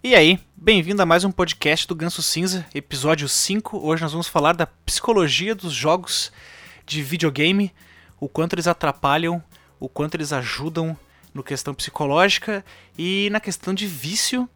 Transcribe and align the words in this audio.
E 0.00 0.14
aí, 0.14 0.38
bem-vindo 0.56 1.02
a 1.02 1.06
mais 1.06 1.24
um 1.24 1.32
podcast 1.32 1.84
do 1.88 1.94
Ganso 1.94 2.22
Cinza, 2.22 2.64
episódio 2.72 3.28
5. 3.28 3.84
Hoje 3.84 4.00
nós 4.00 4.12
vamos 4.12 4.28
falar 4.28 4.54
da 4.54 4.64
psicologia 4.64 5.56
dos 5.56 5.72
jogos 5.72 6.30
de 6.86 7.02
videogame, 7.02 7.74
o 8.20 8.28
quanto 8.28 8.54
eles 8.54 8.68
atrapalham, 8.68 9.42
o 9.80 9.88
quanto 9.88 10.14
eles 10.14 10.32
ajudam 10.32 10.96
no 11.34 11.42
questão 11.42 11.74
psicológica 11.74 12.64
e 12.96 13.28
na 13.32 13.40
questão 13.40 13.74
de 13.74 13.88
vício. 13.88 14.48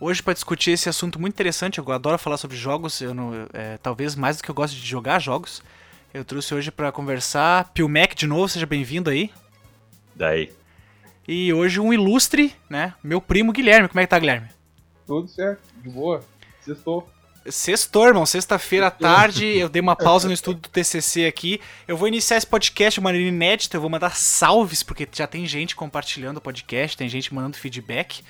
Hoje 0.00 0.22
para 0.22 0.32
discutir 0.32 0.70
esse 0.70 0.88
assunto 0.88 1.20
muito 1.20 1.34
interessante, 1.34 1.78
eu 1.78 1.92
adoro 1.92 2.18
falar 2.18 2.38
sobre 2.38 2.56
jogos, 2.56 3.02
eu 3.02 3.12
não, 3.12 3.32
é, 3.52 3.76
talvez 3.76 4.14
mais 4.14 4.38
do 4.38 4.42
que 4.42 4.50
eu 4.50 4.54
gosto 4.54 4.74
de 4.74 4.86
jogar 4.86 5.18
jogos. 5.18 5.62
Eu 6.12 6.24
trouxe 6.24 6.54
hoje 6.54 6.70
para 6.70 6.90
conversar 6.90 7.70
Pio 7.74 7.86
Mac 7.86 8.14
de 8.14 8.26
novo, 8.26 8.48
seja 8.48 8.64
bem-vindo 8.64 9.10
aí. 9.10 9.30
Daí. 10.14 10.50
E 11.28 11.52
hoje 11.52 11.80
um 11.80 11.92
ilustre, 11.92 12.54
né? 12.70 12.94
Meu 13.04 13.20
primo 13.20 13.52
Guilherme. 13.52 13.88
Como 13.88 14.00
é 14.00 14.04
que 14.04 14.10
tá, 14.10 14.18
Guilherme? 14.18 14.55
Tudo 15.06 15.28
certo, 15.28 15.60
de 15.82 15.88
boa. 15.88 16.22
Sextou. 16.60 17.08
Sextou, 17.48 18.08
irmão. 18.08 18.26
Sexta-feira 18.26 18.88
à 18.88 18.90
tarde, 18.90 19.46
eu 19.46 19.68
dei 19.68 19.80
uma 19.80 19.94
pausa 19.94 20.26
no 20.26 20.34
estudo 20.34 20.60
do 20.60 20.68
TCC 20.68 21.26
aqui. 21.26 21.60
Eu 21.86 21.96
vou 21.96 22.08
iniciar 22.08 22.36
esse 22.36 22.46
podcast 22.46 22.98
de 22.98 23.04
maneira 23.04 23.28
inédita. 23.28 23.76
Eu 23.76 23.80
vou 23.80 23.88
mandar 23.88 24.16
salves, 24.16 24.82
porque 24.82 25.06
já 25.12 25.26
tem 25.26 25.46
gente 25.46 25.76
compartilhando 25.76 26.38
o 26.38 26.40
podcast, 26.40 26.96
tem 26.96 27.08
gente 27.08 27.32
mandando 27.32 27.56
feedback. 27.56 28.24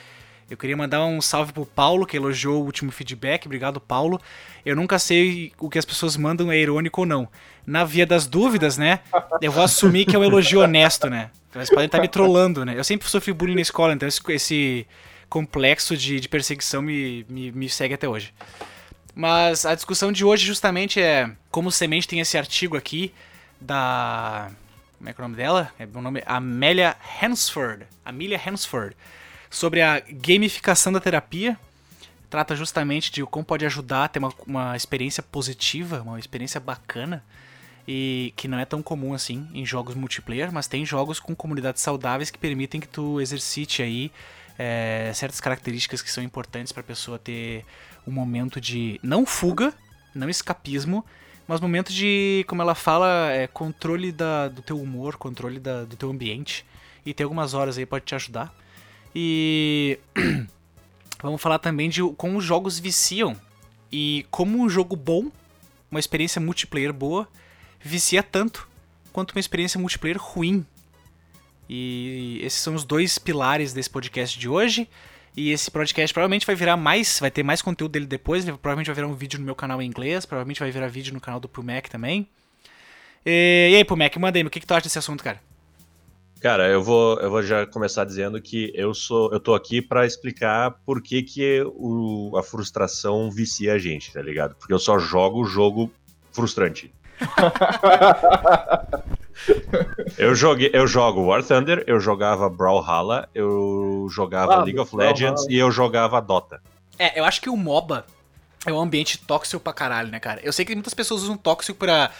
Eu 0.50 0.56
queria 0.56 0.76
mandar 0.76 1.04
um 1.04 1.20
salve 1.20 1.52
pro 1.52 1.66
Paulo, 1.66 2.06
que 2.06 2.16
elogiou 2.16 2.62
o 2.62 2.64
último 2.66 2.92
feedback. 2.92 3.46
Obrigado, 3.46 3.80
Paulo. 3.80 4.20
Eu 4.64 4.76
nunca 4.76 4.98
sei 4.98 5.52
o 5.58 5.68
que 5.70 5.78
as 5.78 5.84
pessoas 5.84 6.16
mandam 6.16 6.52
é 6.52 6.58
irônico 6.58 7.00
ou 7.00 7.06
não. 7.06 7.28
Na 7.66 7.84
via 7.84 8.06
das 8.06 8.26
dúvidas, 8.26 8.76
né? 8.76 9.00
Eu 9.40 9.50
vou 9.50 9.64
assumir 9.64 10.04
que 10.04 10.14
é 10.14 10.18
um 10.18 10.24
elogio 10.24 10.60
honesto, 10.60 11.08
né? 11.08 11.30
Eles 11.54 11.70
podem 11.70 11.86
estar 11.86 12.00
me 12.00 12.06
trollando, 12.06 12.64
né? 12.64 12.74
Eu 12.76 12.84
sempre 12.84 13.08
sofri 13.08 13.32
bullying 13.32 13.54
na 13.54 13.62
escola, 13.62 13.94
então 13.94 14.06
esse, 14.06 14.20
esse 14.28 14.86
complexo 15.28 15.96
de, 15.96 16.20
de 16.20 16.28
perseguição 16.28 16.82
me, 16.82 17.24
me, 17.28 17.52
me 17.52 17.68
segue 17.68 17.94
até 17.94 18.08
hoje. 18.08 18.32
Mas 19.14 19.64
a 19.64 19.74
discussão 19.74 20.12
de 20.12 20.24
hoje 20.24 20.44
justamente 20.44 21.00
é 21.00 21.30
como 21.50 21.72
semente 21.72 22.06
tem 22.06 22.20
esse 22.20 22.36
artigo 22.36 22.76
aqui 22.76 23.14
da. 23.58 24.50
Como 24.98 25.08
é 25.08 25.12
que 25.12 25.20
é 25.20 25.24
o 25.24 25.26
nome 25.26 25.36
dela? 25.36 25.72
É 25.78 25.86
o 25.86 26.02
nome 26.02 26.22
Amélia 26.26 26.96
Hansford. 27.22 27.86
Amelia 28.04 28.38
Hansford. 28.44 28.94
Sobre 29.48 29.80
a 29.80 30.00
gamificação 30.00 30.92
da 30.92 31.00
terapia. 31.00 31.58
Trata 32.28 32.54
justamente 32.54 33.10
de 33.10 33.24
como 33.24 33.44
pode 33.44 33.64
ajudar 33.64 34.04
a 34.04 34.08
ter 34.08 34.18
uma, 34.18 34.32
uma 34.46 34.76
experiência 34.76 35.22
positiva, 35.22 36.02
uma 36.02 36.18
experiência 36.18 36.60
bacana. 36.60 37.24
E 37.88 38.34
que 38.36 38.48
não 38.48 38.58
é 38.58 38.66
tão 38.66 38.82
comum 38.82 39.14
assim 39.14 39.48
em 39.54 39.64
jogos 39.64 39.94
multiplayer, 39.94 40.52
mas 40.52 40.66
tem 40.66 40.84
jogos 40.84 41.20
com 41.20 41.34
comunidades 41.34 41.80
saudáveis 41.80 42.30
que 42.30 42.38
permitem 42.38 42.80
que 42.80 42.88
tu 42.88 43.18
exercite 43.20 43.80
aí 43.80 44.10
é, 44.58 45.10
certas 45.14 45.40
características 45.40 46.02
que 46.02 46.10
são 46.10 46.22
importantes 46.22 46.72
para 46.72 46.80
a 46.80 46.84
pessoa 46.84 47.18
ter 47.18 47.64
um 48.06 48.10
momento 48.10 48.60
de 48.60 48.98
não 49.02 49.26
fuga, 49.26 49.72
não 50.14 50.28
escapismo, 50.28 51.04
mas 51.46 51.60
momento 51.60 51.92
de, 51.92 52.44
como 52.48 52.62
ela 52.62 52.74
fala, 52.74 53.30
é, 53.30 53.46
controle 53.46 54.10
da, 54.10 54.48
do 54.48 54.62
teu 54.62 54.80
humor, 54.80 55.16
controle 55.16 55.60
da, 55.60 55.84
do 55.84 55.96
teu 55.96 56.10
ambiente. 56.10 56.64
E 57.04 57.14
tem 57.14 57.24
algumas 57.24 57.54
horas 57.54 57.78
aí 57.78 57.86
pode 57.86 58.04
te 58.04 58.14
ajudar. 58.14 58.52
E 59.14 59.98
vamos 61.22 61.40
falar 61.40 61.58
também 61.58 61.88
de 61.88 62.02
como 62.16 62.38
os 62.38 62.44
jogos 62.44 62.78
viciam 62.78 63.36
e 63.92 64.26
como 64.30 64.58
um 64.58 64.68
jogo 64.68 64.96
bom, 64.96 65.30
uma 65.88 66.00
experiência 66.00 66.40
multiplayer 66.40 66.92
boa, 66.92 67.28
vicia 67.80 68.22
tanto 68.22 68.68
quanto 69.12 69.32
uma 69.32 69.40
experiência 69.40 69.80
multiplayer 69.80 70.18
ruim 70.20 70.66
e 71.68 72.40
esses 72.42 72.60
são 72.60 72.74
os 72.74 72.84
dois 72.84 73.18
pilares 73.18 73.72
desse 73.72 73.90
podcast 73.90 74.38
de 74.38 74.48
hoje. 74.48 74.88
E 75.36 75.52
esse 75.52 75.70
podcast 75.70 76.14
provavelmente 76.14 76.46
vai 76.46 76.56
virar 76.56 76.78
mais, 76.78 77.20
vai 77.20 77.30
ter 77.30 77.42
mais 77.42 77.60
conteúdo 77.60 77.92
dele 77.92 78.06
depois. 78.06 78.44
Provavelmente 78.44 78.86
vai 78.86 78.94
virar 78.94 79.06
um 79.06 79.14
vídeo 79.14 79.38
no 79.38 79.44
meu 79.44 79.54
canal 79.54 79.82
em 79.82 79.86
inglês, 79.86 80.24
provavelmente 80.24 80.60
vai 80.60 80.70
virar 80.70 80.88
vídeo 80.88 81.12
no 81.12 81.20
canal 81.20 81.38
do 81.38 81.48
Pumac 81.48 81.90
também. 81.90 82.26
E, 83.24 83.70
e 83.72 83.76
aí, 83.76 83.84
Pumac, 83.84 84.18
manda 84.18 84.38
aí, 84.38 84.44
o 84.44 84.48
que, 84.48 84.60
que 84.60 84.66
tu 84.66 84.72
acha 84.72 84.84
desse 84.84 84.98
assunto, 84.98 85.22
cara? 85.22 85.40
Cara, 86.40 86.68
eu 86.68 86.82
vou, 86.82 87.18
eu 87.18 87.30
vou 87.30 87.42
já 87.42 87.66
começar 87.66 88.04
dizendo 88.04 88.40
que 88.40 88.70
eu 88.74 88.94
sou, 88.94 89.32
eu 89.32 89.40
tô 89.40 89.54
aqui 89.54 89.82
para 89.82 90.06
explicar 90.06 90.70
por 90.86 91.02
que, 91.02 91.22
que 91.22 91.62
o, 91.74 92.36
a 92.36 92.42
frustração 92.42 93.30
vicia 93.30 93.72
a 93.72 93.78
gente, 93.78 94.12
tá 94.12 94.22
ligado? 94.22 94.54
Porque 94.54 94.72
eu 94.72 94.78
só 94.78 94.98
jogo 94.98 95.44
jogo 95.44 95.90
frustrante. 96.32 96.92
eu, 100.18 100.34
joguei, 100.34 100.70
eu 100.72 100.86
jogo 100.86 101.26
War 101.26 101.42
Thunder, 101.42 101.84
eu 101.86 102.00
jogava 102.00 102.48
Brawlhalla, 102.48 103.28
eu 103.34 104.08
jogava 104.10 104.54
ah, 104.54 104.64
League 104.64 104.78
of 104.78 104.94
Legends 104.94 105.46
e 105.48 105.56
eu 105.56 105.70
jogava 105.70 106.20
Dota. 106.20 106.60
É, 106.98 107.18
eu 107.18 107.24
acho 107.24 107.40
que 107.40 107.50
o 107.50 107.56
MOBA 107.56 108.06
é 108.64 108.72
um 108.72 108.80
ambiente 108.80 109.18
tóxico 109.18 109.62
pra 109.62 109.72
caralho, 109.72 110.10
né, 110.10 110.18
cara? 110.18 110.40
Eu 110.42 110.52
sei 110.52 110.64
que 110.64 110.74
muitas 110.74 110.94
pessoas 110.94 111.22
usam 111.22 111.36
tóxico 111.36 111.78
pra. 111.78 112.10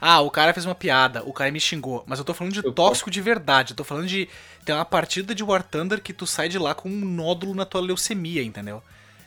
Ah, 0.00 0.20
o 0.20 0.30
cara 0.30 0.52
fez 0.52 0.66
uma 0.66 0.74
piada, 0.74 1.22
o 1.24 1.32
cara 1.32 1.50
me 1.50 1.58
xingou. 1.58 2.04
Mas 2.06 2.18
eu 2.18 2.24
tô 2.24 2.34
falando 2.34 2.52
de 2.52 2.64
eu 2.64 2.72
tóxico 2.72 3.10
de 3.10 3.20
verdade. 3.20 3.72
Eu 3.72 3.76
tô 3.76 3.82
falando 3.82 4.06
de 4.06 4.28
ter 4.64 4.72
uma 4.72 4.84
partida 4.84 5.34
de 5.34 5.42
War 5.42 5.62
Thunder 5.62 6.02
que 6.02 6.12
tu 6.12 6.26
sai 6.26 6.48
de 6.48 6.58
lá 6.58 6.74
com 6.74 6.88
um 6.88 7.04
nódulo 7.04 7.54
na 7.54 7.64
tua 7.64 7.80
leucemia, 7.80 8.42
entendeu? 8.42 8.82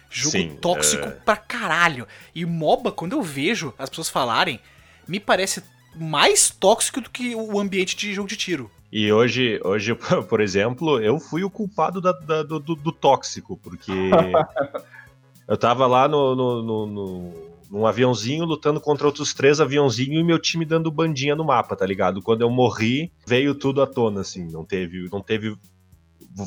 Jogo 0.09 0.31
Sim, 0.31 0.57
tóxico 0.61 1.07
é... 1.07 1.11
pra 1.11 1.35
caralho. 1.35 2.07
E 2.33 2.45
MOBA, 2.45 2.91
quando 2.91 3.13
eu 3.13 3.21
vejo 3.21 3.73
as 3.77 3.89
pessoas 3.89 4.09
falarem, 4.09 4.59
me 5.07 5.19
parece 5.19 5.63
mais 5.99 6.49
tóxico 6.49 7.01
do 7.01 7.09
que 7.09 7.35
o 7.35 7.59
ambiente 7.59 7.95
de 7.95 8.13
jogo 8.13 8.27
de 8.27 8.37
tiro. 8.37 8.71
E 8.91 9.11
hoje, 9.11 9.59
hoje 9.63 9.93
por 10.27 10.41
exemplo, 10.41 10.99
eu 10.99 11.19
fui 11.19 11.43
o 11.43 11.49
culpado 11.49 12.01
da, 12.01 12.11
da, 12.11 12.43
do, 12.43 12.59
do, 12.59 12.91
tóxico, 12.91 13.57
porque 13.57 13.91
eu 15.47 15.57
tava 15.57 15.85
lá 15.85 16.07
no, 16.07 16.35
no, 16.35 16.63
no, 16.63 16.87
no, 16.87 17.33
num 17.69 17.85
aviãozinho 17.85 18.45
lutando 18.45 18.81
contra 18.81 19.05
outros 19.05 19.33
três 19.33 19.59
aviãozinhos 19.61 20.21
e 20.21 20.23
meu 20.23 20.39
time 20.39 20.65
dando 20.65 20.91
bandinha 20.91 21.35
no 21.35 21.43
mapa, 21.43 21.75
tá 21.75 21.85
ligado? 21.85 22.21
Quando 22.21 22.41
eu 22.41 22.49
morri, 22.49 23.11
veio 23.27 23.53
tudo 23.53 23.81
à 23.81 23.87
tona, 23.87 24.21
assim, 24.21 24.49
não 24.49 24.65
teve, 24.65 25.07
não 25.11 25.21
teve 25.21 25.55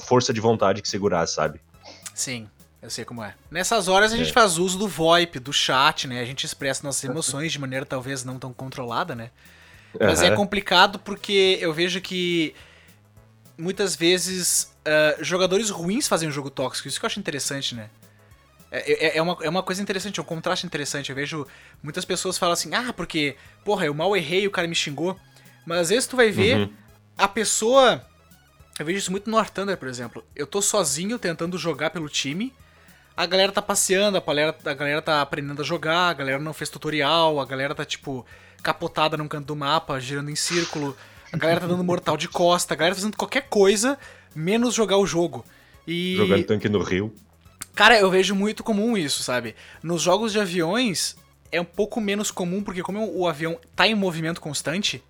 força 0.00 0.32
de 0.32 0.40
vontade 0.40 0.82
que 0.82 0.88
segurasse, 0.88 1.34
sabe? 1.34 1.60
Sim. 2.14 2.48
Eu 2.82 2.90
sei 2.90 3.04
como 3.04 3.22
é. 3.22 3.34
Nessas 3.48 3.86
horas 3.86 4.12
a 4.12 4.16
gente 4.16 4.30
é. 4.30 4.32
faz 4.32 4.58
uso 4.58 4.76
do 4.76 4.88
VoIP, 4.88 5.38
do 5.38 5.52
chat, 5.52 6.08
né? 6.08 6.20
A 6.20 6.24
gente 6.24 6.44
expressa 6.44 6.82
nossas 6.82 7.04
emoções 7.08 7.52
de 7.52 7.58
maneira 7.60 7.86
talvez 7.86 8.24
não 8.24 8.38
tão 8.38 8.52
controlada, 8.52 9.14
né? 9.14 9.30
Mas 10.00 10.20
uhum. 10.20 10.26
é 10.26 10.30
complicado 10.34 10.98
porque 10.98 11.58
eu 11.60 11.72
vejo 11.72 12.00
que 12.00 12.54
muitas 13.56 13.94
vezes 13.94 14.74
uh, 14.80 15.22
jogadores 15.22 15.70
ruins 15.70 16.08
fazem 16.08 16.28
um 16.28 16.32
jogo 16.32 16.50
tóxico. 16.50 16.88
Isso 16.88 16.98
que 16.98 17.04
eu 17.04 17.08
acho 17.08 17.20
interessante, 17.20 17.74
né? 17.74 17.88
É, 18.70 19.06
é, 19.06 19.18
é, 19.18 19.22
uma, 19.22 19.36
é 19.42 19.48
uma 19.48 19.62
coisa 19.62 19.82
interessante, 19.82 20.18
é 20.18 20.22
um 20.22 20.26
contraste 20.26 20.66
interessante. 20.66 21.10
Eu 21.10 21.16
vejo 21.16 21.46
muitas 21.82 22.04
pessoas 22.04 22.38
falam 22.38 22.54
assim, 22.54 22.74
ah, 22.74 22.92
porque, 22.92 23.36
porra, 23.64 23.86
eu 23.86 23.94
mal 23.94 24.16
errei 24.16 24.46
o 24.46 24.50
cara 24.50 24.66
me 24.66 24.74
xingou. 24.74 25.16
Mas 25.64 25.78
às 25.78 25.88
vezes 25.90 26.06
tu 26.08 26.16
vai 26.16 26.30
ver 26.30 26.56
uhum. 26.56 26.72
a 27.16 27.28
pessoa. 27.28 28.04
Eu 28.78 28.86
vejo 28.86 28.98
isso 28.98 29.10
muito 29.10 29.30
no 29.30 29.36
War 29.36 29.50
Thunder, 29.50 29.76
por 29.76 29.86
exemplo. 29.86 30.24
Eu 30.34 30.46
tô 30.46 30.60
sozinho 30.60 31.18
tentando 31.18 31.56
jogar 31.56 31.90
pelo 31.90 32.08
time 32.08 32.52
a 33.16 33.26
galera 33.26 33.52
tá 33.52 33.60
passeando, 33.60 34.16
a 34.16 34.20
galera, 34.20 34.56
a 34.64 34.74
galera 34.74 35.02
tá 35.02 35.20
aprendendo 35.20 35.60
a 35.60 35.64
jogar, 35.64 36.08
a 36.08 36.14
galera 36.14 36.38
não 36.38 36.52
fez 36.52 36.70
tutorial, 36.70 37.40
a 37.40 37.44
galera 37.44 37.74
tá, 37.74 37.84
tipo, 37.84 38.24
capotada 38.62 39.16
num 39.16 39.28
canto 39.28 39.46
do 39.46 39.56
mapa, 39.56 40.00
girando 40.00 40.30
em 40.30 40.36
círculo, 40.36 40.96
a 41.32 41.36
galera 41.36 41.60
tá 41.60 41.66
dando 41.66 41.84
mortal 41.84 42.16
de 42.16 42.28
costa, 42.28 42.74
a 42.74 42.76
galera 42.76 42.94
tá 42.94 43.00
fazendo 43.00 43.16
qualquer 43.16 43.48
coisa, 43.48 43.98
menos 44.34 44.74
jogar 44.74 44.96
o 44.96 45.06
jogo. 45.06 45.44
E... 45.86 46.16
Jogando 46.16 46.44
tanque 46.44 46.68
no 46.68 46.82
rio. 46.82 47.12
Cara, 47.74 47.98
eu 47.98 48.10
vejo 48.10 48.34
muito 48.34 48.62
comum 48.62 48.96
isso, 48.96 49.22
sabe? 49.22 49.54
Nos 49.82 50.02
jogos 50.02 50.32
de 50.32 50.38
aviões 50.38 51.16
é 51.50 51.60
um 51.60 51.64
pouco 51.64 52.00
menos 52.00 52.30
comum, 52.30 52.62
porque 52.62 52.82
como 52.82 53.10
o 53.16 53.26
avião 53.26 53.58
tá 53.74 53.86
em 53.86 53.94
movimento 53.94 54.40
constante, 54.40 55.02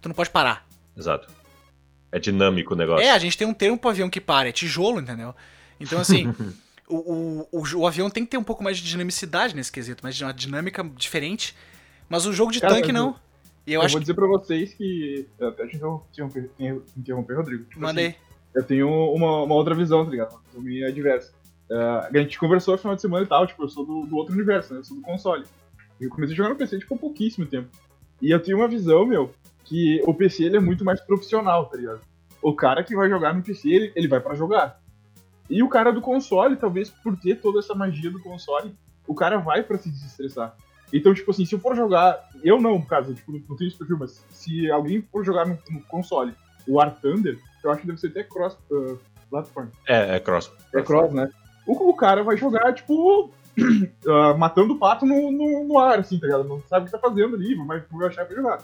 tu 0.00 0.08
não 0.08 0.14
pode 0.14 0.30
parar. 0.30 0.66
Exato. 0.96 1.28
É 2.10 2.18
dinâmico 2.18 2.74
o 2.74 2.76
negócio. 2.76 3.04
É, 3.04 3.10
a 3.10 3.18
gente 3.18 3.36
tem 3.36 3.46
um 3.46 3.54
termo 3.54 3.78
pro 3.78 3.90
avião 3.90 4.10
que 4.10 4.20
para, 4.20 4.48
é 4.48 4.52
tijolo, 4.52 5.00
entendeu? 5.00 5.34
Então, 5.80 5.98
assim, 5.98 6.34
o, 6.92 7.48
o, 7.52 7.60
o, 7.60 7.76
o, 7.78 7.86
avião 7.86 8.10
tem 8.10 8.24
que 8.24 8.30
ter 8.30 8.36
um 8.36 8.44
pouco 8.44 8.62
mais 8.62 8.76
de 8.76 8.84
dinamicidade 8.84 9.56
nesse 9.56 9.72
quesito, 9.72 10.00
mas 10.02 10.20
uma 10.20 10.32
dinâmica 10.32 10.84
diferente. 10.96 11.56
Mas 12.08 12.26
o 12.26 12.32
jogo 12.32 12.52
de 12.52 12.60
Cara, 12.60 12.74
tanque 12.74 12.92
não. 12.92 13.16
E 13.66 13.72
eu, 13.72 13.80
eu 13.80 13.86
acho 13.86 13.92
vou 13.92 14.00
dizer 14.00 14.14
pra 14.14 14.26
vocês 14.26 14.74
que. 14.74 15.26
Até 15.40 15.66
te 15.66 15.76
interromper, 15.76 16.50
interromper 16.96 17.36
Rodrigo. 17.36 17.64
Tipo 17.64 17.80
Mandei. 17.80 18.08
Assim, 18.08 18.16
eu 18.54 18.62
tenho 18.62 18.88
uma, 18.88 19.42
uma, 19.44 19.54
outra 19.54 19.74
visão, 19.74 20.04
tá 20.04 20.10
ligado? 20.10 20.38
Uma 20.54 20.92
diversa. 20.92 21.32
Uh, 21.70 22.06
a 22.14 22.18
gente 22.18 22.38
conversou 22.38 22.74
no 22.74 22.78
final 22.78 22.94
de 22.94 23.00
semana 23.00 23.24
e 23.24 23.28
tal, 23.28 23.46
tipo, 23.46 23.62
eu 23.62 23.68
sou 23.68 23.86
do, 23.86 24.04
do 24.04 24.16
outro 24.16 24.34
universo, 24.34 24.74
né? 24.74 24.80
Eu 24.80 24.84
sou 24.84 24.96
do 24.96 25.02
console. 25.02 25.44
Eu 25.98 26.10
comecei 26.10 26.34
a 26.34 26.36
jogar 26.36 26.50
no 26.50 26.56
PC 26.56 26.80
tipo, 26.80 26.94
há 26.94 26.98
pouquíssimo 26.98 27.46
tempo. 27.46 27.70
E 28.20 28.30
eu 28.30 28.40
tenho 28.40 28.58
uma 28.58 28.68
visão, 28.68 29.06
meu, 29.06 29.32
que 29.64 30.02
o 30.04 30.12
PC 30.12 30.44
ele 30.44 30.56
é 30.58 30.60
muito 30.60 30.84
mais 30.84 31.00
profissional, 31.00 31.66
tá 31.66 31.76
ligado? 31.76 32.00
O 32.42 32.54
cara 32.54 32.84
que 32.84 32.94
vai 32.94 33.08
jogar 33.08 33.32
no 33.32 33.42
PC, 33.42 33.70
ele, 33.70 33.92
ele 33.94 34.08
vai 34.08 34.20
para 34.20 34.34
jogar. 34.34 34.81
E 35.52 35.62
o 35.62 35.68
cara 35.68 35.92
do 35.92 36.00
console, 36.00 36.56
talvez 36.56 36.88
por 36.88 37.14
ter 37.14 37.38
toda 37.38 37.58
essa 37.58 37.74
magia 37.74 38.10
do 38.10 38.18
console, 38.18 38.74
o 39.06 39.14
cara 39.14 39.36
vai 39.36 39.62
para 39.62 39.76
se 39.76 39.90
desestressar. 39.90 40.56
Então, 40.90 41.12
tipo 41.12 41.30
assim, 41.30 41.44
se 41.44 41.54
eu 41.54 41.58
for 41.58 41.76
jogar. 41.76 42.26
Eu 42.42 42.58
não, 42.58 42.78
no 42.78 42.86
caso, 42.86 43.12
tipo, 43.12 43.30
não 43.30 43.56
tenho 43.56 43.68
esse 43.68 43.76
perfil, 43.76 43.98
mas 44.00 44.24
se 44.30 44.70
alguém 44.70 45.02
for 45.02 45.22
jogar 45.22 45.46
no, 45.46 45.58
no 45.70 45.82
console 45.82 46.32
o 46.66 46.76
War 46.76 46.94
Thunder, 47.00 47.38
eu 47.62 47.70
acho 47.70 47.82
que 47.82 47.86
deve 47.86 48.00
ser 48.00 48.06
até 48.06 48.24
cross 48.24 48.56
uh, 48.70 48.98
platform. 49.28 49.68
É, 49.86 50.16
é 50.16 50.20
cross. 50.20 50.50
É 50.74 50.80
cross, 50.80 51.12
né? 51.12 51.30
O, 51.66 51.90
o 51.90 51.94
cara 51.94 52.22
vai 52.22 52.38
jogar, 52.38 52.72
tipo, 52.72 53.26
uh, 53.26 54.36
matando 54.38 54.72
o 54.72 54.78
pato 54.78 55.04
no, 55.04 55.30
no, 55.30 55.68
no, 55.68 55.78
ar, 55.78 55.98
assim, 55.98 56.18
tá 56.18 56.28
ligado? 56.28 56.44
Não 56.44 56.62
sabe 56.62 56.84
o 56.84 56.86
que 56.86 56.92
tá 56.92 56.98
fazendo 56.98 57.36
ali, 57.36 57.54
vai, 57.66 57.84
vai 57.90 58.08
achar 58.08 58.24
pra 58.24 58.34
jogar. 58.34 58.62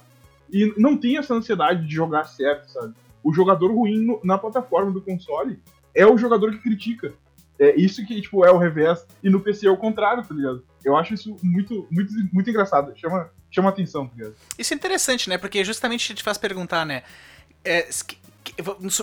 E 0.50 0.72
não 0.78 0.96
tem 0.96 1.18
essa 1.18 1.34
ansiedade 1.34 1.86
de 1.86 1.94
jogar 1.94 2.24
certo, 2.24 2.70
sabe? 2.70 2.94
O 3.22 3.30
jogador 3.30 3.70
ruim 3.70 4.06
no, 4.06 4.20
na 4.24 4.38
plataforma 4.38 4.90
do 4.90 5.02
console 5.02 5.60
é 5.98 6.06
o 6.06 6.16
jogador 6.16 6.52
que 6.52 6.58
critica. 6.58 7.12
É 7.58 7.74
isso 7.74 8.06
que, 8.06 8.20
tipo, 8.20 8.44
é 8.44 8.52
o 8.52 8.56
revés. 8.56 9.04
E 9.20 9.28
no 9.28 9.40
PC 9.40 9.66
é 9.66 9.70
o 9.70 9.76
contrário, 9.76 10.22
tá 10.22 10.32
ligado? 10.32 10.64
Eu 10.84 10.96
acho 10.96 11.12
isso 11.12 11.36
muito, 11.42 11.88
muito, 11.90 12.12
muito 12.32 12.48
engraçado. 12.48 12.92
Chama, 12.96 13.28
chama 13.50 13.68
atenção, 13.68 14.06
tá 14.06 14.14
ligado? 14.16 14.36
Isso 14.56 14.72
é 14.72 14.76
interessante, 14.76 15.28
né? 15.28 15.36
Porque 15.36 15.64
justamente 15.64 16.14
te 16.14 16.22
faz 16.22 16.38
perguntar, 16.38 16.86
né? 16.86 17.02
É, 17.64 17.88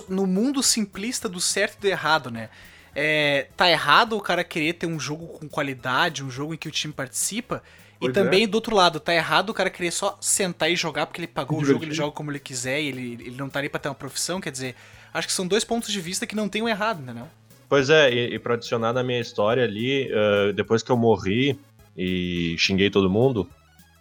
no 0.08 0.26
mundo 0.26 0.62
simplista 0.62 1.28
do 1.28 1.38
certo 1.38 1.76
e 1.76 1.80
do 1.82 1.86
errado, 1.86 2.30
né? 2.30 2.48
É, 2.94 3.48
tá 3.54 3.70
errado 3.70 4.16
o 4.16 4.22
cara 4.22 4.42
querer 4.42 4.72
ter 4.72 4.86
um 4.86 4.98
jogo 4.98 5.26
com 5.26 5.46
qualidade, 5.46 6.24
um 6.24 6.30
jogo 6.30 6.54
em 6.54 6.56
que 6.56 6.66
o 6.66 6.72
time 6.72 6.94
participa. 6.94 7.62
Pois 8.00 8.10
e 8.10 8.14
também, 8.14 8.44
é. 8.44 8.46
do 8.46 8.54
outro 8.54 8.74
lado, 8.74 8.98
tá 8.98 9.14
errado 9.14 9.50
o 9.50 9.54
cara 9.54 9.68
querer 9.68 9.90
só 9.90 10.16
sentar 10.18 10.70
e 10.70 10.76
jogar 10.76 11.04
porque 11.04 11.20
ele 11.20 11.26
pagou 11.26 11.60
o 11.60 11.64
jogo, 11.64 11.84
ele 11.84 11.94
joga 11.94 12.12
como 12.12 12.30
ele 12.30 12.38
quiser 12.38 12.80
e 12.80 12.88
ele, 12.88 13.12
ele 13.20 13.36
não 13.36 13.50
tá 13.50 13.58
ali 13.58 13.68
pra 13.68 13.78
ter 13.78 13.90
uma 13.90 13.94
profissão, 13.94 14.40
quer 14.40 14.50
dizer, 14.50 14.74
acho 15.12 15.26
que 15.26 15.32
são 15.32 15.46
dois 15.46 15.64
pontos 15.64 15.92
de 15.92 16.00
vista 16.00 16.26
que 16.26 16.36
não 16.36 16.48
tem 16.48 16.62
o 16.62 16.68
errado, 16.68 17.00
né? 17.00 17.26
Pois 17.68 17.90
é, 17.90 18.12
e, 18.12 18.34
e 18.34 18.38
pra 18.38 18.54
adicionar 18.54 18.92
na 18.92 19.02
minha 19.02 19.20
história 19.20 19.64
ali, 19.64 20.10
uh, 20.12 20.52
depois 20.52 20.82
que 20.82 20.90
eu 20.90 20.96
morri 20.96 21.58
e 21.96 22.54
xinguei 22.58 22.90
todo 22.90 23.10
mundo, 23.10 23.48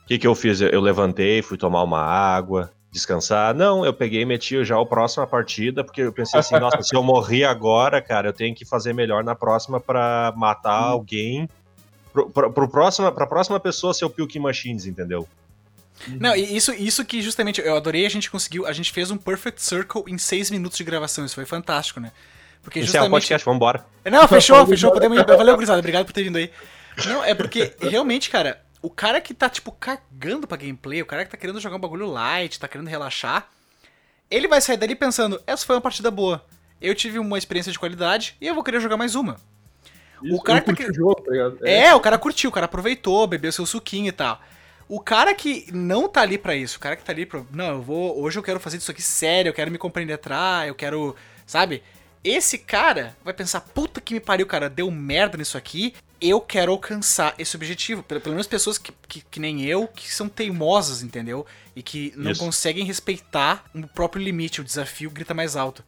o 0.03 0.07
que, 0.07 0.19
que 0.19 0.27
eu 0.27 0.35
fiz? 0.35 0.61
Eu 0.61 0.81
levantei, 0.81 1.41
fui 1.41 1.57
tomar 1.57 1.81
uma 1.81 2.01
água, 2.01 2.71
descansar. 2.91 3.53
Não, 3.55 3.85
eu 3.85 3.93
peguei 3.93 4.21
e 4.21 4.25
meti 4.25 4.63
já 4.63 4.79
a 4.79 4.85
próxima 4.85 5.25
partida, 5.25 5.83
porque 5.83 6.01
eu 6.01 6.13
pensei 6.13 6.39
assim, 6.39 6.59
nossa, 6.59 6.81
se 6.81 6.95
eu 6.95 7.01
morrer 7.01 7.43
agora, 7.45 8.01
cara, 8.01 8.29
eu 8.29 8.33
tenho 8.33 8.55
que 8.55 8.63
fazer 8.63 8.93
melhor 8.93 9.23
na 9.23 9.35
próxima 9.35 9.79
para 9.79 10.33
matar 10.35 10.89
hum. 10.89 10.91
alguém. 10.91 11.49
Pro, 12.13 12.29
pro, 12.29 12.51
pro 12.51 12.69
próxima, 12.69 13.11
pra 13.11 13.27
próxima 13.27 13.59
pessoa 13.59 13.93
ser 13.93 14.05
o 14.05 14.09
Pilk 14.09 14.39
Machines, 14.39 14.85
entendeu? 14.85 15.27
Não, 16.19 16.35
isso, 16.35 16.73
isso 16.73 17.03
que 17.05 17.21
justamente 17.21 17.61
eu 17.61 17.75
adorei, 17.75 18.05
a 18.05 18.09
gente 18.09 18.29
conseguiu, 18.29 18.65
a 18.65 18.73
gente 18.73 18.91
fez 18.91 19.11
um 19.11 19.17
Perfect 19.17 19.61
Circle 19.61 20.03
em 20.07 20.17
seis 20.17 20.51
minutos 20.51 20.77
de 20.77 20.83
gravação, 20.83 21.25
isso 21.25 21.35
foi 21.35 21.45
fantástico, 21.45 21.99
né? 21.99 22.11
Porque 22.61 22.79
Esse 22.79 22.87
justamente... 22.87 23.05
é 23.05 23.09
o 23.09 23.11
podcast, 23.11 23.45
vambora. 23.45 23.85
Não, 24.03 24.27
fechou, 24.27 24.65
fechou, 24.65 24.91
podemos 24.91 25.17
ir. 25.17 25.25
Valeu, 25.25 25.53
gurizada, 25.55 25.79
obrigado 25.79 26.05
por 26.05 26.13
ter 26.13 26.23
vindo 26.23 26.37
aí. 26.37 26.51
Não, 27.05 27.23
é 27.23 27.35
porque 27.35 27.75
realmente, 27.79 28.29
cara, 28.29 28.61
o 28.81 28.89
cara 28.89 29.21
que 29.21 29.33
tá, 29.33 29.49
tipo, 29.49 29.71
cagando 29.71 30.47
pra 30.47 30.57
gameplay, 30.57 31.01
o 31.01 31.05
cara 31.05 31.25
que 31.25 31.31
tá 31.31 31.37
querendo 31.37 31.59
jogar 31.59 31.75
um 31.75 31.79
bagulho 31.79 32.07
light, 32.07 32.59
tá 32.59 32.67
querendo 32.67 32.87
relaxar, 32.87 33.47
ele 34.29 34.47
vai 34.47 34.61
sair 34.61 34.77
dali 34.77 34.95
pensando, 34.95 35.41
essa 35.45 35.65
foi 35.65 35.75
uma 35.75 35.81
partida 35.81 36.09
boa. 36.09 36.43
Eu 36.81 36.95
tive 36.95 37.19
uma 37.19 37.37
experiência 37.37 37.71
de 37.71 37.79
qualidade 37.79 38.35
e 38.41 38.47
eu 38.47 38.55
vou 38.55 38.63
querer 38.63 38.79
jogar 38.79 38.97
mais 38.97 39.15
uma. 39.15 39.37
Isso, 40.23 40.35
o 40.35 40.41
cara 40.41 40.61
tá 40.61 40.73
que... 40.73 40.85
o 40.85 40.93
jogo, 40.93 41.21
tá 41.21 41.31
é. 41.63 41.87
é, 41.87 41.95
o 41.95 41.99
cara 41.99 42.17
curtiu, 42.17 42.49
o 42.49 42.53
cara 42.53 42.65
aproveitou, 42.65 43.27
bebeu 43.27 43.51
seu 43.51 43.65
suquinho 43.65 44.09
e 44.09 44.11
tal. 44.11 44.41
O 44.87 44.99
cara 44.99 45.33
que 45.33 45.67
não 45.73 46.07
tá 46.07 46.21
ali 46.21 46.37
para 46.37 46.55
isso, 46.55 46.77
o 46.77 46.79
cara 46.79 46.95
que 46.95 47.03
tá 47.03 47.11
ali 47.11 47.25
pra. 47.25 47.43
Não, 47.51 47.69
eu 47.69 47.81
vou. 47.81 48.21
Hoje 48.21 48.37
eu 48.37 48.43
quero 48.43 48.59
fazer 48.59 48.77
isso 48.77 48.91
aqui 48.91 49.01
sério, 49.01 49.49
eu 49.49 49.53
quero 49.53 49.71
me 49.71 49.77
compreendetrar, 49.77 50.67
eu 50.67 50.75
quero. 50.75 51.15
Sabe? 51.45 51.81
Esse 52.23 52.57
cara 52.57 53.15
vai 53.23 53.33
pensar, 53.33 53.61
puta 53.61 54.01
que 54.01 54.13
me 54.13 54.19
pariu, 54.19 54.47
cara, 54.47 54.69
deu 54.69 54.89
merda 54.89 55.37
nisso 55.37 55.57
aqui. 55.57 55.93
Eu 56.19 56.41
quero 56.41 56.71
alcançar 56.71 57.35
esse 57.37 57.55
objetivo. 57.55 58.01
Pelo, 58.01 58.19
pelo 58.19 58.33
menos 58.33 58.47
pessoas 58.47 58.77
que, 58.77 58.91
que, 59.07 59.21
que, 59.21 59.39
nem 59.39 59.63
eu, 59.63 59.87
que 59.87 60.11
são 60.11 60.27
teimosas, 60.27 61.03
entendeu? 61.03 61.45
E 61.75 61.83
que 61.83 62.13
não 62.15 62.31
Isso. 62.31 62.43
conseguem 62.43 62.83
respeitar 62.83 63.65
o 63.75 63.87
próprio 63.87 64.23
limite, 64.23 64.61
o 64.61 64.63
desafio 64.63 65.11
grita 65.11 65.35
mais 65.35 65.55
alto. 65.55 65.83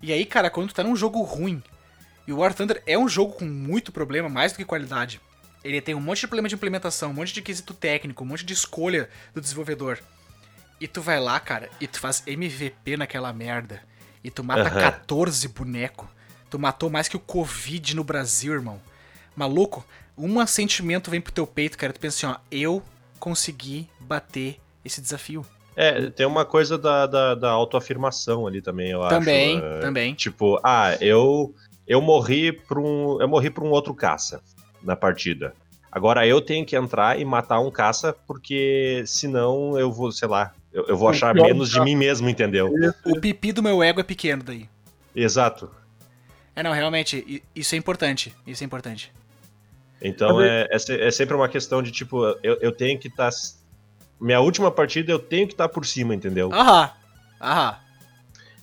E 0.00 0.12
aí, 0.12 0.24
cara, 0.24 0.50
quando 0.50 0.68
tu 0.68 0.74
tá 0.74 0.84
num 0.84 0.94
jogo 0.94 1.22
ruim, 1.22 1.62
e 2.26 2.32
o 2.32 2.38
War 2.38 2.54
Thunder 2.54 2.82
é 2.86 2.96
um 2.98 3.08
jogo 3.08 3.32
com 3.32 3.44
muito 3.44 3.90
problema, 3.90 4.28
mais 4.28 4.52
do 4.52 4.56
que 4.56 4.64
qualidade. 4.64 5.20
Ele 5.64 5.80
tem 5.80 5.94
um 5.94 6.00
monte 6.00 6.20
de 6.20 6.26
problema 6.28 6.48
de 6.48 6.54
implementação, 6.54 7.10
um 7.10 7.14
monte 7.14 7.32
de 7.32 7.40
quesito 7.40 7.72
técnico, 7.72 8.22
um 8.22 8.26
monte 8.26 8.44
de 8.44 8.52
escolha 8.52 9.08
do 9.32 9.40
desenvolvedor. 9.40 9.98
E 10.78 10.86
tu 10.86 11.00
vai 11.00 11.18
lá, 11.18 11.40
cara, 11.40 11.70
e 11.80 11.86
tu 11.86 11.98
faz 11.98 12.22
MVP 12.26 12.98
naquela 12.98 13.32
merda 13.32 13.82
e 14.22 14.30
tu 14.30 14.44
mata 14.44 14.74
uhum. 14.74 14.80
14 14.80 15.48
boneco. 15.48 16.08
Tu 16.50 16.58
matou 16.58 16.90
mais 16.90 17.08
que 17.08 17.16
o 17.16 17.20
Covid 17.20 17.96
no 17.96 18.04
Brasil, 18.04 18.52
irmão. 18.52 18.80
Maluco, 19.34 19.84
um 20.16 20.46
sentimento 20.46 21.10
vem 21.10 21.20
pro 21.20 21.32
teu 21.32 21.46
peito, 21.46 21.78
cara. 21.78 21.92
Tu 21.92 22.00
pensa 22.00 22.26
assim, 22.26 22.36
ó, 22.36 22.40
eu 22.50 22.82
consegui 23.18 23.88
bater 23.98 24.60
esse 24.84 25.00
desafio. 25.00 25.46
É, 25.74 26.10
tem 26.10 26.26
uma 26.26 26.44
coisa 26.44 26.76
da, 26.76 27.06
da, 27.06 27.34
da 27.34 27.50
autoafirmação 27.50 28.46
ali 28.46 28.62
também, 28.62 28.90
eu 28.90 29.00
também, 29.08 29.56
acho. 29.56 29.62
Também, 29.62 29.80
também. 29.80 30.14
Tipo, 30.14 30.60
ah, 30.62 30.96
eu 31.00 31.54
eu 31.86 32.00
morri 32.00 32.52
pra 32.52 32.78
um. 32.78 33.20
Eu 33.20 33.28
morri 33.28 33.50
pra 33.50 33.64
um 33.64 33.70
outro 33.70 33.94
caça 33.94 34.40
na 34.84 34.94
partida. 34.94 35.54
Agora 35.90 36.26
eu 36.26 36.40
tenho 36.40 36.66
que 36.66 36.76
entrar 36.76 37.18
e 37.18 37.24
matar 37.24 37.60
um 37.60 37.70
caça, 37.70 38.12
porque 38.26 39.02
senão 39.06 39.78
eu 39.78 39.92
vou, 39.92 40.10
sei 40.10 40.28
lá, 40.28 40.52
eu, 40.72 40.86
eu 40.88 40.96
vou 40.96 41.08
achar 41.08 41.32
menos 41.34 41.70
de 41.70 41.80
mim 41.80 41.94
mesmo, 41.94 42.28
entendeu? 42.28 42.72
O 43.04 43.20
pipi 43.20 43.52
do 43.52 43.62
meu 43.62 43.82
ego 43.82 44.00
é 44.00 44.02
pequeno 44.02 44.42
daí. 44.42 44.68
Exato. 45.14 45.70
É, 46.56 46.62
não, 46.62 46.72
realmente, 46.72 47.42
isso 47.54 47.74
é 47.74 47.78
importante. 47.78 48.34
Isso 48.46 48.62
é 48.62 48.66
importante. 48.66 49.12
Então 50.02 50.40
é, 50.40 50.68
é, 50.70 51.06
é 51.06 51.10
sempre 51.10 51.34
uma 51.34 51.48
questão 51.48 51.82
de, 51.82 51.90
tipo, 51.90 52.24
eu, 52.42 52.58
eu 52.60 52.72
tenho 52.72 52.98
que 52.98 53.08
estar. 53.08 53.30
Tá, 53.30 53.36
minha 54.20 54.40
última 54.40 54.70
partida 54.70 55.12
eu 55.12 55.18
tenho 55.18 55.46
que 55.46 55.54
estar 55.54 55.68
tá 55.68 55.72
por 55.72 55.86
cima, 55.86 56.14
entendeu? 56.14 56.52
Aham. 56.52 56.90
Aham. 57.40 57.76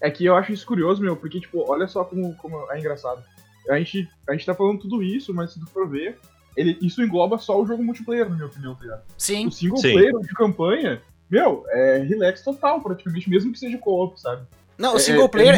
É 0.02 0.10
que 0.10 0.26
eu 0.26 0.36
acho 0.36 0.52
isso 0.52 0.66
curioso, 0.66 1.02
meu, 1.02 1.16
porque, 1.16 1.40
tipo, 1.40 1.64
olha 1.70 1.88
só 1.88 2.04
como, 2.04 2.36
como 2.36 2.72
é 2.72 2.80
engraçado. 2.80 3.24
A 3.70 3.78
gente, 3.78 4.10
a 4.28 4.34
gente 4.34 4.46
tá 4.46 4.56
falando 4.56 4.80
tudo 4.80 5.04
isso, 5.04 5.34
mas 5.34 5.54
se 5.54 5.60
tu 5.60 5.68
for 5.68 5.88
ver, 5.88 6.18
ele, 6.56 6.78
isso 6.82 7.02
engloba 7.02 7.38
só 7.38 7.62
o 7.62 7.66
jogo 7.66 7.84
multiplayer, 7.84 8.30
na 8.30 8.36
minha 8.36 8.48
opinião, 8.48 8.76
tá 8.76 8.84
ligado? 8.84 9.04
Sim. 9.18 9.48
O 9.48 9.52
single 9.52 9.78
Sim. 9.78 9.94
player 9.94 10.20
de 10.20 10.34
campanha, 10.34 11.02
meu, 11.30 11.66
é 11.70 12.00
relax 12.00 12.42
total, 12.44 12.82
praticamente, 12.82 13.30
mesmo 13.30 13.52
que 13.52 13.60
seja 13.60 13.78
co-op, 13.78 14.20
sabe? 14.20 14.46
Não, 14.78 14.94
o 14.94 14.98
é, 14.98 15.00
single 15.00 15.26
é, 15.26 15.28
player. 15.28 15.56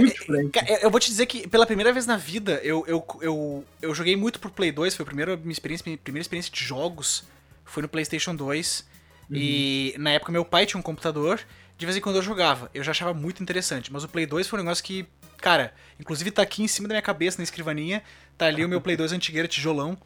É 0.67 0.85
eu 0.85 0.91
vou 0.91 0.99
te 0.99 1.09
dizer 1.09 1.25
que 1.25 1.47
pela 1.47 1.65
primeira 1.65 1.93
vez 1.93 2.05
na 2.05 2.17
vida 2.17 2.59
eu, 2.61 2.83
eu, 2.87 3.05
eu, 3.21 3.63
eu 3.81 3.95
joguei 3.95 4.17
muito 4.17 4.39
pro 4.39 4.49
Play 4.49 4.71
2, 4.71 4.95
foi 4.95 5.03
a 5.03 5.05
primeira 5.05 5.37
minha 5.37 5.51
experiência, 5.51 5.83
minha 5.85 5.97
primeira 5.97 6.21
experiência 6.21 6.51
de 6.51 6.61
jogos 6.61 7.23
foi 7.63 7.81
no 7.81 7.87
PlayStation 7.87 8.35
2. 8.35 8.85
Uhum. 9.29 9.37
E 9.37 9.95
na 9.97 10.11
época 10.11 10.31
meu 10.31 10.43
pai 10.43 10.65
tinha 10.65 10.77
um 10.77 10.83
computador, 10.83 11.39
de 11.77 11.85
vez 11.85 11.97
em 11.97 12.01
quando 12.01 12.17
eu 12.17 12.21
jogava. 12.21 12.69
Eu 12.73 12.83
já 12.83 12.91
achava 12.91 13.13
muito 13.13 13.41
interessante, 13.41 13.91
mas 13.93 14.03
o 14.03 14.09
Play 14.09 14.25
2 14.25 14.47
foi 14.47 14.59
um 14.59 14.63
negócio 14.63 14.83
que, 14.83 15.05
cara, 15.43 15.73
inclusive 15.99 16.31
tá 16.31 16.41
aqui 16.41 16.63
em 16.63 16.67
cima 16.69 16.87
da 16.87 16.93
minha 16.93 17.01
cabeça 17.01 17.37
na 17.37 17.43
escrivaninha, 17.43 18.01
tá 18.37 18.45
ali 18.45 18.63
o 18.63 18.69
meu 18.69 18.79
Play 18.79 18.95
2 18.95 19.11
antigueiro, 19.13 19.47
tijolão. 19.47 19.97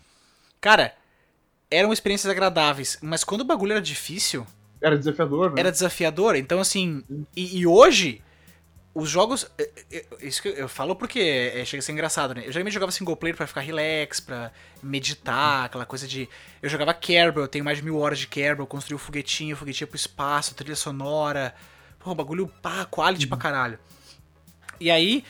Cara, 0.59 0.95
eram 1.69 1.93
experiências 1.93 2.31
agradáveis, 2.31 2.97
mas 3.01 3.23
quando 3.23 3.41
o 3.41 3.45
bagulho 3.45 3.73
era 3.73 3.81
difícil, 3.81 4.47
era 4.81 4.97
desafiador, 4.97 5.51
né? 5.51 5.59
Era 5.59 5.71
desafiador. 5.71 6.35
Então, 6.35 6.59
assim. 6.59 7.03
E, 7.35 7.59
e, 7.59 7.67
hoje, 7.67 8.21
os 8.93 9.09
jogos. 9.09 9.49
É, 9.57 9.69
é, 9.91 10.05
isso 10.21 10.41
que 10.41 10.49
eu 10.49 10.67
falo 10.67 10.95
porque 10.95 11.19
é, 11.19 11.63
chega 11.65 11.79
a 11.79 11.83
ser 11.83 11.91
engraçado, 11.91 12.35
né? 12.35 12.43
Eu 12.45 12.51
geralmente 12.51 12.73
jogava 12.73 12.91
single 12.91 13.15
player 13.15 13.35
pra 13.35 13.47
ficar 13.47 13.61
relax, 13.61 14.19
pra 14.19 14.51
meditar, 14.81 15.65
aquela 15.65 15.85
coisa 15.85 16.07
de. 16.07 16.29
Eu 16.61 16.69
jogava 16.69 16.93
Kerbal, 16.93 17.43
eu 17.43 17.47
tenho 17.47 17.65
mais 17.65 17.77
de 17.77 17.83
mil 17.83 17.97
horas 17.97 18.19
de 18.19 18.27
Kerbal, 18.27 18.67
construí 18.67 18.93
o 18.93 18.97
um 18.97 18.99
foguetinho, 18.99 19.55
o 19.55 19.57
foguetinho 19.57 19.87
pro 19.87 19.97
espaço, 19.97 20.55
trilha 20.55 20.75
sonora. 20.75 21.53
Pô, 21.99 22.13
bagulho 22.13 22.47
pá, 22.61 22.85
quality 22.85 23.25
uhum. 23.25 23.29
pra 23.29 23.37
caralho. 23.37 23.79
E 24.79 24.91
aí, 24.91 25.23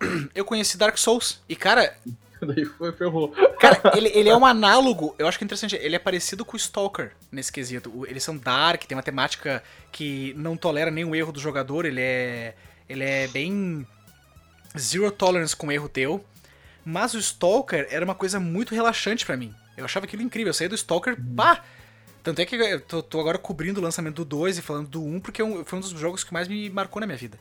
eu 0.34 0.44
conheci 0.44 0.76
Dark 0.76 0.96
Souls. 0.98 1.40
E, 1.48 1.56
cara, 1.56 1.94
Daí 2.46 2.64
foi, 2.64 2.92
ferrou. 2.92 3.28
Cara, 3.58 3.80
ele, 3.96 4.10
ele 4.14 4.28
é 4.28 4.36
um 4.36 4.44
análogo, 4.44 5.14
eu 5.18 5.26
acho 5.26 5.38
que 5.38 5.44
é 5.44 5.46
interessante, 5.46 5.76
ele 5.76 5.96
é 5.96 5.98
parecido 5.98 6.44
com 6.44 6.54
o 6.54 6.56
Stalker 6.56 7.12
nesse 7.30 7.52
quesito. 7.52 8.04
Eles 8.06 8.22
são 8.22 8.36
dark, 8.36 8.84
tem 8.84 8.96
uma 8.96 9.02
temática 9.02 9.62
que 9.90 10.34
não 10.36 10.56
tolera 10.56 10.90
nenhum 10.90 11.14
erro 11.14 11.32
do 11.32 11.40
jogador, 11.40 11.84
ele 11.84 12.00
é. 12.00 12.54
Ele 12.88 13.02
é 13.02 13.26
bem. 13.28 13.86
Zero 14.78 15.10
tolerance 15.10 15.56
com 15.56 15.72
erro 15.72 15.88
teu. 15.88 16.24
Mas 16.84 17.14
o 17.14 17.18
Stalker 17.18 17.86
era 17.90 18.04
uma 18.04 18.14
coisa 18.14 18.38
muito 18.38 18.74
relaxante 18.74 19.24
para 19.24 19.36
mim. 19.36 19.54
Eu 19.76 19.86
achava 19.86 20.04
aquilo 20.04 20.22
incrível. 20.22 20.50
Eu 20.50 20.54
saí 20.54 20.68
do 20.68 20.74
Stalker, 20.74 21.16
pá! 21.34 21.64
Tanto 22.22 22.40
é 22.40 22.46
que 22.46 22.56
eu 22.56 22.80
tô, 22.80 23.02
tô, 23.02 23.20
agora 23.20 23.38
cobrindo 23.38 23.80
o 23.80 23.82
lançamento 23.82 24.16
do 24.16 24.24
2 24.24 24.58
e 24.58 24.62
falando 24.62 24.88
do 24.88 25.02
1, 25.02 25.20
porque 25.20 25.40
é 25.40 25.64
foi 25.64 25.78
um 25.78 25.80
dos 25.80 25.90
jogos 25.90 26.24
que 26.24 26.32
mais 26.32 26.48
me 26.48 26.68
marcou 26.68 27.00
na 27.00 27.06
minha 27.06 27.18
vida. 27.18 27.38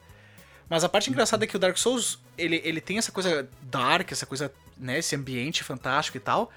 Mas 0.70 0.84
a 0.84 0.89
parte 0.89 1.10
engraçada 1.10 1.43
é 1.43 1.48
que 1.48 1.55
o 1.55 1.60
Dark 1.60 1.77
Souls, 1.77 2.20
ele, 2.38 2.62
ele 2.63 2.82
tem 2.82 2.98
essa 2.98 3.12
coisa 3.12 3.48
dark, 3.62 4.12
essa 4.12 4.25
coisa 4.25 4.51
né, 4.77 5.00
esse 5.00 5.15
ambiente 5.15 5.63
fantástico 5.63 6.17
e 6.17 6.20
tal. 6.20 6.51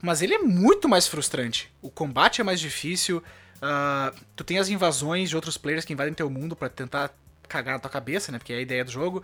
Mas 0.00 0.20
ele 0.20 0.34
é 0.34 0.38
muito 0.38 0.88
mais 0.88 1.06
frustrante. 1.06 1.70
O 1.80 1.90
combate 1.90 2.40
é 2.40 2.44
mais 2.44 2.58
difícil. 2.58 3.22
Uh, 3.58 4.14
tu 4.34 4.42
tem 4.42 4.58
as 4.58 4.68
invasões 4.68 5.30
de 5.30 5.36
outros 5.36 5.56
players 5.56 5.84
que 5.84 5.92
invadem 5.92 6.12
teu 6.12 6.28
mundo 6.28 6.56
para 6.56 6.68
tentar 6.68 7.14
cagar 7.48 7.74
na 7.74 7.78
tua 7.78 7.90
cabeça, 7.90 8.32
né? 8.32 8.38
Porque 8.38 8.52
é 8.52 8.56
a 8.56 8.60
ideia 8.60 8.84
do 8.84 8.90
jogo. 8.90 9.22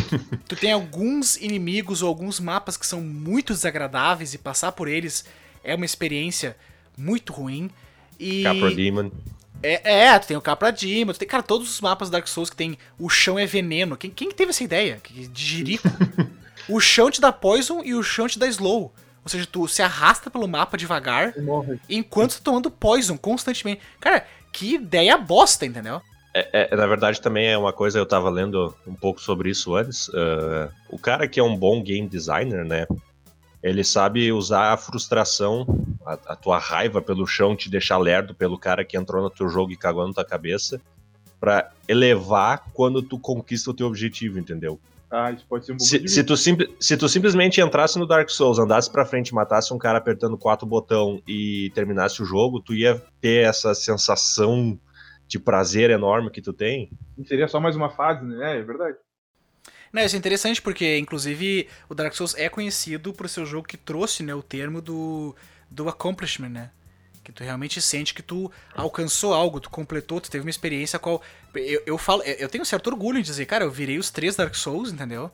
tu 0.46 0.54
tem 0.54 0.70
alguns 0.70 1.36
inimigos 1.36 2.02
ou 2.02 2.08
alguns 2.08 2.38
mapas 2.38 2.76
que 2.76 2.86
são 2.86 3.00
muito 3.00 3.52
desagradáveis 3.52 4.34
e 4.34 4.38
passar 4.38 4.72
por 4.72 4.86
eles 4.86 5.24
é 5.64 5.74
uma 5.74 5.84
experiência 5.84 6.56
muito 6.96 7.32
ruim. 7.32 7.70
E... 8.18 8.44
Capra 8.44 8.70
Demon. 8.74 9.10
É, 9.62 10.06
é, 10.06 10.18
tu 10.18 10.28
tem 10.28 10.36
o 10.36 10.40
Capra 10.40 10.72
Demon, 10.72 11.12
tu 11.12 11.18
tem, 11.18 11.28
cara, 11.28 11.42
todos 11.42 11.70
os 11.70 11.80
mapas 11.80 12.08
do 12.08 12.12
Dark 12.12 12.26
Souls 12.26 12.50
que 12.50 12.56
tem 12.56 12.78
o 12.98 13.08
chão 13.08 13.38
é 13.38 13.46
veneno. 13.46 13.96
Quem, 13.96 14.10
quem 14.10 14.30
teve 14.30 14.50
essa 14.50 14.64
ideia? 14.64 15.00
De 15.12 15.44
jirico? 15.44 15.88
o 16.68 16.80
chão 16.80 17.10
te 17.10 17.20
dá 17.20 17.32
poison 17.32 17.82
e 17.84 17.94
o 17.94 18.02
chão 18.02 18.26
te 18.26 18.38
dá 18.38 18.46
slow. 18.46 18.92
Ou 19.22 19.28
seja, 19.28 19.46
tu 19.46 19.68
se 19.68 19.82
arrasta 19.82 20.30
pelo 20.30 20.48
mapa 20.48 20.78
devagar 20.78 21.34
enquanto 21.88 22.38
tá 22.38 22.40
tomando 22.42 22.70
poison 22.70 23.18
constantemente. 23.18 23.82
Cara, 24.00 24.26
que 24.50 24.74
ideia 24.74 25.16
bosta, 25.18 25.66
entendeu? 25.66 26.00
É, 26.32 26.68
é, 26.72 26.76
na 26.76 26.86
verdade, 26.86 27.20
também 27.20 27.48
é 27.48 27.58
uma 27.58 27.72
coisa, 27.72 27.98
eu 27.98 28.06
tava 28.06 28.30
lendo 28.30 28.74
um 28.86 28.94
pouco 28.94 29.20
sobre 29.20 29.50
isso 29.50 29.74
antes. 29.74 30.08
Uh, 30.08 30.70
o 30.88 30.98
cara 30.98 31.28
que 31.28 31.38
é 31.40 31.42
um 31.42 31.56
bom 31.56 31.82
game 31.82 32.08
designer, 32.08 32.64
né? 32.64 32.86
Ele 33.62 33.84
sabe 33.84 34.32
usar 34.32 34.72
a 34.72 34.76
frustração, 34.76 35.66
a, 36.12 36.32
a, 36.32 36.36
tua 36.36 36.58
raiva 36.58 37.00
pelo 37.00 37.26
chão, 37.26 37.54
te 37.54 37.70
deixar 37.70 37.98
lerdo 37.98 38.34
pelo 38.34 38.58
cara 38.58 38.84
que 38.84 38.96
entrou 38.96 39.22
no 39.22 39.30
teu 39.30 39.48
jogo 39.48 39.72
e 39.72 39.76
cagou 39.76 40.06
na 40.06 40.12
tua 40.12 40.24
cabeça, 40.24 40.80
para 41.38 41.70
elevar 41.88 42.64
quando 42.72 43.02
tu 43.02 43.18
conquista 43.18 43.70
o 43.70 43.74
teu 43.74 43.86
objetivo, 43.86 44.38
entendeu? 44.38 44.78
Ah, 45.10 45.32
isso 45.32 45.44
pode 45.48 45.66
ser 45.66 45.72
um 45.72 45.76
bom 45.76 45.84
se, 45.84 46.06
se, 46.06 46.22
tu 46.22 46.36
se 46.36 46.96
tu 46.96 47.08
simplesmente 47.08 47.60
entrasse 47.60 47.98
no 47.98 48.06
Dark 48.06 48.28
Souls, 48.30 48.58
andasse 48.58 48.90
pra 48.90 49.04
frente, 49.04 49.34
matasse 49.34 49.74
um 49.74 49.78
cara 49.78 49.98
apertando 49.98 50.38
quatro 50.38 50.66
botão 50.66 51.20
e 51.26 51.72
terminasse 51.74 52.22
o 52.22 52.24
jogo, 52.24 52.60
tu 52.60 52.74
ia 52.74 53.02
ter 53.20 53.44
essa 53.44 53.74
sensação 53.74 54.78
de 55.26 55.38
prazer 55.38 55.90
enorme 55.90 56.30
que 56.30 56.42
tu 56.42 56.52
tem. 56.52 56.90
Seria 57.26 57.48
só 57.48 57.58
mais 57.58 57.74
uma 57.74 57.90
fase, 57.90 58.24
né? 58.24 58.56
É, 58.56 58.58
é 58.58 58.62
verdade. 58.62 58.96
Não, 59.92 60.02
isso 60.02 60.14
é 60.14 60.18
interessante 60.18 60.62
porque, 60.62 60.98
inclusive, 60.98 61.68
o 61.88 61.94
Dark 61.94 62.14
Souls 62.14 62.34
é 62.36 62.48
conhecido 62.48 63.12
por 63.12 63.28
ser 63.28 63.40
o 63.40 63.46
jogo 63.46 63.66
que 63.66 63.76
trouxe 63.76 64.22
né, 64.22 64.32
o 64.32 64.42
termo 64.42 64.80
do, 64.80 65.34
do 65.70 65.88
accomplishment, 65.88 66.48
né? 66.48 66.70
Que 67.22 67.32
tu 67.32 67.44
realmente 67.44 67.80
sente 67.80 68.14
que 68.14 68.22
tu 68.22 68.50
alcançou 68.74 69.34
algo, 69.34 69.60
tu 69.60 69.70
completou, 69.70 70.20
tu 70.20 70.30
teve 70.30 70.44
uma 70.44 70.50
experiência 70.50 70.98
qual. 70.98 71.22
Eu, 71.54 71.82
eu 71.86 71.98
falo, 71.98 72.22
eu 72.22 72.48
tenho 72.48 72.62
um 72.62 72.64
certo 72.64 72.88
orgulho 72.88 73.18
em 73.18 73.22
dizer, 73.22 73.46
cara, 73.46 73.64
eu 73.64 73.70
virei 73.70 73.98
os 73.98 74.10
três 74.10 74.36
Dark 74.36 74.54
Souls, 74.54 74.90
entendeu? 74.92 75.30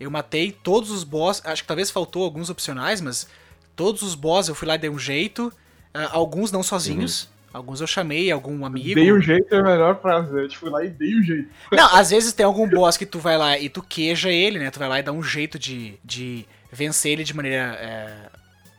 Eu 0.00 0.10
matei 0.10 0.52
todos 0.52 0.90
os 0.90 1.04
boss. 1.04 1.42
Acho 1.44 1.62
que 1.62 1.68
talvez 1.68 1.90
faltou 1.90 2.24
alguns 2.24 2.50
opcionais, 2.50 3.00
mas 3.00 3.28
todos 3.76 4.02
os 4.02 4.14
boss 4.14 4.48
eu 4.48 4.54
fui 4.54 4.66
lá 4.66 4.76
e 4.76 4.78
dei 4.78 4.90
um 4.90 4.98
jeito. 4.98 5.52
Uh, 5.94 6.08
alguns 6.12 6.52
não 6.52 6.62
sozinhos. 6.62 7.24
Uhum. 7.24 7.38
Alguns 7.52 7.80
eu 7.80 7.86
chamei, 7.86 8.30
algum 8.30 8.64
amigo. 8.64 8.94
Dei 8.94 9.12
um 9.12 9.20
jeito 9.20 9.52
é 9.54 9.58
a 9.58 9.62
melhor 9.62 10.00
frase. 10.00 10.32
Eu 10.32 10.50
fui 10.50 10.70
lá 10.70 10.84
e 10.84 10.90
dei 10.90 11.18
um 11.18 11.22
jeito. 11.22 11.48
Não, 11.72 11.94
às 11.94 12.10
vezes 12.10 12.32
tem 12.32 12.44
algum 12.44 12.68
boss 12.68 12.96
que 12.96 13.06
tu 13.06 13.18
vai 13.18 13.38
lá 13.38 13.58
e 13.58 13.68
tu 13.68 13.82
queja 13.82 14.30
ele, 14.30 14.58
né? 14.58 14.70
Tu 14.70 14.78
vai 14.78 14.88
lá 14.88 14.98
e 15.00 15.02
dá 15.02 15.12
um 15.12 15.22
jeito 15.22 15.58
de, 15.58 15.94
de 16.04 16.46
vencer 16.70 17.12
ele 17.12 17.24
de 17.24 17.34
maneira. 17.34 17.76
É, 17.80 18.37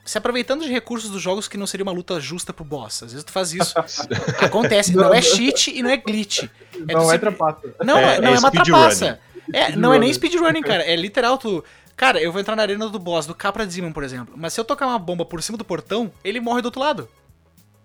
se 0.09 0.17
aproveitando 0.17 0.63
de 0.63 0.71
recursos 0.71 1.09
dos 1.09 1.21
jogos 1.21 1.47
que 1.47 1.57
não 1.57 1.67
seria 1.67 1.83
uma 1.83 1.91
luta 1.91 2.19
justa 2.19 2.51
pro 2.51 2.63
boss. 2.63 3.03
Às 3.03 3.11
vezes 3.11 3.23
tu 3.23 3.31
faz 3.31 3.53
isso. 3.53 3.73
Acontece. 4.41 4.95
Não, 4.95 5.13
é 5.13 5.21
cheat 5.21 5.71
e 5.71 5.83
não 5.83 5.89
é 5.89 5.97
glitch. 5.97 6.43
É 6.87 6.93
não 6.93 7.11
é 7.11 7.17
trapaça. 7.17 7.75
Não, 7.83 7.97
é, 7.97 8.19
não 8.19 8.29
é, 8.29 8.35
é 8.35 8.39
uma 8.39 8.51
trapaça. 8.51 9.19
É, 9.53 9.75
não 9.75 9.93
é 9.93 9.99
nem 9.99 10.11
speedrunning, 10.11 10.61
cara. 10.61 10.83
É 10.83 10.95
literal 10.95 11.37
tu. 11.37 11.63
Cara, 11.95 12.21
eu 12.21 12.31
vou 12.31 12.39
entrar 12.39 12.55
na 12.55 12.61
arena 12.61 12.87
do 12.87 12.97
boss, 12.97 13.25
do 13.25 13.35
Capra 13.35 13.65
Demon, 13.65 13.91
por 13.91 14.03
exemplo. 14.03 14.33
Mas 14.37 14.53
se 14.53 14.59
eu 14.59 14.65
tocar 14.65 14.87
uma 14.87 14.97
bomba 14.99 15.25
por 15.25 15.43
cima 15.43 15.57
do 15.57 15.65
portão, 15.65 16.11
ele 16.23 16.39
morre 16.39 16.61
do 16.61 16.65
outro 16.65 16.81
lado 16.81 17.09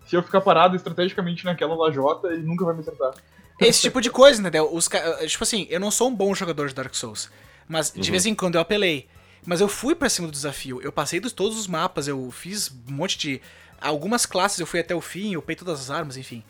se 0.07 0.17
eu 0.17 0.23
ficar 0.23 0.41
parado 0.41 0.77
estrategicamente 0.77 1.45
naquela 1.45 1.75
lajota, 1.75 2.29
ele 2.29 2.43
nunca 2.43 2.65
vai 2.65 2.75
me 2.75 2.81
acertar. 2.81 3.15
Esse 3.61 3.83
tipo 3.83 4.01
de 4.01 4.11
coisa, 4.11 4.41
entendeu? 4.41 4.69
Os, 4.73 4.89
tipo 5.27 5.45
assim, 5.45 5.67
eu 5.71 5.81
não 5.81 5.91
sou 5.91 6.09
um 6.09 6.15
bom 6.15 6.35
jogador 6.35 6.69
de 6.69 6.75
Dark 6.75 6.95
Souls, 6.95 7.31
mas 7.69 7.93
de 7.93 8.01
uhum. 8.01 8.11
vez 8.11 8.27
em 8.27 8.35
quando 8.35 8.57
eu 8.57 8.61
apelei. 8.61 9.09
Mas 9.47 9.61
eu 9.61 9.69
fui 9.69 9.95
para 9.95 10.09
cima 10.09 10.29
do 10.29 10.33
desafio, 10.33 10.81
eu 10.83 10.91
passei 10.91 11.21
dos 11.21 11.33
todos 11.33 11.59
os 11.59 11.67
mapas, 11.67 12.09
eu 12.09 12.31
fiz 12.31 12.71
um 12.89 12.93
monte 12.93 13.19
de. 13.19 13.41
Algumas 13.81 14.25
classes 14.25 14.59
eu 14.59 14.67
fui 14.67 14.81
até 14.81 14.95
o 14.95 15.01
fim, 15.01 15.35
eu 15.35 15.41
upei 15.41 15.55
todas 15.55 15.79
as 15.79 15.91
armas, 15.91 16.17
enfim. 16.17 16.43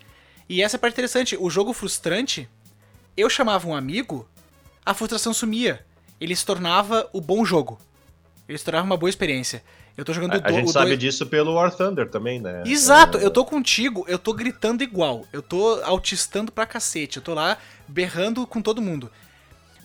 E 0.48 0.62
essa 0.62 0.76
é 0.76 0.78
a 0.78 0.80
parte 0.80 0.94
interessante, 0.94 1.36
o 1.38 1.50
jogo 1.50 1.72
frustrante, 1.72 2.48
eu 3.16 3.28
chamava 3.28 3.66
um 3.66 3.74
amigo, 3.74 4.28
a 4.84 4.94
frustração 4.94 5.34
sumia. 5.34 5.84
Ele 6.20 6.36
se 6.36 6.44
tornava 6.44 7.08
o 7.12 7.20
bom 7.20 7.44
jogo. 7.44 7.78
Ele 8.48 8.56
se 8.56 8.64
tornava 8.64 8.86
uma 8.86 8.96
boa 8.96 9.10
experiência. 9.10 9.62
Eu 9.96 10.04
tô 10.04 10.12
jogando 10.12 10.34
a, 10.34 10.38
do, 10.38 10.46
a 10.46 10.52
gente 10.52 10.70
sabe 10.70 10.90
do... 10.90 10.96
disso 10.96 11.26
pelo 11.26 11.54
War 11.54 11.74
Thunder 11.74 12.08
também, 12.08 12.40
né? 12.40 12.62
Exato, 12.66 13.18
é... 13.18 13.24
eu 13.24 13.30
tô 13.30 13.44
contigo, 13.44 14.04
eu 14.08 14.18
tô 14.18 14.32
gritando 14.32 14.82
igual. 14.82 15.24
Eu 15.32 15.40
tô 15.40 15.80
autistando 15.82 16.50
pra 16.50 16.66
cacete. 16.66 17.18
Eu 17.18 17.22
tô 17.22 17.32
lá 17.32 17.58
berrando 17.86 18.46
com 18.46 18.60
todo 18.60 18.82
mundo. 18.82 19.10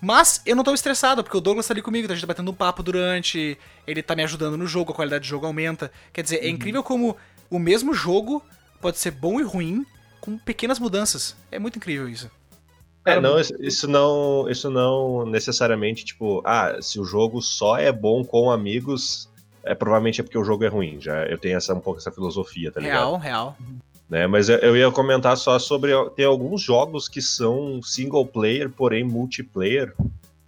Mas 0.01 0.41
eu 0.45 0.55
não 0.55 0.63
tô 0.63 0.73
estressado, 0.73 1.23
porque 1.23 1.37
o 1.37 1.41
Douglas 1.41 1.67
tá 1.67 1.73
ali 1.73 1.81
comigo, 1.81 2.07
tá 2.07 2.13
a 2.13 2.15
gente 2.15 2.23
tá 2.23 2.27
batendo 2.27 2.51
um 2.51 2.53
papo 2.53 2.81
durante, 2.81 3.57
ele 3.85 4.01
tá 4.01 4.15
me 4.15 4.23
ajudando 4.23 4.57
no 4.57 4.65
jogo, 4.65 4.91
a 4.91 4.95
qualidade 4.95 5.23
do 5.23 5.27
jogo 5.27 5.45
aumenta. 5.45 5.91
Quer 6.13 6.23
dizer, 6.23 6.37
é 6.37 6.41
uhum. 6.41 6.47
é 6.47 6.49
incrível 6.49 6.83
como 6.83 7.17
o 7.49 7.59
mesmo 7.59 7.93
jogo 7.93 8.41
pode 8.81 8.97
ser 8.97 9.11
bom 9.11 9.39
e 9.39 9.43
ruim 9.43 9.85
com 10.21 10.37
pequenas 10.37 10.79
mudanças. 10.79 11.35
É 11.51 11.59
muito 11.59 11.77
incrível 11.77 12.07
isso. 12.07 12.29
É, 13.05 13.19
não, 13.19 13.39
isso 13.39 13.87
não, 13.87 14.49
isso 14.49 14.69
não 14.69 15.25
necessariamente, 15.25 16.05
tipo, 16.05 16.41
ah, 16.45 16.77
se 16.81 16.99
o 16.99 17.05
jogo 17.05 17.41
só 17.41 17.77
é 17.77 17.91
bom 17.91 18.23
com 18.23 18.51
amigos, 18.51 19.29
é, 19.63 19.73
provavelmente 19.73 20.21
é 20.21 20.23
porque 20.23 20.37
o 20.37 20.43
jogo 20.43 20.63
é 20.63 20.67
ruim. 20.67 20.99
Já 20.99 21.25
eu 21.25 21.37
tenho 21.37 21.57
essa, 21.57 21.73
um 21.73 21.79
pouco 21.79 21.99
essa 21.99 22.11
filosofia, 22.11 22.71
tá 22.71 22.79
ligado? 22.79 22.99
Real, 22.99 23.17
real. 23.17 23.57
Né, 24.09 24.25
mas 24.25 24.49
eu, 24.49 24.75
ia 24.75 24.89
comentar 24.91 25.37
só 25.37 25.59
sobre. 25.59 25.91
Tem 26.15 26.25
alguns 26.25 26.63
jogos 26.63 27.07
que 27.07 27.21
são 27.21 27.79
single 27.83 28.25
player, 28.25 28.69
porém 28.69 29.03
multiplayer. 29.03 29.93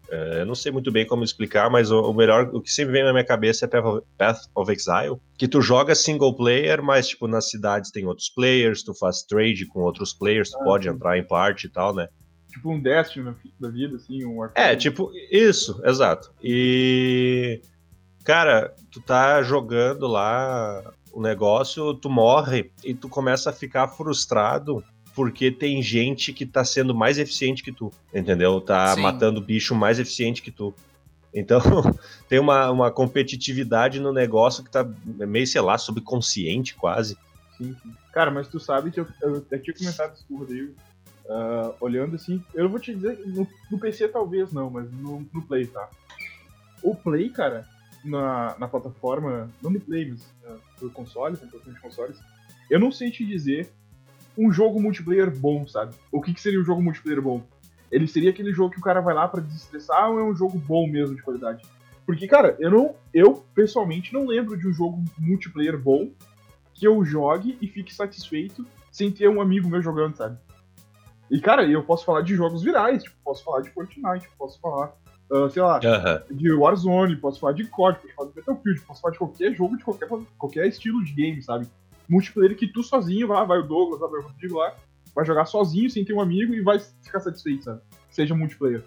É, 0.09 0.41
eu 0.41 0.45
não 0.45 0.55
sei 0.55 0.71
muito 0.71 0.91
bem 0.91 1.05
como 1.05 1.23
explicar, 1.23 1.69
mas 1.69 1.91
o, 1.91 2.11
melhor, 2.11 2.49
o 2.53 2.59
que 2.59 2.71
sempre 2.71 2.93
vem 2.93 3.03
na 3.03 3.13
minha 3.13 3.23
cabeça 3.23 3.65
é 3.65 3.67
Path 4.17 4.49
of 4.53 4.71
Exile, 4.71 5.15
que 5.37 5.47
tu 5.47 5.61
joga 5.61 5.95
single 5.95 6.35
player, 6.35 6.83
mas 6.83 7.07
tipo 7.07 7.27
nas 7.27 7.49
cidades 7.49 7.91
tem 7.91 8.05
outros 8.05 8.29
players, 8.29 8.83
tu 8.83 8.93
faz 8.93 9.21
trade 9.21 9.65
com 9.67 9.79
outros 9.81 10.11
players, 10.11 10.49
tu 10.49 10.59
ah, 10.59 10.63
pode 10.65 10.83
sim. 10.83 10.89
entrar 10.89 11.17
em 11.17 11.23
parte 11.23 11.67
e 11.67 11.69
tal, 11.69 11.95
né? 11.95 12.09
Tipo 12.51 12.71
um 12.71 12.81
Destiny 12.81 13.33
da 13.57 13.69
vida, 13.69 13.95
assim, 13.95 14.25
um 14.25 14.39
Warcraft. 14.39 14.69
É, 14.69 14.75
tipo, 14.75 15.11
isso, 15.31 15.79
exato. 15.85 16.33
E 16.43 17.61
Cara, 18.23 18.73
tu 18.91 19.01
tá 19.01 19.41
jogando 19.41 20.07
lá 20.07 20.93
o 21.13 21.21
negócio, 21.21 21.93
tu 21.93 22.09
morre 22.09 22.71
e 22.83 22.93
tu 22.93 23.09
começa 23.09 23.49
a 23.49 23.53
ficar 23.53 23.87
frustrado 23.87 24.83
porque 25.13 25.51
tem 25.51 25.81
gente 25.81 26.31
que 26.31 26.45
tá 26.45 26.63
sendo 26.63 26.95
mais 26.95 27.17
eficiente 27.17 27.63
que 27.63 27.71
tu, 27.71 27.91
entendeu? 28.13 28.61
Tá 28.61 28.95
Sim. 28.95 29.01
matando 29.01 29.41
bicho 29.41 29.75
mais 29.75 29.99
eficiente 29.99 30.41
que 30.41 30.51
tu. 30.51 30.73
Então, 31.33 31.59
tem 32.29 32.39
uma, 32.39 32.69
uma 32.69 32.91
competitividade 32.91 33.99
no 33.99 34.13
negócio 34.13 34.63
que 34.63 34.71
tá 34.71 34.87
meio, 35.05 35.47
sei 35.47 35.61
lá, 35.61 35.77
subconsciente 35.77 36.75
quase. 36.75 37.17
Sim, 37.57 37.75
sim. 37.81 37.93
Cara, 38.13 38.31
mas 38.31 38.47
tu 38.47 38.59
sabe 38.59 38.91
que 38.91 38.99
eu, 38.99 39.07
eu, 39.21 39.45
eu 39.49 39.61
tinha 39.61 39.75
comentado 39.75 40.15
isso 40.15 40.25
com 40.27 40.35
o 40.35 40.37
Rodrigo, 40.39 40.73
uh, 41.25 41.73
olhando 41.79 42.15
assim, 42.15 42.43
eu 42.53 42.69
vou 42.69 42.79
te 42.79 42.93
dizer, 42.93 43.19
no, 43.27 43.47
no 43.69 43.79
PC 43.79 44.07
talvez 44.07 44.51
não, 44.51 44.69
mas 44.69 44.91
no, 44.91 45.25
no 45.33 45.41
Play, 45.41 45.67
tá? 45.67 45.89
O 46.81 46.95
Play, 46.95 47.29
cara, 47.29 47.67
na, 48.03 48.55
na 48.57 48.67
plataforma, 48.67 49.49
não 49.61 49.71
no 49.71 49.79
Play, 49.79 50.09
mas 50.09 50.21
uh, 50.43 50.59
por 50.79 50.91
consoles, 50.91 51.39
consoles, 51.81 52.19
eu 52.69 52.79
não 52.79 52.91
sei 52.91 53.11
te 53.11 53.25
dizer 53.25 53.71
um 54.37 54.51
jogo 54.51 54.81
multiplayer 54.81 55.29
bom, 55.29 55.67
sabe? 55.67 55.93
O 56.11 56.21
que, 56.21 56.33
que 56.33 56.41
seria 56.41 56.59
um 56.59 56.63
jogo 56.63 56.81
multiplayer 56.81 57.21
bom? 57.21 57.43
Ele 57.91 58.07
seria 58.07 58.29
aquele 58.29 58.53
jogo 58.53 58.71
que 58.71 58.79
o 58.79 58.83
cara 58.83 59.01
vai 59.01 59.13
lá 59.13 59.27
para 59.27 59.41
desestressar 59.41 60.09
ou 60.09 60.19
é 60.19 60.23
um 60.23 60.35
jogo 60.35 60.57
bom 60.57 60.87
mesmo 60.87 61.15
de 61.15 61.21
qualidade? 61.21 61.63
Porque, 62.05 62.27
cara, 62.27 62.55
eu 62.59 62.71
não. 62.71 62.95
Eu, 63.13 63.45
pessoalmente, 63.53 64.13
não 64.13 64.25
lembro 64.25 64.57
de 64.57 64.67
um 64.67 64.73
jogo 64.73 65.03
multiplayer 65.17 65.77
bom 65.77 66.09
que 66.73 66.87
eu 66.87 67.03
jogue 67.03 67.57
e 67.61 67.67
fique 67.67 67.93
satisfeito 67.93 68.65
sem 68.91 69.11
ter 69.11 69.29
um 69.29 69.41
amigo 69.41 69.69
meu 69.69 69.81
jogando, 69.81 70.15
sabe? 70.15 70.37
E, 71.29 71.39
cara, 71.39 71.65
eu 71.65 71.83
posso 71.83 72.03
falar 72.03 72.21
de 72.21 72.35
jogos 72.35 72.63
virais, 72.63 73.03
tipo, 73.03 73.15
posso 73.23 73.43
falar 73.43 73.61
de 73.61 73.69
Fortnite, 73.69 74.29
posso 74.37 74.59
falar 74.59 74.93
uh, 75.31 75.49
sei 75.49 75.61
lá, 75.61 75.79
de 76.29 76.53
Warzone, 76.53 77.15
posso 77.15 77.39
falar 77.39 77.53
de 77.53 77.63
COD, 77.65 77.99
posso 77.99 78.13
falar 78.13 78.29
de 78.29 78.35
Battlefield, 78.35 78.81
posso 78.81 79.01
falar 79.01 79.11
de 79.13 79.17
qualquer 79.17 79.53
jogo, 79.53 79.77
de 79.77 79.83
qualquer, 79.83 80.09
qualquer 80.37 80.67
estilo 80.67 81.03
de 81.03 81.13
game, 81.13 81.41
sabe? 81.41 81.67
Multiplayer 82.07 82.55
que 82.55 82.67
tu 82.67 82.83
sozinho, 82.83 83.27
vai, 83.27 83.45
vai 83.45 83.59
o 83.59 83.63
Douglas, 83.63 84.01
vai 84.01 84.19
o 84.19 84.23
Rodrigo 84.23 84.57
lá, 84.57 84.75
vai 85.15 85.25
jogar 85.25 85.45
sozinho, 85.45 85.89
sem 85.89 86.03
ter 86.03 86.13
um 86.13 86.21
amigo 86.21 86.53
e 86.53 86.61
vai 86.61 86.77
ficar 86.79 87.21
satisfeito, 87.21 87.63
sabe? 87.63 87.81
Seja 88.09 88.35
multiplayer. 88.35 88.83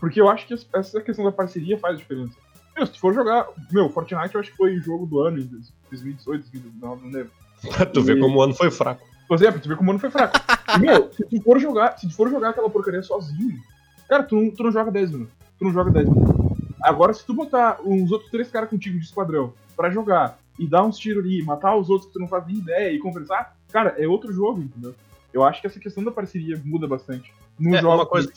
Porque 0.00 0.20
eu 0.20 0.28
acho 0.28 0.46
que 0.46 0.54
essa 0.54 1.00
questão 1.00 1.24
da 1.24 1.32
parceria 1.32 1.78
faz 1.78 1.98
diferença. 1.98 2.34
Meu, 2.76 2.84
se 2.84 2.92
tu 2.92 2.98
for 2.98 3.14
jogar. 3.14 3.46
Meu, 3.70 3.88
Fortnite 3.88 4.34
eu 4.34 4.40
acho 4.40 4.50
que 4.50 4.56
foi 4.56 4.76
o 4.76 4.82
jogo 4.82 5.06
do 5.06 5.20
ano, 5.20 5.38
em 5.38 5.46
2018, 5.90 6.50
2019, 6.50 7.04
não 7.04 7.12
lembro. 7.12 7.32
tu 7.94 8.02
vê 8.02 8.18
como 8.18 8.36
o 8.36 8.42
ano 8.42 8.52
foi 8.52 8.70
fraco. 8.70 9.06
Por 9.28 9.36
exemplo, 9.36 9.60
tu 9.60 9.68
vê 9.68 9.76
como 9.76 9.90
o 9.90 9.92
ano 9.92 10.00
foi 10.00 10.10
fraco. 10.10 10.36
E, 10.76 10.80
meu, 10.80 11.10
se 11.12 11.24
tu 11.24 11.40
for 11.40 11.60
jogar, 11.60 11.96
se 11.96 12.08
tu 12.08 12.14
for 12.14 12.28
jogar 12.28 12.50
aquela 12.50 12.68
porcaria 12.68 13.02
sozinho, 13.02 13.58
cara, 14.08 14.24
tu 14.24 14.34
não, 14.34 14.50
tu 14.50 14.64
não 14.64 14.72
joga 14.72 14.90
10 14.90 15.12
minutos 15.12 15.43
tu 15.58 15.64
não 15.64 15.72
joga 15.72 15.90
10 15.90 16.08
minutos. 16.08 16.54
Agora, 16.82 17.14
se 17.14 17.24
tu 17.24 17.32
botar 17.32 17.80
uns 17.82 18.12
outros 18.12 18.30
três 18.30 18.50
caras 18.50 18.68
contigo 18.68 18.98
de 18.98 19.04
esquadrão 19.04 19.54
para 19.76 19.90
jogar 19.90 20.38
e 20.58 20.66
dar 20.66 20.84
uns 20.84 20.98
tiros 20.98 21.24
ali, 21.24 21.42
matar 21.42 21.76
os 21.76 21.88
outros 21.88 22.08
que 22.08 22.12
tu 22.12 22.20
não 22.20 22.28
faz 22.28 22.46
nem 22.46 22.56
ideia 22.56 22.92
e 22.92 22.98
conversar, 22.98 23.56
cara, 23.72 23.94
é 23.98 24.06
outro 24.06 24.32
jogo, 24.32 24.60
entendeu? 24.60 24.94
Eu 25.32 25.42
acho 25.42 25.60
que 25.60 25.66
essa 25.66 25.80
questão 25.80 26.04
da 26.04 26.10
parceria 26.10 26.60
muda 26.64 26.86
bastante. 26.86 27.32
No 27.58 27.74
é, 27.74 27.80
jogo 27.80 27.94
uma 27.94 28.06
coisa, 28.06 28.30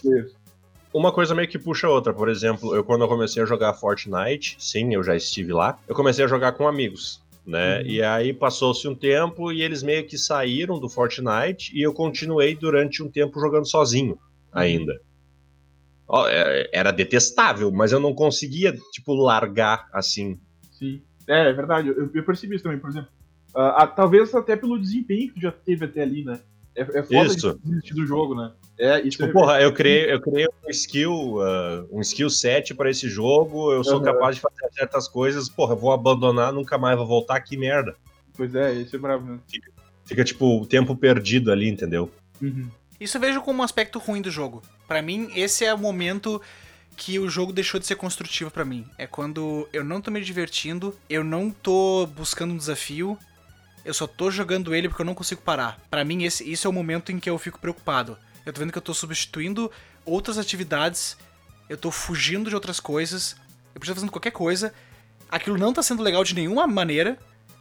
uma 0.94 1.12
coisa 1.12 1.36
meio 1.36 1.48
que 1.48 1.60
puxa 1.60 1.88
outra. 1.88 2.14
Por 2.14 2.30
exemplo, 2.30 2.76
eu 2.76 2.84
quando 2.84 3.02
eu 3.02 3.08
comecei 3.08 3.44
a 3.44 3.46
jogar 3.46 3.74
Fortnite, 3.74 4.56
sim, 4.60 4.94
eu 4.94 5.04
já 5.04 5.16
estive 5.16 5.54
lá, 5.54 5.78
eu 5.88 5.94
comecei 5.94 6.26
a 6.26 6.28
jogar 6.28 6.54
com 6.54 6.68
amigos. 6.68 7.22
Né? 7.46 7.80
Uhum. 7.80 7.86
E 7.86 8.04
aí 8.04 8.34
passou-se 8.34 8.88
um 8.88 8.96
tempo 8.96 9.52
e 9.52 9.62
eles 9.62 9.82
meio 9.82 10.06
que 10.06 10.18
saíram 10.18 10.80
do 10.80 10.90
Fortnite 10.90 11.72
e 11.74 11.82
eu 11.82 11.94
continuei 11.94 12.56
durante 12.56 13.02
um 13.02 13.10
tempo 13.10 13.40
jogando 13.40 13.66
sozinho 13.66 14.18
ainda. 14.52 15.00
É, 16.28 16.70
era 16.72 16.92
detestável, 16.92 17.72
mas 17.72 17.92
eu 17.92 18.00
não 18.00 18.14
conseguia, 18.14 18.76
tipo, 18.92 19.14
largar 19.14 19.88
assim. 19.92 20.40
Sim. 20.72 21.02
É, 21.28 21.50
é 21.50 21.54
verdade. 21.54 21.90
Eu, 21.90 22.10
eu 22.14 22.24
percebi 22.24 22.56
isso 22.56 22.64
também, 22.64 22.80
por 22.80 22.90
exemplo. 22.90 23.10
Uh, 23.54 23.84
uh, 23.84 23.96
talvez 23.96 24.34
até 24.34 24.56
pelo 24.56 24.80
desempenho 24.80 25.34
que 25.34 25.42
já 25.42 25.52
teve 25.52 25.86
até 25.86 26.02
ali, 26.02 26.24
né? 26.24 26.40
É, 26.76 26.82
é 26.82 27.04
foda 27.04 27.34
Isso. 27.34 27.60
de 27.64 27.70
desistir 27.70 27.94
do 27.96 28.06
jogo, 28.06 28.36
né? 28.36 28.54
É, 28.78 29.00
isso 29.02 29.18
Tipo, 29.18 29.26
é- 29.26 29.34
porra, 29.34 29.62
eu 29.62 29.74
criei, 29.74 30.14
eu 30.14 30.22
criei 30.22 30.46
um 30.46 30.70
skill, 30.70 31.38
uh, 31.38 31.88
um 31.92 32.02
skill 32.02 32.30
set 32.30 32.76
para 32.76 32.92
esse 32.92 33.10
jogo, 33.10 33.74
eu 33.74 33.84
sou 33.84 33.96
Aham. 33.96 34.04
capaz 34.04 34.36
de 34.36 34.42
fazer 34.44 34.72
certas 34.74 35.08
coisas, 35.08 35.50
porra, 35.50 35.74
vou 35.74 35.92
abandonar, 35.92 36.54
nunca 36.54 36.78
mais 36.78 36.96
vou 36.96 37.08
voltar, 37.08 37.42
que 37.42 37.58
merda. 37.58 37.96
Pois 38.36 38.54
é, 38.54 38.74
isso 38.74 38.96
é 38.96 39.00
bravo, 39.00 39.26
né? 39.26 39.40
Fica, 40.06 40.24
tipo, 40.24 40.62
o 40.62 40.68
tempo 40.68 40.96
perdido 40.96 41.52
ali, 41.52 41.68
entendeu? 41.68 42.12
Uhum. 42.40 42.70
Isso 43.00 43.18
eu 43.18 43.22
vejo 43.22 43.42
como 43.42 43.60
um 43.62 43.64
aspecto 43.64 44.00
ruim 44.00 44.22
do 44.22 44.32
jogo. 44.32 44.64
Pra 44.88 45.02
mim, 45.02 45.32
esse 45.36 45.66
é 45.66 45.74
o 45.74 45.78
momento 45.78 46.42
que 46.96 47.20
o 47.20 47.30
jogo 47.30 47.54
deixou 47.54 47.80
de 47.80 47.86
ser 47.86 47.96
construtivo 47.96 48.50
pra 48.50 48.66
mim. 48.66 48.86
É 48.98 49.06
quando 49.06 49.70
eu 49.72 49.84
não 49.84 50.02
tô 50.02 50.10
me 50.10 50.20
divertindo, 50.20 50.98
eu 51.08 51.24
não 51.24 51.52
tô 51.52 52.08
buscando 52.08 52.54
um 52.54 52.58
desafio, 52.58 53.18
eu 53.86 53.94
só 53.94 54.08
tô 54.08 54.32
jogando 54.32 54.74
ele 54.74 54.90
porque 54.90 55.04
eu 55.04 55.06
não 55.06 55.14
consigo 55.14 55.42
parar. 55.42 55.80
Pra 55.90 56.04
mim, 56.04 56.24
esse, 56.24 56.50
isso 56.50 56.68
é 56.68 56.70
o 56.70 56.74
momento 56.74 57.12
em 57.12 57.20
que 57.20 57.30
eu 57.30 57.38
fico 57.38 57.60
preocupado. 57.60 58.18
Eu 58.46 58.52
tô 58.52 58.60
vendo 58.60 58.72
que 58.72 58.78
eu 58.78 58.82
tô 58.82 58.94
substituindo 58.94 59.72
outras 60.04 60.38
atividades, 60.38 61.18
eu 61.70 61.78
tô 61.78 61.92
fugindo 61.92 62.50
de 62.50 62.56
outras 62.56 62.80
coisas, 62.80 63.36
eu 63.76 63.80
podia 63.80 63.92
estar 63.92 63.96
fazendo 63.96 64.12
qualquer 64.12 64.32
coisa. 64.32 64.74
Aquilo 65.30 65.58
não 65.58 65.74
tá 65.74 65.84
sendo 65.84 66.02
legal 66.02 66.24
de 66.24 66.34
nenhuma 66.34 66.66
maneira, 66.66 67.20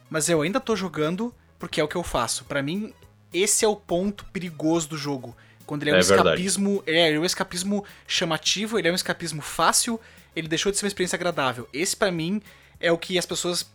mas 0.09 0.29
eu 0.29 0.41
ainda 0.41 0.59
tô 0.59 0.75
jogando 0.75 1.33
porque 1.59 1.79
é 1.79 1.83
o 1.83 1.87
que 1.87 1.95
eu 1.95 2.03
faço. 2.03 2.43
Pra 2.45 2.63
mim, 2.63 2.93
esse 3.41 3.63
é 3.65 3.67
o 3.67 3.75
ponto 3.75 4.25
perigoso 4.25 4.87
do 4.89 4.97
jogo. 4.97 5.35
Quando 5.65 5.83
ele 5.83 5.91
é, 5.91 5.93
um 5.93 5.97
É 5.97 5.99
escapismo. 5.99 6.83
É, 6.87 7.07
ele 7.09 7.17
é 7.17 7.19
um 7.19 7.25
escapismo 7.25 7.83
chamativo, 8.07 8.79
ele 8.79 8.87
é 8.87 8.91
um 8.91 8.95
escapismo 8.95 9.41
fácil, 9.41 9.99
ele 10.35 10.47
deixou 10.47 10.71
de 10.71 10.77
ser 10.77 10.85
uma 10.85 10.87
experiência 10.87 11.15
agradável. 11.15 11.67
Esse, 11.73 11.95
pra 11.95 12.11
mim, 12.11 12.41
é 12.79 12.91
o 12.91 12.97
que 12.97 13.17
as 13.17 13.25
pessoas. 13.25 13.69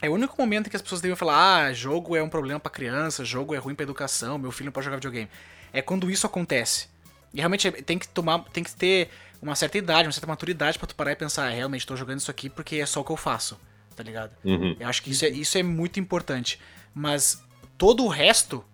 É 0.00 0.08
o 0.08 0.14
único 0.14 0.34
momento 0.40 0.66
em 0.66 0.70
que 0.70 0.76
as 0.76 0.82
pessoas 0.82 1.00
devem 1.00 1.16
falar: 1.16 1.66
ah, 1.66 1.72
jogo 1.72 2.16
é 2.16 2.22
um 2.22 2.28
problema 2.28 2.58
pra 2.58 2.70
criança, 2.70 3.24
jogo 3.24 3.54
é 3.54 3.58
ruim 3.58 3.74
pra 3.74 3.84
educação, 3.84 4.38
meu 4.38 4.50
filho 4.50 4.66
não 4.66 4.72
pode 4.72 4.84
jogar 4.84 4.96
videogame. 4.96 5.28
É 5.72 5.80
quando 5.82 6.10
isso 6.10 6.26
acontece. 6.26 6.88
E 7.32 7.38
realmente 7.38 7.68
é- 7.68 7.72
tem 7.72 7.98
que 7.98 8.08
tomar. 8.08 8.44
Tem 8.52 8.64
que 8.64 8.74
ter 8.74 9.08
uma 9.40 9.54
certa 9.54 9.76
idade, 9.78 10.06
uma 10.06 10.12
certa 10.12 10.26
maturidade 10.26 10.78
pra 10.78 10.86
tu 10.86 10.94
parar 10.94 11.12
e 11.12 11.16
pensar, 11.16 11.50
"É, 11.50 11.54
realmente 11.56 11.86
tô 11.86 11.94
jogando 11.96 12.20
isso 12.20 12.30
aqui 12.30 12.48
porque 12.48 12.76
é 12.76 12.86
só 12.86 13.00
o 13.00 13.04
que 13.04 13.10
eu 13.12 13.16
faço, 13.16 13.58
tá 13.94 14.02
ligado? 14.02 14.32
Uhum. 14.44 14.76
Eu 14.78 14.88
acho 14.88 15.02
que 15.02 15.10
isso 15.10 15.24
é, 15.24 15.28
isso 15.28 15.58
é 15.58 15.62
muito 15.62 15.98
importante. 16.00 16.58
Mas 16.94 17.42
todo 17.78 18.04
o 18.04 18.08
resto, 18.08 18.64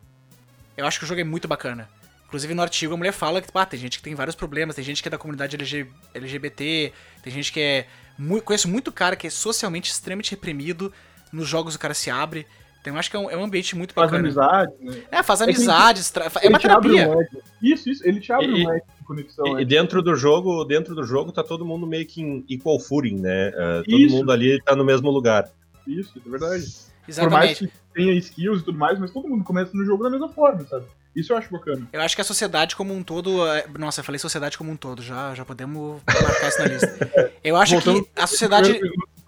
eu 0.79 0.87
acho 0.87 0.99
que 0.99 1.05
o 1.05 1.09
jogo 1.09 1.21
é 1.21 1.25
muito 1.25 1.47
bacana. 1.49 1.89
Inclusive 2.27 2.55
no 2.55 2.63
artigo 2.63 2.95
a 2.95 2.97
mulher 2.97 3.13
fala 3.13 3.41
que 3.41 3.51
pá, 3.51 3.65
tem 3.67 3.81
gente 3.81 3.99
que 3.99 4.05
tem 4.05 4.15
vários 4.15 4.37
problemas, 4.37 4.77
tem 4.77 4.85
gente 4.85 5.03
que 5.03 5.09
é 5.09 5.11
da 5.11 5.19
comunidade 5.19 5.57
LG 5.57 5.87
LGBT, 6.15 6.93
tem 7.23 7.33
gente 7.33 7.53
que 7.53 7.61
é. 7.61 7.87
Muito, 8.19 8.43
conheço 8.45 8.69
muito 8.69 8.91
cara 8.91 9.15
que 9.15 9.27
é 9.27 9.31
socialmente 9.31 9.91
extremamente 9.93 10.33
reprimido. 10.33 10.93
Nos 11.33 11.47
jogos 11.49 11.75
o 11.75 11.79
cara 11.79 11.95
se 11.95 12.11
abre. 12.11 12.47
Então 12.81 12.93
eu 12.95 12.99
acho 12.99 13.11
que 13.11 13.17
é 13.17 13.19
um, 13.19 13.31
é 13.31 13.37
um 13.37 13.45
ambiente 13.45 13.75
muito 13.77 13.93
Faz 13.95 14.11
bacana. 14.11 14.29
amizade, 14.29 14.73
né? 14.81 15.03
É, 15.11 15.23
faz 15.23 15.41
amizades, 15.43 16.13
é 16.17 16.21
Ele 16.45 16.49
uma 16.49 16.59
te 16.59 16.69
abre 16.69 16.95
terapia. 16.95 17.29
Isso, 17.63 17.89
isso. 17.91 18.07
Ele 18.07 18.21
te 18.21 18.33
abre 18.33 18.47
E- 18.47 18.65
um 18.65 18.69
leque 18.69 18.87
de 18.99 19.05
conexão. 19.05 19.59
E, 19.59 19.63
e 19.63 19.65
dentro 19.65 20.03
do 20.03 20.15
jogo, 20.17 20.65
dentro 20.65 20.95
do 20.95 21.05
jogo 21.05 21.31
tá 21.33 21.43
todo 21.45 21.65
mundo 21.65 21.87
meio 21.87 22.07
que 22.07 22.21
em 22.23 22.45
equal 22.49 22.79
footing, 22.81 23.17
né? 23.21 23.51
Uh, 23.51 23.85
todo 23.85 23.99
Isso. 24.01 24.17
mundo 24.17 24.33
ali 24.33 24.61
tá 24.63 24.75
no 24.77 24.85
mesmo 24.85 25.11
lugar. 25.11 25.49
Isso, 25.87 26.13
é 26.25 26.29
verdade. 26.31 26.65
Por 27.17 27.31
mais 27.31 27.51
Exatamente. 27.53 27.67
que 27.67 27.73
tenha 27.95 28.13
skills 28.15 28.61
e 28.61 28.65
tudo 28.65 28.79
mais, 28.79 28.99
mas 28.99 29.11
todo 29.11 29.27
mundo 29.29 29.43
começa 29.45 29.71
no 29.75 29.85
jogo 29.85 30.03
da 30.05 30.11
mesma 30.11 30.29
forma, 30.29 30.67
sabe? 30.67 30.87
Isso 31.17 31.33
eu 31.33 31.37
acho 31.37 31.51
bacana. 31.51 31.89
Eu 31.93 32.01
acho 32.01 32.15
que 32.15 32.21
a 32.21 32.25
sociedade 32.25 32.77
como 32.77 32.95
um 32.95 33.03
todo. 33.03 33.45
é- 33.49 33.67
Nossa, 33.79 34.01
eu 34.01 34.05
falei 34.05 34.19
sociedade 34.19 34.57
como 34.57 34.71
um 34.71 34.77
todo, 34.77 35.03
já, 35.03 35.35
já 35.35 35.45
podemos 35.45 36.01
marcar 36.07 36.49
isso 36.49 36.59
na 36.59 36.65
lista. 36.67 37.13
Eu 37.43 37.57
acho 37.57 37.73
Voltando- 37.75 38.05
que 38.05 38.11
a 38.21 38.27
sociedade. 38.27 38.81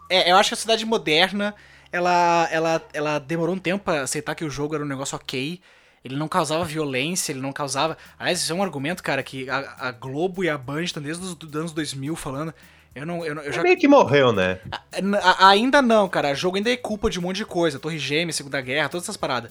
É, 0.09 0.31
eu 0.31 0.37
acho 0.37 0.51
que 0.51 0.55
a 0.55 0.57
sociedade 0.57 0.85
moderna, 0.85 1.55
ela, 1.93 2.49
ela, 2.51 2.83
ela 2.93 3.19
demorou 3.19 3.55
um 3.55 3.59
tempo 3.59 3.85
pra 3.85 4.03
aceitar 4.03 4.35
que 4.35 4.45
o 4.45 4.51
jogo 4.51 4.75
era 4.75 4.85
um 4.85 4.87
negócio 4.87 5.17
ok. 5.17 5.61
Ele 6.05 6.17
não 6.17 6.27
causava 6.29 6.65
violência, 6.65 7.33
ele 7.33 7.41
não 7.41 7.53
causava. 7.53 7.97
Aliás, 8.19 8.41
isso 8.41 8.51
é 8.53 8.55
um 8.55 8.63
argumento, 8.63 9.03
cara, 9.03 9.23
que 9.23 9.49
a, 9.51 9.75
a 9.79 9.93
Globo 9.93 10.43
e 10.45 10.49
a 10.49 10.57
Band 10.59 10.83
estão 10.83 11.03
desde 11.03 11.23
os 11.25 11.37
anos 11.55 11.73
2000 11.73 12.15
falando. 12.17 12.53
Eu 12.95 13.07
não. 13.07 13.25
Eu, 13.25 13.35
não- 13.35 13.43
eu 13.43 13.53
já, 13.53 13.63
Meio 13.63 13.79
que 13.79 13.87
morreu, 13.89 14.33
né? 14.33 14.59
N- 15.01 15.17
a- 15.17 15.49
ainda 15.49 15.81
não, 15.81 16.09
cara. 16.09 16.33
O 16.33 16.35
jogo 16.35 16.57
ainda 16.57 16.71
é 16.71 16.77
culpa 16.77 17.09
de 17.09 17.19
um 17.19 17.23
monte 17.23 17.37
de 17.37 17.45
coisa. 17.47 17.79
Torre 17.79 17.99
Gêmeas, 17.99 18.37
Segunda 18.37 18.61
Guerra, 18.61 18.89
todas 18.89 19.05
essas 19.05 19.17
paradas. 19.17 19.51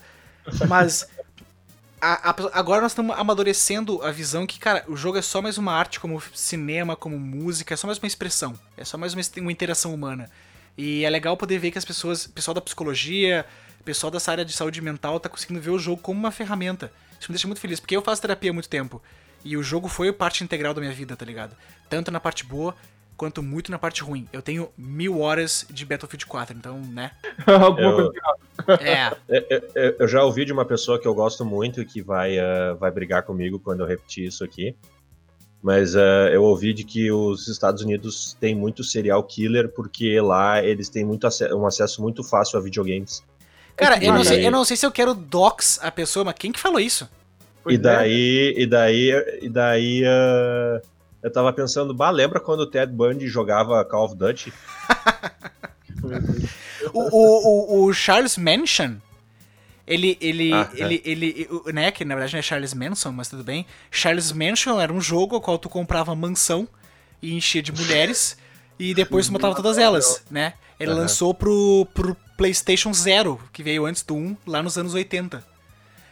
Mas. 0.68 1.08
a- 2.02 2.30
a- 2.32 2.36
agora 2.54 2.82
nós 2.82 2.92
estamos 2.92 3.18
amadurecendo 3.18 4.02
a 4.04 4.12
visão 4.12 4.46
que, 4.48 4.58
cara, 4.60 4.84
o 4.88 4.96
jogo 4.96 5.18
é 5.18 5.22
só 5.22 5.42
mais 5.42 5.58
uma 5.58 5.74
arte 5.74 6.00
como 6.00 6.22
cinema, 6.34 6.96
como 6.96 7.20
música, 7.20 7.74
é 7.74 7.78
só 7.78 7.88
mais 7.88 7.98
uma 8.00 8.08
expressão. 8.08 8.54
É 8.78 8.84
só 8.86 8.98
mais 8.98 9.14
uma, 9.14 9.22
uma 9.38 9.52
interação 9.52 9.94
humana. 9.94 10.30
E 10.78 11.04
é 11.04 11.10
legal 11.10 11.36
poder 11.36 11.60
ver 11.60 11.72
que 11.72 11.78
as 11.78 11.84
pessoas, 11.86 12.26
pessoal 12.26 12.56
da 12.56 12.62
psicologia, 12.62 13.46
pessoal 13.84 14.10
dessa 14.12 14.32
área 14.32 14.46
de 14.46 14.54
saúde 14.54 14.82
mental, 14.82 15.20
tá 15.20 15.28
conseguindo 15.28 15.60
ver 15.60 15.72
o 15.72 15.80
jogo 15.80 16.02
como 16.02 16.18
uma 16.20 16.32
ferramenta. 16.32 16.92
Isso 17.20 17.30
me 17.30 17.34
deixa 17.36 17.48
muito 17.48 17.60
feliz, 17.60 17.80
porque 17.82 17.96
eu 17.98 18.02
faço 18.02 18.22
terapia 18.22 18.52
há 18.52 18.54
muito 18.54 18.70
tempo. 18.70 19.02
E 19.44 19.58
o 19.58 19.64
jogo 19.64 19.88
foi 19.90 20.12
parte 20.14 20.42
integral 20.44 20.74
da 20.74 20.80
minha 20.80 20.94
vida, 20.94 21.18
tá 21.18 21.26
ligado? 21.26 21.54
Tanto 21.90 22.12
na 22.12 22.20
parte 22.20 22.46
boa, 22.46 22.76
quanto 23.20 23.44
muito 23.44 23.70
na 23.70 23.78
parte 23.78 24.02
ruim. 24.02 24.26
Eu 24.32 24.42
tenho 24.42 24.70
mil 24.78 25.20
horas 25.20 25.66
de 25.70 25.86
Battlefield 25.86 26.26
4, 26.26 26.56
então, 26.58 26.80
né? 26.80 27.12
Alguma 27.46 27.82
Eu- 27.82 27.96
coisa. 27.96 28.14
É. 28.82 29.12
Eu, 29.28 29.62
eu- 29.76 29.96
eu 30.00 30.08
já 30.08 30.24
ouvi 30.24 30.46
de 30.46 30.54
uma 30.54 30.64
pessoa 30.64 30.98
que 31.00 31.08
eu 31.08 31.14
gosto 31.14 31.44
muito 31.44 31.82
e 31.82 31.86
que 31.86 32.02
vai, 32.02 32.38
uh, 32.40 32.78
vai 32.80 32.90
brigar 32.92 33.24
comigo 33.24 33.60
quando 33.60 33.82
eu 33.82 33.86
repetir 33.86 34.26
isso 34.26 34.44
aqui. 34.44 34.74
Mas 35.62 35.96
uh, 35.96 36.30
eu 36.32 36.44
ouvi 36.44 36.74
de 36.74 36.86
que 36.86 37.12
os 37.12 37.48
Estados 37.50 37.82
Unidos 37.84 38.38
têm 38.40 38.56
muito 38.56 38.84
serial 38.84 39.22
killer 39.24 39.70
porque 39.70 40.20
lá 40.22 40.64
eles 40.64 40.88
têm 40.88 41.04
muito 41.04 41.28
um 41.54 41.66
acesso 41.66 42.02
muito 42.02 42.24
fácil 42.24 42.58
a 42.58 42.62
videogames. 42.62 43.22
Cara, 43.76 44.02
eu 44.04 44.14
não, 44.14 44.24
sei, 44.24 44.46
eu 44.46 44.52
não 44.52 44.64
sei 44.64 44.78
se 44.78 44.86
eu 44.86 44.92
quero 44.92 45.14
dox 45.14 45.80
a 45.82 45.92
pessoa, 45.92 46.24
mas 46.24 46.36
quem 46.36 46.52
que 46.52 46.60
falou 46.60 46.80
isso? 46.80 47.10
Pois 47.64 47.76
e 47.76 47.80
é. 47.80 47.82
daí, 47.82 48.54
e 48.58 48.66
daí, 48.66 49.12
e 49.42 49.50
daí 49.50 50.04
uh, 50.04 50.82
eu 51.22 51.32
tava 51.32 51.52
pensando, 51.54 51.94
bah, 51.94 52.10
lembra 52.10 52.40
quando 52.40 52.62
o 52.62 52.66
Ted 52.68 52.92
Bundy 52.92 53.28
jogava 53.28 53.84
Call 53.86 54.06
of 54.06 54.16
Duty? 54.16 54.54
O, 56.94 57.02
o, 57.12 57.86
o, 57.86 57.94
Charles 57.94 58.38
Manson, 58.38 58.98
ele, 59.86 60.18
ele, 60.22 60.54
Ah, 60.54 60.70
é. 60.74 60.82
ele, 60.82 61.02
ele, 61.06 61.48
o- 61.52 61.72
né, 61.72 61.92
que 61.92 62.06
na 62.06 62.16
verdade 62.16 62.34
não 62.34 62.40
é 62.40 62.42
Charles 62.42 62.74
Manson, 62.74 63.12
mas 63.12 63.28
tudo 63.28 63.44
bem. 63.44 63.66
Charles 63.92 64.32
Manson 64.32 64.80
era 64.80 64.92
um 64.92 65.02
jogo 65.02 65.36
ao 65.36 65.42
qual 65.42 65.58
tu 65.60 65.68
comprava 65.70 66.16
mansão 66.16 66.68
e 67.22 67.36
enchia 67.36 67.62
de 67.62 67.72
mulheres 67.72 68.38
e 68.80 68.94
depois 68.94 69.28
tu 69.28 69.34
matava 69.34 69.54
todas 69.56 69.78
elas, 69.78 70.24
né? 70.32 70.54
Ele 70.80 70.92
Aham. 70.92 71.02
lançou 71.02 71.34
pro, 71.34 71.86
pro 71.94 72.16
PlayStation 72.38 72.94
Zero, 72.94 73.40
que 73.52 73.62
veio 73.62 73.86
antes 73.86 74.02
do 74.04 74.16
1, 74.16 74.38
lá 74.48 74.64
nos 74.64 74.78
anos 74.78 74.94
80. 74.94 75.44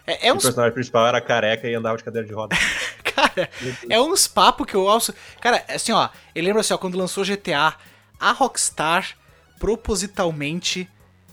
É, 0.05 0.27
é 0.27 0.33
O 0.33 0.37
personagem 0.37 0.73
principal 0.73 1.07
era 1.07 1.21
careca 1.21 1.67
e 1.67 1.73
andava 1.73 1.97
de 1.97 2.03
cadeira 2.03 2.27
de 2.27 2.33
roda. 2.33 2.55
Cara, 3.17 3.49
é 3.89 3.99
uns 3.99 4.27
papos 4.27 4.67
que 4.67 4.75
eu 4.75 4.83
ouço. 4.83 5.11
Cara, 5.41 5.65
assim, 5.67 5.91
ó, 5.91 6.07
eu 6.35 6.43
lembro 6.43 6.59
assim, 6.59 6.73
ó, 6.73 6.77
quando 6.77 6.97
lançou 6.97 7.25
GTA, 7.25 7.75
a 8.19 8.31
Rockstar 8.31 9.17
propositalmente 9.59 10.87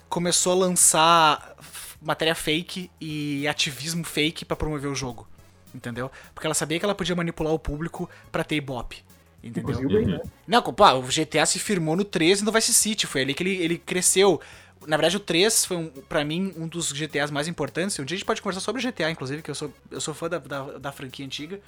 começou 0.08 0.52
a 0.52 0.66
lançar 0.66 1.56
matéria 2.00 2.34
fake 2.34 2.90
e 2.98 3.46
ativismo 3.46 4.02
fake 4.02 4.46
pra 4.46 4.56
promover 4.56 4.90
o 4.90 4.94
jogo. 4.94 5.28
Entendeu? 5.74 6.10
Porque 6.34 6.46
ela 6.46 6.54
sabia 6.54 6.78
que 6.78 6.84
ela 6.84 6.94
podia 6.94 7.14
manipular 7.14 7.52
o 7.52 7.58
público 7.58 8.08
pra 8.32 8.44
ter 8.44 8.56
ibope. 8.56 9.04
Entendeu? 9.42 9.86
Bem, 9.86 10.06
né? 10.06 10.20
Não, 10.46 10.62
pá, 10.72 10.94
o 10.94 11.02
GTA 11.02 11.44
se 11.44 11.58
firmou 11.58 11.96
no 11.96 12.04
3 12.04 12.40
e 12.40 12.44
no 12.44 12.52
Vice 12.52 12.72
City. 12.72 13.06
Foi 13.06 13.20
ali 13.20 13.34
que 13.34 13.42
ele, 13.42 13.56
ele 13.56 13.76
cresceu. 13.76 14.40
Na 14.86 14.96
verdade, 14.96 15.16
o 15.16 15.20
3 15.20 15.64
foi, 15.64 15.76
um, 15.76 15.88
pra 15.88 16.24
mim, 16.24 16.52
um 16.56 16.66
dos 16.68 16.92
GTAs 16.92 17.30
mais 17.30 17.48
importantes. 17.48 17.98
Um 17.98 18.04
dia 18.04 18.14
a 18.16 18.18
gente 18.18 18.26
pode 18.26 18.40
conversar 18.42 18.60
sobre 18.60 18.82
GTA, 18.82 19.10
inclusive, 19.10 19.42
que 19.42 19.50
eu 19.50 19.54
sou, 19.54 19.72
eu 19.90 20.00
sou 20.00 20.12
fã 20.14 20.28
da, 20.28 20.38
da, 20.38 20.62
da 20.78 20.92
franquia 20.92 21.24
antiga. 21.24 21.60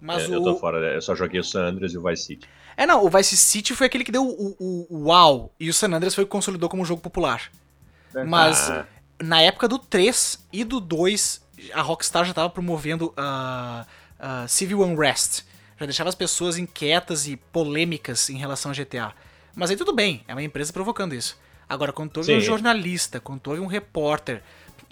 Mas 0.00 0.24
É, 0.24 0.28
o. 0.28 0.34
Eu 0.34 0.42
tô 0.42 0.56
fora, 0.56 0.78
eu 0.94 1.00
só 1.02 1.14
joguei 1.14 1.40
o 1.40 1.44
San 1.44 1.66
Andreas 1.66 1.92
e 1.92 1.98
o 1.98 2.02
Vice 2.02 2.24
City. 2.24 2.48
É, 2.76 2.84
não, 2.86 3.04
o 3.04 3.08
Vice 3.08 3.36
City 3.36 3.74
foi 3.74 3.86
aquele 3.86 4.04
que 4.04 4.12
deu 4.12 4.24
o, 4.26 4.56
o, 4.58 4.86
o 4.90 5.04
uau. 5.08 5.52
E 5.58 5.68
o 5.70 5.74
San 5.74 5.88
Andreas 5.92 6.14
foi 6.14 6.24
o 6.24 6.26
que 6.26 6.30
consolidou 6.32 6.68
como 6.68 6.82
um 6.82 6.86
jogo 6.86 7.00
popular. 7.00 7.50
É. 8.14 8.24
Mas 8.24 8.70
Ah. 8.70 8.86
na 9.22 9.40
época 9.40 9.66
do 9.68 9.78
3 9.78 10.46
e 10.52 10.64
do 10.64 10.80
2, 10.80 11.42
a 11.72 11.80
Rockstar 11.82 12.24
já 12.24 12.34
tava 12.34 12.50
promovendo 12.50 13.12
a 13.16 13.86
Civil 14.48 14.80
Unrest. 14.82 15.42
Já 15.78 15.86
deixava 15.86 16.08
as 16.08 16.14
pessoas 16.14 16.56
inquietas 16.58 17.26
e 17.26 17.36
polêmicas 17.36 18.28
em 18.30 18.36
relação 18.36 18.70
a 18.70 18.74
GTA. 18.74 19.12
Mas 19.56 19.70
aí 19.70 19.76
tudo 19.76 19.92
bem, 19.92 20.24
é 20.28 20.34
uma 20.34 20.42
empresa 20.42 20.72
provocando 20.72 21.14
isso. 21.14 21.38
Agora, 21.68 21.92
quando 21.92 22.10
tu 22.10 22.20
um 22.20 22.40
jornalista, 22.40 23.20
quando 23.20 23.40
tu 23.40 23.52
um 23.52 23.66
repórter, 23.66 24.42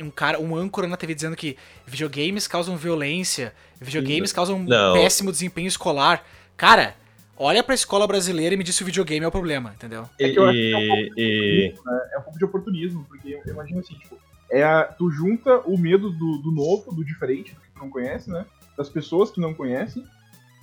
um 0.00 0.11
cara, 0.11 0.40
um 0.40 0.56
âncora 0.56 0.87
na 0.88 0.96
TV 0.96 1.14
dizendo 1.14 1.37
que 1.37 1.56
videogames 1.87 2.46
causam 2.48 2.76
violência, 2.76 3.54
videogames 3.80 4.32
causam 4.32 4.56
um 4.56 4.64
Não. 4.64 4.94
péssimo 4.94 5.30
desempenho 5.30 5.68
escolar. 5.68 6.24
Cara, 6.56 6.94
olha 7.37 7.62
pra 7.62 7.74
escola 7.74 8.06
brasileira 8.06 8.54
e 8.54 8.58
me 8.58 8.64
diz 8.64 8.74
se 8.74 8.82
o 8.82 8.87
videogame 8.87 9.24
é 9.24 9.28
o 9.28 9.32
problema, 9.32 9.72
entendeu? 9.74 10.08
É 10.18 10.28
que 10.30 10.38
eu 10.38 10.44
acho 10.44 10.58
que 10.58 10.72
é 10.72 10.76
um 10.76 10.88
pouco 10.88 11.20
E, 11.20 11.22
e- 11.68 11.74
É 12.14 12.18
um 12.18 12.22
pouco 12.22 12.38
de 12.38 12.44
oportunismo, 12.44 13.04
porque 13.08 13.28
eu 13.35 13.42
eu 13.46 13.52
imagino 13.54 13.80
assim, 13.80 13.94
tipo, 13.94 14.18
é 14.50 14.62
a- 14.64 14.85
tu 14.85 15.11
junta 15.11 15.58
o 15.61 15.76
medo 15.78 16.11
do, 16.11 16.38
do 16.38 16.50
novo, 16.50 16.92
do 16.94 17.04
diferente, 17.04 17.54
do 17.54 17.61
que 17.61 17.70
tu 17.72 17.78
não 17.80 17.90
conhece, 17.90 18.30
né? 18.30 18.44
Das 18.76 18.88
pessoas 18.88 19.30
que 19.30 19.40
não 19.40 19.52
conhecem, 19.54 20.04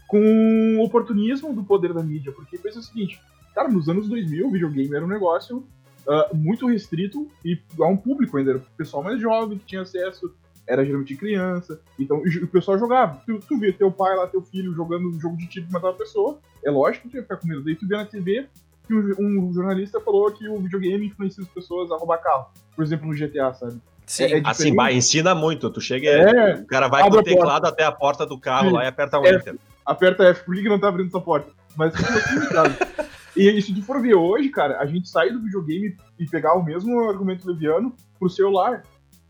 com 0.08 0.78
o 0.80 0.84
oportunismo 0.84 1.54
do 1.54 1.64
poder 1.64 1.94
da 1.94 2.02
mídia. 2.04 2.32
Porque 2.32 2.58
pensa 2.58 2.80
o 2.80 2.84
seguinte, 2.84 3.22
cara, 3.54 3.68
nos 3.70 3.88
anos 3.88 4.08
2000 4.10 4.48
o 4.48 4.52
videogame 4.52 4.96
era 4.96 5.06
um 5.06 5.08
negócio 5.08 5.68
uh, 6.10 6.36
muito 6.36 6.68
restrito 6.68 7.30
e 7.46 7.58
a 7.80 7.88
um 7.88 7.96
público 7.96 8.38
ainda, 8.38 8.52
era 8.52 8.60
o 8.60 8.64
pessoal 8.76 9.04
mais 9.04 9.22
jovem 9.22 9.58
que 9.58 9.66
tinha 9.66 9.82
acesso, 9.82 10.34
era 10.68 10.84
geralmente 10.84 11.16
criança, 11.16 11.80
então 11.98 12.18
o 12.18 12.48
pessoal 12.48 12.78
jogava. 12.78 13.22
Tu, 13.26 13.40
tu 13.40 13.58
via 13.58 13.74
teu 13.74 13.92
pai 13.92 14.16
lá, 14.16 14.28
teu 14.28 14.42
filho 14.42 14.74
jogando 14.74 15.10
um 15.10 15.20
jogo 15.20 15.38
de 15.38 15.48
tiro 15.48 15.66
e 15.68 15.72
matar 15.72 15.88
uma 15.88 15.98
pessoa, 15.98 16.40
é 16.64 16.70
lógico 16.70 17.06
que 17.06 17.12
tu 17.12 17.18
ia 17.18 17.24
ficar 17.24 17.38
com 17.38 17.48
medo. 17.48 17.64
Daí 17.64 17.76
tu 17.76 17.88
via 17.88 17.98
na 17.98 18.06
TV 18.06 18.48
que 18.86 18.94
um, 18.94 19.54
jornalista 19.54 20.02
falou 20.02 20.32
que 20.32 20.48
o 20.48 20.58
videogame 20.58 21.06
influencia 21.06 21.44
as 21.44 21.50
pessoas 21.50 21.92
a 21.92 21.96
roubar 21.96 22.18
carro. 22.18 22.48
Por 22.76 22.84
exemplo, 22.84 23.08
no 23.08 23.16
GTA, 23.16 23.54
sabe? 23.54 23.80
Sim. 24.06 24.24
É, 24.24 24.40
é 24.40 24.42
assim, 24.44 24.74
vai, 24.74 24.96
ensina 24.96 25.36
muito. 25.36 25.70
Tu 25.70 25.80
chega, 25.80 26.10
é, 26.10 26.56
o 26.56 26.66
cara 26.66 26.88
vai 26.88 27.08
com 27.08 27.16
o 27.16 27.24
teclado 27.24 27.68
até 27.68 27.84
a 27.84 27.92
porta 27.92 28.26
do 28.26 28.40
carro 28.40 28.70
Sim. 28.70 28.76
lá 28.76 28.86
e 28.86 28.88
aperta 28.88 29.20
um 29.20 29.26
F, 29.26 29.36
enter. 29.36 29.56
Aperta 29.86 30.24
F, 30.24 30.44
por 30.44 30.56
que, 30.56 30.64
que 30.64 30.70
não 30.70 30.80
tá 30.80 30.90
abrindo 30.90 31.08
essa 31.08 31.22
porta? 31.22 31.52
Mas 31.76 31.94
E 33.40 33.62
se 33.62 33.74
tu 33.74 33.82
for 33.82 34.02
ver 34.02 34.16
hoje, 34.16 34.50
cara, 34.50 34.80
a 34.80 34.86
gente 34.86 35.08
sai 35.08 35.32
do 35.32 35.42
videogame 35.42 35.96
e 36.20 36.26
pegar 36.26 36.56
o 36.56 36.64
mesmo 36.64 37.00
argumento 37.10 37.48
leviano 37.48 37.96
pro 38.18 38.30
celular. 38.30 38.84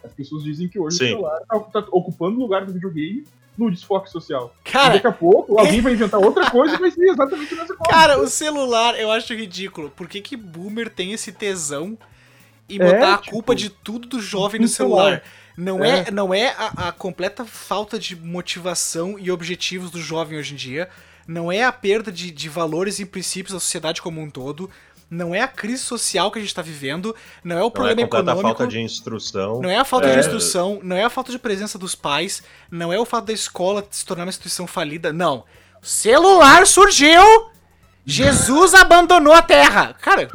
As 0.04 0.14
pessoas 0.14 0.44
dizem 0.44 0.68
que 0.68 0.80
hoje 0.80 0.98
Sim. 0.98 1.06
o 1.06 1.08
celular 1.10 1.40
tá, 1.48 1.60
tá, 1.60 1.88
ocupando 1.92 2.38
o 2.38 2.42
lugar 2.42 2.66
do 2.66 2.74
videogame 2.74 3.26
no 3.58 3.70
desfoque 3.70 4.10
social. 4.10 4.56
Cara, 4.64 4.92
e 4.92 4.94
daqui 4.94 5.08
a 5.08 5.12
pouco 5.12 5.60
alguém 5.60 5.82
vai 5.82 5.94
inventar 5.94 6.20
outra 6.20 6.50
coisa 6.50 6.76
e 6.76 6.80
vai 6.80 6.90
ser 6.90 7.10
exatamente 7.10 7.54
a 7.54 7.58
mesma 7.58 7.76
coisa. 7.76 7.92
Cara, 7.92 8.20
o 8.20 8.28
celular 8.28 8.98
eu 8.98 9.12
acho 9.12 9.34
ridículo. 9.34 9.90
Por 9.90 10.08
que, 10.08 10.22
que 10.22 10.38
boomer 10.38 10.90
tem 10.90 11.12
esse 11.12 11.32
tesão 11.34 11.98
e 12.68 12.80
botar 12.80 12.96
é, 12.96 13.14
a 13.14 13.18
tipo, 13.18 13.32
culpa 13.32 13.54
de 13.54 13.70
tudo 13.70 14.08
do 14.08 14.22
jovem 14.22 14.62
no 14.62 14.68
celular? 14.68 15.22
celular. 15.22 15.24
Não 15.58 15.84
é, 15.84 16.06
é 16.08 16.12
não 16.12 16.34
é 16.34 16.56
a, 16.58 16.88
a 16.88 16.92
completa 16.94 17.44
falta 17.44 18.00
de 18.00 18.16
motivação 18.16 19.20
e 19.20 19.30
objetivos 19.30 19.92
do 19.92 20.00
jovem 20.00 20.40
hoje 20.40 20.54
em 20.54 20.58
dia. 20.58 20.90
Não 21.30 21.52
é 21.52 21.64
a 21.64 21.72
perda 21.72 22.12
de, 22.12 22.32
de 22.32 22.50
valores 22.50 22.98
e 22.98 23.06
princípios 23.06 23.54
da 23.54 23.60
sociedade 23.60 24.02
como 24.02 24.20
um 24.20 24.32
todo 24.32 24.68
não 25.12 25.34
é 25.34 25.42
a 25.42 25.48
crise 25.48 25.84
social 25.84 26.30
que 26.32 26.38
a 26.38 26.42
gente 26.42 26.50
está 26.50 26.62
vivendo, 26.62 27.16
não 27.44 27.58
é 27.58 27.64
o 27.64 27.72
problema 27.72 27.96
não 27.96 28.04
é 28.04 28.06
econômico. 28.06 28.40
a 28.40 28.50
falta 28.50 28.68
de 28.68 28.80
instrução. 28.80 29.60
Não 29.60 29.70
é 29.70 29.78
a 29.78 29.84
falta 29.84 30.08
é... 30.08 30.14
de 30.14 30.20
instrução, 30.20 30.80
não 30.84 30.96
é 30.96 31.04
a 31.04 31.10
falta 31.10 31.32
de 31.32 31.40
presença 31.40 31.80
dos 31.80 31.96
pais, 31.96 32.44
não 32.70 32.94
é 32.94 33.00
o 33.00 33.06
fato 33.06 33.26
da 33.26 33.34
escola 33.34 33.86
se 33.90 34.06
tornar 34.06 34.26
uma 34.26 34.30
instituição 34.30 34.68
falida, 34.68 35.12
não. 35.12 35.44
O 35.82 35.86
celular 35.86 36.68
surgiu, 36.68 37.22
Jesus 38.06 38.76
abandonou 38.76 39.34
a 39.34 39.42
Terra. 39.42 39.96
Cara, 40.00 40.28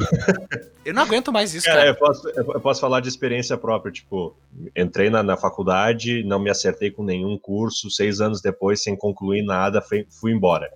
eu 0.85 0.93
não 0.93 1.03
aguento 1.03 1.33
mais 1.33 1.55
isso, 1.55 1.67
cara. 1.67 1.79
cara. 1.79 1.91
Eu, 1.91 1.95
posso, 1.95 2.29
eu 2.29 2.61
posso 2.61 2.81
falar 2.81 3.01
de 3.01 3.09
experiência 3.09 3.57
própria, 3.57 3.93
tipo, 3.93 4.37
entrei 4.77 5.09
na, 5.09 5.23
na 5.23 5.37
faculdade, 5.37 6.25
não 6.25 6.41
me 6.41 6.51
acertei 6.51 6.91
com 6.91 7.05
nenhum 7.05 7.39
curso, 7.39 7.91
seis 7.91 8.21
anos 8.21 8.41
depois, 8.41 8.83
sem 8.83 8.97
concluir 8.97 9.43
nada, 9.43 9.81
fui, 9.81 10.05
fui 10.09 10.33
embora 10.33 10.69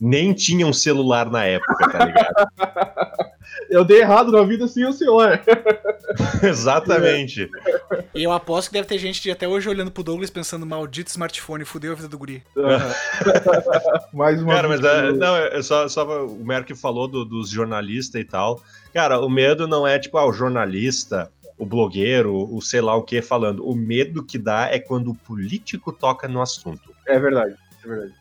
nem 0.00 0.32
tinha 0.32 0.66
um 0.66 0.72
celular 0.72 1.30
na 1.30 1.44
época, 1.44 1.90
tá 1.90 2.04
ligado? 2.04 3.28
Eu 3.70 3.84
dei 3.84 4.00
errado 4.00 4.32
na 4.32 4.42
vida 4.42 4.66
sem 4.66 4.86
o 4.86 4.92
celular. 4.92 5.42
Exatamente. 6.42 7.50
E 8.14 8.22
eu 8.22 8.32
aposto 8.32 8.68
que 8.68 8.74
deve 8.74 8.88
ter 8.88 8.98
gente 8.98 9.30
até 9.30 9.46
hoje 9.46 9.68
olhando 9.68 9.90
pro 9.90 10.02
Douglas 10.02 10.30
pensando, 10.30 10.64
maldito 10.64 11.10
smartphone, 11.10 11.64
fudeu 11.64 11.92
a 11.92 11.94
vida 11.94 12.08
do 12.08 12.18
guri. 12.18 12.42
Mais 14.12 14.40
uma 14.40 14.54
Cara, 14.54 14.68
mas 14.68 14.82
é, 14.82 15.12
não, 15.12 15.36
é 15.36 15.62
só, 15.62 15.88
só 15.88 16.26
o 16.26 16.44
Merck 16.44 16.74
falou 16.74 17.08
do, 17.08 17.24
dos 17.24 17.50
jornalistas 17.50 18.20
e 18.20 18.24
tal. 18.24 18.62
Cara, 18.92 19.20
o 19.20 19.28
medo 19.28 19.66
não 19.66 19.86
é 19.86 19.98
tipo, 19.98 20.16
ah, 20.16 20.26
o 20.26 20.32
jornalista, 20.32 21.30
o 21.58 21.66
blogueiro, 21.66 22.34
o 22.34 22.60
sei 22.62 22.80
lá 22.80 22.94
o 22.94 23.02
que 23.02 23.20
falando. 23.20 23.66
O 23.68 23.74
medo 23.74 24.24
que 24.24 24.38
dá 24.38 24.68
é 24.70 24.78
quando 24.78 25.10
o 25.10 25.14
político 25.14 25.92
toca 25.92 26.26
no 26.26 26.40
assunto. 26.40 26.94
É 27.06 27.18
verdade, 27.18 27.54
é 27.84 27.88
verdade. 27.88 28.14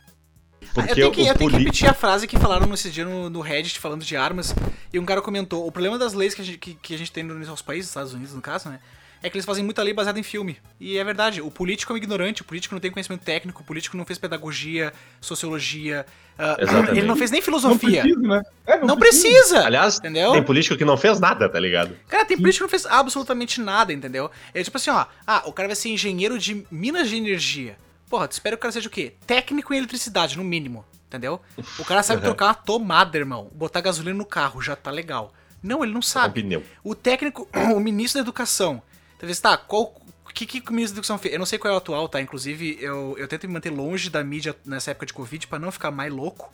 Porque 0.78 0.92
eu 0.92 0.96
tenho, 0.96 1.12
que, 1.12 1.28
eu 1.28 1.36
tenho 1.36 1.50
que 1.50 1.58
repetir 1.58 1.90
a 1.90 1.94
frase 1.94 2.28
que 2.28 2.38
falaram 2.38 2.68
nesse 2.68 2.92
dia 2.92 3.04
no, 3.04 3.30
no 3.30 3.42
Reddit 3.42 3.80
falando 3.80 4.06
de 4.06 4.16
armas. 4.16 4.54
E 4.94 5.00
um 5.00 5.06
cara 5.06 5.22
comentou: 5.22 5.66
o 5.66 5.72
problema 5.72 5.98
das 5.98 6.14
leis 6.14 6.36
que 6.36 6.42
a 6.42 6.46
gente, 6.46 6.58
que, 6.60 6.76
que 6.76 6.94
a 6.94 6.98
gente 6.98 7.12
tem 7.12 7.24
nos 7.24 7.48
nossos 7.48 7.64
países, 7.64 7.90
Estados 7.90 8.14
Unidos 8.14 8.34
no 8.34 8.42
caso, 8.42 8.70
né? 8.70 8.80
É 9.24 9.32
que 9.32 9.36
eles 9.36 9.46
fazem 9.46 9.64
muita 9.64 9.82
lei 9.82 9.94
baseada 9.94 10.20
em 10.20 10.24
filme. 10.24 10.58
E 10.80 10.96
é 10.96 11.04
verdade, 11.04 11.42
o 11.42 11.50
político 11.50 11.92
é 11.92 11.96
um 11.96 11.98
ignorante, 11.98 12.44
o 12.44 12.46
político 12.46 12.76
não 12.76 12.80
tem 12.80 12.92
conhecimento 12.92 13.24
técnico, 13.24 13.64
o 13.64 13.66
político 13.66 13.98
não 13.98 14.06
fez 14.06 14.20
pedagogia, 14.20 14.94
sociologia. 15.20 16.06
Uh, 16.38 16.92
ele 16.96 17.08
não 17.08 17.16
fez 17.16 17.32
nem 17.32 17.42
filosofia. 17.42 18.04
Não 18.04 18.14
precisa, 18.14 18.28
né? 18.28 18.44
É, 18.68 18.78
não, 18.78 18.88
não 18.90 18.98
precisa. 18.98 19.30
precisa. 19.30 19.66
Aliás, 19.66 19.98
entendeu? 19.98 20.34
tem 20.34 20.44
político 20.44 20.78
que 20.78 20.86
não 20.86 20.96
fez 20.96 21.20
nada, 21.20 21.50
tá 21.50 21.60
ligado? 21.60 21.98
Cara, 22.08 22.26
tem 22.26 22.38
Sim. 22.38 22.44
político 22.44 22.68
que 22.68 22.72
não 22.72 22.80
fez 22.80 22.86
absolutamente 22.86 23.60
nada, 23.60 23.92
entendeu? 23.92 24.30
É 24.54 24.62
tipo 24.62 24.78
assim, 24.78 24.92
ó. 24.92 25.08
Ah, 25.26 25.42
o 25.46 25.52
cara 25.52 25.68
vai 25.68 25.76
ser 25.76 25.90
engenheiro 25.90 26.38
de 26.38 26.64
minas 26.70 27.10
de 27.10 27.16
energia. 27.16 27.76
Porra, 28.10 28.28
tu 28.28 28.34
espera 28.34 28.56
que 28.56 28.60
o 28.60 28.62
cara 28.62 28.72
seja 28.72 28.88
o 28.88 28.92
quê? 28.92 29.14
Técnico 29.26 29.74
em 29.74 29.78
eletricidade, 29.78 30.38
no 30.38 30.44
mínimo. 30.44 30.86
Entendeu? 31.08 31.42
O 31.80 31.86
cara 31.86 32.04
sabe 32.04 32.20
uhum. 32.22 32.28
trocar 32.28 32.48
uma 32.48 32.54
tomada, 32.54 33.18
irmão. 33.18 33.50
Botar 33.54 33.82
gasolina 33.82 34.18
no 34.18 34.26
carro, 34.26 34.62
já 34.62 34.76
tá 34.76 34.92
legal. 34.92 35.34
Não, 35.62 35.84
ele 35.84 35.94
não 35.94 36.02
sabe. 36.02 36.42
pneu. 36.42 36.64
O 36.84 36.94
técnico, 36.94 37.48
o 37.76 37.80
ministro 37.80 38.20
da 38.20 38.24
educação. 38.24 38.82
Talvez, 39.18 39.40
tá, 39.40 39.58
qual. 39.58 40.02
O 40.26 40.34
que, 40.38 40.46
que 40.46 40.70
o 40.70 40.74
ministro 40.74 40.94
da 40.94 41.00
Educação 41.00 41.18
fez? 41.18 41.34
Eu 41.34 41.40
não 41.40 41.48
sei 41.48 41.58
qual 41.58 41.72
é 41.72 41.74
o 41.74 41.80
atual, 41.80 42.08
tá? 42.08 42.22
Inclusive, 42.22 42.78
eu, 42.80 43.16
eu 43.18 43.28
tento 43.28 43.48
me 43.48 43.54
manter 43.54 43.72
longe 43.72 44.08
da 44.08 44.24
mídia 44.24 44.56
nessa 44.64 44.92
época 44.92 45.08
de 45.08 45.14
Covid 45.14 45.48
para 45.48 45.58
não 45.58 45.72
ficar 45.72 45.90
mais 45.90 46.14
louco. 46.14 46.54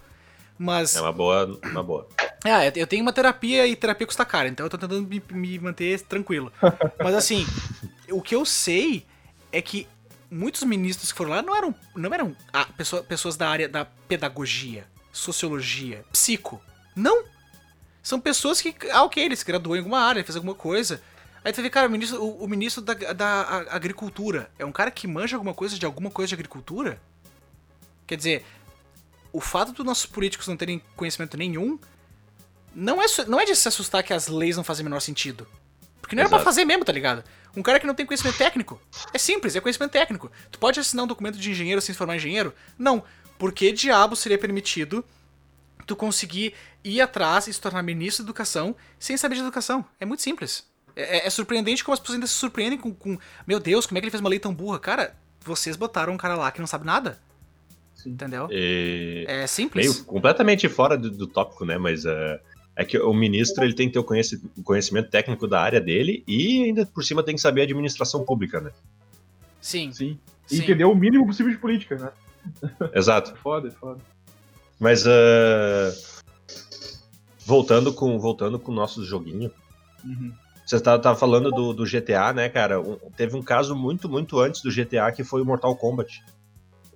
Mas. 0.57 0.95
É 0.95 1.01
uma 1.01 1.11
boa. 1.11 1.59
Uma 1.63 1.83
boa. 1.83 2.07
É, 2.45 2.73
eu 2.75 2.85
tenho 2.85 3.01
uma 3.01 3.13
terapia 3.13 3.65
e 3.65 3.73
terapia 3.73 4.05
custa 4.05 4.25
cara, 4.25 4.49
então 4.49 4.65
eu 4.65 4.69
tô 4.69 4.77
tentando 4.77 5.07
me, 5.07 5.23
me 5.31 5.59
manter 5.59 6.01
tranquilo. 6.01 6.51
Mas 7.01 7.15
assim, 7.15 7.47
o 8.11 8.21
que 8.21 8.35
eu 8.35 8.43
sei 8.43 9.05
é 9.49 9.61
que 9.61 9.87
muitos 10.33 10.63
ministros 10.63 11.11
que 11.11 11.17
foram 11.17 11.31
lá 11.31 11.41
não 11.41 11.55
eram, 11.55 11.75
não 11.95 12.13
eram 12.13 12.35
ah, 12.51 12.65
pessoa, 12.65 13.03
pessoas 13.03 13.37
da 13.37 13.47
área 13.47 13.69
da 13.69 13.85
pedagogia, 13.85 14.87
sociologia, 15.11 16.03
psico. 16.11 16.61
Não. 16.95 17.23
São 18.01 18.19
pessoas 18.19 18.59
que, 18.59 18.75
ah, 18.91 19.03
ok, 19.03 19.23
ele 19.23 19.35
se 19.35 19.45
graduou 19.45 19.75
em 19.75 19.79
alguma 19.79 19.99
área, 19.99 20.23
fez 20.23 20.35
alguma 20.35 20.55
coisa. 20.55 21.01
Aí 21.43 21.53
tu 21.53 21.61
vê, 21.61 21.69
cara, 21.69 21.87
o 21.87 21.91
ministro, 21.91 22.21
o, 22.21 22.43
o 22.43 22.47
ministro 22.47 22.81
da, 22.81 22.93
da 22.93 23.41
agricultura 23.69 24.51
é 24.57 24.65
um 24.65 24.71
cara 24.71 24.91
que 24.91 25.07
manja 25.07 25.35
alguma 25.35 25.53
coisa 25.53 25.77
de 25.77 25.85
alguma 25.85 26.09
coisa 26.09 26.29
de 26.29 26.35
agricultura? 26.35 26.99
Quer 28.07 28.17
dizer, 28.17 28.45
o 29.31 29.39
fato 29.39 29.71
dos 29.71 29.85
nossos 29.85 30.05
políticos 30.05 30.47
não 30.47 30.57
terem 30.57 30.81
conhecimento 30.95 31.37
nenhum 31.37 31.79
não 32.75 33.01
é, 33.01 33.05
não 33.27 33.39
é 33.39 33.45
de 33.45 33.55
se 33.55 33.67
assustar 33.67 34.03
que 34.03 34.13
as 34.13 34.27
leis 34.27 34.57
não 34.57 34.63
fazem 34.63 34.83
o 34.83 34.85
menor 34.85 34.99
sentido. 34.99 35.47
Porque 36.01 36.15
não 36.15 36.21
era 36.21 36.29
Exato. 36.29 36.43
pra 36.43 36.51
fazer 36.51 36.65
mesmo, 36.65 36.83
tá 36.83 36.91
ligado? 36.91 37.23
Um 37.55 37.61
cara 37.61 37.79
que 37.79 37.85
não 37.85 37.93
tem 37.93 38.05
conhecimento 38.05 38.37
técnico. 38.37 38.81
É 39.13 39.17
simples, 39.17 39.55
é 39.55 39.61
conhecimento 39.61 39.91
técnico. 39.91 40.31
Tu 40.51 40.57
pode 40.57 40.79
assinar 40.79 41.05
um 41.05 41.07
documento 41.07 41.37
de 41.37 41.51
engenheiro 41.51 41.81
sem 41.81 41.93
se 41.93 41.97
formar 41.97 42.15
engenheiro? 42.15 42.53
Não. 42.77 43.03
Por 43.37 43.51
que 43.51 43.71
diabo 43.71 44.15
seria 44.15 44.37
permitido 44.37 45.05
tu 45.85 45.95
conseguir 45.95 46.53
ir 46.83 47.01
atrás 47.01 47.47
e 47.47 47.53
se 47.53 47.61
tornar 47.61 47.83
ministro 47.83 48.23
da 48.23 48.29
educação 48.29 48.75
sem 48.97 49.15
saber 49.17 49.35
de 49.35 49.41
educação? 49.41 49.85
É 49.99 50.05
muito 50.05 50.23
simples. 50.23 50.65
É, 50.95 51.19
é, 51.19 51.27
é 51.27 51.29
surpreendente 51.29 51.83
como 51.83 51.93
as 51.93 51.99
pessoas 51.99 52.15
ainda 52.15 52.27
se 52.27 52.33
surpreendem 52.33 52.79
com, 52.79 52.93
com, 52.93 53.17
Meu 53.45 53.59
Deus, 53.59 53.85
como 53.85 53.97
é 53.97 54.01
que 54.01 54.05
ele 54.05 54.11
fez 54.11 54.21
uma 54.21 54.29
lei 54.29 54.39
tão 54.39 54.53
burra? 54.53 54.79
Cara, 54.79 55.15
vocês 55.41 55.75
botaram 55.75 56.13
um 56.13 56.17
cara 56.17 56.35
lá 56.35 56.51
que 56.51 56.59
não 56.59 56.67
sabe 56.67 56.85
nada. 56.85 57.19
Sim. 57.93 58.09
Entendeu? 58.11 58.47
E... 58.49 59.25
É 59.27 59.45
simples. 59.45 59.85
Meio 59.85 60.05
completamente 60.05 60.67
fora 60.67 60.97
do, 60.97 61.11
do 61.11 61.27
tópico, 61.27 61.65
né? 61.65 61.77
Mas. 61.77 62.05
Uh 62.05 62.52
é 62.75 62.83
que 62.83 62.97
o 62.97 63.13
ministro 63.13 63.63
ele 63.63 63.73
tem 63.73 63.87
que 63.87 63.93
ter 63.93 63.99
o 63.99 64.63
conhecimento 64.63 65.09
técnico 65.09 65.47
da 65.47 65.61
área 65.61 65.79
dele 65.79 66.23
e 66.27 66.63
ainda 66.63 66.85
por 66.85 67.03
cima 67.03 67.23
tem 67.23 67.35
que 67.35 67.41
saber 67.41 67.61
a 67.61 67.63
administração 67.65 68.23
pública, 68.25 68.59
né? 68.59 68.71
Sim. 69.61 69.91
Sim. 69.91 70.19
E 70.49 70.57
Sim. 70.57 70.63
entender 70.63 70.85
o 70.85 70.95
mínimo 70.95 71.25
possível 71.25 71.51
de 71.51 71.57
política, 71.57 71.95
né? 71.95 72.11
Exato. 72.93 73.35
foda, 73.37 73.71
foda. 73.71 74.01
Mas 74.79 75.05
uh, 75.05 75.93
voltando 77.45 77.93
com 77.93 78.19
voltando 78.19 78.59
com 78.59 78.71
o 78.71 78.75
nosso 78.75 79.03
joguinho. 79.05 79.51
Uhum. 80.03 80.33
Você 80.65 80.77
estava 80.77 81.01
tá, 81.01 81.11
tá 81.11 81.15
falando 81.15 81.51
do, 81.51 81.73
do, 81.73 81.85
GTA, 81.85 82.33
né, 82.33 82.49
cara? 82.49 82.81
Um, 82.81 82.97
teve 83.15 83.35
um 83.35 83.41
caso 83.41 83.75
muito, 83.75 84.09
muito 84.09 84.39
antes 84.39 84.61
do 84.61 84.71
GTA 84.71 85.11
que 85.11 85.23
foi 85.23 85.41
o 85.41 85.45
Mortal 85.45 85.75
Kombat. 85.75 86.23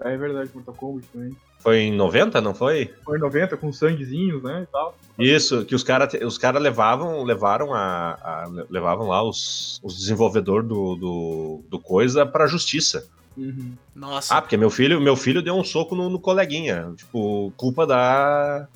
É 0.02 0.16
verdade, 0.18 0.52
Mortal 0.54 0.74
Kombat 0.76 1.08
também. 1.08 1.36
Foi 1.60 1.80
em 1.80 1.92
90, 1.92 2.40
não 2.40 2.54
foi? 2.54 2.94
Foi 3.04 3.18
em 3.18 3.22
90, 3.22 3.58
com 3.58 3.74
sanguezinhos, 3.74 4.44
né, 4.44 4.64
e 4.64 4.72
tal. 4.72 4.98
Isso, 5.18 5.66
que 5.66 5.74
os 5.74 5.84
caras 5.84 6.14
os 6.14 6.38
cara 6.38 6.60
levavam, 6.60 7.24
levaram 7.24 7.74
a, 7.74 8.12
a, 8.22 8.66
levavam 8.70 9.08
lá 9.08 9.24
os, 9.24 9.80
os 9.84 9.98
desenvolvedores 9.98 10.68
do, 10.68 10.96
do, 10.96 11.62
do 11.68 11.80
coisa 11.80 12.26
pra 12.26 12.48
justiça. 12.48 13.08
Uhum. 13.36 13.74
Nossa. 13.96 14.36
Ah, 14.36 14.42
porque 14.42 14.58
meu 14.58 14.70
filho, 14.70 15.00
meu 15.00 15.16
filho 15.16 15.44
deu 15.44 15.56
um 15.56 15.64
soco 15.64 15.96
no, 15.96 16.10
no 16.10 16.20
coleguinha. 16.20 16.94
Tipo, 16.96 17.54
culpa 17.56 17.86
da. 17.86 18.68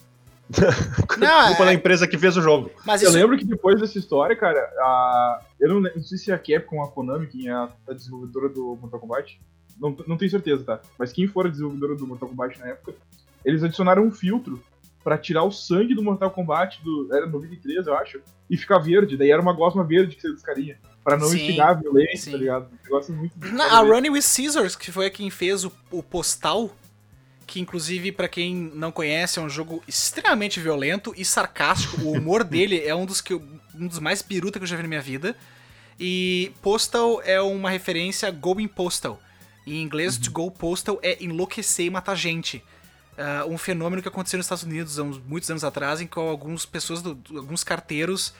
Não, 1.18 1.48
culpa 1.48 1.64
é... 1.64 1.66
da 1.68 1.74
empresa 1.74 2.08
que 2.08 2.18
fez 2.18 2.36
o 2.36 2.42
jogo. 2.42 2.72
Mas 2.86 3.02
isso... 3.02 3.10
Eu 3.10 3.22
lembro 3.22 3.38
que 3.38 3.46
depois 3.46 3.80
dessa 3.80 3.98
história, 3.98 4.36
cara, 4.36 4.60
a... 4.80 5.40
eu 5.60 5.70
não, 5.70 5.82
não 5.82 6.04
sei 6.04 6.18
se 6.18 6.30
é 6.30 6.34
a 6.34 6.38
Capcom 6.38 6.78
ou 6.78 6.84
a 6.84 6.92
Konami, 6.92 7.28
quem 7.28 7.48
é 7.48 7.52
a, 7.52 7.70
a 7.88 7.94
desenvolvedora 7.94 8.50
do 8.50 8.78
Mortal 8.80 9.00
Kombat, 9.00 9.40
não, 9.82 9.98
não 10.08 10.16
tenho 10.18 10.30
certeza, 10.30 10.64
tá? 10.64 10.80
Mas 10.98 11.12
quem 11.12 11.28
for 11.28 11.48
a 11.48 11.50
desenvolvedora 11.50 11.96
do 11.96 12.06
Mortal 12.06 12.30
Kombat 12.30 12.60
na 12.60 12.68
época, 12.68 12.94
eles 13.44 13.64
adicionaram 13.64 14.04
um 14.06 14.12
filtro 14.12 14.64
para 15.04 15.18
tirar 15.18 15.44
o 15.44 15.52
sangue 15.52 15.96
do 15.96 16.04
Mortal 16.04 16.30
Kombat, 16.30 16.80
do, 16.84 17.10
era 17.12 17.26
93, 17.26 17.88
eu 17.88 17.96
acho, 17.96 18.22
e 18.48 18.56
ficar 18.56 18.78
verde. 18.78 19.18
Daí 19.18 19.32
era 19.32 19.42
uma 19.42 19.54
gosma 19.54 19.84
verde 19.84 20.16
que 20.16 20.22
você 20.22 20.32
descarinha. 20.32 20.78
Pra 21.04 21.18
não 21.18 21.28
sim, 21.28 21.38
instigar 21.38 21.70
a 21.70 21.74
violência, 21.74 22.18
sim. 22.18 22.32
tá 22.32 22.38
ligado? 22.38 22.68
Um 22.72 22.84
negócio 22.84 23.14
muito. 23.16 23.34
Na, 23.48 23.80
a 23.80 23.80
Running 23.80 24.12
with 24.12 24.22
Scissors, 24.22 24.76
que 24.76 24.92
foi 24.92 25.10
quem 25.10 25.32
fez 25.32 25.66
o, 25.66 25.72
o 25.90 26.04
postal, 26.04 26.70
que 27.48 27.60
inclusive 27.60 28.12
pra 28.12 28.30
quem 28.30 28.72
não 28.76 28.92
conhece 28.92 29.40
é 29.40 29.42
um 29.42 29.50
jogo 29.50 29.84
extremamente 29.88 30.60
violento 30.60 31.12
e 31.18 31.26
sarcástico. 31.26 32.00
O 32.04 32.12
humor 32.12 32.44
dele 32.46 32.84
é 32.86 32.94
um 32.94 33.08
dos 33.08 33.20
que 33.20 33.34
eu- 33.34 33.42
um 33.74 33.88
dos 33.88 33.98
mais 33.98 34.22
biruta 34.22 34.60
que 34.60 34.64
eu 34.64 34.68
já 34.68 34.76
vi 34.76 34.84
na 34.84 34.88
minha 34.90 35.02
vida. 35.02 35.36
E 36.00 36.52
Postal 36.62 37.20
é 37.24 37.42
uma 37.42 37.72
referência 37.72 38.28
a 38.28 38.32
Going 38.32 38.68
Postal. 38.68 39.20
Em 39.74 39.82
inglês, 39.82 40.18
to 40.18 40.32
go 40.32 40.50
postal 40.52 41.00
é 41.02 41.24
enlouquecer 41.24 41.86
e 41.86 41.90
matar 41.90 42.16
gente. 42.16 42.64
Ah, 43.18 43.46
um 43.48 43.58
fenômeno 43.58 44.02
que 44.02 44.08
aconteceu 44.08 44.38
nos 44.38 44.46
Estados 44.46 44.64
Unidos 44.64 44.98
há 45.00 45.04
uns, 45.04 45.18
muitos 45.20 45.50
anos 45.50 45.64
atrás, 45.64 46.02
em 46.02 46.08
que 46.08 46.18
algumas 46.20 46.66
pessoas, 46.66 47.02
do- 47.02 47.18
alguns 47.38 47.64
carteiros, 47.64 48.34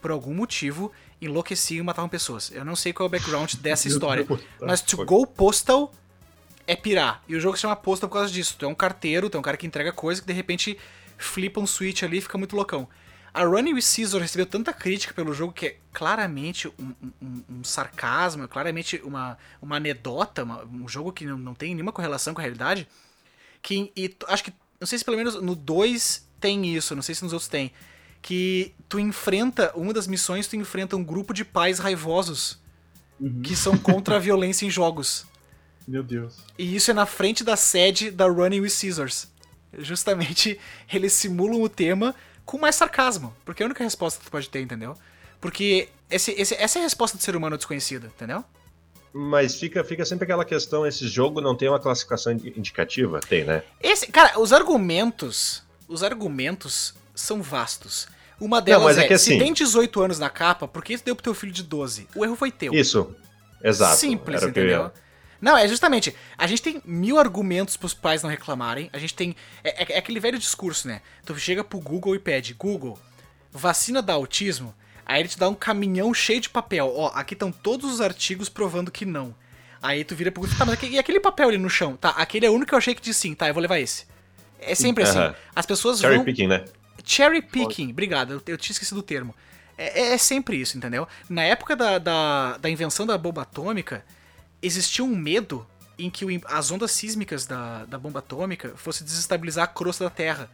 por 0.00 0.10
algum 0.10 0.32
motivo, 0.34 0.90
enlouqueciam 1.20 1.80
e 1.80 1.82
matavam 1.84 2.08
pessoas. 2.08 2.50
Eu 2.50 2.64
não 2.64 2.74
sei 2.76 2.92
qual 2.92 3.06
é 3.06 3.08
o 3.08 3.10
background 3.10 3.54
dessa 3.56 3.88
história. 3.88 4.26
Mas 4.60 4.80
to 4.80 5.04
go 5.04 5.26
postal 5.26 5.92
é 6.66 6.76
pirar. 6.76 7.22
E 7.28 7.34
o 7.34 7.40
jogo 7.40 7.56
se 7.56 7.62
chama 7.62 7.74
Postal 7.76 8.08
por 8.08 8.14
causa 8.18 8.32
disso. 8.32 8.54
Tu 8.58 8.64
é 8.64 8.68
um 8.68 8.74
carteiro, 8.74 9.28
tu 9.28 9.36
é 9.36 9.40
um 9.40 9.42
cara 9.42 9.56
que 9.56 9.66
entrega 9.66 9.92
coisa 9.92 10.20
que 10.20 10.26
de 10.26 10.32
repente 10.32 10.78
flipa 11.18 11.60
um 11.60 11.66
switch 11.66 12.02
ali 12.04 12.18
e 12.18 12.20
fica 12.20 12.38
muito 12.38 12.54
loucão. 12.56 12.88
A 13.32 13.42
Running 13.44 13.74
with 13.74 13.82
Scissors 13.82 14.20
recebeu 14.22 14.44
tanta 14.46 14.72
crítica 14.72 15.14
pelo 15.14 15.32
jogo 15.32 15.52
que 15.52 15.66
é 15.66 15.76
claramente 15.92 16.66
um, 16.78 16.92
um- 17.22 17.42
um 17.48 17.64
sarcasmo, 17.64 18.44
é 18.44 18.48
claramente 18.48 19.00
uma, 19.04 19.38
uma 19.62 19.76
anedota, 19.76 20.42
uma- 20.42 20.64
um 20.64 20.88
jogo 20.88 21.12
que 21.12 21.24
não, 21.24 21.38
não 21.38 21.54
tem 21.54 21.74
nenhuma 21.74 21.92
correlação 21.92 22.34
com 22.34 22.40
a 22.40 22.42
realidade. 22.42 22.88
Que, 23.62 23.92
e 23.96 24.14
acho 24.28 24.44
que, 24.44 24.52
não 24.80 24.86
sei 24.86 24.98
se 24.98 25.04
pelo 25.04 25.16
menos 25.16 25.40
no 25.40 25.54
2 25.54 26.26
tem 26.40 26.74
isso, 26.74 26.94
não 26.96 27.02
sei 27.02 27.14
se 27.14 27.22
nos 27.22 27.32
outros 27.32 27.48
tem. 27.48 27.70
Que 28.22 28.74
tu 28.88 28.98
enfrenta, 28.98 29.70
uma 29.76 29.92
das 29.92 30.06
missões, 30.06 30.46
tu 30.46 30.56
enfrenta 30.56 30.96
um 30.96 31.04
grupo 31.04 31.32
de 31.32 31.44
pais 31.44 31.78
raivosos 31.78 32.58
Uhum. 33.20 33.42
que 33.42 33.54
são 33.54 33.76
contra 33.78 34.16
a 34.16 34.18
violência 34.20 34.64
em 34.66 34.70
jogos. 34.70 35.26
Meu 35.86 36.02
Deus. 36.02 36.38
E 36.58 36.74
isso 36.74 36.90
é 36.90 36.94
na 36.94 37.04
frente 37.06 37.44
da 37.44 37.54
sede 37.56 38.10
da 38.10 38.26
Running 38.26 38.60
with 38.60 38.70
Scissors. 38.70 39.28
Justamente, 39.78 40.58
eles 40.92 41.12
simulam 41.12 41.62
o 41.62 41.68
tema 41.68 42.14
com 42.50 42.58
mais 42.58 42.74
sarcasmo. 42.76 43.34
Porque 43.44 43.62
é 43.62 43.64
a 43.64 43.68
única 43.68 43.84
resposta 43.84 44.18
que 44.18 44.26
tu 44.26 44.30
pode 44.30 44.48
ter, 44.48 44.60
entendeu? 44.60 44.96
Porque 45.40 45.88
esse, 46.10 46.32
esse- 46.32 46.54
essa 46.54 46.78
é 46.78 46.80
a 46.80 46.84
resposta 46.84 47.16
do 47.16 47.22
ser 47.22 47.36
humano 47.36 47.56
desconhecido, 47.56 48.06
entendeu? 48.08 48.44
Mas 49.12 49.54
fica, 49.58 49.82
fica 49.82 50.04
sempre 50.04 50.24
aquela 50.24 50.44
questão: 50.44 50.86
esse 50.86 51.06
jogo 51.08 51.40
não 51.40 51.56
tem 51.56 51.68
uma 51.68 51.80
classificação 51.80 52.32
indi- 52.32 52.52
indicativa? 52.56 53.20
Tem, 53.20 53.44
né? 53.44 53.62
Esse, 53.82 54.06
cara, 54.06 54.38
os 54.38 54.52
argumentos, 54.52 55.62
os 55.88 56.02
argumentos 56.02 56.94
são 57.14 57.42
vastos. 57.42 58.06
Uma 58.40 58.60
delas 58.62 58.84
mas 58.84 58.98
é 58.98 59.04
é, 59.04 59.08
que 59.08 59.18
se 59.18 59.30
assim- 59.32 59.38
tem 59.38 59.52
18 59.52 60.00
anos 60.00 60.18
na 60.18 60.30
capa, 60.30 60.66
por 60.68 60.82
que 60.84 60.96
tu 60.96 61.04
deu 61.04 61.14
pro 61.16 61.22
teu 61.24 61.34
filho 61.34 61.52
de 61.52 61.62
12? 61.62 62.08
O 62.14 62.24
erro 62.24 62.36
foi 62.36 62.50
teu. 62.50 62.72
Isso. 62.72 63.14
Exato. 63.62 63.96
Simples, 63.96 64.38
que 64.38 64.44
eu 64.44 64.48
entendeu? 64.50 64.90
Não, 65.40 65.56
é 65.56 65.66
justamente. 65.66 66.14
A 66.36 66.46
gente 66.46 66.60
tem 66.62 66.82
mil 66.84 67.18
argumentos 67.18 67.76
pros 67.76 67.94
pais 67.94 68.22
não 68.22 68.28
reclamarem. 68.30 68.90
A 68.92 68.98
gente 68.98 69.14
tem. 69.14 69.34
É, 69.64 69.82
é- 69.84 69.92
é 69.94 69.98
aquele 69.98 70.20
velho 70.20 70.38
discurso, 70.38 70.86
né? 70.86 71.00
Tu 71.24 71.36
chega 71.38 71.64
pro 71.64 71.80
Google 71.80 72.14
e 72.14 72.18
pede: 72.18 72.54
Google, 72.54 72.98
vacina 73.52 74.02
dá 74.02 74.12
autismo? 74.14 74.74
Aí 75.06 75.20
ele 75.20 75.28
te 75.28 75.38
dá 75.38 75.48
um 75.48 75.54
caminhão 75.54 76.12
cheio 76.14 76.40
de 76.40 76.48
papel. 76.48 76.92
Ó, 76.94 77.08
aqui 77.14 77.34
estão 77.34 77.50
todos 77.50 77.92
os 77.92 78.00
artigos 78.00 78.48
provando 78.48 78.90
que 78.90 79.04
não. 79.04 79.34
Aí 79.82 80.04
tu 80.04 80.14
vira 80.14 80.30
pro 80.30 80.42
Google: 80.42 80.56
tá, 80.58 80.64
mas 80.66 80.78
e 80.82 80.98
aquele 80.98 81.20
papel 81.20 81.48
ali 81.48 81.58
no 81.58 81.70
chão? 81.70 81.96
Tá, 81.96 82.10
aquele 82.10 82.46
é 82.46 82.50
o 82.50 82.52
único 82.52 82.68
que 82.68 82.74
eu 82.74 82.78
achei 82.78 82.94
que 82.94 83.00
diz 83.02 83.16
sim. 83.16 83.34
Tá, 83.34 83.48
eu 83.48 83.54
vou 83.54 83.60
levar 83.62 83.78
esse. 83.78 84.04
É 84.60 84.74
sempre 84.74 85.04
assim. 85.04 85.18
Aham. 85.18 85.34
As 85.56 85.64
pessoas 85.64 85.98
Cherry 86.00 86.16
vão. 86.16 86.24
picking, 86.24 86.46
né? 86.46 86.64
Cherry 87.02 87.40
picking, 87.40 87.90
obrigado, 87.90 88.32
eu, 88.34 88.42
eu 88.46 88.58
tinha 88.58 88.72
esquecido 88.74 88.98
o 88.98 89.02
termo. 89.02 89.34
É, 89.78 90.00
é- 90.00 90.12
é 90.12 90.18
sempre 90.18 90.60
isso, 90.60 90.76
entendeu? 90.76 91.08
Na 91.30 91.42
época 91.42 91.74
da, 91.74 91.96
da, 91.98 92.58
da 92.58 92.68
invenção 92.68 93.06
da 93.06 93.16
bomba 93.16 93.40
atômica, 93.42 94.04
existia 94.62 95.04
um 95.04 95.14
medo 95.16 95.66
em 95.98 96.08
que 96.10 96.24
as 96.46 96.70
ondas 96.70 96.90
sísmicas 96.92 97.46
da, 97.46 97.84
da 97.84 97.98
bomba 97.98 98.20
atômica 98.20 98.72
fossem 98.76 99.04
desestabilizar 99.04 99.64
a 99.64 99.66
crosta 99.66 100.04
da 100.04 100.10
Terra. 100.10 100.50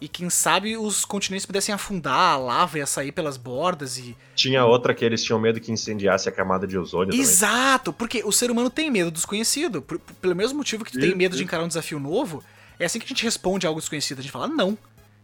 E 0.00 0.06
quem 0.06 0.30
sabe 0.30 0.76
os 0.76 1.04
continentes 1.04 1.44
pudessem 1.44 1.74
afundar, 1.74 2.14
a 2.34 2.36
lava 2.36 2.78
ia 2.78 2.86
sair 2.86 3.10
pelas 3.10 3.36
bordas 3.36 3.98
e. 3.98 4.16
Tinha 4.36 4.64
outra 4.64 4.94
que 4.94 5.04
eles 5.04 5.24
tinham 5.24 5.40
medo 5.40 5.60
que 5.60 5.72
incendiasse 5.72 6.28
a 6.28 6.32
camada 6.32 6.68
de 6.68 6.78
ozônio 6.78 7.08
também. 7.10 7.20
Exato! 7.20 7.92
Porque 7.92 8.22
o 8.24 8.30
ser 8.30 8.48
humano 8.48 8.70
tem 8.70 8.90
medo 8.92 9.10
do 9.10 9.14
desconhecido. 9.14 9.82
Por- 9.82 9.98
pelo 9.98 10.36
mesmo 10.36 10.56
motivo 10.58 10.84
que 10.84 10.92
tu 10.92 11.00
tem 11.00 11.08
Isso, 11.08 11.16
medo 11.18 11.32
de 11.32 11.38
isso. 11.38 11.44
encarar 11.44 11.64
um 11.64 11.68
desafio 11.68 11.98
novo, 11.98 12.44
é 12.78 12.84
assim 12.84 13.00
que 13.00 13.06
a 13.06 13.08
gente 13.08 13.24
responde 13.24 13.66
a 13.66 13.70
algo 13.70 13.80
desconhecido. 13.80 14.20
A 14.20 14.22
gente 14.22 14.30
fala 14.30 14.46
não. 14.46 14.78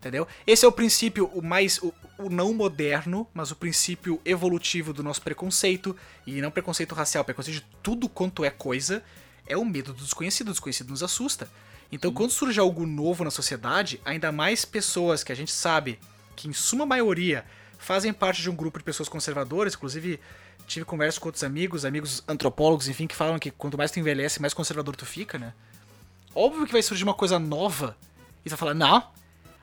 Entendeu? 0.04 0.28
Esse 0.46 0.66
é 0.66 0.68
o 0.68 0.72
princípio, 0.72 1.30
o 1.32 1.40
mais. 1.40 1.78
O, 1.78 1.92
o 2.18 2.28
não 2.28 2.52
moderno, 2.52 3.26
mas 3.32 3.50
o 3.50 3.56
princípio 3.56 4.20
evolutivo 4.22 4.92
do 4.92 5.02
nosso 5.02 5.22
preconceito. 5.22 5.96
E 6.26 6.42
não 6.42 6.50
preconceito 6.50 6.94
racial, 6.94 7.24
preconceito 7.24 7.60
de 7.60 7.66
tudo 7.82 8.06
quanto 8.06 8.44
é 8.44 8.50
coisa. 8.50 9.02
É 9.46 9.56
o 9.56 9.64
medo 9.64 9.94
do 9.94 10.02
desconhecido. 10.02 10.48
O 10.48 10.50
desconhecido 10.50 10.90
nos 10.90 11.02
assusta. 11.02 11.50
Então, 11.90 12.12
quando 12.12 12.32
surge 12.32 12.60
algo 12.60 12.84
novo 12.84 13.24
na 13.24 13.30
sociedade, 13.30 13.98
ainda 14.04 14.30
mais 14.30 14.66
pessoas 14.66 15.24
que 15.24 15.32
a 15.32 15.34
gente 15.34 15.52
sabe 15.52 15.98
que, 16.36 16.48
em 16.48 16.52
suma 16.52 16.84
maioria, 16.84 17.46
fazem 17.78 18.12
parte 18.12 18.42
de 18.42 18.50
um 18.50 18.54
grupo 18.54 18.78
de 18.78 18.84
pessoas 18.84 19.08
conservadoras, 19.08 19.74
inclusive 19.74 20.20
tive 20.66 20.84
conversa 20.84 21.18
com 21.18 21.28
outros 21.28 21.44
amigos, 21.44 21.84
amigos 21.84 22.22
antropólogos, 22.28 22.88
enfim, 22.88 23.06
que 23.06 23.14
falam 23.14 23.38
que 23.38 23.50
quanto 23.50 23.78
mais 23.78 23.90
tu 23.90 24.00
envelhece, 24.00 24.40
mais 24.40 24.52
conservador 24.52 24.96
tu 24.96 25.06
fica, 25.06 25.38
né? 25.38 25.54
Óbvio 26.34 26.66
que 26.66 26.72
vai 26.72 26.82
surgir 26.82 27.04
uma 27.04 27.14
coisa 27.14 27.38
nova 27.38 27.96
e 28.44 28.48
tu 28.48 28.50
vai 28.50 28.58
falar, 28.58 28.74
não, 28.74 29.02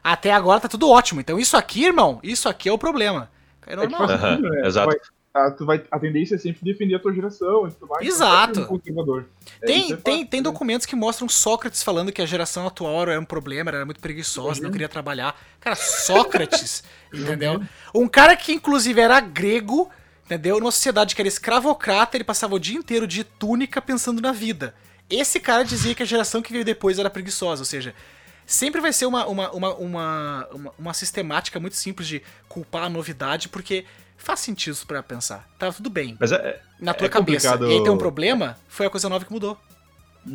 até 0.04 0.32
agora 0.32 0.60
tá 0.60 0.68
tudo 0.68 0.90
ótimo, 0.90 1.22
então 1.22 1.40
isso 1.40 1.56
aqui, 1.58 1.86
irmão, 1.86 2.20
isso 2.24 2.50
aqui 2.50 2.70
é 2.70 2.74
o 2.74 2.78
problema. 2.78 3.30
É 3.66 3.76
É 3.80 3.88
que 3.88 3.88
normal. 3.90 4.08
faz 4.08 4.12
Aham, 4.12 4.38
sentido, 4.38 4.50
né? 4.50 4.68
exato. 4.68 4.98
A, 5.34 5.50
tu 5.52 5.66
vai, 5.66 5.82
a 5.90 5.98
tendência 6.00 6.36
é 6.36 6.38
sempre 6.38 6.62
defender 6.64 6.96
a 6.96 7.00
tua 7.00 7.14
geração 7.14 7.66
e 7.68 7.72
tudo 7.72 7.88
mais. 7.88 8.06
Exato. 8.06 8.54
tu 8.54 8.68
vai 8.68 8.82
ser 8.84 8.92
um. 8.92 9.26
É, 9.62 9.66
Tem, 9.66 9.80
isso 9.80 9.94
é 9.94 9.98
tem, 9.98 10.20
fato, 10.20 10.30
tem 10.30 10.42
né? 10.42 10.44
documentos 10.44 10.86
que 10.86 10.96
mostram 10.96 11.30
Sócrates 11.30 11.84
falando 11.84 12.12
que 12.12 12.22
a 12.22 12.26
geração 12.26 12.68
atual 12.68 13.04
era 13.04 13.20
um 13.20 13.26
problema, 13.26 13.72
era 13.72 13.86
muito 13.86 14.02
preguiçosa, 14.02 14.62
não 14.62 14.72
queria 14.72 14.90
trabalhar. 14.90 15.40
Cara, 15.60 15.76
Sócrates, 15.76 16.84
entendeu? 17.14 17.62
Um 17.96 18.08
cara 18.08 18.36
que 18.36 18.52
inclusive 18.54 19.00
era 19.00 19.20
grego, 19.22 19.90
entendeu? 20.26 20.60
Numa 20.60 20.72
sociedade 20.72 21.16
que 21.16 21.22
era 21.22 21.30
escravocrata, 21.30 22.18
ele 22.18 22.24
passava 22.26 22.56
o 22.56 22.60
dia 22.60 22.78
inteiro 22.78 23.08
de 23.08 23.24
túnica 23.24 23.82
pensando 23.82 24.22
na 24.22 24.34
vida. 24.34 24.76
Esse 25.10 25.40
cara 25.40 25.64
dizia 25.64 25.96
que 25.96 26.04
a 26.04 26.06
geração 26.06 26.42
que 26.42 26.52
veio 26.54 26.66
depois 26.66 27.00
era 27.00 27.10
preguiçosa, 27.10 27.62
ou 27.62 27.66
seja, 27.66 27.94
sempre 28.54 28.82
vai 28.82 28.92
ser 28.94 29.06
uma, 29.06 29.26
uma, 29.28 29.52
uma, 29.52 29.74
uma, 29.76 30.48
uma, 30.54 30.74
uma 30.78 30.94
sistemática 30.94 31.60
muito 31.60 31.76
simples 31.76 32.08
de 32.08 32.22
culpar 32.50 32.84
a 32.84 32.90
novidade, 32.90 33.50
porque 33.50 33.86
faz 34.18 34.40
sentido 34.40 34.74
isso 34.74 34.86
pra 34.88 35.02
pensar. 35.02 35.48
Tá 35.58 35.72
tudo 35.72 35.90
bem. 35.90 36.16
Mas 36.20 36.32
é, 36.32 36.62
Na 36.80 36.94
tua 36.94 37.08
É 37.08 37.10
cabeça. 37.10 37.50
complicado- 37.52 37.72
E 37.72 37.78
aí 37.78 37.84
tem 37.84 37.92
um 37.92 37.98
problema, 37.98 38.58
foi 38.68 38.86
a 38.86 38.90
coisa 38.90 39.08
nova 39.10 39.26
que 39.26 39.32
mudou. 39.32 39.58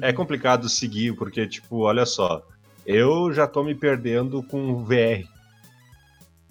é 0.02 0.12
complicado 0.12 0.68
seguir, 0.68 1.14
porque, 1.14 1.46
tipo, 1.46 1.79
olha 1.81 2.05
só. 2.07 2.42
Eu 2.85 3.33
já 3.33 3.46
tô 3.46 3.62
me 3.64 3.74
perdendo 3.74 4.42
com 4.44 4.85
VR, 4.85 5.24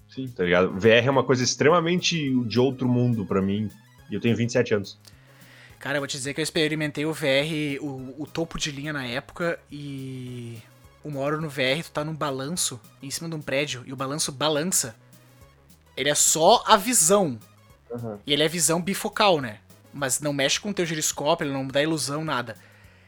Sim. 0.10 0.28
tá 0.30 0.43
ligado? 0.43 0.71
VR 0.80 1.08
é 1.08 1.12
uma 1.12 1.23
coisa 1.23 1.43
extremamente 1.43 2.30
de 2.45 2.60
outro 2.60 2.88
mundo 2.88 3.25
pra 3.25 3.41
mim. 3.41 3.69
E 4.10 4.13
eu 4.15 4.21
tenho 4.21 4.36
27 4.36 4.73
anos. 4.73 4.97
Cara, 5.80 5.97
eu 5.97 6.01
vou 6.01 6.08
te 6.08 6.17
dizer 6.17 6.34
que 6.34 6.39
eu 6.39 6.43
experimentei 6.43 7.06
o 7.06 7.13
VR, 7.13 7.80
o, 7.82 8.15
o 8.23 8.25
topo 8.28 8.58
de 8.58 8.71
linha 8.71 8.93
na 8.93 9.06
época, 9.06 9.60
e 9.71 10.58
uma 11.06 11.20
hora 11.20 11.38
no 11.38 11.48
VR 11.48 11.84
tu 11.84 11.91
tá 11.91 12.04
num 12.04 12.15
balanço 12.15 12.82
em 13.02 13.12
cima 13.12 13.30
de 13.30 13.36
um 13.36 13.41
prédio 13.41 13.84
e 13.86 13.94
o 13.94 13.96
balanço 13.96 14.32
balança. 14.32 14.96
Ele 15.96 16.10
é 16.10 16.15
só 16.15 16.63
a 16.65 16.76
visão. 16.76 17.39
Aham. 17.94 18.20
E 18.26 18.34
ele 18.34 18.41
é 18.41 18.48
visão 18.48 18.82
bifocal, 18.82 19.39
né? 19.39 19.60
Mas 19.94 20.20
não 20.20 20.34
mexe 20.34 20.60
com 20.60 20.72
o 20.72 20.74
teu 20.74 20.86
giroscópio, 20.86 21.46
ele 21.46 21.54
não 21.54 21.68
dá 21.68 21.82
ilusão, 21.82 22.26
nada. 22.26 22.58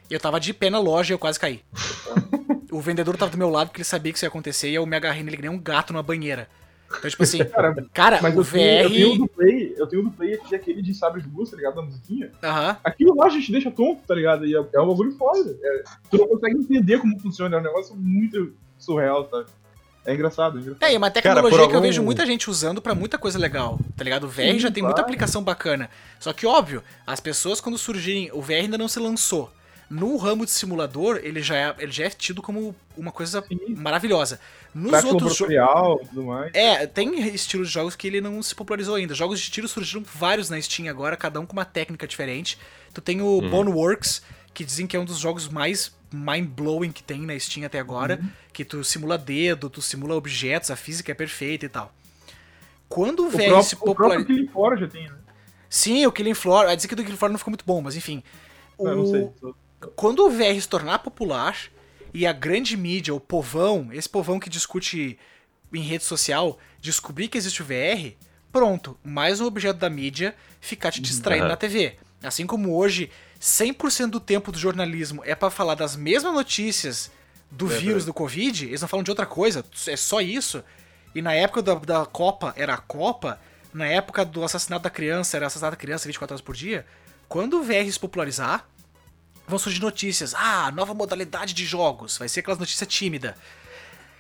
E 0.10 0.14
eu 0.14 0.20
tava 0.20 0.40
de 0.40 0.54
pé 0.54 0.70
na 0.70 0.80
loja 0.80 1.12
e 1.12 1.16
eu 1.16 1.20
quase 1.20 1.40
caí. 1.40 1.64
o 2.72 2.80
vendedor 2.80 3.18
tava 3.18 3.32
do 3.32 3.38
meu 3.38 3.50
lado 3.50 3.70
porque 3.70 3.82
ele 3.82 3.86
sabia 3.86 4.12
que 4.12 4.18
isso 4.18 4.26
ia 4.26 4.30
acontecer 4.30 4.70
e 4.70 4.76
eu 4.76 4.86
me 4.86 4.96
agarrei 4.96 5.24
nele 5.24 5.38
que 5.38 5.42
nem 5.42 5.52
um 5.52 5.60
gato 5.60 5.92
numa 5.92 6.04
banheira. 6.04 6.48
Então, 6.98 7.10
tipo 7.10 7.24
assim, 7.24 7.38
Cara, 7.46 7.76
cara, 7.94 8.20
mas 8.22 8.36
o 8.36 8.42
eu 8.42 8.46
tenho, 8.46 8.82
eu 8.84 8.90
tenho 8.90 9.12
VR. 9.14 9.18
do 9.20 9.28
Play, 9.28 9.76
eu 9.78 9.88
tenho 9.88 10.02
o 10.02 10.06
do 10.06 10.12
Play 10.12 10.34
aqui, 10.36 10.56
aquele 10.56 10.82
de 10.82 10.94
sabre 10.94 11.22
de 11.22 11.30
luz, 11.30 11.50
tá 11.52 11.58
ligado? 11.58 11.76
Da 11.76 11.82
musiquinha. 11.82 12.32
Aham. 12.44 12.78
Aquilo 12.84 13.16
lá 13.16 13.26
a 13.26 13.30
gente 13.30 13.52
deixa 13.52 13.70
tonto, 13.72 14.02
tá 14.08 14.16
ligado? 14.16 14.46
E 14.46 14.56
é, 14.56 14.66
é 14.74 14.82
um 14.82 14.88
bagulho 14.88 15.12
foda. 15.18 15.58
É, 15.62 15.84
tu 16.10 16.18
não 16.18 16.28
consegue 16.28 16.58
entender 16.58 17.00
como 17.00 17.20
funciona, 17.20 17.58
é 17.58 17.60
um 17.60 17.64
negócio 17.64 17.96
muito 17.96 18.54
surreal, 18.78 19.28
sabe? 19.30 19.46
É 20.06 20.14
engraçado, 20.14 20.58
é 20.58 20.62
engraçado. 20.62 20.84
É, 20.90 20.94
e 20.94 20.98
uma 20.98 21.12
Cara, 21.12 21.22
tecnologia 21.22 21.50
por 21.50 21.66
que 21.68 21.74
eu 21.74 21.76
algum- 21.76 21.82
vejo 21.88 22.02
muita 22.02 22.26
gente 22.26 22.50
usando 22.50 22.82
pra 22.82 22.96
muita 22.96 23.18
coisa 23.18 23.38
legal, 23.38 23.78
tá 23.98 24.06
ligado? 24.06 24.24
O 24.24 24.30
VR 24.30 24.54
Sim, 24.54 24.60
já 24.60 24.72
tem 24.72 24.82
muita 24.82 24.96
claro. 24.96 25.02
aplicação 25.02 25.44
bacana. 25.44 25.90
Só 26.18 26.32
que, 26.32 26.48
óbvio, 26.48 26.82
as 27.06 27.20
pessoas 27.20 27.60
quando 27.60 27.78
surgirem. 27.78 28.30
O 28.32 28.42
VR 28.42 28.54
ainda 28.62 28.78
não 28.78 28.88
se 28.88 29.00
lançou. 29.02 29.52
No 29.90 30.18
ramo 30.18 30.44
de 30.46 30.52
simulador, 30.52 31.20
ele 31.24 31.42
já 31.42 31.56
é, 31.56 31.76
ele 31.80 31.92
já 31.92 32.06
é 32.06 32.10
tido 32.10 32.42
como 32.42 32.76
uma 32.98 33.12
coisa 33.12 33.42
Sim. 33.48 33.74
maravilhosa. 33.76 34.40
Nos 34.76 34.92
Prática 34.92 35.14
outros 35.14 35.38
jogos. 35.38 36.06
e 36.06 36.10
tudo 36.10 36.24
mais. 36.26 36.52
É, 36.54 36.86
tem 36.86 37.18
estilos 37.34 37.70
de 37.70 37.74
jogos 37.74 37.96
que 37.96 38.06
ele 38.06 38.20
não 38.20 38.44
se 38.44 38.54
popularizou 38.54 38.96
ainda. 38.96 39.16
Jogos 39.16 39.40
de 39.40 39.50
tiro 39.50 39.68
surgiram 39.68 40.04
vários 40.04 40.50
na 40.50 40.62
Steam 40.62 40.90
agora, 40.90 41.16
cada 41.16 41.40
um 41.40 41.46
com 41.46 41.54
uma 41.54 41.64
técnica 41.66 42.06
diferente. 42.06 42.60
Tu 42.94 43.00
tem 43.02 43.22
o 43.22 43.42
Boneworks, 43.42 44.22
que 44.54 44.66
dizem 44.66 44.86
que 44.86 44.98
é 44.98 45.00
um 45.00 45.06
dos 45.06 45.20
jogos 45.20 45.48
mais 45.48 45.96
mind-blowing 46.12 46.92
que 46.92 47.02
tem 47.04 47.22
na 47.22 47.38
Steam 47.40 47.66
até 47.66 47.80
agora, 47.80 48.20
que 48.52 48.66
tu 48.66 48.84
simula 48.84 49.18
dedo, 49.18 49.70
tu 49.70 49.82
simula 49.82 50.16
objetos, 50.16 50.70
a 50.70 50.76
física 50.76 51.12
é 51.12 51.16
perfeita 51.16 51.66
e 51.66 51.70
tal. 51.70 51.94
Quando 52.90 53.22
o 53.24 53.28
O 53.28 53.30
VR 53.30 53.38
se 53.40 53.42
próprio, 53.48 53.62
o 53.62 53.78
próprio 53.78 53.96
popularizou... 53.96 54.26
Killing 54.28 54.48
Floor 54.48 54.78
já 54.78 54.88
tem, 54.88 55.08
né? 55.10 55.16
Sim, 55.70 56.06
o 56.06 56.12
Killing 56.12 56.34
Floor, 56.34 56.66
vai 56.66 56.76
dizer 56.76 56.88
que 56.88 56.94
o 56.94 56.98
do 56.98 57.04
Killing 57.04 57.18
Floor 57.18 57.32
não 57.32 57.38
ficou 57.40 57.52
muito 57.52 57.66
bom, 57.66 57.82
mas 57.82 57.96
enfim. 57.96 58.24
Ah, 58.80 58.84
Eu 58.84 58.96
não 58.96 59.04
O- 59.04 59.08
sei. 59.12 59.52
Quando 59.96 60.26
o 60.26 60.30
VR 60.30 60.60
se 60.60 60.68
tornar 60.68 61.00
popular, 61.00 61.56
e 62.14 62.26
a 62.26 62.34
grande 62.34 62.76
mídia, 62.76 63.14
o 63.14 63.20
povão, 63.20 63.90
esse 63.92 64.10
povão 64.10 64.40
que 64.40 64.50
discute 64.50 65.20
em 65.74 65.82
rede 65.82 66.04
social, 66.04 66.58
descobrir 66.80 67.28
que 67.28 67.38
existe 67.38 67.62
o 67.62 67.66
VR, 67.66 68.14
pronto, 68.52 68.98
mais 69.04 69.40
um 69.40 69.46
objeto 69.46 69.78
da 69.80 69.90
mídia 69.90 70.34
ficar 70.60 70.92
te 70.92 71.02
distraindo 71.02 71.44
Uhum. 71.44 71.50
na 71.50 71.58
TV. 71.58 71.98
Assim 72.24 72.48
como 72.48 72.76
hoje, 72.76 73.12
100% 73.40 74.08
do 74.10 74.20
tempo 74.20 74.52
do 74.52 74.58
jornalismo 74.58 75.22
é 75.26 75.36
pra 75.36 75.52
falar 75.52 75.76
das 75.76 75.96
mesmas 75.96 76.34
notícias 76.34 77.12
do 77.52 77.72
É 77.72 77.78
vírus 77.78 78.04
do 78.06 78.14
Covid, 78.14 78.66
eles 78.66 78.82
não 78.82 78.88
falam 78.88 79.04
de 79.04 79.12
outra 79.12 79.26
coisa, 79.26 79.64
é 79.88 79.96
só 79.96 80.20
isso. 80.20 80.64
E 81.14 81.22
na 81.22 81.34
época 81.34 81.62
da, 81.62 81.76
da 81.76 82.06
Copa 82.06 82.54
era 82.58 82.74
a 82.74 82.78
Copa, 82.78 83.40
na 83.74 83.86
época 83.86 84.26
do 84.26 84.44
assassinato 84.44 84.84
da 84.84 84.90
criança 84.90 85.38
era 85.38 85.46
assassinato 85.46 85.76
da 85.76 85.80
criança 85.80 86.08
24 86.08 86.34
horas 86.34 86.42
por 86.42 86.56
dia. 86.56 86.86
Quando 87.30 87.60
o 87.60 87.64
VR 87.64 87.90
se 87.92 88.00
popularizar, 88.00 88.68
vão 89.48 89.58
surgir 89.58 89.82
notícias. 89.82 90.34
Ah, 90.36 90.72
nova 90.72 90.94
modalidade 90.94 91.54
de 91.54 91.66
jogos. 91.66 92.18
Vai 92.18 92.28
ser 92.30 92.42
aquelas 92.42 92.60
notícias 92.60 92.88
tímidas. 92.88 93.34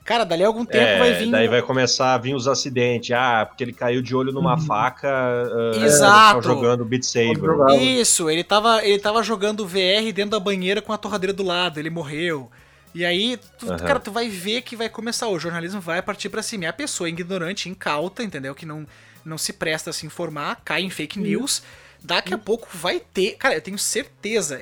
Cara, 0.06 0.24
dali 0.24 0.42
a 0.42 0.48
algum 0.48 0.63
tempo 0.63 0.86
É, 0.86 0.98
vai 1.00 1.13
vir. 1.16 1.30
Daí 1.30 1.50
vai 1.50 1.62
começar 1.62 2.13
a 2.13 2.18
vir 2.18 2.34
os 2.34 2.48
acidentes. 2.48 3.12
Ah, 3.12 3.46
porque 3.46 3.62
ele 3.62 3.74
caiu 3.74 4.02
de 4.02 4.16
olho 4.16 4.32
numa 4.32 4.54
Uhum. 4.54 4.62
faca. 4.62 5.10
ah, 5.10 5.86
Exato. 5.86 6.42
jogando 6.42 6.86
Beat 6.86 7.04
Saber. 7.04 7.38
Isso, 7.82 8.30
ele 8.30 8.42
tava, 8.44 8.86
ele 8.86 9.00
tava 9.00 9.22
jogando 9.22 9.68
VR 9.68 10.13
dentro 10.13 10.32
da 10.32 10.40
banheira 10.40 10.82
com 10.82 10.94
a 10.94 10.98
torradeira 10.98 11.34
do 11.34 11.44
lado, 11.44 11.78
ele 11.78 11.90
morreu. 11.90 12.50
E 12.96 13.04
aí, 13.04 13.38
tu, 13.60 13.68
Aham. 13.70 13.78
cara, 13.80 14.00
tu 14.00 14.10
vai 14.12 14.30
ver 14.30 14.62
que 14.62 14.78
vai 14.78 14.88
começar, 14.88 15.28
o 15.28 15.38
jornalismo 15.38 15.82
vai 15.82 16.02
partir 16.02 16.30
pra 16.30 16.42
cima. 16.42 16.63
E 16.63 16.68
a 16.68 16.74
pessoa 16.74 17.10
ignorante, 17.10 17.68
incauta, 17.68 18.24
entendeu? 18.24 18.56
Que 18.56 18.66
não, 18.66 18.88
não 19.26 19.38
se 19.38 19.52
presta 19.52 19.90
a 19.90 19.94
se 19.94 20.06
informar, 20.06 20.62
cai 20.63 20.84
em 20.84 20.90
fake 20.90 21.20
news. 21.20 21.62
Daqui 22.02 22.34
a 22.34 22.38
pouco 22.38 22.66
vai 22.74 23.00
ter. 23.02 23.34
Cara, 23.34 23.56
eu 23.56 23.62
tenho 23.62 23.78
certeza. 23.78 24.58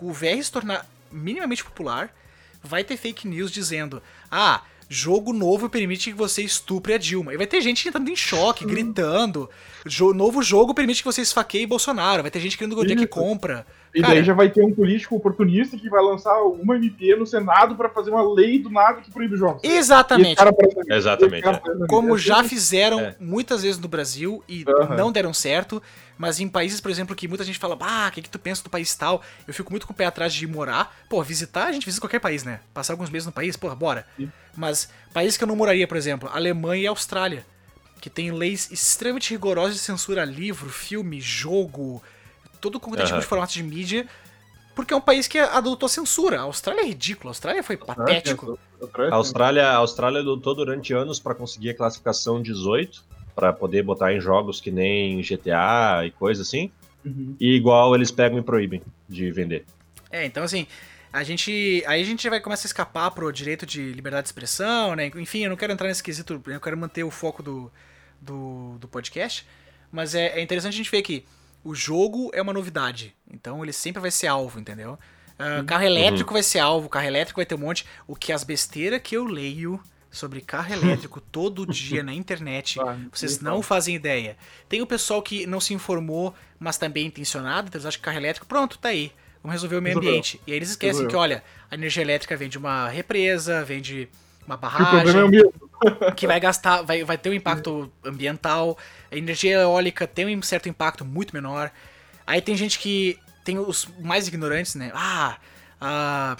O 0.00 0.12
VR 0.12 0.42
se 0.42 0.50
tornar 0.52 0.86
minimamente 1.10 1.64
popular, 1.64 2.14
vai 2.62 2.84
ter 2.84 2.96
fake 2.96 3.26
news 3.26 3.50
dizendo: 3.50 4.02
Ah, 4.30 4.62
jogo 4.88 5.32
novo 5.32 5.68
permite 5.68 6.10
que 6.10 6.16
você 6.16 6.42
estupre 6.42 6.94
a 6.94 6.98
Dilma. 6.98 7.32
E 7.34 7.36
vai 7.36 7.46
ter 7.46 7.60
gente 7.60 7.86
entrando 7.88 8.08
em 8.10 8.16
choque, 8.16 8.64
gritando. 8.64 9.48
Jo- 9.86 10.14
novo 10.14 10.42
jogo 10.42 10.74
permite 10.74 11.02
que 11.02 11.06
você 11.08 11.22
esfaqueie 11.22 11.66
Bolsonaro. 11.66 12.22
Vai 12.22 12.30
ter 12.30 12.40
gente 12.40 12.56
querendo 12.56 12.78
onde 12.80 12.92
é 12.92 12.96
que 12.96 13.06
compra. 13.06 13.66
E 13.94 14.00
Cara, 14.02 14.14
daí 14.14 14.24
já 14.24 14.34
vai 14.34 14.50
ter 14.50 14.62
um 14.62 14.72
político 14.72 15.16
oportunista 15.16 15.76
que 15.76 15.88
vai 15.88 16.02
lançar 16.02 16.40
uma 16.42 16.76
MP 16.76 17.16
no 17.16 17.26
Senado 17.26 17.74
pra 17.74 17.88
fazer 17.88 18.10
uma 18.10 18.22
lei 18.34 18.58
do 18.58 18.70
nada 18.70 19.00
que 19.00 19.10
proíbe 19.10 19.36
jogos. 19.36 19.62
Exatamente. 19.64 20.36
cara 20.36 20.52
Exatamente, 20.88 21.42
cara 21.42 21.62
é. 21.64 21.86
Como 21.86 22.16
já 22.18 22.44
fizeram 22.44 23.00
É. 23.00 23.16
muitas 23.18 23.62
vezes 23.62 23.78
no 23.78 23.88
Brasil 23.88 24.42
e 24.48 24.64
não 24.96 25.10
deram 25.10 25.32
certo, 25.32 25.82
mas 26.18 26.38
em 26.40 26.48
países, 26.48 26.80
por 26.80 26.90
exemplo, 26.90 27.16
que 27.16 27.26
muita 27.26 27.44
gente 27.44 27.58
fala, 27.58 27.76
ah, 27.80 28.08
o 28.08 28.12
que, 28.12 28.22
que 28.22 28.30
tu 28.30 28.38
pensa 28.38 28.62
do 28.62 28.68
país 28.70 28.94
tal? 28.94 29.22
Eu 29.46 29.54
fico 29.54 29.70
muito 29.70 29.86
com 29.86 29.92
o 29.92 29.96
pé 29.96 30.04
atrás 30.04 30.34
de 30.34 30.44
ir 30.44 30.48
morar. 30.48 30.94
Pô, 31.08 31.22
visitar, 31.22 31.66
a 31.66 31.72
gente 31.72 31.86
visita 31.86 32.00
qualquer 32.02 32.20
país, 32.20 32.44
né? 32.44 32.60
Passar 32.74 32.92
alguns 32.92 33.08
meses 33.08 33.26
no 33.26 33.32
país, 33.32 33.56
porra, 33.56 33.74
bora. 33.74 34.06
Sim. 34.16 34.30
Mas 34.56 34.88
países 35.14 35.36
que 35.38 35.44
eu 35.44 35.48
não 35.48 35.56
moraria, 35.56 35.86
por 35.88 35.96
exemplo, 35.96 36.28
Alemanha 36.32 36.82
e 36.82 36.86
Austrália, 36.86 37.46
que 38.00 38.10
tem 38.10 38.30
leis 38.32 38.70
extremamente 38.70 39.30
rigorosas 39.30 39.74
de 39.74 39.80
censura 39.80 40.22
a 40.22 40.24
livro, 40.24 40.68
filme, 40.68 41.20
jogo, 41.20 42.02
todo 42.60 42.78
tipo 42.78 42.96
Aham. 42.96 43.18
de 43.18 43.26
formato 43.26 43.52
de 43.52 43.62
mídia, 43.62 44.06
porque 44.74 44.94
é 44.94 44.96
um 44.96 45.00
país 45.00 45.26
que 45.26 45.38
adotou 45.38 45.88
censura. 45.88 46.38
A 46.38 46.42
Austrália 46.42 46.82
é 46.82 46.86
ridículo, 46.86 47.28
a 47.28 47.30
Austrália 47.30 47.62
foi 47.62 47.76
patético. 47.76 48.58
A 49.10 49.14
Austrália, 49.16 49.66
a 49.66 49.76
Austrália 49.76 50.20
lutou 50.20 50.54
durante 50.54 50.92
anos 50.92 51.18
para 51.18 51.34
conseguir 51.34 51.70
a 51.70 51.74
classificação 51.74 52.40
18, 52.40 53.04
para 53.34 53.52
poder 53.52 53.82
botar 53.82 54.12
em 54.12 54.20
jogos 54.20 54.60
que 54.60 54.70
nem 54.70 55.20
GTA 55.20 56.04
e 56.06 56.10
coisa 56.12 56.42
assim. 56.42 56.70
Uhum. 57.04 57.36
E 57.40 57.54
igual 57.54 57.94
eles 57.94 58.10
pegam 58.10 58.38
e 58.38 58.42
proíbem 58.42 58.82
de 59.08 59.30
vender. 59.30 59.64
É, 60.10 60.24
então 60.24 60.42
assim, 60.42 60.66
a 61.12 61.22
gente. 61.22 61.82
Aí 61.86 62.00
a 62.00 62.04
gente 62.04 62.28
vai 62.28 62.40
começar 62.40 62.66
a 62.66 62.68
escapar 62.68 63.10
pro 63.10 63.32
direito 63.32 63.64
de 63.64 63.92
liberdade 63.92 64.24
de 64.24 64.28
expressão, 64.28 64.94
né? 64.94 65.10
Enfim, 65.16 65.44
eu 65.44 65.50
não 65.50 65.56
quero 65.56 65.72
entrar 65.72 65.88
nesse 65.88 66.02
quesito, 66.02 66.40
eu 66.46 66.60
quero 66.60 66.76
manter 66.76 67.02
o 67.02 67.10
foco 67.10 67.42
do, 67.42 67.72
do, 68.20 68.76
do 68.78 68.86
podcast. 68.86 69.46
Mas 69.90 70.14
é, 70.14 70.38
é 70.38 70.42
interessante 70.42 70.74
a 70.74 70.76
gente 70.76 70.90
ver 70.90 71.02
que 71.02 71.24
o 71.64 71.74
jogo 71.74 72.30
é 72.32 72.40
uma 72.42 72.52
novidade. 72.52 73.14
Então 73.30 73.62
ele 73.62 73.72
sempre 73.72 74.00
vai 74.00 74.10
ser 74.10 74.26
alvo, 74.26 74.58
entendeu? 74.60 74.98
Ah, 75.38 75.62
carro 75.66 75.84
elétrico 75.84 76.32
vai 76.32 76.42
ser 76.42 76.58
alvo, 76.58 76.88
carro 76.88 77.06
elétrico 77.06 77.38
vai 77.38 77.46
ter 77.46 77.54
um 77.54 77.58
monte. 77.58 77.86
O 78.06 78.16
que 78.16 78.32
as 78.32 78.42
besteiras 78.44 79.00
que 79.02 79.16
eu 79.16 79.24
leio 79.24 79.80
sobre 80.10 80.40
carro 80.40 80.72
elétrico 80.72 81.20
todo 81.30 81.66
dia 81.66 82.02
na 82.02 82.12
internet, 82.14 82.80
Ah, 82.80 82.96
vocês 83.12 83.40
nem 83.40 83.52
não 83.52 83.62
fazem 83.62 83.94
ideia. 83.94 84.36
Tem 84.68 84.80
o 84.82 84.86
pessoal 84.86 85.22
que 85.22 85.46
não 85.46 85.60
se 85.60 85.74
informou, 85.74 86.34
mas 86.58 86.78
também 86.78 87.06
intencionado, 87.06 87.68
então 87.68 87.78
eles 87.78 87.86
acham 87.86 87.98
que 88.00 88.04
carro 88.04 88.16
elétrico, 88.16 88.46
pronto, 88.46 88.78
tá 88.78 88.88
aí. 88.88 89.12
Vamos 89.42 89.52
resolver 89.54 89.76
o 89.76 89.82
meio 89.82 89.94
Resolveu. 89.94 90.10
ambiente. 90.10 90.40
E 90.46 90.50
aí 90.50 90.56
eles 90.58 90.70
esquecem 90.70 91.04
Resolveu. 91.04 91.10
que, 91.10 91.16
olha, 91.16 91.44
a 91.70 91.74
energia 91.74 92.02
elétrica 92.02 92.36
vem 92.36 92.48
de 92.48 92.58
uma 92.58 92.88
represa, 92.88 93.64
vem 93.64 93.80
de 93.80 94.08
uma 94.44 94.58
Que 94.74 94.82
o 94.82 94.86
problema 94.86 95.20
é 95.20 95.24
o 95.24 95.28
barragem, 95.28 95.30
mesmo. 95.30 95.67
Que 96.16 96.26
vai 96.26 96.40
gastar, 96.40 96.82
vai, 96.82 97.04
vai 97.04 97.18
ter 97.18 97.30
um 97.30 97.34
impacto 97.34 97.92
ambiental. 98.04 98.76
A 99.10 99.16
energia 99.16 99.58
eólica 99.60 100.06
tem 100.06 100.36
um 100.36 100.42
certo 100.42 100.68
impacto 100.68 101.04
muito 101.04 101.34
menor. 101.34 101.70
Aí 102.26 102.40
tem 102.40 102.56
gente 102.56 102.78
que 102.78 103.18
tem 103.44 103.58
os 103.58 103.86
mais 104.00 104.28
ignorantes, 104.28 104.74
né? 104.74 104.90
Ah, 104.94 105.38
a, 105.80 106.36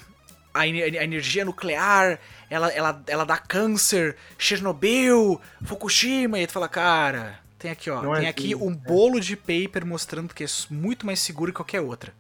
a, 0.53 0.67
ener- 0.67 1.01
a 1.01 1.05
energia 1.05 1.45
nuclear, 1.45 2.19
ela, 2.51 2.69
ela, 2.73 3.03
ela 3.07 3.25
dá 3.25 3.39
câncer, 3.39 4.17
Chernobyl, 4.37 5.41
Fukushima. 5.65 6.39
E 6.39 6.43
aí 6.43 6.47
tu 6.47 6.53
fala, 6.53 6.69
cara, 6.69 7.39
tem 7.59 7.71
aqui, 7.71 7.91
ó, 7.91 8.03
Não 8.03 8.15
é 8.15 8.21
tem 8.21 8.29
aqui 8.29 8.55
assim, 8.55 8.65
um 8.65 8.75
bolo 8.75 9.21
de 9.21 9.37
paper 9.37 9.87
mostrando 9.87 10.35
que 10.35 10.45
é 10.45 10.47
muito 10.71 11.07
mais 11.07 11.21
seguro 11.21 11.53
que 11.53 11.57
qualquer 11.57 11.81
outra. 11.81 12.13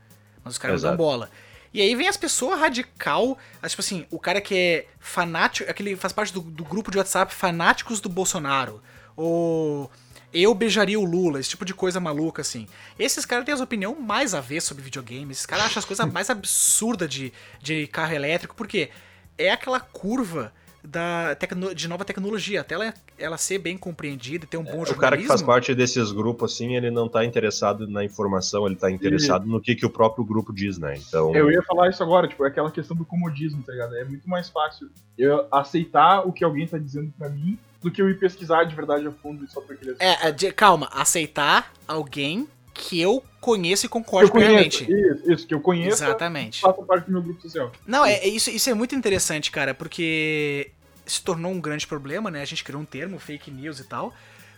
Mas 0.44 0.54
os 0.54 0.58
caras 0.58 0.82
não 0.82 0.90
dão 0.90 0.96
bola. 0.96 1.30
E 1.78 1.80
aí 1.80 1.94
vem 1.94 2.08
as 2.08 2.16
pessoas 2.16 2.58
radical, 2.58 3.38
tipo 3.68 3.80
assim, 3.80 4.04
o 4.10 4.18
cara 4.18 4.40
que 4.40 4.52
é 4.52 4.86
fanático, 4.98 5.70
aquele 5.70 5.94
faz 5.94 6.12
parte 6.12 6.32
do, 6.32 6.40
do 6.40 6.64
grupo 6.64 6.90
de 6.90 6.98
WhatsApp 6.98 7.32
fanáticos 7.32 8.00
do 8.00 8.08
Bolsonaro. 8.08 8.82
Ou 9.14 9.88
eu 10.34 10.52
beijaria 10.56 10.98
o 10.98 11.04
Lula, 11.04 11.38
esse 11.38 11.50
tipo 11.50 11.64
de 11.64 11.72
coisa 11.72 12.00
maluca, 12.00 12.42
assim. 12.42 12.66
Esses 12.98 13.24
caras 13.24 13.44
têm 13.44 13.54
as 13.54 13.60
opinião 13.60 13.94
mais 13.94 14.34
a 14.34 14.40
ver 14.40 14.60
sobre 14.60 14.82
videogame. 14.82 15.30
Esses 15.30 15.46
caras 15.46 15.66
acham 15.66 15.78
as 15.78 15.84
coisas 15.84 16.12
mais 16.12 16.28
absurdas 16.34 17.08
de, 17.08 17.32
de 17.62 17.86
carro 17.86 18.12
elétrico, 18.12 18.56
porque 18.56 18.90
é 19.38 19.52
aquela 19.52 19.78
curva 19.78 20.52
da 20.88 21.34
tecno- 21.34 21.74
de 21.74 21.86
nova 21.86 22.02
tecnologia, 22.04 22.62
até 22.62 22.74
ela, 22.74 22.94
ela 23.18 23.36
ser 23.36 23.58
bem 23.58 23.76
compreendida, 23.76 24.46
ter 24.46 24.56
um 24.56 24.64
bom 24.64 24.70
O 24.70 24.86
jornalismo. 24.86 25.00
cara 25.00 25.16
que 25.18 25.26
faz 25.26 25.42
parte 25.42 25.74
desses 25.74 26.10
grupos, 26.12 26.54
assim, 26.54 26.74
ele 26.76 26.90
não 26.90 27.08
tá 27.08 27.24
interessado 27.24 27.86
na 27.86 28.02
informação, 28.04 28.66
ele 28.66 28.74
tá 28.76 28.90
interessado 28.90 29.46
no 29.46 29.60
que, 29.60 29.74
que 29.74 29.84
o 29.84 29.90
próprio 29.90 30.24
grupo 30.24 30.50
diz, 30.52 30.78
né? 30.78 30.94
Então, 30.96 31.34
Eu 31.34 31.50
ia 31.50 31.62
falar 31.62 31.90
isso 31.90 32.02
agora, 32.02 32.26
tipo, 32.26 32.42
é 32.44 32.48
aquela 32.48 32.70
questão 32.70 32.96
do 32.96 33.04
comodismo, 33.04 33.62
tá 33.62 33.72
ligado? 33.72 33.94
É 33.96 34.04
muito 34.04 34.26
mais 34.28 34.48
fácil 34.48 34.88
eu 35.18 35.46
aceitar 35.52 36.26
o 36.26 36.32
que 36.32 36.42
alguém 36.42 36.66
tá 36.66 36.78
dizendo 36.78 37.12
pra 37.18 37.28
mim 37.28 37.58
do 37.82 37.90
que 37.90 38.00
eu 38.00 38.08
ir 38.08 38.18
pesquisar 38.18 38.64
de 38.64 38.74
verdade 38.74 39.06
a 39.06 39.12
fundo 39.12 39.46
só 39.50 39.60
pra 39.60 39.74
aquele 39.74 39.94
É, 39.98 40.28
é, 40.28 40.32
de- 40.32 40.50
calma, 40.52 40.88
aceitar 40.92 41.70
alguém 41.86 42.48
que 42.72 43.00
eu 43.00 43.22
conheço 43.40 43.86
e 43.86 43.88
concordo 43.88 44.28
eu 44.28 44.32
conheço, 44.32 44.84
plenamente. 44.84 44.84
isso, 44.90 45.32
isso, 45.32 45.46
que 45.46 45.52
eu 45.54 45.60
conheço, 45.60 46.02
Exatamente. 46.04 46.60
faça 46.60 46.80
parte 46.82 47.06
do 47.06 47.12
meu 47.12 47.22
grupo 47.22 47.42
social. 47.42 47.72
Não, 47.86 48.04
é, 48.06 48.14
é 48.14 48.28
isso, 48.28 48.50
isso 48.50 48.70
é 48.70 48.74
muito 48.74 48.94
interessante, 48.94 49.50
cara, 49.50 49.74
porque 49.74 50.70
se 51.08 51.22
tornou 51.22 51.52
um 51.52 51.60
grande 51.60 51.86
problema, 51.86 52.30
né? 52.30 52.42
A 52.42 52.44
gente 52.44 52.62
criou 52.62 52.80
um 52.80 52.84
termo, 52.84 53.18
fake 53.18 53.50
news 53.50 53.80
e 53.80 53.84
tal. 53.84 54.14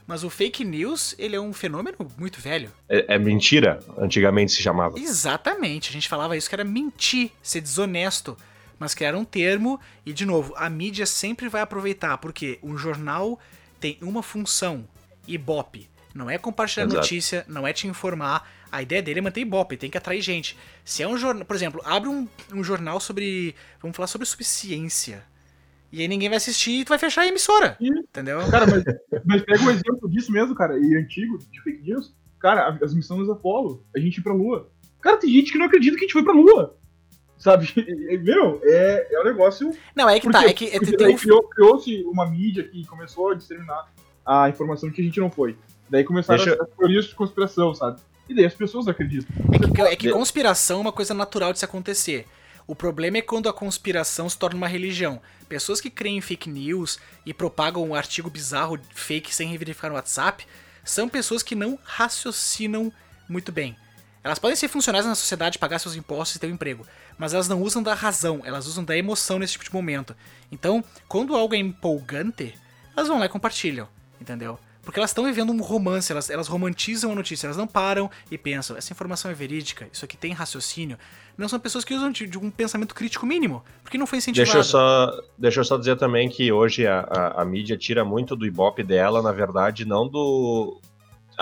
Mas 0.06 0.24
o 0.24 0.30
fake 0.30 0.64
news, 0.64 1.14
ele 1.18 1.36
é 1.36 1.40
um 1.40 1.52
fenômeno 1.52 1.96
muito 2.18 2.40
velho. 2.40 2.72
é, 2.88 3.14
é 3.14 3.18
mentira, 3.18 3.78
antigamente 3.96 4.52
se 4.52 4.62
chamava. 4.62 4.98
Exatamente, 4.98 5.90
a 5.90 5.92
gente 5.92 6.08
falava 6.08 6.36
isso 6.36 6.48
que 6.48 6.54
era 6.54 6.64
mentir, 6.64 7.30
ser 7.42 7.60
desonesto. 7.60 8.36
Mas 8.78 8.94
criaram 8.94 9.20
um 9.20 9.24
termo, 9.24 9.78
e 10.04 10.12
de 10.12 10.24
novo, 10.24 10.54
a 10.56 10.70
mídia 10.70 11.04
sempre 11.04 11.48
vai 11.48 11.60
aproveitar, 11.60 12.16
porque 12.18 12.58
um 12.62 12.78
jornal 12.78 13.38
tem 13.78 13.98
uma 14.00 14.22
função, 14.22 14.88
ibope. 15.28 15.88
Não 16.14 16.28
é 16.28 16.38
compartilhar 16.38 16.86
Exato. 16.86 16.96
notícia, 16.96 17.44
não 17.46 17.66
é 17.66 17.72
te 17.72 17.86
informar. 17.86 18.50
A 18.72 18.82
ideia 18.82 19.02
dele 19.02 19.20
é 19.20 19.22
manter 19.22 19.42
ibope, 19.42 19.76
tem 19.76 19.90
que 19.90 19.98
atrair 19.98 20.20
gente. 20.22 20.56
Se 20.84 21.02
é 21.02 21.08
um 21.08 21.16
jornal, 21.16 21.44
por 21.44 21.54
exemplo, 21.54 21.80
abre 21.84 22.08
um, 22.08 22.26
um 22.52 22.64
jornal 22.64 22.98
sobre. 23.00 23.54
Vamos 23.80 23.96
falar 23.96 24.06
sobre, 24.06 24.26
sobre 24.26 24.44
ciência. 24.44 25.22
E 25.92 26.00
aí 26.02 26.08
ninguém 26.08 26.28
vai 26.28 26.36
assistir 26.36 26.80
e 26.80 26.84
tu 26.84 26.88
vai 26.90 26.98
fechar 26.98 27.22
a 27.22 27.26
emissora. 27.28 27.76
E, 27.80 27.88
Entendeu? 27.88 28.38
cara, 28.50 28.66
mas, 28.66 28.84
mas 29.24 29.42
pega 29.42 29.62
um 29.64 29.70
exemplo 29.70 30.08
disso 30.08 30.30
mesmo, 30.30 30.54
cara, 30.54 30.78
e 30.78 30.94
antigo, 30.96 31.38
de 31.50 31.60
fake 31.62 31.82
news. 31.82 32.14
Cara, 32.38 32.78
as 32.82 32.94
missões 32.94 33.28
Apollo, 33.28 33.84
a 33.94 33.98
gente 33.98 34.18
ir 34.18 34.22
pra 34.22 34.32
Lua. 34.32 34.70
Cara, 35.00 35.16
tem 35.16 35.30
gente 35.30 35.52
que 35.52 35.58
não 35.58 35.66
acredita 35.66 35.96
que 35.96 36.04
a 36.04 36.06
gente 36.06 36.12
foi 36.12 36.22
pra 36.22 36.32
Lua. 36.32 36.76
Sabe? 37.38 37.68
E, 37.76 38.18
meu, 38.18 38.60
é, 38.62 39.08
é 39.14 39.20
um 39.20 39.24
negócio 39.24 39.72
Não, 39.96 40.08
é 40.08 40.20
que 40.20 40.30
tá. 40.30 40.40
quê? 40.44 40.48
É 40.48 40.52
que 40.52 40.66
é, 40.68 40.78
Porque 40.78 40.96
tem 40.96 41.14
um, 41.14 41.16
criou- 41.16 41.48
criou-se 41.48 42.02
uma 42.04 42.26
mídia 42.26 42.62
que 42.64 42.86
começou 42.86 43.30
a 43.30 43.34
disseminar 43.34 43.90
a 44.24 44.48
informação 44.48 44.88
de 44.88 44.94
que 44.94 45.00
a 45.00 45.04
gente 45.04 45.18
não 45.20 45.30
foi. 45.30 45.56
Daí 45.88 46.04
começaram 46.04 46.44
Deixa- 46.44 46.62
as, 46.62 46.68
as 46.68 46.76
teorias 46.76 47.04
de 47.06 47.14
conspiração, 47.14 47.74
sabe? 47.74 48.00
E 48.28 48.34
daí 48.34 48.44
as 48.44 48.54
pessoas 48.54 48.86
acreditam. 48.86 49.28
É 49.52 49.58
que, 49.58 49.80
é 49.82 49.96
que 49.96 50.10
conspiração 50.10 50.78
é 50.78 50.80
uma 50.82 50.92
coisa 50.92 51.12
natural 51.14 51.52
de 51.52 51.58
se 51.58 51.64
acontecer. 51.64 52.26
O 52.70 52.74
problema 52.76 53.18
é 53.18 53.20
quando 53.20 53.48
a 53.48 53.52
conspiração 53.52 54.28
se 54.28 54.38
torna 54.38 54.56
uma 54.56 54.68
religião. 54.68 55.20
Pessoas 55.48 55.80
que 55.80 55.90
creem 55.90 56.18
em 56.18 56.20
fake 56.20 56.48
news 56.48 57.00
e 57.26 57.34
propagam 57.34 57.82
um 57.82 57.96
artigo 57.96 58.30
bizarro 58.30 58.78
fake 58.94 59.34
sem 59.34 59.58
verificar 59.58 59.88
no 59.88 59.96
WhatsApp 59.96 60.46
são 60.84 61.08
pessoas 61.08 61.42
que 61.42 61.56
não 61.56 61.76
raciocinam 61.82 62.92
muito 63.28 63.50
bem. 63.50 63.76
Elas 64.22 64.38
podem 64.38 64.54
ser 64.54 64.68
funcionais 64.68 65.04
na 65.04 65.16
sociedade, 65.16 65.58
pagar 65.58 65.80
seus 65.80 65.96
impostos 65.96 66.36
e 66.36 66.38
ter 66.38 66.46
um 66.46 66.54
emprego, 66.54 66.86
mas 67.18 67.34
elas 67.34 67.48
não 67.48 67.60
usam 67.60 67.82
da 67.82 67.92
razão, 67.92 68.40
elas 68.44 68.68
usam 68.68 68.84
da 68.84 68.96
emoção 68.96 69.40
nesse 69.40 69.54
tipo 69.54 69.64
de 69.64 69.72
momento. 69.72 70.14
Então, 70.52 70.84
quando 71.08 71.34
algo 71.34 71.56
é 71.56 71.58
empolgante, 71.58 72.56
elas 72.96 73.08
vão 73.08 73.18
lá 73.18 73.26
e 73.26 73.28
compartilham, 73.28 73.88
entendeu? 74.20 74.60
Porque 74.82 74.98
elas 74.98 75.10
estão 75.10 75.24
vivendo 75.24 75.52
um 75.52 75.60
romance, 75.60 76.10
elas, 76.10 76.30
elas 76.30 76.48
romantizam 76.48 77.12
a 77.12 77.14
notícia, 77.14 77.46
elas 77.46 77.56
não 77.56 77.66
param 77.66 78.10
e 78.30 78.38
pensam, 78.38 78.76
essa 78.76 78.92
informação 78.92 79.30
é 79.30 79.34
verídica, 79.34 79.88
isso 79.92 80.04
aqui 80.04 80.16
tem 80.16 80.32
raciocínio. 80.32 80.98
Não 81.40 81.48
são 81.48 81.58
pessoas 81.58 81.84
que 81.84 81.94
usam 81.94 82.12
de, 82.12 82.26
de 82.26 82.38
um 82.38 82.50
pensamento 82.50 82.94
crítico 82.94 83.24
mínimo, 83.24 83.64
porque 83.82 83.96
não 83.96 84.06
foi 84.06 84.18
incentivado. 84.18 84.52
Deixa 84.52 84.58
eu 84.58 84.64
só, 84.64 85.22
deixa 85.38 85.60
eu 85.60 85.64
só 85.64 85.78
dizer 85.78 85.96
também 85.96 86.28
que 86.28 86.52
hoje 86.52 86.86
a, 86.86 87.00
a, 87.00 87.42
a 87.42 87.44
mídia 87.44 87.76
tira 87.76 88.04
muito 88.04 88.36
do 88.36 88.46
ibope 88.46 88.82
dela, 88.82 89.22
na 89.22 89.32
verdade, 89.32 89.84
não 89.84 90.06
do, 90.06 90.78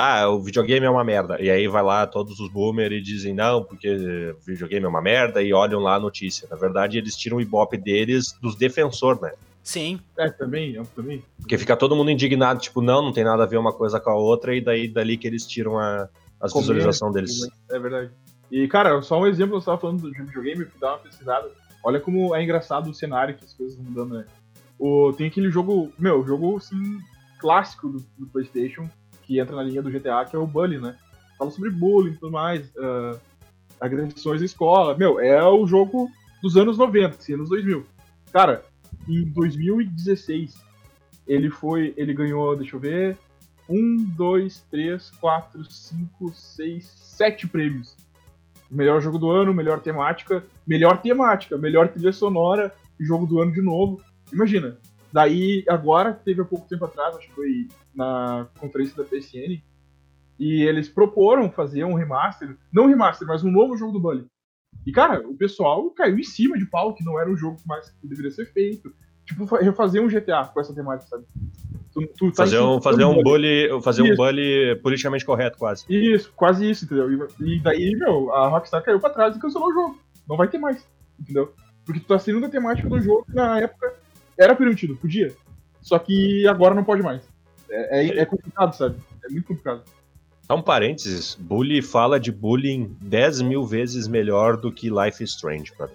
ah, 0.00 0.28
o 0.28 0.40
videogame 0.40 0.86
é 0.86 0.90
uma 0.90 1.02
merda. 1.02 1.42
E 1.42 1.50
aí 1.50 1.66
vai 1.66 1.82
lá 1.82 2.06
todos 2.06 2.38
os 2.38 2.48
boomers 2.48 2.94
e 2.94 3.00
dizem, 3.00 3.34
não, 3.34 3.64
porque 3.64 3.92
o 3.92 4.36
videogame 4.46 4.86
é 4.86 4.88
uma 4.88 5.02
merda, 5.02 5.42
e 5.42 5.52
olham 5.52 5.80
lá 5.80 5.96
a 5.96 6.00
notícia. 6.00 6.46
Na 6.48 6.56
verdade, 6.56 6.98
eles 6.98 7.16
tiram 7.16 7.38
o 7.38 7.40
ibope 7.40 7.76
deles 7.76 8.32
dos 8.40 8.54
defensores, 8.54 9.20
né? 9.20 9.32
Sim. 9.60 9.98
É, 10.16 10.30
também, 10.30 10.74
eu 10.74 10.86
também. 10.94 11.20
Porque 11.40 11.58
fica 11.58 11.76
todo 11.76 11.96
mundo 11.96 12.12
indignado, 12.12 12.60
tipo, 12.60 12.80
não, 12.80 13.02
não 13.02 13.12
tem 13.12 13.24
nada 13.24 13.42
a 13.42 13.46
ver 13.46 13.56
uma 13.56 13.72
coisa 13.72 13.98
com 13.98 14.10
a 14.10 14.14
outra, 14.14 14.54
e 14.54 14.60
daí 14.60 14.86
dali 14.86 15.16
que 15.16 15.26
eles 15.26 15.44
tiram 15.44 15.76
a, 15.76 16.08
as 16.40 16.54
visualizações 16.54 17.12
deles. 17.12 17.48
É 17.68 17.78
verdade. 17.80 18.12
E, 18.50 18.66
cara, 18.66 19.00
só 19.02 19.20
um 19.20 19.26
exemplo, 19.26 19.56
eu 19.56 19.58
estava 19.58 19.78
falando 19.78 20.10
de 20.10 20.22
videogame, 20.22 20.64
fui 20.64 20.80
dar 20.80 20.92
uma 20.92 20.98
pesquisada. 20.98 21.50
Olha 21.84 22.00
como 22.00 22.34
é 22.34 22.42
engraçado 22.42 22.90
o 22.90 22.94
cenário 22.94 23.34
que 23.36 23.44
as 23.44 23.52
coisas 23.52 23.76
vão 23.76 23.84
mudando, 23.84 24.14
né? 24.14 24.24
O, 24.78 25.12
tem 25.12 25.26
aquele 25.26 25.50
jogo, 25.50 25.92
meu, 25.98 26.24
jogo, 26.26 26.56
assim, 26.56 27.00
clássico 27.38 27.88
do, 27.88 28.04
do 28.16 28.26
PlayStation, 28.26 28.88
que 29.22 29.38
entra 29.38 29.54
na 29.54 29.62
linha 29.62 29.82
do 29.82 29.90
GTA, 29.90 30.24
que 30.24 30.34
é 30.34 30.38
o 30.38 30.46
Bully, 30.46 30.78
né? 30.78 30.96
Fala 31.36 31.50
sobre 31.50 31.70
bullying 31.70 32.12
e 32.12 32.16
tudo 32.16 32.32
mais, 32.32 32.66
uh, 32.76 33.20
agressões 33.80 34.40
na 34.40 34.46
escola. 34.46 34.96
Meu, 34.96 35.20
é 35.20 35.44
o 35.44 35.66
jogo 35.66 36.10
dos 36.42 36.56
anos 36.56 36.78
90, 36.78 37.16
assim, 37.16 37.34
anos 37.34 37.48
2000. 37.48 37.86
Cara, 38.32 38.64
em 39.08 39.24
2016, 39.24 40.60
ele 41.26 41.50
foi. 41.50 41.94
Ele 41.96 42.14
ganhou, 42.14 42.56
deixa 42.56 42.76
eu 42.76 42.80
ver. 42.80 43.16
Um, 43.68 43.96
dois, 44.16 44.64
três, 44.70 45.10
quatro, 45.20 45.62
cinco, 45.70 46.32
seis, 46.32 46.86
sete 46.86 47.46
prêmios. 47.46 47.94
Melhor 48.70 49.00
jogo 49.00 49.18
do 49.18 49.30
ano, 49.30 49.54
melhor 49.54 49.80
temática, 49.80 50.44
melhor 50.66 51.00
temática, 51.00 51.56
melhor 51.56 51.88
trilha 51.88 52.12
sonora, 52.12 52.74
jogo 53.00 53.26
do 53.26 53.40
ano 53.40 53.52
de 53.52 53.62
novo. 53.62 54.00
Imagina. 54.32 54.78
Daí, 55.12 55.64
agora, 55.68 56.12
teve 56.12 56.42
há 56.42 56.44
pouco 56.44 56.68
tempo 56.68 56.84
atrás, 56.84 57.16
acho 57.16 57.28
que 57.28 57.34
foi 57.34 57.68
na 57.94 58.46
conferência 58.58 58.94
da 58.96 59.04
PSN, 59.04 59.62
e 60.38 60.62
eles 60.62 60.88
proporam 60.88 61.50
fazer 61.50 61.84
um 61.84 61.94
remaster, 61.94 62.56
não 62.72 62.84
um 62.84 62.88
remaster, 62.88 63.26
mas 63.26 63.42
um 63.42 63.50
novo 63.50 63.76
jogo 63.76 63.92
do 63.92 64.00
Bully. 64.00 64.26
E, 64.86 64.92
cara, 64.92 65.26
o 65.26 65.34
pessoal 65.34 65.90
caiu 65.90 66.18
em 66.18 66.22
cima 66.22 66.58
de 66.58 66.66
pau, 66.66 66.94
que 66.94 67.04
não 67.04 67.18
era 67.18 67.30
o 67.30 67.36
jogo 67.36 67.58
mais 67.66 67.90
que 67.90 68.06
deveria 68.06 68.30
ser 68.30 68.52
feito. 68.52 68.94
Tipo, 69.24 69.44
refazer 69.56 70.02
um 70.02 70.08
GTA 70.08 70.44
com 70.52 70.60
essa 70.60 70.74
temática, 70.74 71.08
sabe? 71.10 71.24
Tu, 72.06 72.06
tu 72.16 72.30
tá 72.30 72.44
fazer 72.44 72.60
um, 72.60 72.80
fazer 72.80 73.04
um 73.04 73.22
bully, 73.22 73.68
fazer 73.82 74.02
isso. 74.02 74.12
um 74.12 74.16
bully 74.16 74.76
politicamente 74.82 75.24
correto, 75.24 75.58
quase. 75.58 75.84
Isso, 75.88 76.32
quase 76.36 76.68
isso, 76.68 76.84
entendeu? 76.84 77.28
E 77.40 77.60
daí, 77.60 77.94
meu, 77.96 78.32
a 78.32 78.48
Rockstar 78.48 78.82
caiu 78.82 79.00
pra 79.00 79.10
trás 79.10 79.36
e 79.36 79.40
cancelou 79.40 79.68
o 79.68 79.72
jogo. 79.72 79.98
Não 80.28 80.36
vai 80.36 80.48
ter 80.48 80.58
mais, 80.58 80.86
entendeu? 81.18 81.52
Porque 81.84 82.00
tu 82.00 82.06
tá 82.06 82.18
sendo 82.18 82.44
a 82.44 82.48
temática 82.48 82.88
do 82.88 83.00
jogo 83.00 83.24
que 83.24 83.34
na 83.34 83.60
época 83.60 83.94
era 84.38 84.54
permitido, 84.54 84.96
podia. 84.96 85.34
Só 85.80 85.98
que 85.98 86.46
agora 86.46 86.74
não 86.74 86.84
pode 86.84 87.02
mais. 87.02 87.22
É, 87.70 88.06
é, 88.06 88.18
é 88.20 88.24
complicado, 88.24 88.74
sabe? 88.74 88.96
É 89.24 89.30
muito 89.30 89.46
complicado. 89.46 89.82
Só 90.46 90.56
um 90.56 90.62
parênteses, 90.62 91.34
Bully 91.34 91.82
fala 91.82 92.18
de 92.18 92.32
bullying 92.32 92.96
10 93.02 93.42
mil 93.42 93.66
vezes 93.66 94.08
melhor 94.08 94.56
do 94.56 94.72
que 94.72 94.88
Life 94.88 95.22
is 95.22 95.30
Strange, 95.30 95.72
pra 95.76 95.88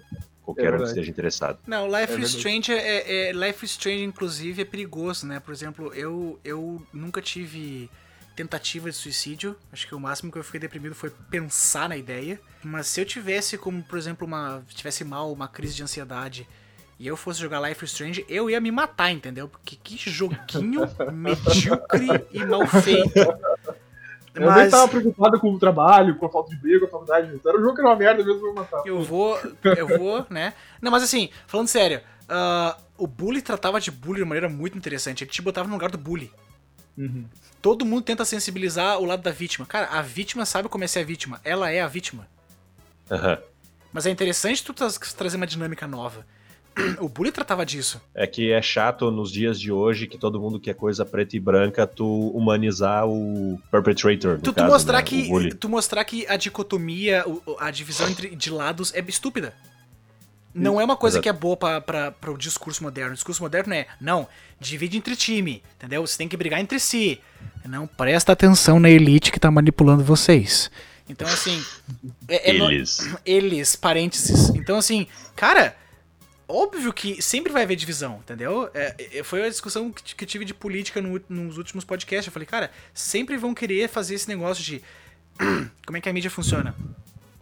qualquer 0.44 0.72
é 0.72 0.76
um 0.76 0.78
que 0.78 0.84
esteja 0.84 1.10
interessado. 1.10 1.58
Não, 1.66 1.86
Life 1.86 2.12
é 2.12 2.18
is 2.18 2.34
Strange 2.34 2.72
é, 2.72 3.28
é, 3.28 3.32
Life 3.32 3.64
is 3.64 3.72
Strange, 3.72 4.04
inclusive, 4.04 4.62
é 4.62 4.64
perigoso, 4.64 5.26
né? 5.26 5.40
Por 5.40 5.52
exemplo, 5.52 5.92
eu, 5.94 6.38
eu 6.44 6.84
nunca 6.92 7.20
tive 7.20 7.90
tentativa 8.36 8.90
de 8.90 8.96
suicídio. 8.96 9.56
Acho 9.72 9.86
que 9.86 9.94
o 9.94 10.00
máximo 10.00 10.30
que 10.30 10.38
eu 10.38 10.44
fiquei 10.44 10.60
deprimido 10.60 10.94
foi 10.94 11.10
pensar 11.30 11.88
na 11.88 11.96
ideia. 11.96 12.40
Mas 12.62 12.88
se 12.88 13.00
eu 13.00 13.04
tivesse, 13.04 13.56
como, 13.56 13.82
por 13.82 13.98
exemplo, 13.98 14.26
uma. 14.26 14.62
tivesse 14.68 15.04
mal, 15.04 15.32
uma 15.32 15.48
crise 15.48 15.74
de 15.74 15.82
ansiedade 15.82 16.46
e 16.98 17.06
eu 17.06 17.16
fosse 17.16 17.40
jogar 17.40 17.60
Life 17.60 17.84
is 17.84 17.90
Strange, 17.90 18.24
eu 18.28 18.48
ia 18.48 18.60
me 18.60 18.70
matar, 18.70 19.10
entendeu? 19.10 19.48
Porque 19.48 19.76
que 19.76 19.96
joguinho 20.10 20.82
medíocre 21.12 22.06
e 22.32 22.44
mal 22.44 22.66
feito. 22.66 23.20
Eu 24.34 24.46
Mas... 24.46 24.56
nem 24.56 24.70
tava 24.70 24.88
preocupado 24.88 25.38
com 25.38 25.52
o 25.52 25.58
trabalho, 25.58 26.16
com 26.16 26.26
a 26.26 26.28
falta 26.28 26.50
de 26.50 26.56
briga, 26.56 26.80
com 26.80 26.86
a 26.86 26.90
faculdade. 26.90 27.34
Então 27.34 27.52
era 27.52 27.60
um 27.60 27.62
jogo 27.62 27.74
que 27.74 27.80
era 27.80 27.90
uma 27.90 27.96
merda 27.96 28.24
mesmo 28.24 28.40
pra 28.40 28.48
me 28.48 28.54
matar. 28.56 28.82
Eu 28.84 29.02
vou, 29.02 29.38
eu 29.62 29.86
vou, 29.98 30.26
né? 30.28 30.54
Não, 30.82 30.90
mas 30.90 31.02
assim, 31.04 31.30
falando 31.46 31.68
sério, 31.68 32.00
uh, 32.24 32.80
o 32.98 33.06
bully 33.06 33.40
tratava 33.40 33.80
de 33.80 33.90
bully 33.92 34.16
de 34.16 34.22
uma 34.22 34.30
maneira 34.30 34.48
muito 34.48 34.76
interessante. 34.76 35.22
Ele 35.22 35.30
te 35.30 35.40
botava 35.40 35.68
no 35.68 35.74
lugar 35.74 35.90
do 35.90 35.98
bully. 35.98 36.32
Uhum. 36.98 37.24
Todo 37.62 37.84
mundo 37.84 38.02
tenta 38.02 38.24
sensibilizar 38.24 38.98
o 38.98 39.04
lado 39.04 39.22
da 39.22 39.30
vítima. 39.30 39.66
Cara, 39.66 39.86
a 39.86 40.02
vítima 40.02 40.44
sabe 40.44 40.68
como 40.68 40.84
é 40.84 40.86
ser 40.86 41.00
a 41.00 41.04
vítima. 41.04 41.40
Ela 41.44 41.70
é 41.70 41.80
a 41.80 41.86
vítima. 41.86 42.28
Uhum. 43.10 43.38
Mas 43.92 44.06
é 44.06 44.10
interessante 44.10 44.64
tu 44.64 44.74
tra 44.74 44.88
trazer 45.16 45.36
uma 45.36 45.46
dinâmica 45.46 45.86
nova. 45.86 46.26
O 47.00 47.08
bully 47.08 47.30
tratava 47.30 47.64
disso. 47.64 48.00
É 48.14 48.26
que 48.26 48.52
é 48.52 48.60
chato 48.60 49.10
nos 49.10 49.30
dias 49.30 49.60
de 49.60 49.70
hoje 49.70 50.06
que 50.06 50.18
todo 50.18 50.40
mundo 50.40 50.58
quer 50.58 50.74
coisa 50.74 51.04
preta 51.04 51.36
e 51.36 51.40
branca, 51.40 51.86
tu 51.86 52.28
humanizar 52.28 53.06
o 53.06 53.60
perpetrator. 53.70 54.40
Tu, 54.40 54.52
caso, 54.52 54.66
tu 54.66 54.72
mostrar 54.72 54.98
né? 54.98 55.02
que 55.02 55.54
tu 55.54 55.68
mostrar 55.68 56.04
que 56.04 56.26
a 56.26 56.36
dicotomia, 56.36 57.24
a 57.58 57.70
divisão 57.70 58.08
entre, 58.08 58.34
de 58.34 58.50
lados 58.50 58.92
é 58.94 59.04
estúpida. 59.06 59.54
Não 60.54 60.80
é 60.80 60.84
uma 60.84 60.96
coisa 60.96 61.16
Exato. 61.16 61.22
que 61.24 61.28
é 61.28 61.32
boa 61.32 61.56
para 61.56 62.30
o 62.30 62.38
discurso 62.38 62.82
moderno. 62.84 63.10
O 63.10 63.14
discurso 63.14 63.42
moderno 63.42 63.74
é, 63.74 63.88
não, 64.00 64.28
divide 64.60 64.96
entre 64.96 65.16
time, 65.16 65.60
entendeu? 65.76 66.06
Você 66.06 66.16
tem 66.16 66.28
que 66.28 66.36
brigar 66.36 66.60
entre 66.60 66.78
si. 66.78 67.20
Não, 67.64 67.88
presta 67.88 68.30
atenção 68.30 68.78
na 68.78 68.88
elite 68.88 69.32
que 69.32 69.40
tá 69.40 69.50
manipulando 69.50 70.04
vocês. 70.04 70.70
Então, 71.08 71.26
assim. 71.26 71.62
É, 72.28 72.50
é 72.50 72.54
eles. 72.54 73.00
No... 73.00 73.18
Eles, 73.26 73.74
parênteses. 73.74 74.50
Então, 74.50 74.76
assim, 74.76 75.08
cara, 75.34 75.76
óbvio 76.48 76.92
que 76.92 77.20
sempre 77.22 77.52
vai 77.52 77.62
haver 77.62 77.76
divisão, 77.76 78.18
entendeu? 78.18 78.70
É, 78.74 79.18
é 79.18 79.22
foi 79.22 79.44
a 79.44 79.48
discussão 79.48 79.90
que, 79.92 80.26
tive 80.26 80.44
de 80.44 80.54
política 80.54 81.00
no, 81.00 81.20
nos 81.28 81.58
últimos 81.58 81.84
podcasts. 81.84 82.26
Eu 82.26 82.32
falei, 82.32 82.46
cara, 82.46 82.70
sempre 82.92 83.36
vão 83.36 83.54
querer 83.54 83.88
fazer 83.88 84.14
esse 84.14 84.28
negócio 84.28 84.62
de 84.62 84.82
como 85.86 85.96
é 85.96 86.00
que 86.00 86.08
a 86.08 86.12
mídia 86.12 86.30
funciona. 86.30 86.74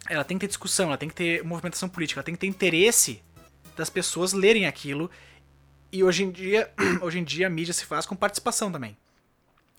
Ela 0.08 0.24
tem 0.24 0.36
que 0.36 0.42
ter 0.42 0.48
discussão, 0.48 0.88
ela 0.88 0.98
tem 0.98 1.08
que 1.08 1.14
ter 1.14 1.44
movimentação 1.44 1.88
política, 1.88 2.20
ela 2.20 2.24
tem 2.24 2.34
que 2.34 2.40
ter 2.40 2.46
interesse 2.46 3.22
das 3.76 3.88
pessoas 3.88 4.32
lerem 4.32 4.66
aquilo. 4.66 5.10
E 5.90 6.02
hoje 6.02 6.24
em 6.24 6.30
dia, 6.30 6.70
hoje 7.00 7.18
em 7.18 7.24
dia 7.24 7.46
a 7.46 7.50
mídia 7.50 7.72
se 7.72 7.84
faz 7.84 8.06
com 8.06 8.16
participação 8.16 8.70
também. 8.70 8.96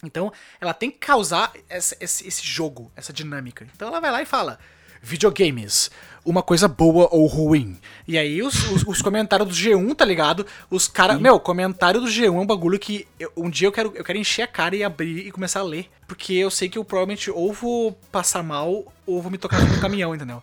Então, 0.03 0.33
ela 0.59 0.73
tem 0.73 0.91
que 0.91 0.97
causar 0.97 1.53
esse, 1.69 1.95
esse, 1.99 2.27
esse 2.27 2.45
jogo, 2.45 2.91
essa 2.95 3.13
dinâmica. 3.13 3.65
Então 3.73 3.87
ela 3.87 4.01
vai 4.01 4.11
lá 4.11 4.21
e 4.21 4.25
fala: 4.25 4.59
videogames, 5.03 5.91
uma 6.25 6.41
coisa 6.41 6.67
boa 6.67 7.09
ou 7.11 7.27
ruim. 7.27 7.77
E 8.07 8.17
aí 8.17 8.41
os, 8.41 8.71
os, 8.71 8.83
os 8.83 9.01
comentários 9.01 9.49
do 9.49 9.53
G1, 9.53 9.93
tá 9.93 10.05
ligado? 10.05 10.47
Os 10.69 10.87
caras. 10.87 11.19
Meu, 11.19 11.37
comentário 11.39 11.99
do 11.99 12.07
G1 12.07 12.27
é 12.27 12.31
um 12.31 12.45
bagulho 12.45 12.79
que 12.79 13.05
eu, 13.19 13.31
um 13.35 13.49
dia 13.49 13.67
eu 13.67 13.71
quero, 13.71 13.91
eu 13.93 14.03
quero 14.03 14.17
encher 14.17 14.43
a 14.43 14.47
cara 14.47 14.75
e 14.75 14.83
abrir 14.83 15.27
e 15.27 15.31
começar 15.31 15.59
a 15.59 15.63
ler. 15.63 15.89
Porque 16.07 16.33
eu 16.33 16.49
sei 16.49 16.69
que 16.69 16.77
eu 16.77 16.85
provavelmente 16.85 17.29
ou 17.29 17.51
vou 17.51 17.91
passar 18.11 18.41
mal 18.41 18.85
ou 19.05 19.21
vou 19.21 19.29
me 19.29 19.37
tocar 19.37 19.59
no 19.59 19.81
caminhão, 19.81 20.15
entendeu? 20.15 20.41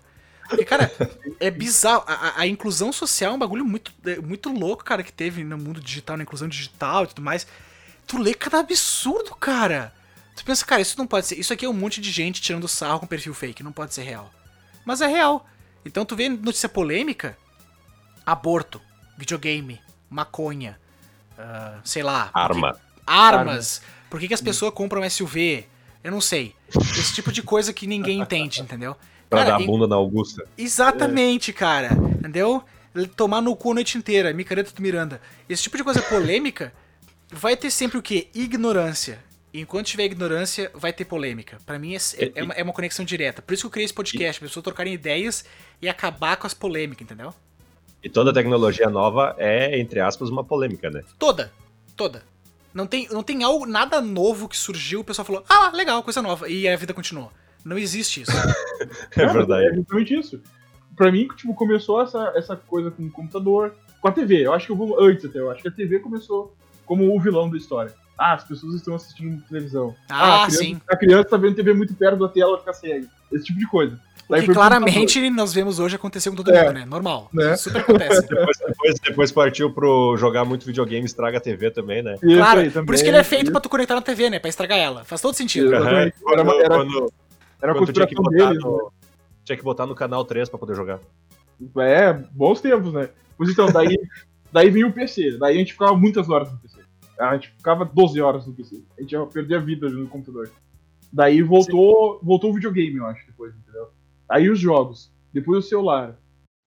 Porque, 0.49 0.65
cara, 0.65 0.93
é 1.39 1.51
bizarro. 1.51 2.05
A, 2.07 2.41
a, 2.41 2.47
inclusão 2.47 2.93
social 2.93 3.33
é 3.33 3.37
um 3.37 3.39
bagulho 3.39 3.65
muito, 3.65 3.93
é, 4.05 4.19
muito 4.19 4.53
louco, 4.53 4.85
cara, 4.85 5.03
que 5.03 5.13
teve 5.13 5.45
no 5.45 5.57
mundo 5.57 5.81
digital, 5.81 6.17
na 6.17 6.25
inclusão 6.25 6.49
digital 6.49 7.05
e 7.05 7.07
tudo 7.07 7.23
mais. 7.23 7.47
Tu 8.07 8.19
lê 8.19 8.35
cada 8.35 8.59
absurdo, 8.59 9.35
cara. 9.37 9.95
Tu 10.37 10.45
pensa, 10.45 10.67
cara, 10.67 10.83
isso 10.83 10.99
não 10.99 11.07
pode 11.07 11.27
ser. 11.27 11.39
Isso 11.39 11.53
aqui 11.53 11.65
é 11.65 11.69
um 11.69 11.73
monte 11.73 12.01
de 12.01 12.11
gente 12.11 12.43
tirando 12.43 12.67
sarro 12.67 13.01
com 13.01 13.07
perfil 13.07 13.33
fake, 13.33 13.63
não 13.63 13.73
pode 13.73 13.95
ser 13.95 14.03
real 14.03 14.31
mas 14.91 15.01
é 15.01 15.07
real. 15.07 15.47
Então 15.85 16.05
tu 16.05 16.17
vê 16.17 16.29
notícia 16.29 16.69
polêmica, 16.69 17.39
aborto, 18.27 18.81
videogame, 19.17 19.81
maconha, 20.11 20.81
uh, 21.39 21.81
sei 21.85 22.03
lá. 22.03 22.29
Arma. 22.35 22.73
Porque, 22.73 22.83
armas. 23.07 23.83
Arma. 23.83 24.01
Por 24.11 24.19
que, 24.19 24.27
que 24.27 24.35
as 24.35 24.41
pessoas 24.41 24.75
compram 24.75 25.09
SUV? 25.09 25.65
Eu 26.03 26.11
não 26.11 26.21
sei. 26.21 26.57
Esse 26.75 27.15
tipo 27.15 27.31
de 27.31 27.41
coisa 27.41 27.73
que 27.73 27.87
ninguém 27.87 28.19
entende, 28.21 28.61
entendeu? 28.61 28.97
Pra 29.29 29.45
cara, 29.45 29.51
dar 29.59 29.63
a 29.63 29.67
bunda 29.67 29.87
na 29.87 29.95
Augusta. 29.95 30.45
Exatamente, 30.59 31.53
é. 31.53 31.55
cara. 31.55 31.93
Entendeu? 31.93 32.65
Tomar 33.15 33.41
no 33.41 33.55
cu 33.55 33.71
a 33.71 33.75
noite 33.75 33.97
inteira, 33.97 34.33
micareta 34.33 34.73
do 34.73 34.83
Miranda. 34.83 35.21
Esse 35.49 35.63
tipo 35.63 35.77
de 35.77 35.85
coisa 35.85 36.03
polêmica 36.03 36.73
vai 37.31 37.57
ter 37.57 37.71
sempre 37.71 37.97
o 37.97 38.03
quê? 38.03 38.27
Ignorância. 38.35 39.23
Enquanto 39.53 39.87
tiver 39.87 40.05
ignorância, 40.05 40.71
vai 40.75 40.93
ter 40.93 41.05
polêmica. 41.05 41.59
Para 41.67 41.79
mim, 41.79 41.95
é, 41.95 41.97
é, 41.97 42.33
é, 42.37 42.43
uma, 42.43 42.55
é, 42.55 42.63
uma, 42.63 42.73
conexão 42.73 43.05
direta. 43.05 43.43
Por 43.43 43.53
isso 43.53 43.63
que 43.63 43.67
eu 43.67 43.71
criei 43.71 43.85
esse 43.85 43.95
podcast, 43.95 44.41
pessoas 44.41 44.63
trocarem 44.63 44.95
ideias 44.95 45.45
e 45.83 45.89
acabar 45.89 46.37
com 46.37 46.47
as 46.47 46.55
polêmicas, 46.55 47.03
entendeu? 47.03 47.35
E 48.03 48.09
toda 48.09 48.33
tecnologia 48.33 48.89
nova 48.89 49.35
é, 49.39 49.79
entre 49.79 50.01
aspas, 50.01 50.31
uma 50.31 50.45
polêmica, 50.45 50.89
né? 50.89 51.03
Toda. 51.19 51.53
Toda. 51.97 52.23
Não 52.73 52.87
tem, 52.87 53.09
não 53.11 53.23
tem 53.23 53.43
algo, 53.43 53.67
nada 53.67 54.01
novo 54.01 54.49
que 54.49 54.57
surgiu, 54.57 55.01
o 55.01 55.05
pessoal 55.05 55.27
falou, 55.27 55.45
ah, 55.49 55.73
legal, 55.75 56.03
coisa 56.05 56.23
nova. 56.23 56.49
E 56.49 56.69
a 56.69 56.77
vida 56.77 56.95
continuou. 56.95 57.33
Não 57.65 57.77
existe 57.77 58.23
isso. 58.23 58.33
É 59.17 59.27
verdade. 59.27 59.67
É 59.67 59.75
justamente 59.75 60.19
isso. 60.19 60.41
Pra 60.97 61.13
mim, 61.13 61.29
tipo, 61.37 61.55
começou 61.55 62.01
essa, 62.01 62.33
essa 62.35 62.57
coisa 62.57 62.91
com 62.91 63.05
o 63.05 63.11
computador, 63.11 63.75
com 64.01 64.09
a 64.09 64.13
TV. 64.13 64.47
Eu 64.47 64.55
acho 64.55 64.67
que 64.67 64.73
eu 64.73 64.77
vou 64.77 64.99
antes 64.99 65.25
até. 65.25 65.39
Eu 65.39 65.51
acho 65.51 65.61
que 65.61 65.69
a 65.69 65.71
TV 65.71 65.99
começou 65.99 66.57
como 66.87 67.15
o 67.15 67.21
vilão 67.21 67.51
da 67.51 67.57
história. 67.59 67.93
Ah, 68.23 68.35
as 68.35 68.45
pessoas 68.45 68.75
estão 68.75 68.95
assistindo 68.95 69.43
televisão. 69.49 69.95
Ah, 70.11 70.43
a 70.43 70.47
criança, 70.47 70.57
sim. 70.63 70.81
A 70.91 70.95
criança 70.97 71.25
tá 71.25 71.37
vendo 71.39 71.55
TV 71.55 71.73
muito 71.73 71.95
perto 71.95 72.19
da 72.19 72.29
tela, 72.29 72.59
fica 72.59 72.75
cega. 72.75 73.07
Esse 73.33 73.45
tipo 73.45 73.59
de 73.59 73.67
coisa. 73.67 73.99
Daí 74.29 74.45
Que 74.47 74.53
claramente 74.53 75.31
nós 75.31 75.55
vemos 75.55 75.79
hoje 75.81 75.97
acontecer 75.97 76.29
com 76.29 76.37
todo 76.37 76.51
É. 76.53 76.63
mundo, 76.65 76.75
né? 76.75 76.85
Normal. 76.85 77.31
Né? 77.33 77.57
Super 77.57 77.81
acontece. 77.81 78.21
Depois, 78.29 78.59
depois, 78.59 78.95
depois 79.01 79.33
partiu 79.33 79.73
pro 79.73 80.17
jogar 80.19 80.45
muito 80.45 80.67
videogame, 80.67 81.07
estraga 81.07 81.39
a 81.39 81.41
TV 81.41 81.71
também, 81.71 82.03
né? 82.03 82.15
Isso 82.23 82.37
claro, 82.37 82.61
aí 82.61 82.71
também, 82.71 82.87
por 82.87 82.95
isso 82.95 83.03
que 83.03 83.09
ele 83.11 83.17
é 83.17 83.25
feito 83.25 83.45
isso. 83.45 83.53
pra 83.53 83.61
tu 83.63 83.69
conectar 83.71 83.95
na 83.95 84.03
TV, 84.03 84.29
né? 84.29 84.39
Pra 84.39 84.51
estragar 84.51 84.77
ela. 84.79 85.03
Faz 85.05 85.21
todo 85.23 85.35
sentido. 85.35 85.75
Aham, 85.75 85.89
Era 85.89 86.05
uma- 86.05 86.13
Quando, 86.23 86.61
era- 86.61 86.69
quando, 86.77 87.13
Era 87.63 87.73
quando 87.75 87.87
tu 87.87 87.93
tinha 87.95 88.07
que 88.07 88.15
botar 88.15 88.31
deles. 88.31 88.63
né? 88.63 88.71
no, 88.71 88.93
tinha 89.45 89.57
que 89.57 89.65
botar 89.65 89.87
no 89.87 89.95
canal 89.95 90.25
3 90.27 90.49
pra 90.49 90.59
poder 90.59 90.77
jogar. 90.77 90.99
É, 91.79 92.13
bons 92.31 92.61
tempos, 92.61 92.93
né? 92.93 93.09
Pois 93.39 93.49
então, 93.51 93.67
daí, 93.73 93.99
daí 94.53 94.69
vinha 94.71 94.87
o 94.87 94.93
PC. 94.93 95.39
Daí 95.39 95.57
a 95.57 95.59
gente 95.59 95.73
ficava 95.73 95.97
muitas 95.97 96.29
horas 96.29 96.53
no 96.53 96.59
PC. 96.59 96.80
A 97.21 97.35
gente 97.35 97.51
ficava 97.51 97.85
12 97.85 98.21
horas 98.21 98.47
no 98.47 98.55
PC. 98.55 98.83
A 98.99 99.03
gente 99.03 99.13
ia 99.13 99.25
perder 99.27 99.57
a 99.57 99.61
vida 99.61 99.89
no 99.89 100.09
computador. 100.09 100.51
Daí 101.13 101.43
voltou, 101.43 102.21
voltou 102.23 102.51
o 102.51 102.55
videogame, 102.55 102.97
eu 102.97 103.07
acho, 103.07 103.27
depois, 103.27 103.55
entendeu? 103.55 103.89
Aí 104.29 104.49
os 104.49 104.59
jogos. 104.59 105.13
Depois 105.33 105.65
o 105.65 105.69
celular. 105.69 106.17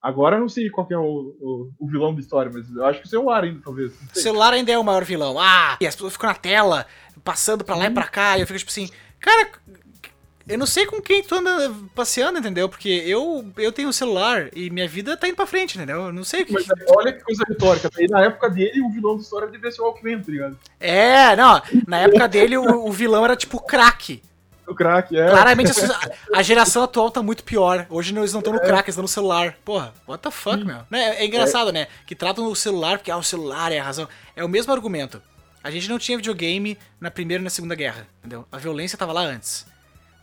Agora 0.01 0.35
eu 0.35 0.41
não 0.41 0.49
sei 0.49 0.69
qual 0.69 0.85
que 0.85 0.93
é 0.93 0.97
o, 0.97 1.33
o, 1.39 1.71
o 1.79 1.87
vilão 1.87 2.13
da 2.13 2.19
história, 2.19 2.51
mas 2.53 2.69
eu 2.69 2.85
acho 2.85 2.99
que 2.99 3.07
o 3.07 3.09
celular 3.09 3.43
ainda, 3.43 3.61
talvez. 3.63 3.93
O 4.13 4.19
celular 4.19 4.53
ainda 4.53 4.71
é 4.71 4.77
o 4.77 4.83
maior 4.83 5.05
vilão. 5.05 5.39
Ah, 5.39 5.77
e 5.79 5.87
as 5.87 5.95
pessoas 5.95 6.13
ficam 6.13 6.29
na 6.29 6.35
tela, 6.35 6.85
passando 7.23 7.63
pra 7.63 7.77
lá 7.77 7.85
e 7.85 7.89
pra 7.89 8.07
cá, 8.07 8.37
e 8.37 8.41
eu 8.41 8.47
fico 8.47 8.59
tipo 8.59 8.69
assim, 8.69 8.89
cara, 9.19 9.49
eu 10.47 10.57
não 10.57 10.65
sei 10.65 10.85
com 10.85 11.01
quem 11.01 11.23
tu 11.23 11.35
anda 11.35 11.73
passeando, 11.95 12.39
entendeu? 12.39 12.67
Porque 12.67 12.89
eu, 12.89 13.45
eu 13.57 13.71
tenho 13.71 13.89
um 13.89 13.93
celular 13.93 14.49
e 14.53 14.69
minha 14.69 14.87
vida 14.87 15.15
tá 15.15 15.27
indo 15.27 15.35
pra 15.35 15.45
frente, 15.45 15.77
entendeu? 15.77 16.07
Eu 16.07 16.13
não 16.13 16.23
sei 16.23 16.41
o 16.41 16.45
que. 16.45 16.53
Mas 16.53 16.67
olha 16.89 17.13
que 17.13 17.23
coisa 17.23 17.43
retórica. 17.47 17.89
Daí 17.95 18.07
na 18.07 18.25
época 18.25 18.49
dele, 18.49 18.81
o 18.81 18.89
vilão 18.89 19.15
da 19.15 19.21
história 19.21 19.47
devia 19.47 19.71
ser 19.71 19.81
o 19.81 19.85
Walkman, 19.85 20.21
tá 20.21 20.31
ligado? 20.31 20.59
É, 20.79 21.35
não, 21.35 21.61
na 21.87 21.99
época 21.99 22.27
dele 22.27 22.57
o, 22.57 22.85
o 22.85 22.91
vilão 22.91 23.23
era 23.23 23.35
tipo 23.35 23.59
crack. 23.59 24.21
O 24.67 24.73
crack, 24.73 25.17
é. 25.17 25.29
Claramente 25.29 25.71
a 26.33 26.41
geração 26.41 26.83
atual 26.83 27.11
tá 27.11 27.21
muito 27.21 27.43
pior. 27.43 27.85
Hoje 27.89 28.15
eles 28.15 28.33
não 28.33 28.39
estão 28.39 28.53
no 28.53 28.59
crack, 28.59 28.83
eles 28.83 28.89
estão 28.89 29.03
no 29.03 29.07
celular. 29.07 29.55
Porra, 29.63 29.93
what 30.07 30.21
the 30.21 30.31
fuck, 30.31 30.63
meu? 30.63 30.79
Né, 30.89 31.21
É 31.21 31.25
engraçado, 31.25 31.71
né? 31.71 31.87
Que 32.05 32.15
tratam 32.15 32.45
o 32.47 32.55
celular 32.55 32.97
porque 32.97 33.11
ah, 33.11 33.17
o 33.17 33.23
celular 33.23 33.71
é 33.71 33.79
a 33.79 33.83
razão. 33.83 34.07
É 34.35 34.43
o 34.43 34.49
mesmo 34.49 34.71
argumento. 34.73 35.21
A 35.63 35.71
gente 35.71 35.87
não 35.89 35.97
tinha 35.97 36.17
videogame 36.17 36.77
na 36.99 37.09
Primeira 37.09 37.41
e 37.41 37.43
na 37.43 37.49
Segunda 37.49 37.75
Guerra, 37.75 38.07
entendeu? 38.19 38.45
A 38.51 38.57
violência 38.57 38.97
tava 38.97 39.13
lá 39.13 39.21
antes. 39.21 39.65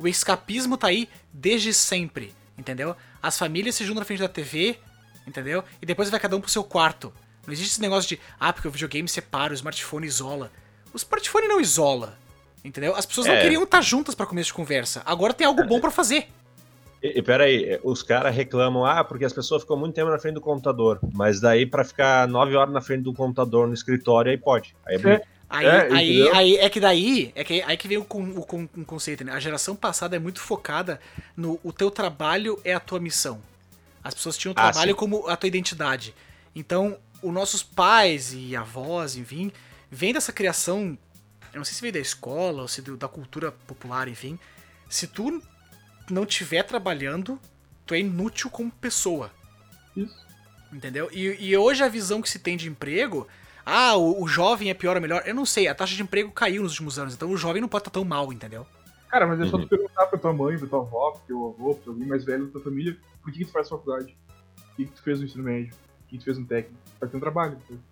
O 0.00 0.08
escapismo 0.08 0.76
tá 0.78 0.86
aí 0.88 1.08
desde 1.32 1.74
sempre, 1.74 2.34
entendeu? 2.56 2.96
As 3.22 3.38
famílias 3.38 3.74
se 3.74 3.84
juntam 3.84 4.00
na 4.00 4.04
frente 4.06 4.20
da 4.20 4.28
TV, 4.28 4.78
entendeu? 5.26 5.62
E 5.80 5.84
depois 5.84 6.08
vai 6.08 6.18
cada 6.18 6.34
um 6.36 6.40
pro 6.40 6.50
seu 6.50 6.64
quarto. 6.64 7.12
Não 7.46 7.52
existe 7.52 7.72
esse 7.72 7.80
negócio 7.82 8.08
de, 8.08 8.18
ah, 8.38 8.50
porque 8.52 8.66
o 8.66 8.70
videogame 8.70 9.06
separa, 9.08 9.52
o 9.52 9.54
smartphone 9.54 10.06
isola. 10.06 10.50
O 10.92 10.96
smartphone 10.96 11.46
não 11.48 11.60
isola, 11.60 12.18
entendeu? 12.64 12.96
As 12.96 13.04
pessoas 13.04 13.26
não 13.26 13.34
É. 13.34 13.42
queriam 13.42 13.62
estar 13.62 13.82
juntas 13.82 14.14
pra 14.14 14.24
começo 14.24 14.46
de 14.48 14.54
conversa. 14.54 15.02
Agora 15.04 15.34
tem 15.34 15.46
algo 15.46 15.62
bom 15.64 15.78
pra 15.80 15.90
fazer. 15.90 16.28
E, 17.02 17.18
e 17.18 17.22
peraí, 17.22 17.78
os 17.84 18.02
caras 18.02 18.34
reclamam, 18.34 18.84
ah, 18.86 19.04
porque 19.04 19.24
as 19.26 19.32
pessoas 19.34 19.62
ficam 19.62 19.76
muito 19.76 19.94
tempo 19.94 20.10
na 20.10 20.18
frente 20.18 20.34
do 20.34 20.40
computador. 20.40 20.98
Mas 21.12 21.40
daí 21.40 21.66
pra 21.66 21.84
ficar 21.84 22.26
9 22.26 22.56
horas 22.56 22.72
na 22.72 22.80
frente 22.80 23.02
do 23.02 23.12
computador 23.12 23.68
no 23.68 23.74
escritório, 23.74 24.30
aí 24.30 24.38
pode. 24.38 24.74
Aí 24.86 24.94
é 24.94 24.98
bonito. 24.98 25.26
Aí, 25.50 25.66
É, 25.66 25.88
aí, 25.92 26.28
aí 26.30 26.56
é 26.58 26.70
que 26.70 26.80
daí, 26.80 27.32
é 27.34 27.42
que 27.44 27.60
aí 27.62 27.76
que 27.76 27.88
vem 27.88 27.98
o, 27.98 28.02
o, 28.08 28.40
o 28.80 28.84
conceito, 28.84 29.24
né? 29.24 29.32
A 29.32 29.40
geração 29.40 29.74
passada 29.76 30.16
é 30.16 30.18
muito 30.18 30.40
focada 30.40 31.00
no 31.36 31.58
o 31.64 31.72
teu 31.72 31.90
trabalho 31.90 32.60
é 32.64 32.72
a 32.72 32.80
tua 32.80 33.00
missão. 33.00 33.42
As 34.02 34.14
pessoas 34.14 34.38
tinham 34.38 34.52
o 34.52 34.54
Ah, 34.56 34.70
trabalho 34.72 34.92
sim. 34.92 34.96
como 34.96 35.26
a 35.28 35.36
tua 35.36 35.48
identidade. 35.48 36.14
Então, 36.54 36.98
os 37.22 37.32
nossos 37.32 37.62
pais 37.62 38.32
e 38.32 38.54
avós, 38.56 39.16
enfim, 39.16 39.52
vem 39.90 40.12
dessa 40.12 40.32
criação, 40.32 40.96
eu 41.52 41.58
não 41.58 41.64
sei 41.64 41.74
se 41.74 41.80
veio 41.82 41.92
da 41.94 41.98
escola 42.00 42.62
ou 42.62 42.68
se 42.68 42.80
da 42.82 43.08
cultura 43.08 43.52
popular, 43.52 44.08
enfim. 44.08 44.38
Se 44.88 45.06
tu 45.08 45.42
não 46.10 46.24
tiver 46.26 46.62
trabalhando, 46.62 47.40
tu 47.86 47.94
é 47.94 48.00
inútil 48.00 48.50
como 48.50 48.70
pessoa. 48.70 49.32
Isso. 49.96 50.26
Entendeu? 50.72 51.08
E, 51.12 51.48
e 51.48 51.56
hoje 51.56 51.82
a 51.82 51.88
visão 51.88 52.22
que 52.22 52.30
se 52.30 52.38
tem 52.38 52.56
de 52.56 52.68
emprego. 52.68 53.26
Ah, 53.64 53.96
o, 53.96 54.22
o 54.22 54.28
jovem 54.28 54.70
é 54.70 54.74
pior 54.74 54.96
ou 54.96 55.02
melhor? 55.02 55.22
Eu 55.26 55.34
não 55.34 55.44
sei, 55.46 55.68
a 55.68 55.74
taxa 55.74 55.94
de 55.94 56.02
emprego 56.02 56.30
caiu 56.32 56.62
nos 56.62 56.72
últimos 56.72 56.98
anos, 56.98 57.14
então 57.14 57.30
o 57.30 57.36
jovem 57.36 57.60
não 57.60 57.68
pode 57.68 57.82
estar 57.82 57.90
tão 57.90 58.04
mal, 58.04 58.32
entendeu? 58.32 58.66
Cara, 59.08 59.26
mas 59.26 59.40
é 59.40 59.46
só 59.46 59.56
Uhum. 59.56 59.62
tu 59.62 59.68
perguntar 59.68 60.06
pra 60.06 60.18
tua 60.18 60.32
mãe, 60.32 60.56
pra 60.58 60.68
tua 60.68 60.80
avó, 60.80 61.10
pro 61.12 61.20
teu 61.26 61.48
avô, 61.58 61.74
pra 61.74 61.92
alguém 61.92 62.06
mais 62.08 62.24
velho 62.24 62.46
da 62.46 62.52
tua 62.52 62.60
família, 62.62 62.96
por 63.22 63.32
que, 63.32 63.40
que 63.40 63.44
tu 63.44 63.52
faz 63.52 63.68
faculdade? 63.68 64.16
Por 64.56 64.76
que, 64.76 64.84
que 64.86 64.92
tu 64.92 65.02
fez 65.02 65.18
no 65.18 65.26
ensino 65.26 65.42
médio? 65.44 65.70
Por 65.70 66.06
que, 66.08 66.16
que 66.16 66.18
tu 66.18 66.24
fez 66.24 66.38
um 66.38 66.44
técnico? 66.44 66.78
Pra 66.98 67.08
ter 67.08 67.16
um 67.16 67.20
trabalho. 67.20 67.54
entendeu? 67.54 67.82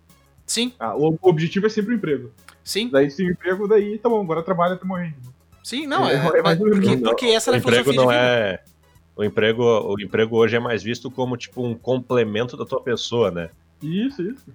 Sim, 0.45 0.73
Ah, 0.79 0.95
o, 0.95 1.09
o 1.21 1.29
objetivo 1.29 1.65
é 1.67 1.69
sempre 1.69 1.93
o 1.93 1.97
emprego. 1.97 2.31
sim, 2.63 2.89
Daí 2.89 3.11
se 3.11 3.23
o 3.23 3.29
emprego, 3.31 3.67
daí 3.67 3.99
tá 3.99 4.09
bom, 4.09 4.21
agora 4.21 4.41
trabalha 4.41 4.73
até 4.75 4.85
morrer. 4.85 5.13
sim, 5.63 5.85
não, 5.85 6.07
É, 6.09 6.13
é, 6.15 6.39
é 6.39 6.41
mais 6.41 6.57
porque, 6.57 6.89
isso. 6.89 7.03
porque 7.03 7.25
essa 7.27 7.51
o 7.51 7.53
é 7.53 7.57
a 7.57 7.61
filosofia 7.61 7.93
não 7.93 8.07
de 8.07 8.13
vida. 8.13 8.19
é. 8.25 8.63
O 9.15 9.23
emprego, 9.23 9.63
o 9.63 9.99
emprego 10.01 10.37
hoje 10.37 10.55
é 10.55 10.59
mais 10.59 10.81
visto 10.81 11.11
como 11.11 11.35
tipo 11.35 11.61
um 11.63 11.75
complemento 11.75 12.55
da 12.55 12.65
tua 12.65 12.81
pessoa, 12.81 13.29
né? 13.29 13.49
Isso, 13.83 14.21
isso. 14.23 14.45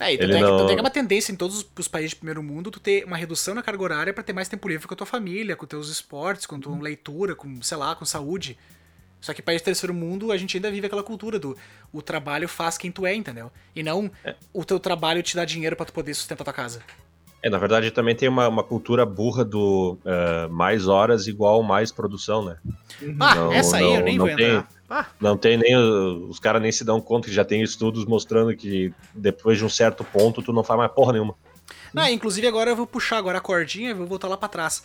É, 0.00 0.14
e 0.14 0.18
tanto 0.18 0.34
é, 0.34 0.40
não- 0.40 0.56
tanto 0.56 0.70
é 0.70 0.74
que 0.74 0.80
é 0.80 0.82
uma 0.82 0.90
tendência 0.90 1.30
em 1.30 1.36
todos 1.36 1.66
os- 1.78 1.86
países 1.88 2.10
de 2.10 2.16
primeiro 2.16 2.42
mundo 2.42 2.70
tu 2.70 2.80
ter 2.80 3.04
uma 3.04 3.16
redução 3.18 3.54
na 3.54 3.62
carga 3.62 3.82
horária 3.82 4.14
pra 4.14 4.22
ter 4.24 4.32
mais 4.32 4.48
tempo 4.48 4.66
livre 4.66 4.88
com 4.88 4.94
a 4.94 4.96
tua 4.96 5.06
família, 5.06 5.54
com 5.54 5.66
teus 5.66 5.90
esportes, 5.90 6.46
com 6.46 6.54
Uhum. 6.54 6.60
tua 6.62 6.80
leitura, 6.80 7.34
com, 7.34 7.60
sei 7.62 7.76
lá, 7.76 7.94
com 7.94 8.04
saúde. 8.06 8.56
Só 9.20 9.34
que 9.34 9.42
país 9.42 9.60
de 9.60 9.66
terceiro 9.66 9.92
mundo, 9.92 10.32
a 10.32 10.38
gente 10.38 10.56
ainda 10.56 10.70
vive 10.70 10.86
aquela 10.86 11.02
cultura 11.02 11.38
do 11.38 11.54
o 11.92 12.00
trabalho 12.00 12.48
faz 12.48 12.78
quem 12.78 12.90
tu 12.90 13.04
é, 13.06 13.14
entendeu? 13.14 13.52
E 13.76 13.82
não 13.82 14.10
o 14.54 14.64
teu 14.64 14.80
trabalho 14.80 15.22
te 15.22 15.36
dá 15.36 15.44
dinheiro 15.44 15.76
pra 15.76 15.84
tu 15.84 15.92
poder 15.92 16.14
sustentar 16.14 16.42
tua 16.44 16.54
casa. 16.54 16.80
É, 17.42 17.50
na 17.50 17.58
verdade 17.58 17.90
também 17.90 18.14
tem 18.16 18.28
uma, 18.28 18.48
uma 18.48 18.62
cultura 18.64 19.04
burra 19.04 19.44
do 19.44 19.98
eh, 20.06 20.48
mais 20.48 20.86
horas 20.88 21.26
igual 21.26 21.62
mais 21.62 21.92
produção, 21.92 22.44
né? 22.44 22.56
Ah, 23.20 23.34
Não, 23.34 23.52
essa 23.52 23.76
aí 23.76 23.82
não- 23.82 23.94
eu 23.96 24.02
nem 24.04 24.16
não 24.18 24.26
vou 24.26 24.34
tem. 24.36 24.46
entrar. 24.56 24.68
Ah, 24.90 25.06
Não 25.20 25.36
tem 25.36 25.56
nem. 25.56 25.76
Os 25.76 26.40
caras 26.40 26.60
nem 26.60 26.72
se 26.72 26.82
dão 26.84 27.00
conta 27.00 27.28
que 27.28 27.32
já 27.34 27.44
tem 27.44 27.62
estudos 27.62 28.04
mostrando 28.04 28.54
que 28.56 28.92
depois 29.14 29.56
de 29.56 29.64
um 29.64 29.68
certo 29.68 30.02
ponto 30.04 30.42
tu 30.42 30.52
não 30.52 30.64
faz 30.64 30.76
mais 30.78 30.90
porra 30.92 31.12
nenhuma. 31.12 31.34
Não, 31.94 32.06
inclusive 32.08 32.46
agora 32.46 32.70
eu 32.70 32.76
vou 32.76 32.86
puxar 32.86 33.18
agora 33.18 33.38
a 33.38 33.40
cordinha 33.40 33.90
e 33.90 33.94
vou 33.94 34.06
voltar 34.06 34.26
lá 34.28 34.36
pra 34.36 34.48
trás. 34.48 34.82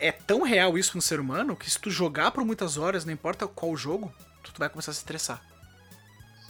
É 0.00 0.10
tão 0.10 0.42
real 0.42 0.76
isso 0.76 0.96
no 0.96 1.02
ser 1.02 1.20
humano 1.20 1.54
que 1.54 1.70
se 1.70 1.78
tu 1.80 1.88
jogar 1.88 2.32
por 2.32 2.44
muitas 2.44 2.76
horas, 2.76 3.04
não 3.04 3.12
importa 3.12 3.46
qual 3.46 3.76
jogo, 3.76 4.12
tu 4.42 4.52
vai 4.58 4.68
começar 4.68 4.90
a 4.90 4.94
se 4.94 4.98
estressar. 5.00 5.40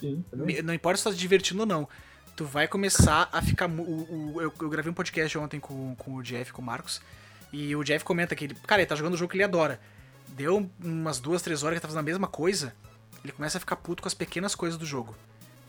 Sim, 0.00 0.24
também. 0.30 0.46
Me- 0.56 0.62
Não 0.62 0.74
importa 0.74 0.98
se 0.98 1.04
tá 1.04 1.10
se 1.10 1.16
divertindo 1.16 1.60
ou 1.60 1.66
não. 1.66 1.88
Tu 2.36 2.44
vai 2.44 2.66
começar 2.66 3.28
a 3.32 3.40
ficar. 3.42 3.68
O, 3.68 4.34
o- 4.34 4.40
eu, 4.42 4.52
eu 4.60 4.68
gravei 4.70 4.90
um 4.90 4.94
podcast 4.94 5.36
ontem 5.38 5.60
com, 5.60 5.94
com 5.96 6.14
o 6.16 6.22
Jeff, 6.22 6.52
com 6.52 6.62
o 6.62 6.64
Marcos. 6.64 7.00
E 7.52 7.76
o 7.76 7.84
Jeff 7.84 8.04
comenta 8.04 8.34
que 8.34 8.44
ele. 8.46 8.54
Cara, 8.66 8.80
ele 8.82 8.86
tá 8.88 8.96
jogando 8.96 9.14
o 9.14 9.16
jogo 9.16 9.30
que 9.30 9.36
ele 9.36 9.44
adora. 9.44 9.78
Deu 10.28 10.68
umas 10.82 11.20
duas, 11.20 11.42
três 11.42 11.62
horas 11.62 11.74
que 11.74 11.76
ele 11.76 11.80
tá 11.82 11.88
fazendo 11.88 12.00
a 12.00 12.02
mesma 12.02 12.26
coisa. 12.26 12.74
Ele 13.24 13.32
começa 13.32 13.56
a 13.56 13.60
ficar 13.60 13.76
puto 13.76 14.02
com 14.02 14.06
as 14.08 14.14
pequenas 14.14 14.54
coisas 14.54 14.78
do 14.78 14.84
jogo. 14.84 15.14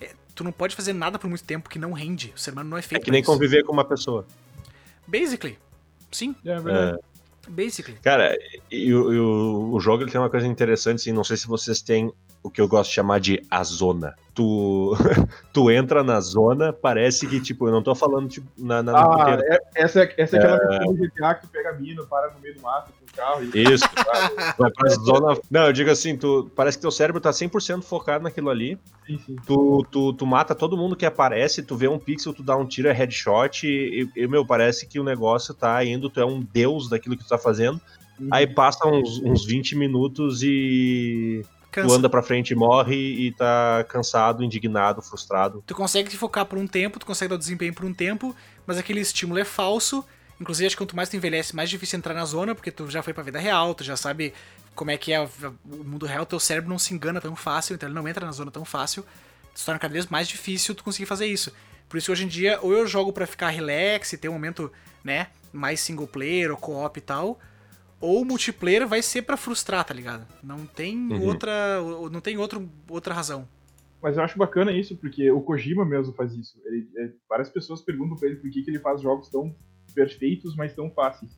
É, 0.01 0.11
tu 0.35 0.43
não 0.43 0.51
pode 0.51 0.75
fazer 0.75 0.91
nada 0.93 1.17
por 1.17 1.27
muito 1.29 1.43
tempo 1.43 1.69
que 1.69 1.79
não 1.79 1.93
rende. 1.93 2.33
O 2.35 2.39
ser 2.39 2.51
humano 2.51 2.69
não 2.69 2.77
é 2.77 2.81
É 2.81 2.83
feito 2.83 3.03
que 3.03 3.11
nem 3.11 3.21
isso. 3.21 3.31
conviver 3.31 3.63
com 3.63 3.71
uma 3.71 3.85
pessoa. 3.85 4.27
Basically. 5.07 5.57
Sim, 6.11 6.35
É 6.45 6.59
verdade. 6.59 6.99
basically. 7.47 7.97
Cara, 8.01 8.37
e, 8.71 8.93
o- 8.93 9.13
e 9.13 9.19
o, 9.19 9.71
o 9.73 9.79
jogo 9.79 10.03
ele 10.03 10.11
tem 10.11 10.19
uma 10.19 10.29
coisa 10.29 10.45
interessante, 10.47 10.97
assim, 11.01 11.11
não 11.11 11.23
sei 11.23 11.37
se 11.37 11.47
vocês 11.47 11.81
têm 11.81 12.11
o 12.45 12.51
que 12.51 12.61
eu 12.61 12.67
gosto 12.67 12.89
de 12.89 12.95
chamar 12.95 13.19
de 13.19 13.43
a 13.49 13.63
zona. 13.63 14.13
Tu, 14.35 14.93
tu 15.51 15.71
entra 15.71 16.03
na 16.03 16.19
zona, 16.21 16.71
parece 16.71 17.25
que, 17.25 17.41
tipo, 17.41 17.67
eu 17.67 17.71
não 17.71 17.81
tô 17.81 17.95
falando 17.95 18.29
tipo, 18.29 18.47
na, 18.55 18.83
na, 18.83 18.93
Ah, 18.95 19.39
é- 19.41 19.83
essa 19.83 20.03
é, 20.03 20.13
essa 20.15 20.35
é 20.35 20.39
aquela 20.39 20.57
versão 20.59 20.93
do 20.93 20.97
GTA 20.99 21.33
que 21.33 21.47
tu 21.47 21.47
pega 21.47 21.71
a 21.71 21.73
mina, 21.73 22.03
para 22.03 22.31
no 22.31 22.39
meio 22.39 22.53
do 22.53 22.61
mato 22.61 22.91
com 22.91 23.03
o 23.03 23.15
carro 23.15 23.43
e. 23.43 23.63
Isso, 23.63 23.83
vai 24.59 24.69
pra 24.69 24.89
zona. 24.89 25.39
Não, 25.49 25.65
eu 25.65 25.73
digo 25.73 25.89
assim, 25.89 26.15
tu, 26.15 26.51
parece 26.55 26.77
que 26.77 26.83
teu 26.83 26.91
cérebro 26.91 27.19
tá 27.19 27.31
100% 27.31 27.81
focado 27.81 28.23
naquilo 28.23 28.51
ali. 28.51 28.77
Sim, 29.07 29.17
sim. 29.25 29.35
Tu, 29.47 29.87
tu, 29.89 30.13
tu 30.13 30.25
mata 30.27 30.53
todo 30.53 30.77
mundo 30.77 30.95
que 30.95 31.05
aparece, 31.05 31.63
tu 31.63 31.75
vê 31.75 31.87
um 31.87 31.97
pixel, 31.97 32.31
tu 32.31 32.43
dá 32.43 32.55
um 32.55 32.67
tiro, 32.67 32.87
é 32.87 32.93
headshot, 32.93 33.65
e, 33.65 34.07
e, 34.15 34.27
meu, 34.27 34.45
parece 34.45 34.85
que 34.85 34.99
o 34.99 35.03
negócio 35.03 35.51
tá 35.51 35.83
indo, 35.83 36.11
tu 36.11 36.19
é 36.19 36.25
um 36.25 36.41
deus 36.41 36.87
daquilo 36.87 37.17
que 37.17 37.23
tu 37.23 37.29
tá 37.29 37.39
fazendo. 37.39 37.81
Uhum. 38.19 38.29
Aí 38.31 38.47
passa 38.47 38.87
uns, 38.87 39.19
uns 39.23 39.45
20 39.45 39.75
minutos 39.75 40.41
e 40.43 41.43
tu 41.81 41.87
Cansa. 41.87 41.95
anda 41.95 42.09
pra 42.09 42.23
frente 42.23 42.51
e 42.51 42.55
morre 42.55 42.95
e 42.95 43.31
tá 43.31 43.85
cansado, 43.87 44.43
indignado, 44.43 45.01
frustrado. 45.01 45.63
Tu 45.65 45.75
consegue 45.75 46.09
te 46.09 46.17
focar 46.17 46.45
por 46.45 46.57
um 46.57 46.67
tempo, 46.67 46.99
tu 46.99 47.05
consegue 47.05 47.29
dar 47.29 47.35
o 47.35 47.39
desempenho 47.39 47.73
por 47.73 47.85
um 47.85 47.93
tempo, 47.93 48.35
mas 48.65 48.77
aquele 48.77 48.99
estímulo 48.99 49.39
é 49.39 49.45
falso. 49.45 50.05
Inclusive, 50.39 50.67
acho 50.67 50.75
que 50.75 50.83
quanto 50.83 50.95
mais 50.95 51.07
tu 51.07 51.15
envelhece, 51.15 51.55
mais 51.55 51.69
difícil 51.69 51.97
entrar 51.97 52.13
na 52.13 52.25
zona, 52.25 52.53
porque 52.53 52.71
tu 52.71 52.89
já 52.89 53.01
foi 53.01 53.13
pra 53.13 53.23
vida 53.23 53.39
real, 53.39 53.73
tu 53.73 53.83
já 53.83 53.95
sabe 53.95 54.33
como 54.73 54.91
é 54.91 54.97
que 54.97 55.13
é 55.13 55.21
o 55.21 55.29
mundo 55.65 56.05
real, 56.05 56.25
teu 56.25 56.39
cérebro 56.39 56.69
não 56.69 56.77
se 56.77 56.93
engana 56.93 57.21
tão 57.21 57.35
fácil, 57.35 57.75
então 57.75 57.87
ele 57.87 57.95
não 57.95 58.07
entra 58.07 58.25
na 58.25 58.31
zona 58.33 58.51
tão 58.51 58.65
fácil. 58.65 59.05
Se 59.53 59.65
torna 59.65 59.79
cada 59.79 59.93
vez 59.93 60.07
mais 60.07 60.27
difícil 60.27 60.75
tu 60.75 60.83
conseguir 60.83 61.05
fazer 61.05 61.25
isso. 61.27 61.53
Por 61.87 61.97
isso, 61.97 62.11
hoje 62.11 62.25
em 62.25 62.27
dia, 62.27 62.59
ou 62.61 62.73
eu 62.73 62.85
jogo 62.85 63.13
pra 63.13 63.25
ficar 63.25 63.49
relax 63.49 64.11
e 64.11 64.17
ter 64.17 64.27
um 64.27 64.33
momento, 64.33 64.69
né, 65.03 65.27
mais 65.53 65.79
single 65.79 66.07
player 66.07 66.51
ou 66.51 66.57
co-op 66.57 66.97
e 66.97 67.01
tal, 67.01 67.39
ou 67.99 68.21
o 68.21 68.25
multiplayer 68.25 68.87
vai 68.87 69.01
ser 69.01 69.21
para 69.23 69.37
frustrar, 69.37 69.83
tá 69.85 69.93
ligado? 69.93 70.25
Não 70.43 70.65
tem 70.65 70.97
Uhum. 71.11 71.23
outra. 71.25 71.51
Não 72.11 72.21
tem 72.21 72.37
outro, 72.37 72.69
outra 72.89 73.13
razão. 73.13 73.47
Mas 74.01 74.17
eu 74.17 74.23
acho 74.23 74.37
bacana 74.37 74.71
isso, 74.71 74.95
porque 74.95 75.31
o 75.31 75.41
Kojima 75.41 75.83
mesmo 75.85 76.13
faz 76.13 76.33
isso. 76.33 76.59
Ele- 76.65 76.87
é, 76.97 77.09
várias 77.27 77.49
pessoas 77.49 77.81
perguntam 77.81 78.15
pra 78.17 78.27
ele 78.27 78.37
por 78.37 78.49
que, 78.51 78.61
que 78.61 78.69
ele 78.69 78.79
faz 78.79 79.01
jogos 79.01 79.29
tão 79.29 79.55
perfeitos, 79.95 80.55
mas 80.55 80.73
tão 80.75 80.91
fáceis. 80.91 81.31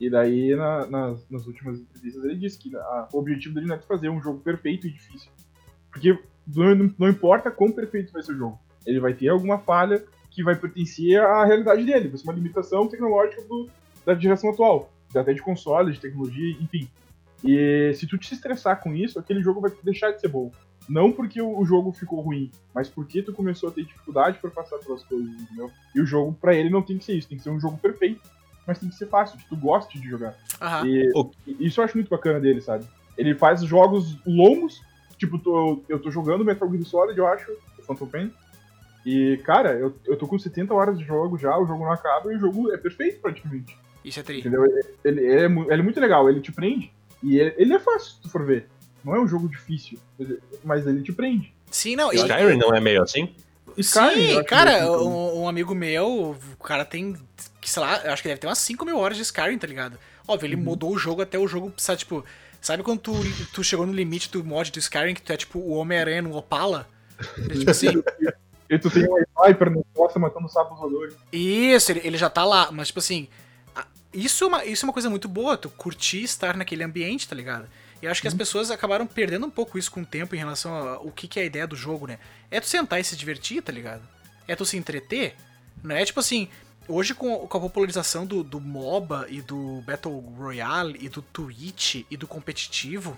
E 0.00 0.10
daí, 0.10 0.54
na- 0.56 0.86
nas, 0.86 1.30
nas 1.30 1.46
últimas 1.46 1.78
entrevistas, 1.78 2.24
ele 2.24 2.36
disse 2.36 2.58
que 2.58 2.74
a- 2.76 3.08
o 3.12 3.18
objetivo 3.18 3.54
dele 3.54 3.66
não 3.68 3.76
é 3.76 3.78
fazer 3.78 4.08
um 4.10 4.20
jogo 4.20 4.40
perfeito 4.40 4.86
e 4.86 4.90
difícil. 4.92 5.30
Porque 5.90 6.18
não, 6.54 6.92
não 6.98 7.08
importa 7.08 7.50
quão 7.50 7.70
perfeito 7.70 8.12
vai 8.12 8.22
ser 8.22 8.32
o 8.32 8.36
jogo, 8.36 8.58
ele 8.84 8.98
vai 9.00 9.14
ter 9.14 9.28
alguma 9.28 9.58
falha 9.60 10.04
que 10.30 10.42
vai 10.42 10.56
pertencer 10.56 11.20
à 11.20 11.44
realidade 11.44 11.84
dele, 11.84 12.08
vai 12.08 12.18
ser 12.18 12.24
uma 12.24 12.32
limitação 12.34 12.88
tecnológica 12.88 13.42
do- 13.42 13.70
da 14.04 14.14
geração 14.14 14.50
atual, 14.50 14.92
até 15.20 15.32
de 15.32 15.42
console, 15.42 15.92
de 15.92 16.00
tecnologia, 16.00 16.56
enfim. 16.60 16.88
E 17.44 17.92
se 17.94 18.06
tu 18.06 18.16
te 18.16 18.32
estressar 18.34 18.80
com 18.80 18.94
isso, 18.94 19.18
aquele 19.18 19.42
jogo 19.42 19.60
vai 19.60 19.72
deixar 19.82 20.12
de 20.12 20.20
ser 20.20 20.28
bom. 20.28 20.50
Não 20.88 21.12
porque 21.12 21.40
o 21.40 21.64
jogo 21.64 21.92
ficou 21.92 22.20
ruim, 22.20 22.50
mas 22.74 22.88
porque 22.88 23.22
tu 23.22 23.32
começou 23.32 23.68
a 23.68 23.72
ter 23.72 23.84
dificuldade 23.84 24.38
pra 24.38 24.50
passar 24.50 24.78
pelas 24.78 25.02
coisas, 25.04 25.28
entendeu? 25.40 25.70
E 25.94 26.00
o 26.00 26.06
jogo, 26.06 26.32
pra 26.40 26.54
ele, 26.54 26.70
não 26.70 26.82
tem 26.82 26.98
que 26.98 27.04
ser 27.04 27.14
isso, 27.14 27.28
tem 27.28 27.38
que 27.38 27.44
ser 27.44 27.50
um 27.50 27.60
jogo 27.60 27.78
perfeito, 27.78 28.20
mas 28.66 28.78
tem 28.78 28.88
que 28.88 28.94
ser 28.96 29.06
fácil, 29.06 29.38
que 29.38 29.48
tu 29.48 29.56
goste 29.56 30.00
de 30.00 30.08
jogar. 30.08 30.36
Aham. 30.60 30.86
E 30.86 31.12
e 31.46 31.66
isso 31.66 31.80
eu 31.80 31.84
acho 31.84 31.96
muito 31.96 32.08
bacana 32.10 32.40
dele, 32.40 32.60
sabe? 32.60 32.84
Ele 33.16 33.34
faz 33.34 33.62
jogos 33.62 34.18
longos, 34.26 34.80
tipo, 35.18 35.38
tô- 35.38 35.82
eu 35.88 36.00
tô 36.00 36.10
jogando 36.10 36.44
Metal 36.44 36.68
Gear 36.70 36.84
Solid, 36.84 37.16
eu 37.18 37.26
acho, 37.28 37.50
o 37.78 37.82
Phantom 37.82 38.06
Pain, 38.06 38.32
e, 39.06 39.40
cara, 39.44 39.74
eu, 39.74 39.94
eu 40.04 40.16
tô 40.16 40.26
com 40.26 40.38
70 40.38 40.72
horas 40.74 40.98
de 40.98 41.04
jogo 41.04 41.36
já, 41.38 41.56
o 41.58 41.66
jogo 41.66 41.84
não 41.84 41.92
acaba 41.92 42.32
e 42.32 42.36
o 42.36 42.40
jogo 42.40 42.72
é 42.72 42.76
perfeito 42.76 43.20
praticamente. 43.20 43.76
Isso 44.04 44.20
é 44.20 44.22
tri. 44.22 44.40
Entendeu? 44.40 44.64
Ele, 44.64 44.84
ele 45.04 45.26
é, 45.26 45.44
ele 45.44 45.72
é 45.80 45.82
muito 45.82 46.00
legal, 46.00 46.28
ele 46.28 46.40
te 46.40 46.52
prende. 46.52 46.92
E 47.22 47.38
ele, 47.38 47.54
ele 47.56 47.74
é 47.74 47.78
fácil, 47.78 48.12
se 48.14 48.20
tu 48.22 48.28
for 48.28 48.44
ver. 48.44 48.68
Não 49.04 49.14
é 49.16 49.20
um 49.20 49.26
jogo 49.26 49.48
difícil, 49.48 49.98
mas 50.64 50.86
ele 50.86 51.02
te 51.02 51.12
prende. 51.12 51.52
Sim, 51.70 51.96
não. 51.96 52.12
e- 52.12 52.16
Skyrim 52.16 52.56
não 52.56 52.74
é 52.74 52.80
meio 52.80 53.02
assim? 53.02 53.34
Skyrim, 53.76 54.36
Sim, 54.36 54.44
cara, 54.44 54.84
assim, 54.84 54.96
um, 55.06 55.42
um 55.42 55.48
amigo 55.48 55.74
meu, 55.74 56.36
o 56.58 56.62
cara 56.62 56.84
tem, 56.84 57.16
sei 57.62 57.82
lá, 57.82 58.00
eu 58.04 58.12
acho 58.12 58.22
que 58.22 58.28
deve 58.28 58.40
ter 58.40 58.46
umas 58.46 58.58
5 58.58 58.84
mil 58.84 58.98
horas 58.98 59.16
de 59.16 59.22
Skyrim, 59.22 59.56
tá 59.58 59.66
ligado? 59.66 59.98
Óbvio, 60.28 60.46
ele 60.46 60.56
Uhum. 60.56 60.62
mudou 60.62 60.92
o 60.92 60.98
jogo 60.98 61.22
até 61.22 61.38
o 61.38 61.48
jogo, 61.48 61.72
sabe, 61.78 62.00
tipo, 62.00 62.24
sabe 62.60 62.82
quando 62.82 63.00
tu, 63.00 63.12
tu 63.52 63.64
chegou 63.64 63.86
no 63.86 63.92
limite 63.92 64.30
do 64.30 64.44
mod 64.44 64.70
do 64.70 64.78
Skyrim, 64.78 65.14
que 65.14 65.22
tu 65.22 65.32
é 65.32 65.36
tipo 65.36 65.58
o 65.58 65.70
Homem-Aranha 65.72 66.22
no 66.22 66.36
Opala? 66.36 66.88
É 67.48 67.54
tipo 67.54 67.70
assim, 67.70 67.88
E 68.70 68.78
tu 68.78 68.88
tem 68.90 69.04
um 69.04 69.16
sniper 69.38 69.70
no 69.70 69.84
costa 69.94 70.18
matando 70.18 70.48
sapos 70.48 70.78
voadores. 70.78 71.14
Isso, 71.30 71.92
ele, 71.92 72.00
ele 72.04 72.16
já 72.16 72.30
tá 72.30 72.42
lá, 72.44 72.70
mas 72.72 72.86
tipo 72.88 73.00
assim, 73.00 73.28
isso 74.12 74.44
é, 74.44 74.46
uma, 74.46 74.64
isso 74.64 74.84
é 74.84 74.86
uma 74.86 74.92
coisa 74.92 75.08
muito 75.08 75.28
boa, 75.28 75.56
tu 75.56 75.70
curtir 75.70 76.22
estar 76.22 76.56
naquele 76.56 76.84
ambiente, 76.84 77.26
tá 77.28 77.34
ligado? 77.34 77.68
E 78.00 78.04
eu 78.04 78.10
acho 78.10 78.20
que 78.20 78.28
as 78.28 78.34
pessoas 78.34 78.70
acabaram 78.70 79.06
perdendo 79.06 79.46
um 79.46 79.50
pouco 79.50 79.78
isso 79.78 79.90
com 79.90 80.02
o 80.02 80.06
tempo 80.06 80.34
em 80.34 80.38
relação 80.38 80.74
ao 80.74 81.10
que, 81.12 81.28
que 81.28 81.38
é 81.38 81.44
a 81.44 81.46
ideia 81.46 81.66
do 81.66 81.76
jogo, 81.76 82.06
né? 82.06 82.18
É 82.50 82.60
tu 82.60 82.66
sentar 82.66 83.00
e 83.00 83.04
se 83.04 83.16
divertir, 83.16 83.62
tá 83.62 83.72
ligado? 83.72 84.02
É 84.46 84.56
tu 84.56 84.64
se 84.64 84.76
entreter. 84.76 85.36
Não 85.82 85.94
é 85.94 86.04
tipo 86.04 86.18
assim, 86.20 86.48
hoje 86.88 87.14
com, 87.14 87.46
com 87.46 87.58
a 87.58 87.60
popularização 87.60 88.26
do, 88.26 88.42
do 88.42 88.60
MOBA 88.60 89.26
e 89.30 89.40
do 89.40 89.80
Battle 89.82 90.18
Royale 90.36 90.98
e 91.00 91.08
do 91.08 91.22
Twitch 91.22 92.04
e 92.10 92.16
do 92.16 92.26
competitivo, 92.26 93.16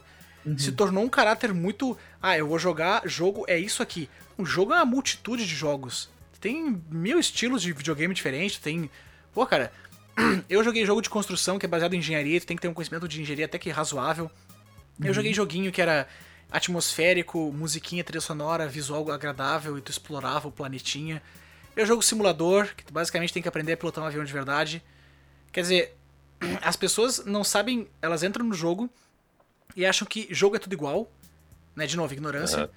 se 0.58 0.72
tornou 0.72 1.02
um 1.02 1.08
caráter 1.08 1.54
muito. 1.54 1.96
Ah, 2.20 2.36
eu 2.36 2.46
vou 2.46 2.58
jogar 2.58 3.08
jogo, 3.08 3.44
é 3.48 3.58
isso 3.58 3.82
aqui. 3.82 4.08
Um 4.38 4.44
jogo 4.44 4.72
é 4.74 4.76
uma 4.76 4.84
multitude 4.84 5.46
de 5.46 5.54
jogos. 5.54 6.10
Tem 6.40 6.82
mil 6.90 7.18
estilos 7.18 7.62
de 7.62 7.72
videogame 7.72 8.12
diferentes, 8.12 8.58
tem. 8.58 8.90
Pô, 9.32 9.46
cara, 9.46 9.72
eu 10.48 10.62
joguei 10.62 10.84
jogo 10.86 11.00
de 11.02 11.10
construção 11.10 11.58
que 11.58 11.66
é 11.66 11.68
baseado 11.68 11.94
em 11.94 11.98
engenharia, 11.98 12.40
tu 12.40 12.46
tem 12.46 12.56
que 12.56 12.62
ter 12.62 12.68
um 12.68 12.74
conhecimento 12.74 13.06
de 13.08 13.20
engenharia 13.20 13.46
até 13.46 13.58
que 13.58 13.70
razoável. 13.70 14.30
Eu 15.02 15.12
joguei 15.12 15.34
joguinho 15.34 15.72
que 15.72 15.82
era 15.82 16.06
atmosférico, 16.50 17.52
musiquinha, 17.52 18.04
trilha 18.04 18.20
sonora, 18.20 18.68
visual 18.68 19.10
agradável 19.10 19.76
e 19.76 19.80
tu 19.80 19.90
explorava 19.90 20.48
o 20.48 20.52
planetinha. 20.52 21.22
Eu 21.76 21.84
jogo 21.84 22.00
simulador, 22.02 22.68
que 22.76 22.84
tu 22.84 22.92
basicamente 22.92 23.32
tem 23.32 23.42
que 23.42 23.48
aprender 23.48 23.72
a 23.72 23.76
pilotar 23.76 24.04
um 24.04 24.06
avião 24.06 24.24
de 24.24 24.32
verdade. 24.32 24.82
Quer 25.52 25.62
dizer, 25.62 25.96
as 26.62 26.76
pessoas 26.76 27.24
não 27.24 27.42
sabem, 27.42 27.88
elas 28.00 28.22
entram 28.22 28.46
no 28.46 28.54
jogo 28.54 28.88
e 29.76 29.84
acham 29.84 30.06
que 30.06 30.28
jogo 30.30 30.54
é 30.54 30.58
tudo 30.60 30.72
igual, 30.74 31.10
né? 31.74 31.86
De 31.86 31.96
novo, 31.96 32.12
ignorância. 32.12 32.58
Aham. 32.58 32.70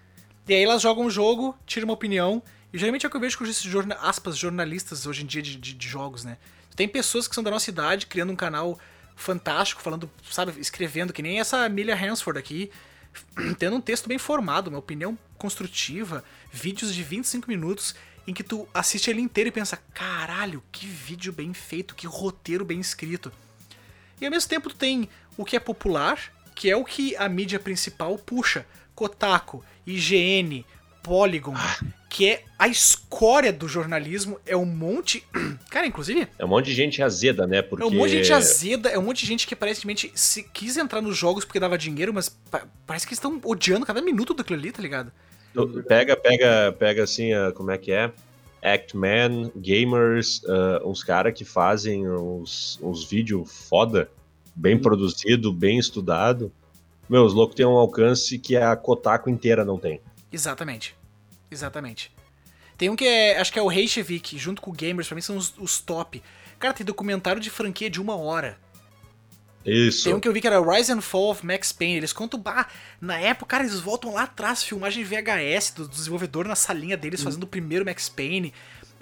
E 0.47 0.53
aí 0.53 0.63
elas 0.63 0.81
jogam 0.81 1.05
o 1.05 1.09
jogo, 1.11 1.55
tiram 1.65 1.85
uma 1.87 1.93
opinião, 1.93 2.41
e 2.73 2.77
geralmente 2.77 3.05
é 3.05 3.07
o 3.07 3.11
que 3.11 3.17
eu 3.17 3.21
vejo 3.21 3.37
com 3.37 3.43
esses 3.43 3.61
jorna 3.61 3.95
aspas, 4.01 4.37
jornalistas 4.37 5.05
hoje 5.05 5.21
em 5.23 5.25
dia 5.27 5.41
de, 5.41 5.55
de- 5.57 5.73
de 5.73 5.87
jogos, 5.87 6.23
né? 6.23 6.37
Tem 6.77 6.87
pessoas 6.87 7.27
que 7.27 7.33
são 7.33 7.43
da 7.43 7.49
nossa 7.49 7.71
idade 7.71 8.05
criando 8.05 8.31
um 8.31 8.35
canal 8.35 8.79
fantástico, 9.15 9.81
falando, 9.81 10.07
sabe, 10.29 10.53
escrevendo, 10.59 11.11
que 11.11 11.23
nem 11.23 11.39
essa 11.39 11.65
Amelia 11.65 11.95
Hansford 11.95 12.37
aqui, 12.37 12.71
tendo 13.57 13.75
um 13.75 13.81
texto 13.81 14.07
bem 14.07 14.19
formado, 14.19 14.67
uma 14.67 14.77
opinião 14.77 15.17
construtiva, 15.39 16.23
vídeos 16.51 16.93
de 16.93 17.01
25 17.01 17.49
minutos 17.49 17.95
em 18.27 18.33
que 18.33 18.43
tu 18.43 18.69
assiste 18.75 19.09
ele 19.09 19.21
inteiro 19.21 19.47
e 19.47 19.51
pensa, 19.51 19.81
caralho, 19.91 20.63
que 20.71 20.85
vídeo 20.85 21.33
bem 21.33 21.51
feito, 21.51 21.95
que 21.95 22.05
roteiro 22.05 22.63
bem 22.63 22.79
escrito. 22.79 23.31
E 24.21 24.25
ao 24.25 24.31
mesmo 24.31 24.47
tempo 24.47 24.69
tu 24.69 24.75
tem 24.75 25.09
o 25.35 25.43
que 25.43 25.55
é 25.55 25.59
popular, 25.59 26.31
que 26.53 26.69
é 26.69 26.75
o 26.75 26.85
que 26.85 27.15
a 27.15 27.27
mídia 27.27 27.59
principal 27.59 28.19
puxa. 28.19 28.67
Kotaku, 28.93 29.63
IGN, 29.85 30.63
Polygon, 31.01 31.55
que 32.17 32.27
é 32.29 32.43
a 32.57 32.67
escória 32.67 33.53
do 33.53 33.67
jornalismo, 33.67 34.39
é 34.43 34.57
um 34.57 34.65
monte... 34.65 35.23
Cara, 35.69 35.85
inclusive, 35.85 36.27
É 36.39 36.43
um 36.43 36.47
monte 36.47 36.65
de 36.65 36.73
gente 36.73 37.03
azeda, 37.03 37.45
né? 37.45 37.61
Porque... 37.61 37.83
é 37.83 37.85
um 37.85 37.91
monte 37.91 38.09
de 38.09 38.17
gente 38.17 38.33
azeda, 38.33 38.89
é 38.89 38.97
um 38.97 39.03
monte 39.03 39.19
de 39.19 39.27
gente 39.27 39.45
que 39.45 39.53
aparentemente 39.53 40.11
se 40.15 40.41
quis 40.41 40.77
entrar 40.77 40.99
nos 40.99 41.15
jogos 41.15 41.45
porque 41.45 41.59
dava 41.59 41.77
dinheiro, 41.77 42.11
mas 42.11 42.27
pa- 42.29 42.65
parece 42.87 43.05
que 43.05 43.13
estão 43.13 43.39
odiando 43.45 43.85
cada 43.85 44.01
minuto 44.01 44.33
daquilo 44.33 44.57
ali, 44.59 44.71
tá 44.71 44.81
ligado? 44.81 45.11
Tu- 45.53 45.83
Pega, 45.83 46.15
pega, 46.17 46.75
pega 46.79 47.03
assim, 47.03 47.29
como 47.53 47.69
é 47.69 47.77
que 47.77 47.91
é? 47.91 48.11
Actman, 48.63 49.51
gamers, 49.55 50.41
ah, 50.47 50.81
uns 50.83 51.03
caras 51.03 51.33
que 51.37 51.45
fazem 51.45 52.09
uns, 52.09 52.79
uns 52.81 53.07
vídeos 53.07 53.47
foda, 53.69 54.09
bem 54.55 54.77
produzido, 54.79 55.53
bem 55.53 55.77
estudado. 55.77 56.51
Meu, 57.07 57.23
os 57.23 57.33
loucos 57.35 57.55
têm 57.55 57.65
um 57.65 57.77
alcance 57.77 58.39
que 58.39 58.55
a 58.57 58.75
Kotaku 58.75 59.29
inteira 59.29 59.63
não 59.63 59.77
tem. 59.77 60.01
Exatamente. 60.31 60.95
Exatamente. 61.49 62.11
Tem 62.77 62.89
um 62.89 62.95
que 62.95 63.05
é, 63.05 63.39
acho 63.39 63.51
que 63.51 63.57
é 63.57 63.61
o 63.61 63.67
Reykjavik, 63.67 64.37
junto 64.37 64.61
com 64.61 64.69
o 64.69 64.73
Gamers, 64.73 65.07
pra 65.07 65.15
mim 65.15 65.21
são 65.21 65.35
os, 65.37 65.53
os 65.57 65.79
top. 65.79 66.21
Cara, 66.59 66.73
tem 66.73 66.85
documentário 66.85 67.41
de 67.41 67.49
franquia 67.49 67.89
de 67.89 67.99
uma 68.01 68.15
hora. 68.15 68.57
Isso. 69.65 70.05
Tem 70.05 70.13
um 70.13 70.19
que 70.19 70.27
eu 70.27 70.31
vi 70.33 70.39
que 70.39 70.47
era 70.47 70.61
Rise 70.61 70.91
and 70.93 71.01
Fall 71.01 71.31
of 71.31 71.45
Max 71.45 71.71
Payne. 71.71 71.97
Eles 71.97 72.13
contam, 72.13 72.39
bah, 72.39 72.67
na 73.01 73.19
época, 73.19 73.47
cara, 73.57 73.63
eles 73.63 73.79
voltam 73.79 74.13
lá 74.13 74.23
atrás, 74.23 74.63
filmagem 74.63 75.03
VHS 75.03 75.71
do 75.75 75.87
desenvolvedor 75.87 76.47
na 76.47 76.55
salinha 76.55 76.95
deles 76.95 77.21
fazendo 77.21 77.43
o 77.43 77.47
primeiro 77.47 77.83
Max 77.83 78.07
Payne, 78.07 78.53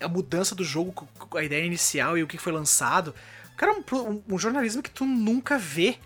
a 0.02 0.08
mudança 0.08 0.56
do 0.56 0.64
jogo, 0.64 1.08
a 1.36 1.44
ideia 1.44 1.64
inicial 1.66 2.18
e 2.18 2.24
o 2.24 2.28
que 2.28 2.38
foi 2.38 2.52
lançado. 2.52 3.14
Cara, 3.56 3.74
um, 3.74 3.84
um- 3.98 4.24
um 4.28 4.40
jornalismo 4.40 4.82
que 4.82 4.90
tu 4.90 5.06
nunca 5.06 5.58
vê. 5.58 5.98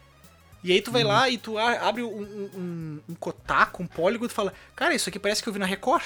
E 0.62 0.74
aí 0.74 0.82
tu 0.82 0.92
vai 0.92 1.04
lá 1.06 1.30
e 1.30 1.38
tu 1.38 1.58
abre 1.58 2.04
um, 2.04 2.10
um, 2.22 2.50
um, 2.54 3.00
um 3.10 3.16
Kotaku, 3.16 3.82
um 3.82 3.88
Polygon 3.88 4.26
e 4.26 4.28
tu 4.28 4.34
fala, 4.34 4.54
cara, 4.76 4.94
isso 4.94 5.08
aqui 5.08 5.18
parece 5.18 5.42
que 5.42 5.48
eu 5.48 5.54
vi 5.54 5.60
na 5.60 5.66
Record. 5.66 6.04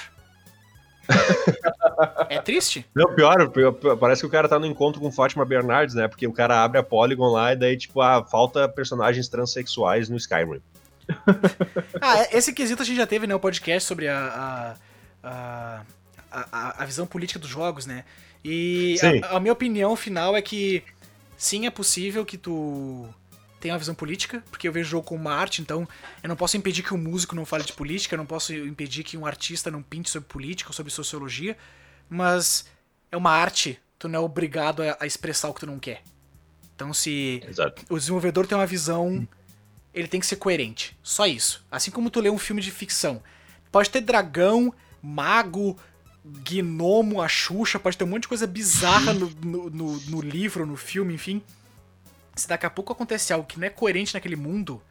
É 2.29 2.41
triste? 2.41 2.85
Não, 2.95 3.13
pior, 3.13 3.49
pior, 3.49 3.71
pior, 3.73 3.97
parece 3.97 4.21
que 4.21 4.27
o 4.27 4.29
cara 4.29 4.47
tá 4.47 4.59
no 4.59 4.65
encontro 4.65 5.01
com 5.01 5.11
Fátima 5.11 5.45
Bernardes, 5.45 5.95
né? 5.95 6.07
Porque 6.07 6.27
o 6.27 6.33
cara 6.33 6.63
abre 6.63 6.79
a 6.79 6.83
Polygon 6.83 7.31
lá 7.31 7.53
e 7.53 7.55
daí, 7.55 7.77
tipo, 7.77 8.01
ah, 8.01 8.23
falta 8.23 8.67
personagens 8.67 9.27
transexuais 9.27 10.09
no 10.09 10.17
Skyrim. 10.17 10.61
Ah, 12.01 12.27
esse 12.31 12.53
quesito 12.53 12.81
a 12.81 12.85
gente 12.85 12.97
já 12.97 13.07
teve, 13.07 13.27
né? 13.27 13.35
O 13.35 13.39
podcast 13.39 13.87
sobre 13.87 14.07
a, 14.09 14.75
a, 15.23 15.81
a, 16.31 16.83
a, 16.83 16.85
visão 16.85 17.05
política 17.05 17.39
dos 17.39 17.49
jogos, 17.49 17.85
né? 17.85 18.03
E 18.43 18.97
a, 19.23 19.37
a 19.37 19.39
minha 19.39 19.53
opinião 19.53 19.95
final 19.95 20.35
é 20.35 20.41
que 20.41 20.83
sim, 21.37 21.65
é 21.65 21.69
possível 21.69 22.25
que 22.25 22.37
tu 22.37 23.07
tenha 23.64 23.74
uma 23.74 23.80
visão 23.80 23.95
política, 23.95 24.43
porque 24.51 24.68
eu 24.68 24.74
vejo 24.74 24.89
o 24.89 24.91
jogo 24.91 25.07
como 25.07 25.22
uma 25.22 25.34
arte, 25.34 25.61
então 25.61 25.88
eu 26.22 26.28
não 26.28 26.36
posso 26.36 26.57
impedir 26.57 26.84
que 26.84 26.93
um 26.93 26.97
músico 26.97 27.34
não 27.34 27.45
fale 27.45 27.64
de 27.64 27.72
política, 27.72 28.14
eu 28.14 28.18
não 28.18 28.26
posso 28.26 28.53
impedir 28.53 29.05
que 29.05 29.16
um 29.18 29.26
artista 29.26 29.72
não 29.72 29.82
pinte 29.82 30.09
sobre 30.09 30.28
política 30.28 30.70
ou 30.70 30.74
sobre 30.74 30.91
sociologia, 30.91 31.57
mas 32.09 32.66
é 33.09 33.16
uma 33.16 33.32
arte, 33.32 33.80
tu 33.97 34.09
não 34.09 34.20
é 34.20 34.22
obrigado 34.22 34.84
a, 34.84 34.97
a 34.99 35.05
expressar 35.05 35.47
o 35.47 35.53
que 35.53 35.61
tu 35.61 35.66
não 35.66 35.80
quer. 35.80 36.03
Então 36.76 36.93
se 36.93 37.41
Exato. 37.47 37.84
o 37.89 37.97
desenvolvedor 37.97 38.45
tem 38.45 38.57
uma 38.57 38.68
visão, 38.68 39.26
ele 39.93 40.09
tem 40.09 40.20
que 40.20 40.26
ser 40.26 40.36
coerente. 40.36 40.97
Só 41.01 41.26
isso. 41.26 41.66
Assim 41.72 41.89
como 41.89 42.09
tu 42.09 42.20
lê 42.20 42.30
um 42.30 42.38
filme 42.38 42.61
de 42.61 42.70
ficção. 42.70 43.24
Pode 43.72 43.89
ter 43.89 44.01
dragão, 44.01 44.74
mago, 45.01 45.78
gnomo, 46.26 47.22
a 47.22 47.30
Xuxa, 47.30 47.80
pode 47.80 47.97
ter 47.97 48.03
um 48.03 48.07
monte 48.07 48.24
de 48.24 48.28
coisa 48.28 48.45
bizarra 48.45 49.14
no, 49.16 49.30
no, 49.41 49.70
no- 49.70 49.99
no 50.01 50.22
livro, 50.22 50.66
no 50.66 50.76
filme, 50.76 51.14
enfim. 51.14 51.41
Se 52.36 52.47
daqui 52.47 52.65
a 52.65 52.69
pouco 52.69 52.91
acontece 52.93 53.31
algo 53.31 53.45
que 53.45 53.59
não 53.59 53.67
é 53.67 53.69
coerente 53.69 54.13
naquele 54.13 54.36
mundo, 54.36 54.81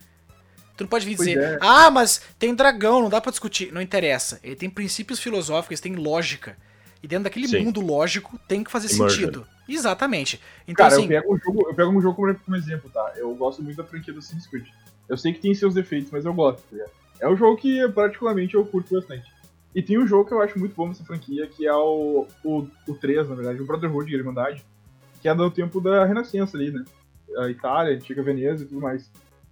tu 0.76 0.84
não 0.84 0.88
pode 0.88 1.04
vir 1.04 1.16
dizer, 1.16 1.38
é. 1.38 1.58
ah, 1.60 1.90
mas 1.90 2.22
tem 2.38 2.54
dragão, 2.54 3.02
não 3.02 3.08
dá 3.08 3.20
pra 3.20 3.30
discutir. 3.30 3.72
Não 3.72 3.80
interessa. 3.80 4.38
Ele 4.42 4.56
tem 4.56 4.70
princípios 4.70 5.18
filosóficos, 5.18 5.80
tem 5.80 5.94
lógica. 5.94 6.56
E 7.02 7.08
dentro 7.08 7.24
daquele 7.24 7.48
Sim. 7.48 7.64
mundo 7.64 7.80
lógico 7.80 8.38
tem 8.46 8.62
que 8.62 8.70
fazer 8.70 8.94
Immersion. 8.94 9.08
sentido. 9.08 9.46
Exatamente. 9.68 10.40
Então, 10.68 10.88
Cara, 10.88 10.94
assim, 10.94 11.12
eu, 11.12 11.20
pego 11.20 11.34
um 11.34 11.38
jogo, 11.38 11.68
eu 11.68 11.74
pego 11.74 11.90
um 11.90 12.00
jogo 12.00 12.14
como, 12.14 12.34
como 12.34 12.56
exemplo, 12.56 12.90
tá? 12.90 13.12
Eu 13.16 13.34
gosto 13.34 13.62
muito 13.62 13.76
da 13.76 13.84
franquia 13.84 14.12
do 14.12 14.20
Assassin's 14.20 14.46
Creed. 14.46 14.66
Eu 15.08 15.16
sei 15.16 15.32
que 15.32 15.40
tem 15.40 15.54
seus 15.54 15.74
defeitos, 15.74 16.10
mas 16.12 16.24
eu 16.24 16.32
gosto, 16.32 16.62
tá 16.62 16.68
ligado? 16.72 16.90
É 17.20 17.28
um 17.28 17.36
jogo 17.36 17.56
que, 17.56 17.88
particularmente, 17.88 18.54
eu 18.54 18.64
curto 18.64 18.94
bastante. 18.94 19.30
E 19.74 19.82
tem 19.82 19.98
um 19.98 20.06
jogo 20.06 20.26
que 20.26 20.34
eu 20.34 20.42
acho 20.42 20.58
muito 20.58 20.74
bom 20.74 20.88
nessa 20.88 21.04
franquia, 21.04 21.46
que 21.46 21.66
é 21.66 21.74
o, 21.74 22.26
o, 22.44 22.68
o 22.86 22.94
3, 22.94 23.28
na 23.28 23.34
verdade, 23.34 23.60
o 23.60 23.66
Brotherhood, 23.66 24.14
a 24.14 24.18
Irmandade, 24.18 24.64
que 25.20 25.28
é 25.28 25.34
do 25.34 25.50
tempo 25.50 25.80
da 25.80 26.04
Renascença 26.04 26.56
ali, 26.56 26.70
né? 26.70 26.84
A 27.38 27.48
Itália, 27.48 27.92
a 27.92 27.96
antiga 27.96 28.22
Veneza 28.22 28.64
e 28.64 28.66
tudo 28.66 28.80
mais. 28.80 29.10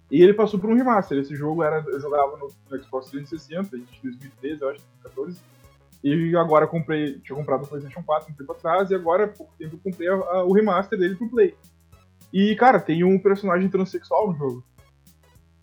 E 0.09 0.21
ele 0.21 0.33
passou 0.33 0.59
por 0.59 0.69
um 0.69 0.75
remaster. 0.75 1.17
Esse 1.17 1.35
jogo 1.35 1.63
era, 1.63 1.83
eu 1.87 1.99
jogava 1.99 2.37
no, 2.37 2.47
no 2.69 2.83
Xbox 2.83 3.09
360, 3.09 3.77
de 3.77 3.85
2013, 4.03 4.61
eu 4.61 4.69
acho, 4.69 4.81
2014. 5.03 5.39
E 6.03 6.35
agora 6.35 6.65
comprei, 6.67 7.19
tinha 7.19 7.35
comprado 7.35 7.63
o 7.63 7.67
PlayStation 7.67 8.01
4 8.03 8.31
um 8.31 8.35
tempo 8.35 8.51
atrás, 8.51 8.89
e 8.89 8.95
agora, 8.95 9.27
pouco 9.27 9.53
tempo, 9.57 9.75
eu 9.75 9.79
comprei 9.91 10.09
a- 10.09 10.13
a- 10.15 10.43
o 10.43 10.51
remaster 10.51 10.97
dele 10.97 11.15
pro 11.15 11.29
Play. 11.29 11.55
E, 12.33 12.55
cara, 12.55 12.79
tem 12.79 13.03
um 13.03 13.19
personagem 13.19 13.69
transexual 13.69 14.31
no 14.31 14.37
jogo. 14.37 14.63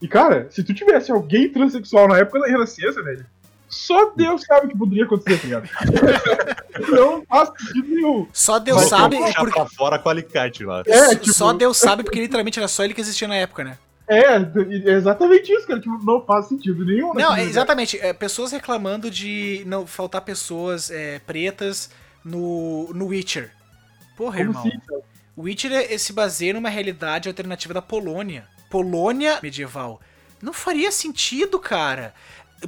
E, 0.00 0.06
cara, 0.06 0.48
se 0.50 0.62
tu 0.62 0.72
tivesse 0.72 1.10
alguém 1.10 1.50
transexual 1.50 2.06
na 2.06 2.18
época 2.18 2.38
da 2.40 2.46
Renascença, 2.46 3.02
velho, 3.02 3.26
só 3.68 4.10
Deus 4.16 4.42
sabe 4.42 4.66
o 4.66 4.68
que 4.70 4.78
poderia 4.78 5.04
acontecer, 5.04 5.38
tá 5.38 5.44
ligado? 5.46 5.68
Não 6.90 7.24
faz 7.26 7.50
sentido 7.58 7.88
nenhum. 7.94 8.26
só 8.32 8.58
Deus 8.58 8.78
Vai 8.80 8.88
sabe. 8.88 9.16
puxar 9.16 9.40
Porque, 9.40 9.52
pra 9.60 9.66
fora 9.66 9.98
com 9.98 10.08
alicate 10.08 10.64
lá. 10.64 10.82
É, 10.86 11.14
tipo- 11.14 11.32
Só 11.32 11.52
Deus 11.52 11.76
sabe, 11.76 12.02
porque 12.04 12.20
literalmente 12.20 12.58
era 12.58 12.68
só 12.68 12.84
ele 12.84 12.94
que 12.94 13.00
existia 13.00 13.28
na 13.28 13.34
época, 13.36 13.64
né? 13.64 13.78
É, 14.06 14.36
é 14.36 14.92
exatamente 14.92 15.52
isso, 15.52 15.66
cara. 15.66 15.80
Tipo, 15.80 15.98
não 16.02 16.24
faz 16.24 16.46
sentido 16.46 16.84
nenhum. 16.84 17.08
Não, 17.12 17.30
naquele 17.30 17.40
é, 17.46 17.50
exatamente. 17.50 17.98
é, 18.00 18.12
pessoas 18.12 18.52
reclamando 18.52 19.10
de 19.10 19.62
não 19.66 19.86
faltar 19.86 20.22
pessoas 20.22 20.90
é, 20.90 21.18
pretas 21.20 21.90
no, 22.24 22.90
no 22.94 23.06
Witcher. 23.08 23.50
Porra, 24.16 24.38
Como 24.38 24.50
irmão. 24.50 24.72
O 25.36 25.42
Witcher 25.42 25.72
é- 25.72 25.98
se 25.98 26.12
baseia 26.12 26.54
numa 26.54 26.68
realidade 26.70 27.28
alternativa 27.28 27.74
da 27.74 27.82
Polônia. 27.82 28.46
Polônia 28.70 29.38
medieval. 29.42 30.00
Não 30.40 30.52
faria 30.52 30.90
sentido, 30.90 31.58
cara. 31.58 32.14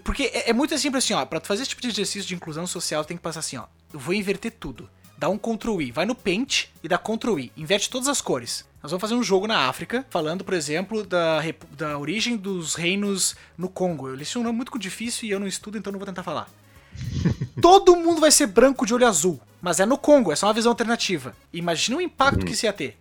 Porque 0.04 0.24
é, 0.24 0.50
é 0.50 0.52
muito 0.52 0.76
simples 0.78 1.04
assim, 1.04 1.14
ó. 1.14 1.24
Pra 1.24 1.40
tu 1.40 1.46
fazer 1.46 1.62
esse 1.62 1.70
tipo 1.70 1.82
de 1.82 1.88
exercício 1.88 2.28
de 2.28 2.34
inclusão 2.34 2.66
social, 2.66 3.04
tem 3.04 3.16
que 3.16 3.22
passar 3.22 3.40
assim, 3.40 3.56
ó. 3.56 3.64
Eu 3.92 3.98
vou 3.98 4.14
inverter 4.14 4.52
tudo. 4.52 4.88
Dá 5.18 5.28
um 5.28 5.36
Ctrl 5.36 5.82
I. 5.82 5.90
Vai 5.90 6.06
no 6.06 6.14
Paint 6.14 6.66
e 6.82 6.88
dá 6.88 6.96
Ctrl 6.96 7.38
I. 7.38 7.52
Inverte 7.56 7.90
todas 7.90 8.08
as 8.08 8.20
cores. 8.20 8.64
Nós 8.82 8.90
vamos 8.90 9.02
fazer 9.02 9.14
um 9.14 9.22
jogo 9.22 9.46
na 9.46 9.68
África, 9.68 10.06
falando, 10.08 10.42
por 10.42 10.54
exemplo, 10.54 11.04
da, 11.04 11.40
da 11.72 11.98
origem 11.98 12.36
dos 12.36 12.74
reinos 12.74 13.36
no 13.56 13.68
Congo. 13.68 14.08
Eu 14.08 14.14
li 14.14 14.22
esse 14.22 14.38
um 14.38 14.42
nome 14.42 14.56
muito 14.56 14.78
difícil 14.78 15.28
e 15.28 15.30
eu 15.30 15.38
não 15.38 15.46
estudo, 15.46 15.76
então 15.76 15.92
não 15.92 15.98
vou 15.98 16.06
tentar 16.06 16.22
falar. 16.22 16.48
Todo 17.60 17.94
mundo 17.96 18.20
vai 18.20 18.30
ser 18.30 18.46
branco 18.46 18.86
de 18.86 18.94
olho 18.94 19.06
azul. 19.06 19.38
Mas 19.60 19.80
é 19.80 19.84
no 19.84 19.98
Congo, 19.98 20.32
é 20.32 20.36
só 20.36 20.46
uma 20.46 20.54
visão 20.54 20.72
alternativa. 20.72 21.36
Imagina 21.52 21.98
o 21.98 22.00
impacto 22.00 22.46
que 22.46 22.52
isso 22.52 22.64
ia 22.64 22.72
ter. 22.72 22.98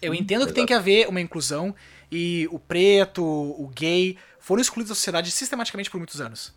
Eu 0.00 0.14
entendo 0.14 0.46
que 0.46 0.52
tem 0.54 0.64
que 0.64 0.72
haver 0.72 1.08
uma 1.08 1.20
inclusão 1.20 1.74
e 2.10 2.48
o 2.50 2.58
preto, 2.58 3.22
o 3.22 3.70
gay 3.74 4.16
foram 4.44 4.60
excluídos 4.60 4.90
da 4.90 4.94
sociedade 4.94 5.30
sistematicamente 5.30 5.90
por 5.90 5.96
muitos 5.96 6.20
anos. 6.20 6.52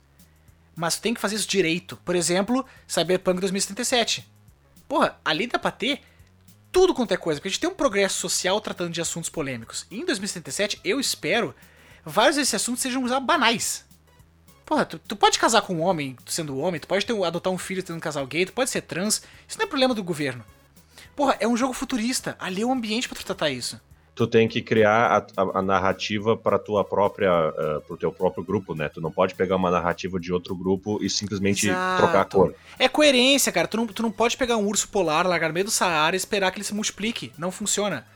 Mas 0.76 1.00
tem 1.00 1.14
que 1.14 1.22
fazer 1.22 1.36
isso 1.38 1.48
direito. 1.48 1.96
Por 2.04 2.16
exemplo, 2.18 2.66
Cyberpunk 2.86 3.40
2077. 3.40 4.28
Porra, 4.90 5.18
ali 5.24 5.48
dá 5.48 5.58
pra 5.58 5.72
ter 5.72 6.02
tudo 6.70 6.94
quanto 6.94 7.14
é 7.14 7.18
coisa, 7.18 7.40
porque 7.40 7.48
a 7.48 7.52
gente 7.52 7.62
tem 7.62 7.70
um 7.70 7.74
progresso 7.74 8.20
social 8.20 8.60
tratando 8.60 8.92
de 8.92 9.00
assuntos 9.00 9.30
polêmicos. 9.30 9.88
E 9.90 10.00
em 10.02 10.06
2077, 10.06 10.82
eu 10.84 11.00
espero, 11.00 11.56
vários 12.06 12.36
desses 12.36 12.54
assuntos 12.56 12.82
sejam 12.82 13.08
já 13.08 13.22
banais. 13.22 13.86
Porra, 14.66 14.86
tu, 14.86 15.00
tu 15.00 15.16
pode 15.16 15.40
casar 15.40 15.62
com 15.62 15.76
um 15.76 15.82
homem, 15.82 16.18
sendo 16.26 16.58
homem, 16.58 16.82
tu 16.82 16.88
pode 16.90 17.06
ter, 17.06 17.14
um- 17.14 17.24
adotar 17.24 17.54
um 17.54 17.58
filho 17.58 17.82
tendo 17.82 17.96
um 17.96 18.02
casal 18.02 18.28
gay, 18.28 18.46
tu 18.46 18.52
pode 18.52 18.70
ser 18.70 18.82
trans, 18.82 19.22
isso 19.48 19.58
não 19.58 19.66
é 19.66 19.70
problema 19.70 19.94
do 19.96 20.04
governo. 20.04 20.44
Porra, 21.16 21.38
é 21.40 21.48
um 21.48 21.56
jogo 21.56 21.74
futurista, 21.74 22.36
ali 22.38 22.62
é 22.62 22.66
o 22.66 22.72
ambiente 22.72 23.08
pra 23.08 23.18
tu 23.18 23.26
tratar 23.26 23.50
isso. 23.50 23.80
Tu 24.18 24.26
tem 24.28 24.48
que 24.48 24.64
criar 24.64 25.06
a, 25.38 25.42
a- 25.44 25.60
a 25.60 25.62
narrativa 25.62 26.36
para 26.36 26.58
tua 26.58 26.84
própria, 26.84 27.32
uh, 27.50 27.82
pro 27.82 27.96
teu 27.96 28.12
próprio 28.12 28.44
grupo, 28.44 28.74
né? 28.74 28.90
Tu 28.90 29.00
não 29.00 29.12
pode 29.12 29.36
pegar 29.36 29.56
uma 29.56 29.70
narrativa 29.70 30.20
de 30.20 30.34
outro 30.34 30.56
grupo 30.56 30.98
e 31.04 31.10
simplesmente 31.10 31.70
Exato. 31.70 32.02
trocar 32.02 32.22
a 32.22 32.26
cor. 32.26 32.56
É 32.80 32.90
coerência, 32.90 33.52
cara. 33.52 33.68
Tu 33.68 33.78
não, 33.78 33.86
tu 33.86 34.02
não 34.02 34.12
pode 34.12 34.36
pegar 34.36 34.58
um 34.58 34.66
urso 34.66 34.90
polar, 34.90 35.28
largar 35.28 35.50
no 35.50 35.54
meio 35.54 35.66
do 35.66 35.72
Saara 35.72 36.16
e 36.16 36.18
esperar 36.18 36.50
que 36.52 36.58
ele 36.58 36.64
se 36.66 36.74
multiplique. 36.74 37.32
Não 37.38 37.52
funciona. 37.52 38.08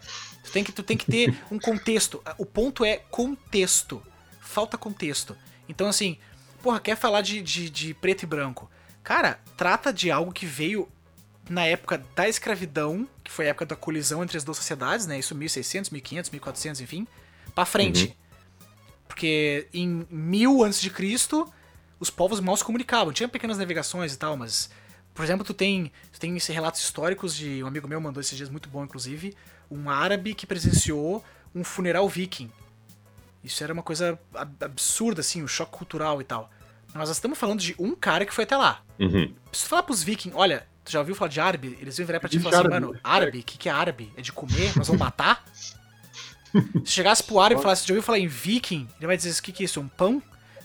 Tu 0.43 0.51
tem 0.51 0.63
que, 0.63 0.71
tu 0.71 0.81
tem 0.81 0.97
que 0.97 1.05
ter 1.05 1.35
um 1.51 1.59
contexto. 1.59 2.19
O 2.37 2.45
ponto 2.47 2.83
é 2.83 2.97
contexto. 3.11 4.01
Falta 4.39 4.77
contexto. 4.77 5.37
Então, 5.69 5.87
assim, 5.87 6.17
porra, 6.63 6.79
quer 6.79 6.97
falar 6.97 7.21
de, 7.21 7.41
de, 7.43 7.69
de 7.69 7.93
preto 7.93 8.23
e 8.23 8.25
branco? 8.25 8.69
Cara, 9.03 9.39
trata 9.55 9.93
de 9.93 10.09
algo 10.09 10.31
que 10.31 10.47
veio 10.47 10.89
na 11.51 11.65
época 11.65 12.01
da 12.15 12.29
escravidão, 12.29 13.07
que 13.23 13.29
foi 13.31 13.45
a 13.47 13.49
época 13.49 13.65
da 13.65 13.75
colisão 13.75 14.23
entre 14.23 14.37
as 14.37 14.43
duas 14.43 14.57
sociedades, 14.57 15.05
né? 15.05 15.19
Isso 15.19 15.35
1600, 15.35 15.89
1500, 15.89 16.29
1400, 16.29 16.81
enfim, 16.81 17.05
pra 17.53 17.65
frente. 17.65 18.15
Porque 19.07 19.67
em 19.73 20.07
1000 20.09 20.63
antes 20.63 20.79
de 20.79 20.89
Cristo, 20.89 21.51
os 21.99 22.09
povos 22.09 22.39
mal 22.39 22.55
se 22.55 22.63
comunicavam. 22.63 23.11
Tinha 23.11 23.27
pequenas 23.27 23.57
navegações 23.57 24.13
e 24.13 24.17
tal, 24.17 24.37
mas 24.37 24.69
por 25.13 25.23
exemplo, 25.25 25.43
tu 25.45 25.53
tem, 25.53 25.91
tu 26.13 26.19
tem 26.19 26.35
esses 26.37 26.53
relatos 26.55 26.79
históricos 26.81 27.35
de 27.35 27.61
um 27.61 27.67
amigo 27.67 27.85
meu 27.87 27.99
mandou 27.99 28.21
esses 28.21 28.37
dias 28.37 28.49
muito 28.49 28.69
bom 28.69 28.83
inclusive, 28.85 29.35
um 29.69 29.89
árabe 29.89 30.33
que 30.33 30.47
presenciou 30.47 31.23
um 31.53 31.63
funeral 31.65 32.07
viking. 32.07 32.49
Isso 33.43 33.61
era 33.61 33.73
uma 33.73 33.83
coisa 33.83 34.17
ab- 34.33 34.63
absurda 34.63 35.19
assim, 35.19 35.43
um 35.43 35.47
choque 35.47 35.77
cultural 35.77 36.21
e 36.21 36.23
tal. 36.23 36.49
Mas 36.93 37.09
nós 37.09 37.09
estamos 37.09 37.37
falando 37.37 37.59
de 37.59 37.75
um 37.77 37.93
cara 37.93 38.25
que 38.25 38.33
foi 38.33 38.45
até 38.45 38.55
lá. 38.55 38.81
Uhum. 38.97 39.33
Se 39.51 39.63
tu 39.63 39.69
falar 39.69 39.83
pros 39.83 40.01
vikings, 40.03 40.37
olha, 40.37 40.65
tu 40.83 40.91
já 40.91 40.99
ouviu 40.99 41.15
falar 41.15 41.29
de 41.29 41.39
árabe? 41.39 41.77
Eles 41.81 41.97
vão 41.97 42.05
virar 42.05 42.19
pra 42.19 42.29
ti 42.29 42.37
e 42.37 42.39
falar 42.39 42.57
assim, 42.59 42.67
árabe. 42.67 42.85
mano, 42.87 42.99
árabe? 43.03 43.39
O 43.39 43.43
que, 43.43 43.57
que 43.57 43.69
é 43.69 43.71
árabe? 43.71 44.11
É 44.17 44.21
de 44.21 44.31
comer? 44.31 44.75
Nós 44.77 44.87
vamos 44.87 44.99
matar? 44.99 45.43
Se 46.85 46.91
chegasse 46.91 47.23
pro 47.23 47.39
árabe 47.39 47.59
e 47.59 47.63
falasse, 47.63 47.87
já 47.87 47.93
ouviu 47.93 48.03
falar 48.03 48.19
em 48.19 48.27
viking? 48.27 48.87
Ele 48.97 49.07
vai 49.07 49.15
dizer, 49.17 49.37
o 49.39 49.43
que, 49.43 49.51
que 49.51 49.63
é 49.63 49.65
isso? 49.65 49.79
Um 49.79 49.87
pão? 49.87 50.21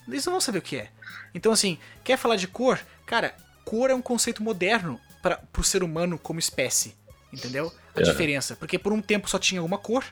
Eles 0.08 0.24
não 0.24 0.32
vão 0.34 0.40
saber 0.40 0.58
o 0.58 0.62
que 0.62 0.76
é. 0.76 0.90
Então, 1.34 1.52
assim, 1.52 1.78
quer 2.02 2.16
falar 2.16 2.36
de 2.36 2.48
cor? 2.48 2.78
Cara, 3.04 3.34
cor 3.64 3.90
é 3.90 3.94
um 3.94 4.02
conceito 4.02 4.42
moderno 4.42 5.00
para 5.22 5.36
pro 5.52 5.62
ser 5.62 5.82
humano 5.82 6.18
como 6.18 6.38
espécie. 6.38 6.94
Entendeu? 7.32 7.72
A 7.94 8.00
É. 8.00 8.02
diferença. 8.02 8.56
Porque 8.56 8.78
por 8.78 8.92
um 8.92 9.00
tempo 9.02 9.28
só 9.28 9.38
tinha 9.38 9.62
uma 9.62 9.78
cor, 9.78 10.04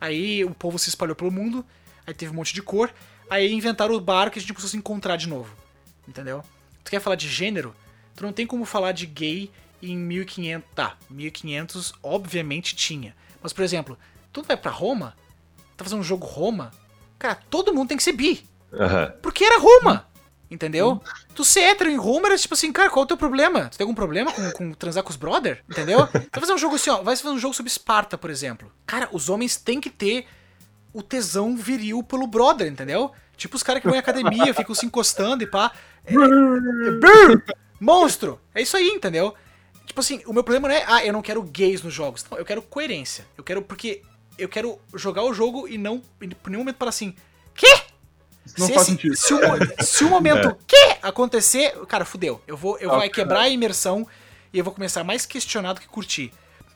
aí 0.00 0.44
o 0.44 0.50
povo 0.54 0.78
se 0.78 0.88
espalhou 0.88 1.16
pelo 1.16 1.30
mundo, 1.30 1.64
aí 2.06 2.14
teve 2.14 2.30
um 2.32 2.34
monte 2.34 2.54
de 2.54 2.62
cor, 2.62 2.92
aí 3.28 3.52
inventaram 3.52 3.94
o 3.94 4.00
bar 4.00 4.30
que 4.30 4.38
a 4.38 4.42
gente 4.42 4.52
precisou 4.52 4.70
se 4.72 4.76
encontrar 4.76 5.16
de 5.16 5.28
novo. 5.28 5.54
Entendeu? 6.06 6.42
Tu 6.84 6.90
quer 6.90 7.00
falar 7.00 7.16
de 7.16 7.28
gênero? 7.28 7.74
Tu 8.14 8.22
não 8.22 8.32
tem 8.32 8.46
como 8.46 8.64
falar 8.64 8.92
de 8.92 9.06
gay 9.06 9.50
em 9.82 9.96
1500. 9.96 10.68
Tá, 10.74 10.96
1500 11.08 11.94
obviamente 12.02 12.74
tinha. 12.74 13.14
Mas, 13.42 13.52
por 13.52 13.62
exemplo, 13.62 13.98
tu 14.32 14.42
vai 14.42 14.56
pra 14.56 14.70
Roma, 14.70 15.14
tá 15.76 15.84
fazendo 15.84 16.00
um 16.00 16.04
jogo 16.04 16.26
Roma, 16.26 16.70
cara, 17.18 17.38
todo 17.48 17.72
mundo 17.72 17.88
tem 17.88 17.96
que 17.96 18.02
ser 18.02 18.12
bi. 18.12 18.44
Aham. 18.72 19.12
Porque 19.22 19.44
era 19.44 19.58
Roma. 19.58 20.06
Entendeu? 20.50 21.00
Tu 21.32 21.44
ser 21.44 21.60
hétero 21.60 21.88
em 21.88 21.96
Roma 21.96 22.26
era 22.26 22.36
tipo 22.36 22.54
assim, 22.54 22.72
cara, 22.72 22.90
qual 22.90 23.02
é 23.02 23.04
o 23.04 23.06
teu 23.06 23.16
problema? 23.16 23.68
Tu 23.68 23.78
tem 23.78 23.84
algum 23.84 23.94
problema 23.94 24.32
com, 24.32 24.50
com 24.50 24.72
transar 24.72 25.04
com 25.04 25.10
os 25.10 25.16
brother? 25.16 25.62
Entendeu? 25.70 26.08
Vai 26.12 26.40
fazer 26.40 26.52
um 26.52 26.58
jogo 26.58 26.74
assim, 26.74 26.90
ó. 26.90 27.02
Vai 27.02 27.14
fazer 27.14 27.32
um 27.32 27.38
jogo 27.38 27.54
sobre 27.54 27.70
Esparta, 27.70 28.18
por 28.18 28.30
exemplo. 28.30 28.70
Cara, 28.84 29.08
os 29.12 29.28
homens 29.28 29.56
têm 29.56 29.80
que 29.80 29.88
ter 29.88 30.26
o 30.92 31.04
tesão 31.04 31.56
viril 31.56 32.02
pelo 32.02 32.26
brother, 32.26 32.66
entendeu? 32.66 33.12
Tipo 33.36 33.54
os 33.54 33.62
caras 33.62 33.80
que 33.80 33.86
vão 33.86 33.94
em 33.94 34.00
academia, 34.00 34.52
ficam 34.52 34.74
se 34.74 34.84
encostando 34.84 35.44
e 35.44 35.46
pá. 35.46 35.70
É, 36.04 36.14
é, 36.14 37.54
monstro! 37.80 38.40
É 38.54 38.60
isso 38.62 38.76
aí, 38.76 38.88
entendeu? 38.88 39.34
Tipo 39.86 40.00
assim, 40.00 40.22
o 40.26 40.32
meu 40.32 40.44
problema 40.44 40.68
não 40.68 40.74
é, 40.74 40.84
ah, 40.86 41.04
eu 41.04 41.12
não 41.12 41.22
quero 41.22 41.42
gays 41.42 41.82
nos 41.82 41.92
jogos. 41.92 42.24
Não, 42.30 42.38
eu 42.38 42.44
quero 42.44 42.62
coerência. 42.62 43.26
Eu 43.36 43.42
quero, 43.42 43.60
porque 43.62 44.02
eu 44.38 44.48
quero 44.48 44.78
jogar 44.94 45.24
o 45.24 45.34
jogo 45.34 45.66
e 45.66 45.76
não, 45.76 46.00
por 46.42 46.50
nenhum 46.50 46.60
momento 46.60 46.76
falar 46.76 46.90
assim, 46.90 47.14
quê? 47.54 47.82
Isso 48.46 48.54
não 48.58 48.66
se, 48.68 48.72
faz 48.74 48.86
esse- 48.86 48.90
sentido. 48.96 49.16
se 49.16 49.34
o, 49.34 49.38
se 49.84 50.04
o 50.04 50.08
momento 50.08 50.56
que 50.66 50.96
acontecer, 51.02 51.72
cara, 51.86 52.04
fudeu. 52.04 52.40
Eu 52.46 52.56
vou, 52.56 52.78
eu 52.78 52.90
Ah, 52.92 52.98
vai 52.98 53.08
quebrar 53.08 53.40
a 53.40 53.48
imersão 53.48 54.06
e 54.52 54.58
eu 54.58 54.64
vou 54.64 54.72
começar 54.72 55.02
mais 55.04 55.26
questionado 55.26 55.80
que 55.80 55.88
curtir. 55.88 56.32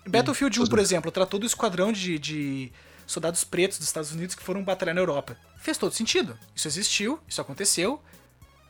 Battlefield 0.06 0.60
1, 0.60 0.66
por 0.66 0.78
exemplo, 0.78 1.10
tratou 1.10 1.40
do 1.40 1.46
esquadrão 1.46 1.90
de, 1.92 2.18
de 2.18 2.72
soldados 3.06 3.42
pretos 3.44 3.78
dos 3.78 3.86
Estados 3.86 4.12
Unidos 4.12 4.34
que 4.34 4.42
foram 4.42 4.62
batalhar 4.62 4.94
na 4.94 5.00
Europa. 5.00 5.36
Fez 5.58 5.78
todo 5.78 5.92
sentido. 5.94 6.38
Isso 6.54 6.68
existiu, 6.68 7.18
isso 7.26 7.40
aconteceu. 7.40 8.02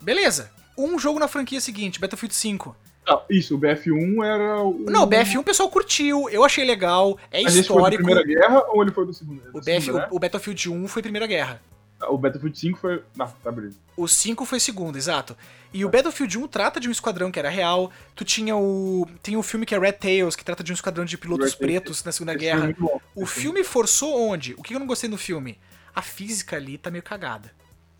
Beleza. 0.01 0.53
Um 0.77 0.99
jogo 0.99 1.19
na 1.19 1.29
franquia 1.29 1.61
seguinte, 1.61 2.01
Battlefield 2.01 2.35
5. 2.35 2.77
Ah, 3.07 3.21
isso, 3.29 3.55
o 3.55 3.59
BF1 3.59 4.25
era 4.25 4.63
o. 4.63 4.87
Não, 4.89 5.03
o 5.05 5.07
BF1 5.07 5.39
o 5.39 5.45
pessoal 5.45 5.69
curtiu, 5.69 6.29
eu 6.31 6.43
achei 6.43 6.65
legal, 6.65 7.19
é 7.31 7.43
Mas 7.43 7.55
esse 7.55 7.69
foi 7.69 7.77
da 7.77 7.83
histórico. 7.91 8.05
Primeira 8.05 8.27
Guerra 8.27 8.65
ou 8.69 8.83
ele 8.83 8.91
foi 8.91 9.05
do 9.07 9.13
segundo? 9.13 9.43
O, 9.53 9.61
BF, 9.61 9.81
segundo, 9.83 10.01
né? 10.01 10.09
o, 10.11 10.17
o 10.17 10.19
Battlefield 10.19 10.71
1 10.71 10.89
foi 10.89 11.03
Primeira 11.03 11.27
Guerra. 11.27 11.61
O 12.09 12.19
Battlefield 12.19 12.59
5 12.59 12.79
foi. 12.79 13.03
Não, 13.17 13.27
tá 13.43 13.53
beleza. 13.53 13.77
O 13.97 14.09
5 14.09 14.45
foi 14.45 14.59
segundo, 14.59 14.97
exato. 14.97 15.37
E 15.73 15.85
o 15.85 15.89
Battlefield 15.89 16.39
1 16.39 16.49
trata 16.49 16.81
de 16.81 16.89
um 16.89 16.93
esquadrão 16.93 17.31
que 17.31 17.39
era 17.39 17.49
real. 17.49 17.91
Tu 18.15 18.25
tinha 18.25 18.57
o. 18.57 19.07
Tem 19.23 19.37
o 19.37 19.43
filme 19.43 19.65
que 19.65 19.75
é 19.75 19.79
Red 19.79 19.93
Tails, 19.93 20.35
que 20.35 20.45
trata 20.45 20.65
de 20.65 20.73
um 20.73 20.75
esquadrão 20.75 21.05
de 21.05 21.17
pilotos 21.17 21.53
Red 21.53 21.59
pretos 21.59 22.03
na 22.05 22.13
Segunda 22.13 22.33
Esse 22.33 22.41
foi 22.41 22.49
Guerra. 22.49 22.65
muito 22.65 22.81
bom. 22.81 23.01
O 23.15 23.27
foi 23.27 23.43
filme 23.43 23.65
forçou 23.65 24.19
onde? 24.31 24.55
O 24.59 24.63
que 24.63 24.75
eu 24.75 24.81
não 24.81 24.87
gostei 24.87 25.09
no 25.09 25.17
filme? 25.19 25.59
A 25.95 26.03
física 26.03 26.57
ali 26.57 26.79
tá 26.79 26.91
meio 26.91 27.03
cagada. 27.03 27.51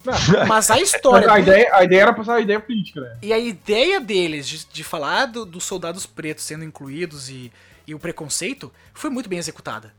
Não, 0.05 0.47
Mas 0.47 0.71
a 0.71 0.79
história. 0.81 1.31
a, 1.33 1.39
ideia, 1.41 1.69
a 1.75 1.85
ideia 1.85 2.03
era 2.03 2.13
passar 2.13 2.35
a 2.35 2.41
ideia 2.41 2.61
política, 2.61 3.01
né? 3.01 3.19
E 3.23 3.33
a 3.33 3.39
ideia 3.39 4.01
deles 4.01 4.47
de, 4.47 4.65
de 4.67 4.85
falar 4.85 5.27
do- 5.27 5.47
dos 5.47 5.65
soldados 5.65 6.05
pretos 6.07 6.45
sendo 6.45 6.65
incluídos 6.65 7.31
e, 7.31 7.51
e 7.87 7.95
o 7.95 7.99
preconceito 7.99 8.73
foi 8.93 9.09
muito 9.11 9.29
bem 9.29 9.39
executada. 9.39 9.95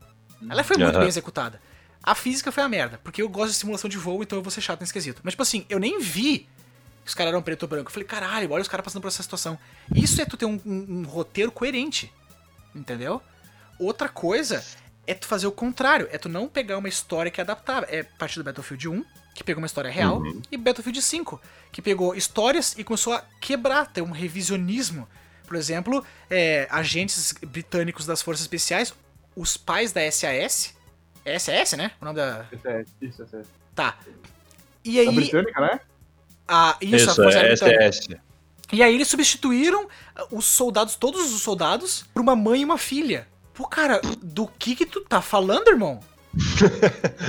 Ela 0.49 0.63
foi 0.63 0.77
muito 0.77 0.91
Aham. 0.91 0.99
bem 0.99 1.07
executada. 1.07 1.59
A 2.03 2.13
física 2.13 2.51
foi 2.51 2.61
a 2.61 2.69
merda, 2.69 2.99
porque 3.03 3.21
eu 3.21 3.27
gosto 3.27 3.53
de 3.53 3.57
simulação 3.57 3.89
de 3.89 3.97
voo, 3.97 4.21
então 4.21 4.37
eu 4.37 4.43
vou 4.43 4.51
ser 4.51 4.61
chato 4.61 4.79
nesse 4.81 4.93
quesito. 4.93 5.21
Mas, 5.23 5.33
tipo 5.33 5.41
assim, 5.41 5.65
eu 5.69 5.79
nem 5.79 5.99
vi 5.99 6.47
que 7.03 7.09
os 7.09 7.15
caras 7.15 7.31
eram 7.33 7.41
preto 7.41 7.63
ou 7.63 7.69
branco. 7.69 7.89
Eu 7.89 7.93
falei, 7.93 8.07
caralho, 8.07 8.51
olha 8.51 8.61
os 8.61 8.67
caras 8.67 8.83
passando 8.83 9.01
por 9.01 9.07
essa 9.07 9.23
situação. 9.23 9.57
Isso 9.95 10.21
é 10.21 10.25
tu 10.25 10.37
ter 10.37 10.45
um, 10.45 10.59
um- 10.65 10.85
um 10.99 11.03
roteiro 11.03 11.51
coerente. 11.51 12.13
Entendeu? 12.75 13.21
Outra 13.79 14.07
coisa 14.09 14.63
é 15.07 15.13
tu 15.13 15.25
fazer 15.27 15.47
o 15.47 15.51
contrário. 15.51 16.07
É 16.11 16.17
tu 16.17 16.29
não 16.29 16.47
pegar 16.47 16.77
uma 16.77 16.89
história 16.89 17.31
que 17.31 17.39
é 17.41 17.43
adaptável. 17.43 17.87
É 17.91 18.03
partir 18.03 18.37
do 18.39 18.43
Battlefield 18.43 18.87
1, 18.89 19.05
que 19.35 19.43
pegou 19.43 19.61
uma 19.61 19.67
história 19.67 19.91
real, 19.91 20.17
Uhum. 20.19 20.41
e 20.51 20.57
Battlefield 20.57 20.99
5, 21.01 21.39
que 21.71 21.81
pegou 21.81 22.15
histórias 22.15 22.73
e 22.77 22.83
começou 22.83 23.13
a 23.13 23.23
quebrar, 23.39 23.85
ter 23.85 24.01
um 24.01 24.09
revisionismo. 24.11 25.07
Por 25.45 25.55
exemplo, 25.57 26.03
é, 26.29 26.67
agentes 26.71 27.33
britânicos 27.45 28.05
das 28.07 28.21
Forças 28.23 28.41
Especiais, 28.43 28.93
os 29.35 29.57
pais 29.57 29.91
da 29.91 30.09
SAS. 30.09 30.73
É 31.23 31.37
SAS, 31.37 31.73
né? 31.73 31.91
O 32.01 32.05
nome 32.05 32.17
da. 32.17 32.45
SS, 32.51 32.91
isso, 33.01 33.23
SS. 33.27 33.47
Tá. 33.75 33.97
E 34.83 34.97
A 34.99 35.01
aí. 35.01 35.15
britânica, 35.15 35.59
né? 35.61 35.79
A, 36.47 36.77
isso, 36.81 36.95
a 36.95 36.97
Isso, 37.11 37.15
Força 37.15 37.37
Aérea 37.39 37.53
é. 37.53 37.91
SS. 37.91 38.17
E 38.71 38.81
aí 38.81 38.95
eles 38.95 39.07
substituíram 39.07 39.87
ah, 40.15 40.25
os 40.31 40.45
soldados, 40.45 40.95
todos 40.95 41.31
os 41.33 41.41
soldados, 41.41 42.03
por 42.13 42.21
uma 42.21 42.35
mãe 42.35 42.61
e 42.61 42.65
uma 42.65 42.77
filha. 42.77 43.27
Pô, 43.53 43.67
cara, 43.67 43.99
do 44.21 44.47
que 44.47 44.75
que 44.75 44.85
tu 44.85 45.01
tá 45.01 45.21
falando, 45.21 45.67
irmão? 45.67 45.99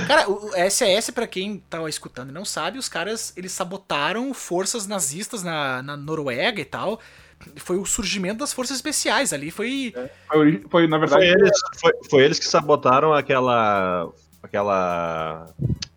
Cara, 0.07 0.29
o 0.29 0.51
SS, 0.69 1.11
pra 1.11 1.27
quem 1.27 1.59
tá 1.69 1.87
escutando 1.89 2.29
e 2.29 2.33
não 2.33 2.45
sabe, 2.45 2.77
os 2.77 2.89
caras, 2.89 3.33
eles 3.35 3.51
sabotaram 3.51 4.33
forças 4.33 4.87
nazistas 4.87 5.43
na, 5.43 5.81
na 5.81 5.97
Noruega 5.97 6.59
e 6.61 6.65
tal. 6.65 6.99
Foi 7.57 7.77
o 7.77 7.85
surgimento 7.85 8.39
das 8.39 8.51
forças 8.51 8.77
especiais 8.77 9.31
ali, 9.31 9.51
foi... 9.51 9.93
Foi, 10.27 10.37
ori- 10.39 10.65
foi, 10.69 10.87
na 10.87 10.97
verdade, 10.97 11.21
Foi 11.25 11.31
eles, 11.41 11.59
foi, 11.79 11.91
foi 12.09 12.23
eles 12.23 12.39
que 12.39 12.45
sabotaram 12.45 13.13
aquela. 13.13 14.09
aquela. 14.41 15.47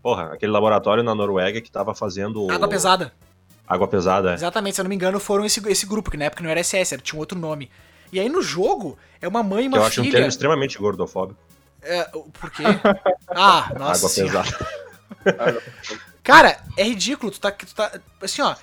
Porra, 0.02 0.32
aquele 0.34 0.52
laboratório 0.52 1.02
na 1.02 1.14
Noruega 1.14 1.60
que 1.60 1.70
tava 1.70 1.94
fazendo. 1.94 2.44
o- 2.44 2.50
Água 2.52 2.68
pesada. 2.68 3.12
Água 3.66 3.88
pesada, 3.88 4.32
é. 4.32 4.34
Exatamente, 4.34 4.74
se 4.74 4.80
eu 4.80 4.84
não 4.84 4.88
me 4.90 4.94
engano, 4.96 5.18
foram 5.20 5.44
esse, 5.44 5.66
esse 5.70 5.86
grupo, 5.86 6.10
que 6.10 6.16
na 6.16 6.24
época 6.26 6.42
não 6.42 6.50
era 6.50 6.62
SS, 6.62 6.92
era, 6.94 7.02
tinha 7.02 7.16
um 7.16 7.20
outro 7.20 7.38
nome. 7.38 7.70
E 8.12 8.18
aí 8.20 8.28
no 8.28 8.42
jogo, 8.42 8.98
é 9.22 9.28
uma 9.28 9.42
mãe 9.42 9.60
e 9.60 9.62
Que 9.62 9.68
uma 9.68 9.78
eu 9.78 9.84
acho 9.84 10.00
um 10.00 10.04
filha... 10.04 10.16
termo 10.16 10.28
extremamente 10.28 10.76
gordofóbico. 10.76 11.38
É, 11.82 12.04
por 12.04 12.50
quê? 12.50 12.62
Ah, 13.32 13.72
nossa 13.78 14.00
Água 14.00 14.08
senhora. 14.08 14.42
pesada. 15.24 15.62
Cara, 16.22 16.60
é 16.76 16.82
ridículo. 16.84 17.30
Tu 17.30 17.40
tá, 17.40 17.52
tu 17.52 17.74
tá. 17.74 18.00
Assim, 18.20 18.42
ó. 18.42 18.56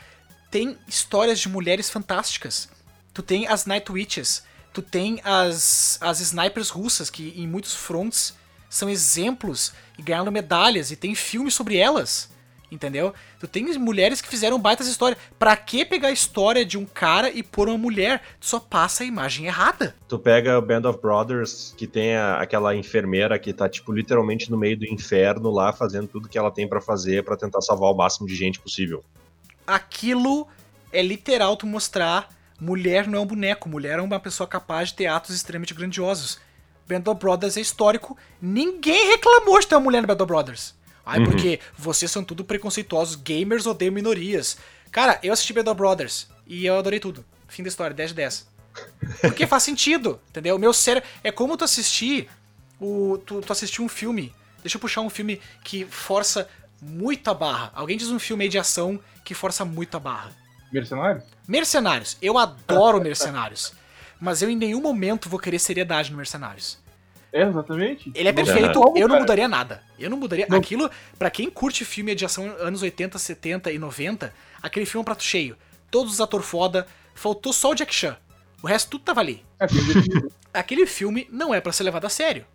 Tem 0.51 0.77
histórias 0.87 1.39
de 1.39 1.49
mulheres 1.49 1.89
fantásticas. 1.89 2.69
Tu 3.13 3.21
tem 3.23 3.47
as 3.47 3.65
Night 3.65 3.91
Witches. 3.91 4.43
Tu 4.73 4.81
tem 4.81 5.19
as, 5.23 5.97
as 6.01 6.19
snipers 6.19 6.69
russas, 6.69 7.09
que 7.09 7.33
em 7.35 7.47
muitos 7.47 7.73
fronts 7.73 8.35
são 8.69 8.89
exemplos 8.89 9.73
e 9.97 10.01
ganharam 10.01 10.31
medalhas. 10.31 10.91
E 10.91 10.95
tem 10.95 11.15
filmes 11.15 11.53
sobre 11.53 11.77
elas. 11.77 12.29
Entendeu? 12.69 13.13
Tu 13.39 13.47
tem 13.47 13.63
mulheres 13.77 14.19
que 14.19 14.27
fizeram 14.27 14.59
baitas 14.59 14.87
histórias. 14.87 15.17
Pra 15.39 15.55
que 15.55 15.85
pegar 15.85 16.09
a 16.09 16.11
história 16.11 16.65
de 16.65 16.77
um 16.77 16.85
cara 16.85 17.29
e 17.29 17.41
pôr 17.41 17.69
uma 17.69 17.77
mulher? 17.77 18.21
Tu 18.41 18.45
só 18.47 18.59
passa 18.59 19.03
a 19.03 19.05
imagem 19.05 19.45
errada. 19.45 19.95
Tu 20.07 20.19
pega 20.19 20.57
o 20.59 20.61
Band 20.61 20.81
of 20.89 20.99
Brothers, 21.01 21.73
que 21.77 21.87
tem 21.87 22.15
a- 22.17 22.41
aquela 22.41 22.75
enfermeira 22.75 23.39
que 23.39 23.53
tá, 23.53 23.69
tipo, 23.69 23.93
literalmente 23.93 24.51
no 24.51 24.57
meio 24.57 24.77
do 24.77 24.85
inferno 24.85 25.49
lá, 25.49 25.71
fazendo 25.71 26.07
tudo 26.09 26.27
que 26.27 26.37
ela 26.37 26.51
tem 26.51 26.67
pra 26.67 26.81
fazer 26.81 27.23
pra 27.23 27.37
tentar 27.37 27.61
salvar 27.61 27.89
o 27.89 27.95
máximo 27.95 28.27
de 28.27 28.35
gente 28.35 28.59
possível. 28.59 29.03
aquilo 29.65 30.47
é 30.91 31.01
literal 31.01 31.55
tu 31.57 31.65
mostrar 31.67 32.29
mulher 32.59 33.07
não 33.07 33.19
é 33.19 33.21
um 33.21 33.25
boneco, 33.25 33.69
mulher 33.69 33.99
é 33.99 34.01
uma 34.01 34.19
pessoa 34.19 34.47
capaz 34.47 34.89
de 34.89 34.95
ter 34.95 35.05
atos 35.07 35.35
extremamente 35.35 35.73
grandiosos. 35.73 36.39
Band 36.87 37.03
of 37.11 37.19
Brothers 37.19 37.57
é 37.57 37.61
histórico, 37.61 38.17
ninguém 38.41 39.07
reclamou 39.11 39.59
de 39.59 39.67
ter 39.67 39.75
uma 39.75 39.81
mulher 39.81 40.01
no 40.01 40.07
Band 40.07 40.15
of 40.15 40.25
Brothers. 40.25 40.76
Ai, 41.07 41.19
Uhum. 41.19 41.25
porque 41.25 41.59
vocês 41.77 42.11
são 42.11 42.23
tudo 42.23 42.43
preconceituosos, 42.43 43.15
gamers 43.15 43.65
odeiam 43.65 43.93
minorias. 43.93 44.57
Cara, 44.91 45.19
eu 45.23 45.31
assisti 45.31 45.53
Band 45.53 45.71
of 45.71 45.75
Brothers 45.77 46.27
e 46.45 46.65
eu 46.65 46.77
adorei 46.77 46.99
tudo. 46.99 47.23
Fim 47.47 47.63
da 47.63 47.69
história, 47.69 47.93
10 47.95 48.09
de 48.09 48.15
10. 48.15 48.47
Porque 49.21 49.47
faz 49.47 49.63
sentido, 49.63 50.19
entendeu? 50.29 50.55
O 50.55 50.59
meu 50.59 50.73
cérebro. 50.73 51.09
É 51.23 51.31
como 51.31 51.55
tu 51.57 51.63
assistir. 51.63 52.29
O, 52.79 53.17
tu, 53.25 53.41
tu 53.41 53.51
assistir 53.51 53.81
um 53.81 53.87
filme. 53.89 54.33
Deixa 54.61 54.75
eu 54.77 54.81
puxar 54.81 55.01
um 55.01 55.09
filme 55.09 55.41
que 55.63 55.85
força 55.85 56.47
muito 56.81 57.29
a 57.29 57.33
barra. 57.33 57.71
Alguém 57.73 57.97
diz 57.97 58.09
um 58.09 58.19
filme 58.19 58.43
aí 58.43 58.49
de 58.49 58.59
ação 58.59 58.99
que 59.23 59.33
força 59.33 59.63
muito 59.65 59.95
a 59.97 59.99
barra. 59.99 60.31
mercenários? 60.71 61.23
Mercenários. 61.47 62.17
Eu 62.21 62.37
adoro 62.37 63.01
Mercenários. 63.01 63.73
Mas 64.19 64.41
eu 64.41 64.49
em 64.49 64.55
nenhum 64.55 64.81
momento 64.81 65.29
vou 65.29 65.39
querer 65.39 65.57
seriedade 65.59 66.11
no 66.11 66.17
Mercenários. 66.17 66.77
É, 67.37 67.47
exatamente. 67.47 68.11
Ele 68.15 68.27
é 68.29 68.33
perfeito, 68.33 68.93
eu 68.95 69.07
não 69.07 69.19
mudaria 69.19 69.47
nada. 69.47 69.83
Eu 69.99 70.09
não 70.09 70.17
mudaria. 70.17 70.47
Não. 70.49 70.57
Aquilo, 70.57 70.89
pra 71.17 71.29
quem 71.29 71.49
curte 71.49 71.83
filme 71.85 72.13
de 72.15 72.25
ação 72.25 72.45
anos 72.59 72.81
80, 72.81 73.17
70 73.17 73.71
e 73.71 73.77
90, 73.79 74.33
aquele 74.61 74.85
filme 74.85 74.99
é 74.99 75.03
um 75.03 75.05
prato 75.05 75.23
cheio. 75.23 75.55
Todos 75.91 76.13
os 76.13 76.21
atores 76.21 76.45
foda, 76.47 76.85
faltou 77.15 77.53
só 77.53 77.71
o 77.71 77.75
Jack 77.75 77.93
Chan. 77.93 78.17
O 78.61 78.67
resto 78.67 78.89
tudo 78.89 79.03
tava 79.03 79.19
ali. 79.21 79.45
É. 79.59 79.65
Aquele 80.53 80.87
filme 80.87 81.27
não 81.31 81.53
é 81.53 81.61
pra 81.61 81.71
ser 81.71 81.83
levado 81.83 82.05
a 82.05 82.09
sério. 82.09 82.45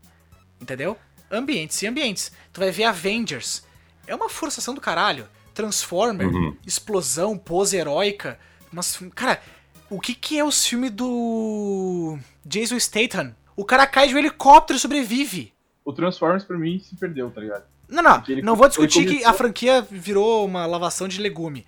Entendeu? 0.61 0.97
Ambientes 1.31 1.81
e 1.83 1.87
ambientes. 1.87 2.33
Tu 2.53 2.61
vai 2.61 2.71
ver 2.71 2.85
Avengers. 2.85 3.65
É 4.07 4.15
uma 4.15 4.29
forçação 4.29 4.75
do 4.75 4.81
caralho. 4.81 5.29
Transformer, 5.55 6.27
Uhum. 6.27 6.57
explosão, 6.67 7.39
pose 7.39 7.77
heróica. 7.77 8.39
Mas, 8.73 8.99
cara, 9.15 9.41
o 9.89 10.01
que 10.01 10.15
que 10.15 10.39
é 10.39 10.45
os 10.45 10.67
filmes 10.67 10.91
do 10.91 12.19
Jason 12.45 12.79
Statham? 12.81 13.35
O 13.57 13.65
cara 13.65 13.87
cai 13.87 14.09
de 14.09 14.15
um 14.15 14.19
helicóptero 14.19 14.77
e 14.77 14.81
sobrevive. 14.81 15.53
o 15.85 15.93
Transformers 15.93 16.45
pra 16.45 16.57
mim 16.57 16.79
se 16.79 16.95
perdeu, 16.97 17.31
tá 17.31 17.41
ligado? 17.41 17.65
Não, 17.89 18.03
não, 18.03 18.23
ele- 18.29 18.41
não 18.41 18.55
vou 18.57 18.69
discutir 18.69 19.01
que 19.05 19.07
começou- 19.15 19.29
a 19.31 19.33
franquia 19.35 19.83
virou 19.83 20.47
uma 20.47 20.65
lavação 20.65 21.07
de 21.09 21.21
legume. 21.21 21.67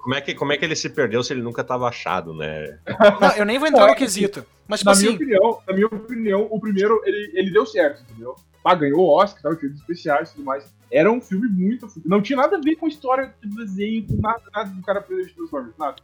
Como, 0.00 0.14
é 0.14 0.20
que, 0.20 0.34
como 0.34 0.52
é 0.52 0.56
que 0.56 0.64
ele 0.64 0.76
se 0.76 0.88
perdeu 0.88 1.22
se 1.22 1.32
ele 1.34 1.42
nunca 1.42 1.62
tava 1.64 1.86
achado, 1.88 2.32
né? 2.32 2.78
Não, 3.20 3.36
eu 3.36 3.44
nem 3.44 3.58
vou 3.58 3.68
entrar 3.68 3.86
no 3.86 3.90
é 3.92 3.94
que- 3.94 4.04
quesito. 4.04 4.46
Mas, 4.68 4.80
tipo 4.80 4.90
Na 4.92 4.96
minha 4.96 5.08
assim, 5.08 5.16
opinião, 5.16 5.58
na 5.66 5.74
minha 5.74 5.86
opinião, 5.88 6.48
o 6.50 6.60
primeiro, 6.60 7.02
ele, 7.04 7.30
ele 7.34 7.50
deu 7.50 7.66
certo, 7.66 8.02
entendeu? 8.08 8.36
Ah, 8.64 8.74
ganhou 8.74 9.00
o 9.00 9.10
Oscar, 9.10 9.42
tal, 9.42 9.52
efeitos 9.52 9.80
especiais 9.80 10.30
e 10.30 10.34
tudo 10.34 10.44
mais. 10.44 10.64
Era 10.92 11.10
um 11.10 11.20
filme 11.20 11.48
muito... 11.48 11.88
Não 12.06 12.22
tinha 12.22 12.36
nada 12.36 12.56
a 12.56 12.60
ver 12.60 12.76
com 12.76 12.86
a 12.86 12.88
história 12.88 13.34
do 13.42 13.56
desenho, 13.56 14.06
com 14.06 14.14
nada, 14.20 14.42
nada 14.54 14.70
do 14.70 14.82
cara 14.82 15.00
preso 15.02 15.28
de 15.28 15.34
Transformers, 15.34 15.74
nada. 15.78 15.96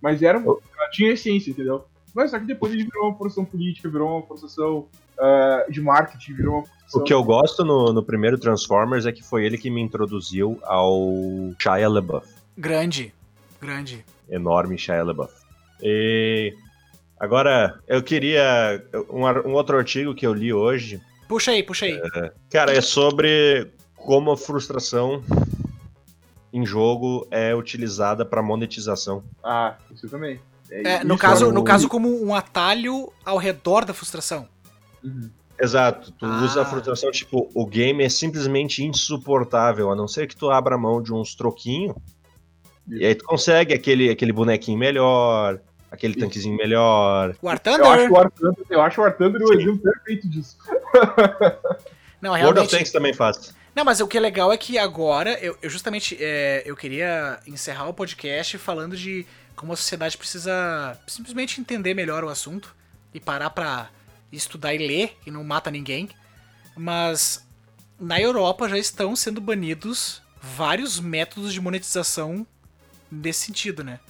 Mas 0.00 0.22
era 0.22 0.38
um, 0.38 0.58
tinha 0.92 1.12
essência, 1.12 1.50
entendeu? 1.50 1.86
Mas 2.14 2.30
só 2.30 2.38
que 2.38 2.46
depois 2.46 2.72
ele 2.72 2.84
virou 2.84 3.08
uma 3.08 3.16
forçação 3.16 3.44
política, 3.44 3.88
virou 3.88 4.18
uma 4.18 4.26
forçação 4.26 4.86
ah, 5.18 5.64
de 5.68 5.80
marketing, 5.80 6.34
virou 6.34 6.54
uma 6.56 6.62
forçação... 6.64 7.00
O 7.00 7.04
que 7.04 7.14
eu 7.14 7.24
gosto 7.24 7.64
no, 7.64 7.92
no 7.92 8.02
primeiro 8.02 8.38
Transformers 8.38 9.06
é 9.06 9.12
que 9.12 9.22
foi 9.22 9.44
ele 9.44 9.56
que 9.56 9.70
me 9.70 9.80
introduziu 9.80 10.58
ao 10.62 11.10
Shia 11.58 11.88
LaBeouf. 11.88 12.26
grande, 12.56 13.14
grande. 13.60 14.04
Enorme 14.28 14.76
Shia 14.76 15.02
LaBeouf. 15.02 15.32
E 15.80 16.54
agora, 17.18 17.80
eu 17.88 18.02
queria... 18.02 18.84
Um, 19.10 19.24
um 19.48 19.54
outro 19.54 19.76
artigo 19.76 20.14
que 20.14 20.26
eu 20.26 20.34
li 20.34 20.52
hoje, 20.52 21.00
Puxa 21.32 21.52
aí, 21.52 21.62
puxa 21.62 21.86
aí. 21.86 21.98
cara, 22.50 22.72
é 22.72 22.82
sobre 22.82 23.72
como 23.96 24.32
a 24.32 24.36
frustração 24.36 25.24
em 26.52 26.66
jogo 26.66 27.26
é 27.30 27.54
utilizada 27.54 28.22
para 28.22 28.42
monetização. 28.42 29.24
Ah, 29.42 29.76
isso 29.90 30.06
também. 30.10 30.38
É, 30.84 31.04
no, 31.04 31.14
isso 31.14 31.22
caso, 31.22 31.44
era 31.46 31.52
no 31.54 31.62
caso, 31.64 31.88
como 31.88 32.24
um 32.24 32.34
atalho 32.34 33.12
ao 33.24 33.36
redor 33.36 33.84
da 33.84 33.92
frustração. 33.92 34.48
Uhum. 35.04 35.28
Exato, 35.60 36.10
tu 36.12 36.24
Ah. 36.26 36.42
usa 36.44 36.62
a 36.62 36.64
frustração, 36.64 37.10
tipo, 37.10 37.48
o 37.54 37.66
game 37.66 38.02
é 38.02 38.08
simplesmente 38.08 38.82
insuportável, 38.84 39.90
a 39.92 39.94
não 39.94 40.08
ser 40.08 40.26
que 40.26 40.34
tu 40.34 40.50
abra 40.50 40.76
mão 40.78 41.00
de 41.02 41.12
uns 41.12 41.34
troquinhos, 41.34 41.94
e 42.88 43.04
aí 43.04 43.14
tu 43.14 43.24
consegue 43.24 43.72
aquele, 43.74 44.10
aquele 44.10 44.32
bonequinho 44.32 44.78
melhor, 44.78 45.60
aquele 45.90 46.14
Isso. 46.14 46.20
tanquezinho 46.24 46.56
melhor. 46.56 47.36
War 47.42 47.60
Eu 47.64 47.70
acho, 47.70 47.78
Thunder. 47.78 48.10
o 48.10 48.14
War 48.14 48.30
Thunder, 48.30 48.66
eu 48.70 48.80
acho 48.80 49.00
o 49.00 49.04
War 49.04 49.16
Thunder 49.16 49.42
o 49.42 49.52
exemplo 49.52 49.78
perfeito 49.78 50.28
disso. 50.28 50.56
Não, 52.20 52.30
World 52.30 52.46
of 52.48 52.52
realmente. 52.54 52.70
Tanks 52.70 52.92
também 52.92 53.12
faz. 53.12 53.54
Não, 53.74 53.84
mas 53.84 54.00
o 54.00 54.06
que 54.06 54.16
é 54.16 54.20
legal 54.20 54.52
é 54.52 54.56
que 54.56 54.78
agora, 54.78 55.38
eu, 55.40 55.56
eu 55.62 55.70
justamente, 55.70 56.16
é, 56.20 56.62
eu 56.66 56.76
queria 56.76 57.38
encerrar 57.46 57.88
o 57.88 57.94
podcast 57.94 58.58
falando 58.58 58.96
de 58.96 59.26
como 59.62 59.74
a 59.74 59.76
sociedade 59.76 60.18
precisa 60.18 60.98
simplesmente 61.06 61.60
entender 61.60 61.94
melhor 61.94 62.24
o 62.24 62.28
assunto 62.28 62.74
e 63.14 63.20
parar 63.20 63.48
pra 63.50 63.90
estudar 64.32 64.74
e 64.74 64.78
ler, 64.78 65.16
e 65.24 65.30
não 65.30 65.44
mata 65.44 65.70
ninguém. 65.70 66.08
Mas 66.76 67.46
na 67.96 68.20
Europa 68.20 68.68
já 68.68 68.76
estão 68.76 69.14
sendo 69.14 69.40
banidos 69.40 70.20
vários 70.42 70.98
métodos 70.98 71.52
de 71.52 71.60
monetização 71.60 72.44
nesse 73.08 73.46
sentido, 73.46 73.84
né? 73.84 74.00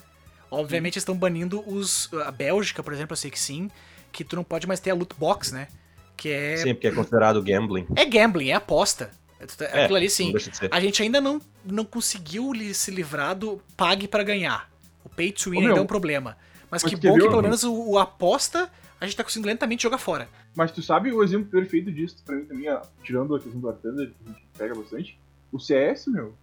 Obviamente 0.50 0.98
estão 0.98 1.14
banindo 1.14 1.62
os. 1.68 2.08
A 2.24 2.30
Bélgica, 2.30 2.82
por 2.82 2.94
exemplo, 2.94 3.12
eu 3.12 3.18
sei 3.18 3.30
que 3.30 3.38
sim, 3.38 3.70
que 4.10 4.24
tu 4.24 4.34
não 4.34 4.44
pode 4.44 4.66
mais 4.66 4.80
ter 4.80 4.92
a 4.92 4.94
loot 4.94 5.14
box, 5.18 5.52
né? 5.52 5.68
Que 6.16 6.30
é. 6.30 6.56
Sim, 6.56 6.72
porque 6.72 6.86
é 6.86 6.92
considerado 6.92 7.42
gambling. 7.42 7.86
É 7.94 8.06
gambling, 8.06 8.48
é 8.48 8.54
aposta. 8.54 9.10
É, 9.38 9.82
Aquilo 9.82 9.96
ali 9.96 10.06
Não 10.06 10.10
sim. 10.14 10.32
deixa 10.32 10.50
de 10.50 10.56
ser. 10.56 10.70
A 10.72 10.80
gente 10.80 11.02
ainda 11.02 11.20
não, 11.20 11.42
não 11.62 11.84
conseguiu 11.84 12.52
se 12.72 12.90
livrar 12.90 13.34
do 13.34 13.62
pague 13.76 14.08
pra 14.08 14.22
ganhar. 14.22 14.71
O 15.04 15.08
pay 15.08 15.32
to 15.32 15.50
win 15.50 15.56
Ô, 15.56 15.60
ainda 15.60 15.74
meu, 15.74 15.78
é 15.78 15.84
um 15.84 15.86
problema. 15.86 16.36
Mas, 16.70 16.82
mas 16.82 16.90
que 16.90 16.96
bom 16.96 17.14
que 17.14 17.28
pelo 17.28 17.42
menos 17.42 17.64
o, 17.64 17.90
o 17.90 17.98
aposta 17.98 18.70
a 19.02 19.04
gente 19.04 19.16
tá 19.16 19.24
conseguindo 19.24 19.48
lentamente 19.48 19.82
jogar 19.82 19.98
fora. 19.98 20.28
Mas 20.54 20.70
tu 20.70 20.80
sabe 20.80 21.12
o 21.12 21.24
exemplo 21.24 21.50
perfeito 21.50 21.90
disso, 21.90 22.22
pra 22.24 22.36
mim 22.36 22.44
também, 22.44 22.70
ó, 22.70 22.82
tirando 23.02 23.34
a 23.34 23.40
questão 23.40 23.60
do 23.60 23.68
Artanda, 23.68 24.06
que 24.06 24.14
a 24.24 24.28
gente 24.28 24.46
pega 24.56 24.74
bastante, 24.76 25.18
o 25.50 25.58
CS, 25.58 26.06
meu. 26.06 26.34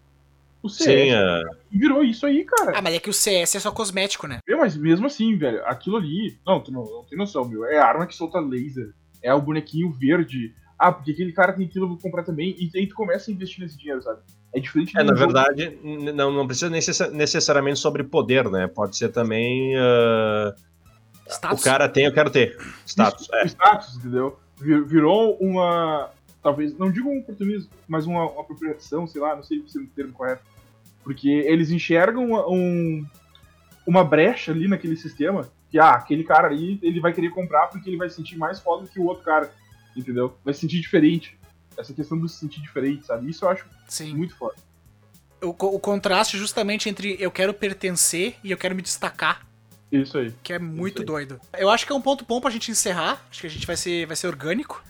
O 0.61 0.67
CS 0.67 0.85
Sim, 0.85 1.11
é, 1.13 1.43
virou 1.71 2.03
isso 2.03 2.25
aí, 2.25 2.43
cara. 2.43 2.77
Ah, 2.77 2.81
mas 2.81 2.93
é 2.95 2.99
que 2.99 3.09
o 3.09 3.13
CS 3.13 3.55
é 3.55 3.59
só 3.61 3.71
cosmético, 3.71 4.27
né? 4.27 4.39
Meu, 4.45 4.57
mas 4.57 4.75
mesmo 4.75 5.07
assim, 5.07 5.37
velho, 5.37 5.65
aquilo 5.65 5.95
ali. 5.95 6.37
Não, 6.45 6.59
tu 6.59 6.69
não, 6.69 6.83
não 6.83 7.03
tem 7.05 7.17
noção, 7.17 7.47
meu. 7.47 7.63
É 7.63 7.77
a 7.77 7.85
arma 7.85 8.05
que 8.05 8.13
solta 8.13 8.41
laser. 8.41 8.91
É 9.21 9.33
o 9.33 9.41
bonequinho 9.41 9.89
verde. 9.89 10.53
Ah, 10.79 10.91
porque 10.93 11.11
aquele 11.11 11.33
cara 11.33 11.51
tem 11.51 11.65
aquilo 11.65 11.93
pra 11.95 12.01
comprar 12.01 12.23
também. 12.23 12.55
E 12.57 12.71
aí 12.77 12.87
tu 12.87 12.95
começa 12.95 13.29
a 13.29 13.33
investir 13.33 13.61
nesse 13.61 13.77
dinheiro, 13.77 14.01
sabe? 14.01 14.21
É 14.53 14.59
diferente 14.61 14.97
É, 14.97 15.01
de 15.01 15.07
na 15.11 15.15
jogo- 15.15 15.33
verdade, 15.33 15.77
não, 15.83 16.31
não 16.31 16.47
precisa 16.47 16.69
necessa- 16.69 17.09
necessariamente 17.11 17.79
sobre 17.79 18.01
poder, 18.03 18.49
né? 18.49 18.65
Pode 18.67 18.95
ser 18.97 19.09
também. 19.09 19.75
ah, 19.77 20.55
Status. 21.27 21.61
o 21.61 21.63
cara 21.63 21.89
tem, 21.89 22.05
eu 22.05 22.13
quero 22.13 22.29
ter. 22.29 22.57
Status. 22.85 23.27
É. 23.33 23.45
status, 23.47 23.97
entendeu? 23.97 24.39
Vir- 24.59 24.83
Virou 24.85 25.35
uma. 25.39 26.09
Talvez, 26.41 26.75
não 26.77 26.89
digo 26.89 27.09
um 27.09 27.19
oportunismo, 27.19 27.69
mas 27.87 28.05
uma, 28.07 28.25
uma 28.31 28.41
apropriação, 28.41 29.05
sei 29.05 29.21
lá, 29.21 29.35
não 29.35 29.43
sei 29.43 29.61
se 29.67 29.77
é 29.77 29.81
o 29.81 29.87
termo 29.87 30.13
correto. 30.13 30.41
Porque 31.03 31.27
eles 31.29 31.69
enxergam 31.71 32.25
uma- 32.25 32.49
um, 32.49 33.05
uma 33.85 34.03
brecha 34.05 34.51
ali 34.53 34.67
naquele 34.67 34.95
sistema 34.95 35.49
que, 35.69 35.77
ah, 35.77 35.91
aquele 35.91 36.23
cara 36.23 36.47
ali, 36.47 36.79
ele 36.81 36.99
vai 37.01 37.11
querer 37.11 37.29
comprar 37.31 37.67
porque 37.67 37.89
ele 37.89 37.97
vai 37.97 38.09
se 38.09 38.15
sentir 38.15 38.37
mais 38.37 38.59
foda 38.59 38.87
que 38.87 38.99
o 38.99 39.05
outro 39.05 39.23
cara, 39.25 39.51
entendeu? 39.95 40.37
Vai 40.43 40.53
se 40.53 40.61
sentir 40.61 40.79
diferente. 40.79 41.37
Essa 41.77 41.93
questão 41.93 42.17
do 42.17 42.27
se 42.27 42.39
sentir 42.39 42.61
diferente, 42.61 43.05
sabe? 43.05 43.29
Isso 43.29 43.45
eu 43.45 43.49
acho 43.49 43.65
Sim. 43.87 44.15
muito 44.15 44.35
foda. 44.35 44.55
O, 45.41 45.49
o 45.49 45.79
contraste 45.79 46.37
justamente 46.37 46.89
entre 46.89 47.15
eu 47.19 47.31
quero 47.31 47.53
pertencer 47.53 48.35
e 48.43 48.51
eu 48.51 48.57
quero 48.57 48.75
me 48.75 48.81
destacar, 48.81 49.47
Isso 49.89 50.17
aí. 50.17 50.33
que 50.43 50.51
é 50.51 50.59
muito 50.59 51.03
doido. 51.03 51.39
Eu 51.57 51.69
acho 51.69 51.85
que 51.85 51.91
é 51.93 51.95
um 51.95 52.01
ponto 52.01 52.25
bom 52.25 52.41
pra 52.41 52.51
gente 52.51 52.69
encerrar. 52.69 53.25
Acho 53.31 53.41
que 53.41 53.47
a 53.47 53.49
gente 53.49 53.65
vai 53.65 53.77
ser, 53.77 54.05
vai 54.05 54.15
ser 54.15 54.27
orgânico. 54.27 54.83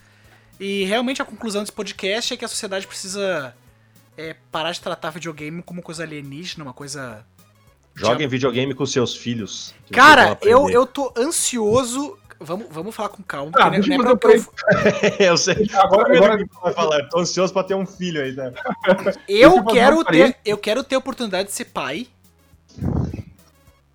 E 0.59 0.83
realmente 0.83 1.21
a 1.21 1.25
conclusão 1.25 1.61
desse 1.61 1.71
podcast 1.71 2.33
é 2.33 2.37
que 2.37 2.43
a 2.43 2.47
sociedade 2.47 2.85
precisa 2.85 3.55
é, 4.17 4.35
parar 4.51 4.73
de 4.73 4.81
tratar 4.81 5.11
videogame 5.11 5.63
como 5.63 5.81
coisa 5.81 6.03
alienígena, 6.03 6.65
uma 6.65 6.73
coisa. 6.73 7.25
Joguem 7.95 8.27
videogame 8.27 8.73
com 8.73 8.85
seus 8.85 9.15
filhos. 9.15 9.73
Cara, 9.91 10.37
eu, 10.41 10.69
eu 10.69 10.85
tô 10.85 11.13
ansioso. 11.17 12.17
Vamos, 12.39 12.67
vamos 12.71 12.95
falar 12.95 13.09
com 13.09 13.21
calma. 13.21 13.51
Ah, 13.55 13.63
porque 13.69 13.81
deixa 13.81 13.89
não 13.97 14.05
eu 14.05 14.11
é 14.11 14.15
pra- 14.15 14.31
fazer 14.31 14.39
um 14.39 14.45
pra 14.45 15.19
eu- 15.19 15.31
eu 15.31 15.37
sei. 15.37 15.69
Agora, 15.73 16.15
agora 16.17 16.37
que 16.37 16.49
vai 16.61 16.73
falar, 16.73 17.09
tô 17.09 17.19
ansioso 17.19 17.51
pra 17.51 17.63
ter 17.63 17.73
um 17.75 17.85
filho 17.85 18.21
aí, 18.21 18.31
né? 18.33 18.53
Eu 19.27 19.57
eu 19.57 19.65
quero 19.65 19.99
um 19.99 20.03
ter, 20.05 20.37
eu 20.45 20.57
quero 20.57 20.83
ter 20.83 20.95
a 20.95 20.99
oportunidade 20.99 21.49
de 21.49 21.53
ser 21.55 21.65
pai 21.65 22.07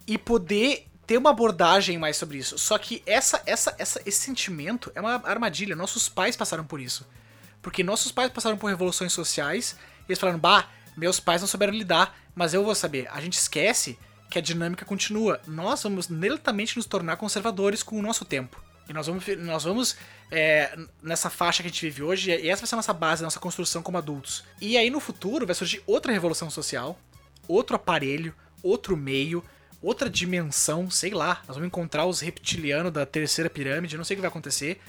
e 0.06 0.18
poder 0.18 0.86
ter 1.06 1.18
uma 1.18 1.30
abordagem 1.30 1.98
mais 1.98 2.16
sobre 2.16 2.38
isso. 2.38 2.58
Só 2.58 2.78
que 2.78 3.02
essa, 3.06 3.42
essa, 3.46 3.74
essa, 3.78 4.00
esse 4.06 4.18
sentimento 4.20 4.90
é 4.94 5.00
uma 5.00 5.22
armadilha. 5.24 5.74
Nossos 5.76 6.08
pais 6.08 6.36
passaram 6.36 6.64
por 6.64 6.80
isso. 6.80 7.06
Porque 7.62 7.82
nossos 7.82 8.12
pais 8.12 8.30
passaram 8.30 8.56
por 8.56 8.66
revoluções 8.68 9.12
sociais 9.12 9.76
e 10.06 10.12
eles 10.12 10.18
falaram, 10.18 10.38
bah, 10.38 10.66
meus 10.96 11.18
pais 11.20 11.40
não 11.40 11.48
souberam 11.48 11.72
lidar, 11.72 12.14
mas 12.34 12.52
eu 12.54 12.62
vou 12.64 12.74
saber. 12.74 13.08
A 13.10 13.20
gente 13.20 13.34
esquece 13.38 13.98
que 14.34 14.38
a 14.40 14.42
dinâmica 14.42 14.84
continua. 14.84 15.40
Nós 15.46 15.84
vamos 15.84 16.08
lentamente 16.08 16.76
nos 16.76 16.86
tornar 16.86 17.16
conservadores 17.16 17.84
com 17.84 17.96
o 17.96 18.02
nosso 18.02 18.24
tempo. 18.24 18.60
E 18.88 18.92
nós 18.92 19.06
vamos, 19.06 19.24
nós 19.38 19.62
vamos 19.62 19.96
é, 20.28 20.76
nessa 21.00 21.30
faixa 21.30 21.62
que 21.62 21.68
a 21.68 21.70
gente 21.70 21.80
vive 21.82 22.02
hoje, 22.02 22.32
e 22.32 22.48
essa 22.48 22.62
vai 22.62 22.68
ser 22.68 22.74
a 22.74 22.78
nossa 22.78 22.92
base, 22.92 23.22
a 23.22 23.26
nossa 23.26 23.38
construção 23.38 23.80
como 23.80 23.96
adultos. 23.96 24.44
E 24.60 24.76
aí 24.76 24.90
no 24.90 24.98
futuro 24.98 25.46
vai 25.46 25.54
surgir 25.54 25.84
outra 25.86 26.12
revolução 26.12 26.50
social, 26.50 26.98
outro 27.46 27.76
aparelho, 27.76 28.34
outro 28.60 28.96
meio, 28.96 29.42
outra 29.80 30.10
dimensão, 30.10 30.90
sei 30.90 31.12
lá. 31.12 31.40
Nós 31.46 31.56
vamos 31.56 31.68
encontrar 31.68 32.04
os 32.04 32.18
reptilianos 32.18 32.90
da 32.90 33.06
terceira 33.06 33.48
pirâmide, 33.48 33.96
não 33.96 34.04
sei 34.04 34.14
o 34.14 34.16
que 34.16 34.22
vai 34.22 34.30
acontecer. 34.30 34.80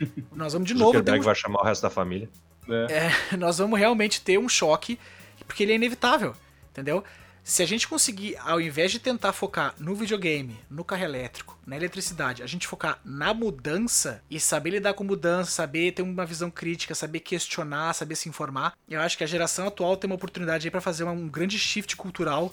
Nós 0.34 0.54
vamos 0.54 0.66
de 0.66 0.74
novo 0.74 0.92
Zuckerberg 0.92 1.20
um, 1.20 1.24
vai 1.24 1.34
chamar 1.34 1.60
o 1.60 1.64
resto 1.64 1.82
da 1.82 1.90
família. 1.90 2.30
né? 2.66 2.86
nós 3.38 3.58
vamos 3.58 3.78
realmente 3.78 4.22
ter 4.22 4.38
um 4.38 4.48
choque, 4.48 4.98
porque 5.46 5.62
ele 5.62 5.72
é 5.72 5.74
inevitável, 5.76 6.34
entendeu? 6.70 7.04
Se 7.48 7.62
a 7.62 7.66
gente 7.66 7.86
conseguir, 7.86 8.36
ao 8.40 8.60
invés 8.60 8.90
de 8.90 8.98
tentar 8.98 9.32
focar 9.32 9.72
no 9.78 9.94
videogame, 9.94 10.56
no 10.68 10.82
carro 10.82 11.04
elétrico, 11.04 11.56
na 11.64 11.76
eletricidade, 11.76 12.42
a 12.42 12.46
gente 12.46 12.66
focar 12.66 12.98
na 13.04 13.32
mudança 13.32 14.20
e 14.28 14.40
saber 14.40 14.70
lidar 14.70 14.94
com 14.94 15.04
mudança, 15.04 15.52
saber 15.52 15.92
ter 15.92 16.02
uma 16.02 16.26
visão 16.26 16.50
crítica, 16.50 16.92
saber 16.92 17.20
questionar, 17.20 17.92
saber 17.94 18.16
se 18.16 18.28
informar, 18.28 18.72
eu 18.88 19.00
acho 19.00 19.16
que 19.16 19.22
a 19.22 19.28
geração 19.28 19.68
atual 19.68 19.96
tem 19.96 20.10
uma 20.10 20.16
oportunidade 20.16 20.66
aí 20.66 20.72
pra 20.72 20.80
fazer 20.80 21.04
uma- 21.04 21.12
um 21.12 21.28
grande 21.28 21.56
shift 21.56 21.94
cultural 21.94 22.52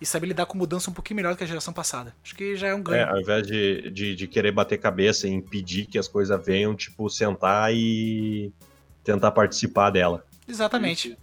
e 0.00 0.04
saber 0.04 0.26
lidar 0.26 0.46
com 0.46 0.58
mudança 0.58 0.90
um 0.90 0.92
pouquinho 0.92 1.18
melhor 1.18 1.34
do 1.34 1.36
que 1.38 1.44
a 1.44 1.46
geração 1.46 1.72
passada. 1.72 2.12
Acho 2.24 2.34
que 2.34 2.56
já 2.56 2.66
é 2.66 2.74
um 2.74 2.80
É, 2.80 2.82
ganho. 2.82 3.10
ao 3.10 3.20
invés 3.20 3.46
de, 3.46 3.90
de, 3.92 4.16
de 4.16 4.26
querer 4.26 4.50
bater 4.50 4.76
cabeça 4.76 5.28
e 5.28 5.30
impedir 5.30 5.86
que 5.86 5.96
as 5.96 6.08
coisas 6.08 6.44
venham, 6.44 6.74
tipo, 6.74 7.08
sentar 7.08 7.72
e 7.72 8.52
tentar 9.04 9.30
participar 9.30 9.90
dela. 9.90 10.26
Exatamente. 10.48 11.16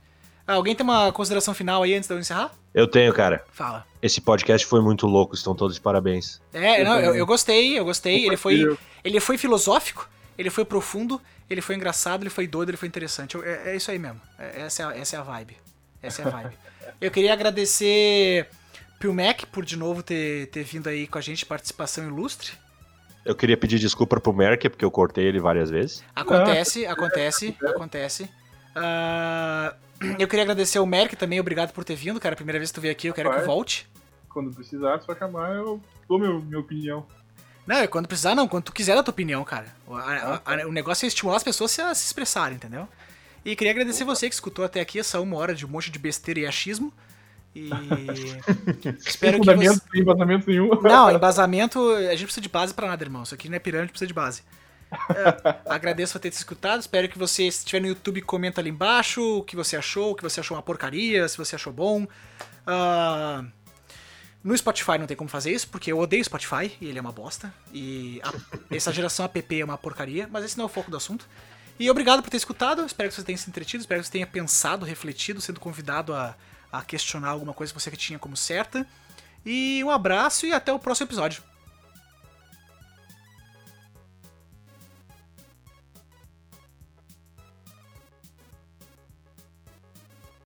Ah, 0.49 0.55
alguém 0.55 0.73
tem 0.73 0.83
uma 0.83 1.11
consideração 1.11 1.53
final 1.53 1.83
aí 1.83 1.93
antes 1.93 2.07
de 2.09 2.15
eu 2.15 2.19
encerrar? 2.19 2.51
Eu 2.73 2.87
tenho, 2.87 3.13
cara. 3.13 3.45
Fala. 3.51 3.85
Esse 4.01 4.19
podcast 4.19 4.65
foi 4.65 4.81
muito 4.81 5.05
louco, 5.05 5.35
estão 5.35 5.53
todos 5.53 5.75
de 5.75 5.81
parabéns. 5.81 6.41
É, 6.51 6.81
Eu 6.81 6.85
não, 6.85 6.99
eu, 6.99 7.15
eu 7.17 7.25
gostei, 7.27 7.77
eu 7.77 7.85
gostei. 7.85 8.25
Ele 8.25 8.35
foi, 8.35 8.75
ele 9.03 9.19
foi 9.19 9.37
filosófico, 9.37 10.09
ele 10.35 10.49
foi 10.49 10.65
profundo, 10.65 11.21
ele 11.47 11.61
foi 11.61 11.75
engraçado, 11.75 12.23
ele 12.23 12.31
foi 12.31 12.47
doido, 12.47 12.69
ele 12.71 12.77
foi 12.77 12.87
interessante. 12.87 13.35
Eu- 13.35 13.43
É, 13.43 13.73
é 13.73 13.75
isso 13.75 13.91
aí 13.91 13.99
mesmo. 13.99 14.19
É- 14.39 14.61
essa, 14.61 14.81
é 14.81 14.85
a, 14.87 14.97
essa 14.97 15.15
é 15.17 15.19
a 15.19 15.21
vibe. 15.21 15.55
Essa 16.01 16.23
é 16.23 16.25
a 16.25 16.29
vibe. 16.29 16.57
eu 16.99 17.11
queria 17.11 17.31
agradecer 17.31 18.47
Pio 18.99 19.13
Mac 19.13 19.43
por 19.51 19.63
de 19.63 19.77
novo 19.77 20.01
ter, 20.01 20.47
ter 20.47 20.63
vindo 20.63 20.89
aí 20.89 21.05
com 21.05 21.19
a 21.19 21.21
gente, 21.21 21.45
participação 21.45 22.07
ilustre. 22.07 22.53
Eu 23.23 23.35
queria 23.35 23.55
pedir 23.55 23.77
desculpa 23.77 24.19
pro 24.19 24.33
Merck, 24.33 24.67
porque 24.67 24.83
eu 24.83 24.89
cortei 24.89 25.25
ele 25.25 25.39
várias 25.39 25.69
vezes. 25.69 26.03
Acontece, 26.15 26.87
acontece, 26.87 27.55
acontece. 27.63 28.29
Ah, 28.75 29.75
eu 30.19 30.27
queria 30.27 30.43
agradecer 30.43 30.77
ao 30.77 30.85
Merck 30.85 31.15
também, 31.15 31.39
obrigado 31.39 31.71
por 31.73 31.83
ter 31.83 31.95
vindo, 31.95 32.19
cara. 32.19 32.35
Primeira 32.35 32.59
vez 32.59 32.71
que 32.71 32.75
tu 32.75 32.81
veio 32.81 32.91
aqui, 32.91 33.07
eu 33.07 33.13
quero 33.13 33.31
que 33.31 33.41
volte. 33.41 33.87
Quando 34.29 34.53
precisar, 34.53 34.99
só 35.01 35.15
chamar, 35.15 35.55
eu 35.55 35.81
dou 36.07 36.19
meu, 36.19 36.39
minha 36.41 36.59
opinião. 36.59 37.05
Não, 37.65 37.75
é 37.77 37.87
quando 37.87 38.07
precisar, 38.07 38.33
não. 38.35 38.47
Quando 38.47 38.63
tu 38.65 38.71
quiser 38.73 38.95
dar 38.95 39.03
tua 39.03 39.11
opinião, 39.11 39.43
cara. 39.43 39.67
O, 39.85 39.95
a- 39.95 40.41
a- 40.45 40.67
o 40.67 40.71
negócio 40.71 41.05
é 41.05 41.07
estimular 41.07 41.37
as 41.37 41.43
pessoas 41.43 41.77
a 41.79 41.93
se 41.93 42.05
expressarem, 42.05 42.55
entendeu? 42.55 42.87
E 43.45 43.55
queria 43.55 43.71
agradecer 43.71 44.03
você 44.03 44.27
que 44.27 44.33
escutou 44.35 44.65
até 44.65 44.79
aqui 44.81 44.99
essa 44.99 45.19
uma 45.19 45.37
hora 45.37 45.53
de 45.53 45.65
um 45.65 45.69
monte 45.69 45.89
de 45.91 45.99
besteira 45.99 46.39
e 46.41 46.45
achismo. 46.47 46.91
E. 47.55 47.69
espero 49.05 49.37
Sem 49.37 49.41
que 49.41 49.67
você. 49.67 49.99
embasamento 49.99 50.49
nenhum. 50.49 50.69
Não, 50.81 51.11
embasamento. 51.11 51.91
A 51.91 52.11
gente 52.11 52.25
precisa 52.25 52.41
de 52.41 52.49
base 52.49 52.73
pra 52.73 52.87
nada, 52.87 53.03
irmão. 53.03 53.23
Isso 53.23 53.33
aqui 53.33 53.49
não 53.49 53.55
é 53.55 53.59
pirâmide, 53.59 53.91
precisa 53.91 54.07
de 54.07 54.13
base. 54.13 54.43
É, 54.91 55.59
agradeço 55.69 56.13
por 56.13 56.19
ter 56.19 56.31
te 56.31 56.37
escutado. 56.37 56.79
Espero 56.79 57.07
que 57.09 57.17
você, 57.17 57.43
se 57.51 57.59
estiver 57.59 57.79
no 57.81 57.87
YouTube, 57.87 58.21
comenta 58.21 58.61
ali 58.61 58.69
embaixo 58.69 59.21
o 59.39 59.43
que 59.43 59.55
você 59.55 59.75
achou, 59.77 60.11
o 60.11 60.15
que 60.15 60.23
você 60.23 60.39
achou 60.39 60.55
uma 60.57 60.63
porcaria, 60.63 61.27
se 61.27 61.37
você 61.37 61.55
achou 61.55 61.71
bom. 61.73 62.07
Ah, 62.65 63.43
no 64.43 64.57
Spotify 64.57 64.97
não 64.97 65.05
tem 65.07 65.17
como 65.17 65.29
fazer 65.29 65.51
isso, 65.51 65.67
porque 65.67 65.91
eu 65.91 65.99
odeio 65.99 66.23
Spotify 66.23 66.75
e 66.79 66.87
ele 66.87 66.97
é 66.97 67.01
uma 67.01 67.11
bosta. 67.11 67.53
E 67.73 68.21
a- 68.23 68.33
essa 68.75 68.91
geração 68.91 69.25
app 69.25 69.59
é 69.59 69.63
uma 69.65 69.77
porcaria, 69.77 70.27
mas 70.31 70.45
esse 70.45 70.57
não 70.57 70.63
é 70.63 70.65
o 70.65 70.69
foco 70.69 70.89
do 70.89 70.97
assunto. 70.97 71.27
E 71.79 71.89
obrigado 71.89 72.21
por 72.21 72.29
ter 72.29 72.37
escutado. 72.37 72.85
Espero 72.85 73.09
que 73.09 73.15
você 73.15 73.23
tenha 73.23 73.37
se 73.37 73.49
entretido, 73.49 73.81
espero 73.81 74.01
que 74.01 74.07
você 74.07 74.11
tenha 74.11 74.27
pensado, 74.27 74.85
refletido, 74.85 75.39
sendo 75.39 75.59
convidado 75.59 76.13
a, 76.13 76.35
a 76.71 76.81
questionar 76.83 77.29
alguma 77.29 77.53
coisa 77.53 77.73
que 77.73 77.79
você 77.79 77.91
tinha 77.91 78.19
como 78.19 78.35
certa. 78.35 78.85
E 79.45 79.81
um 79.83 79.89
abraço 79.89 80.45
e 80.45 80.51
até 80.53 80.73
o 80.73 80.79
próximo 80.79 81.07
episódio. 81.07 81.41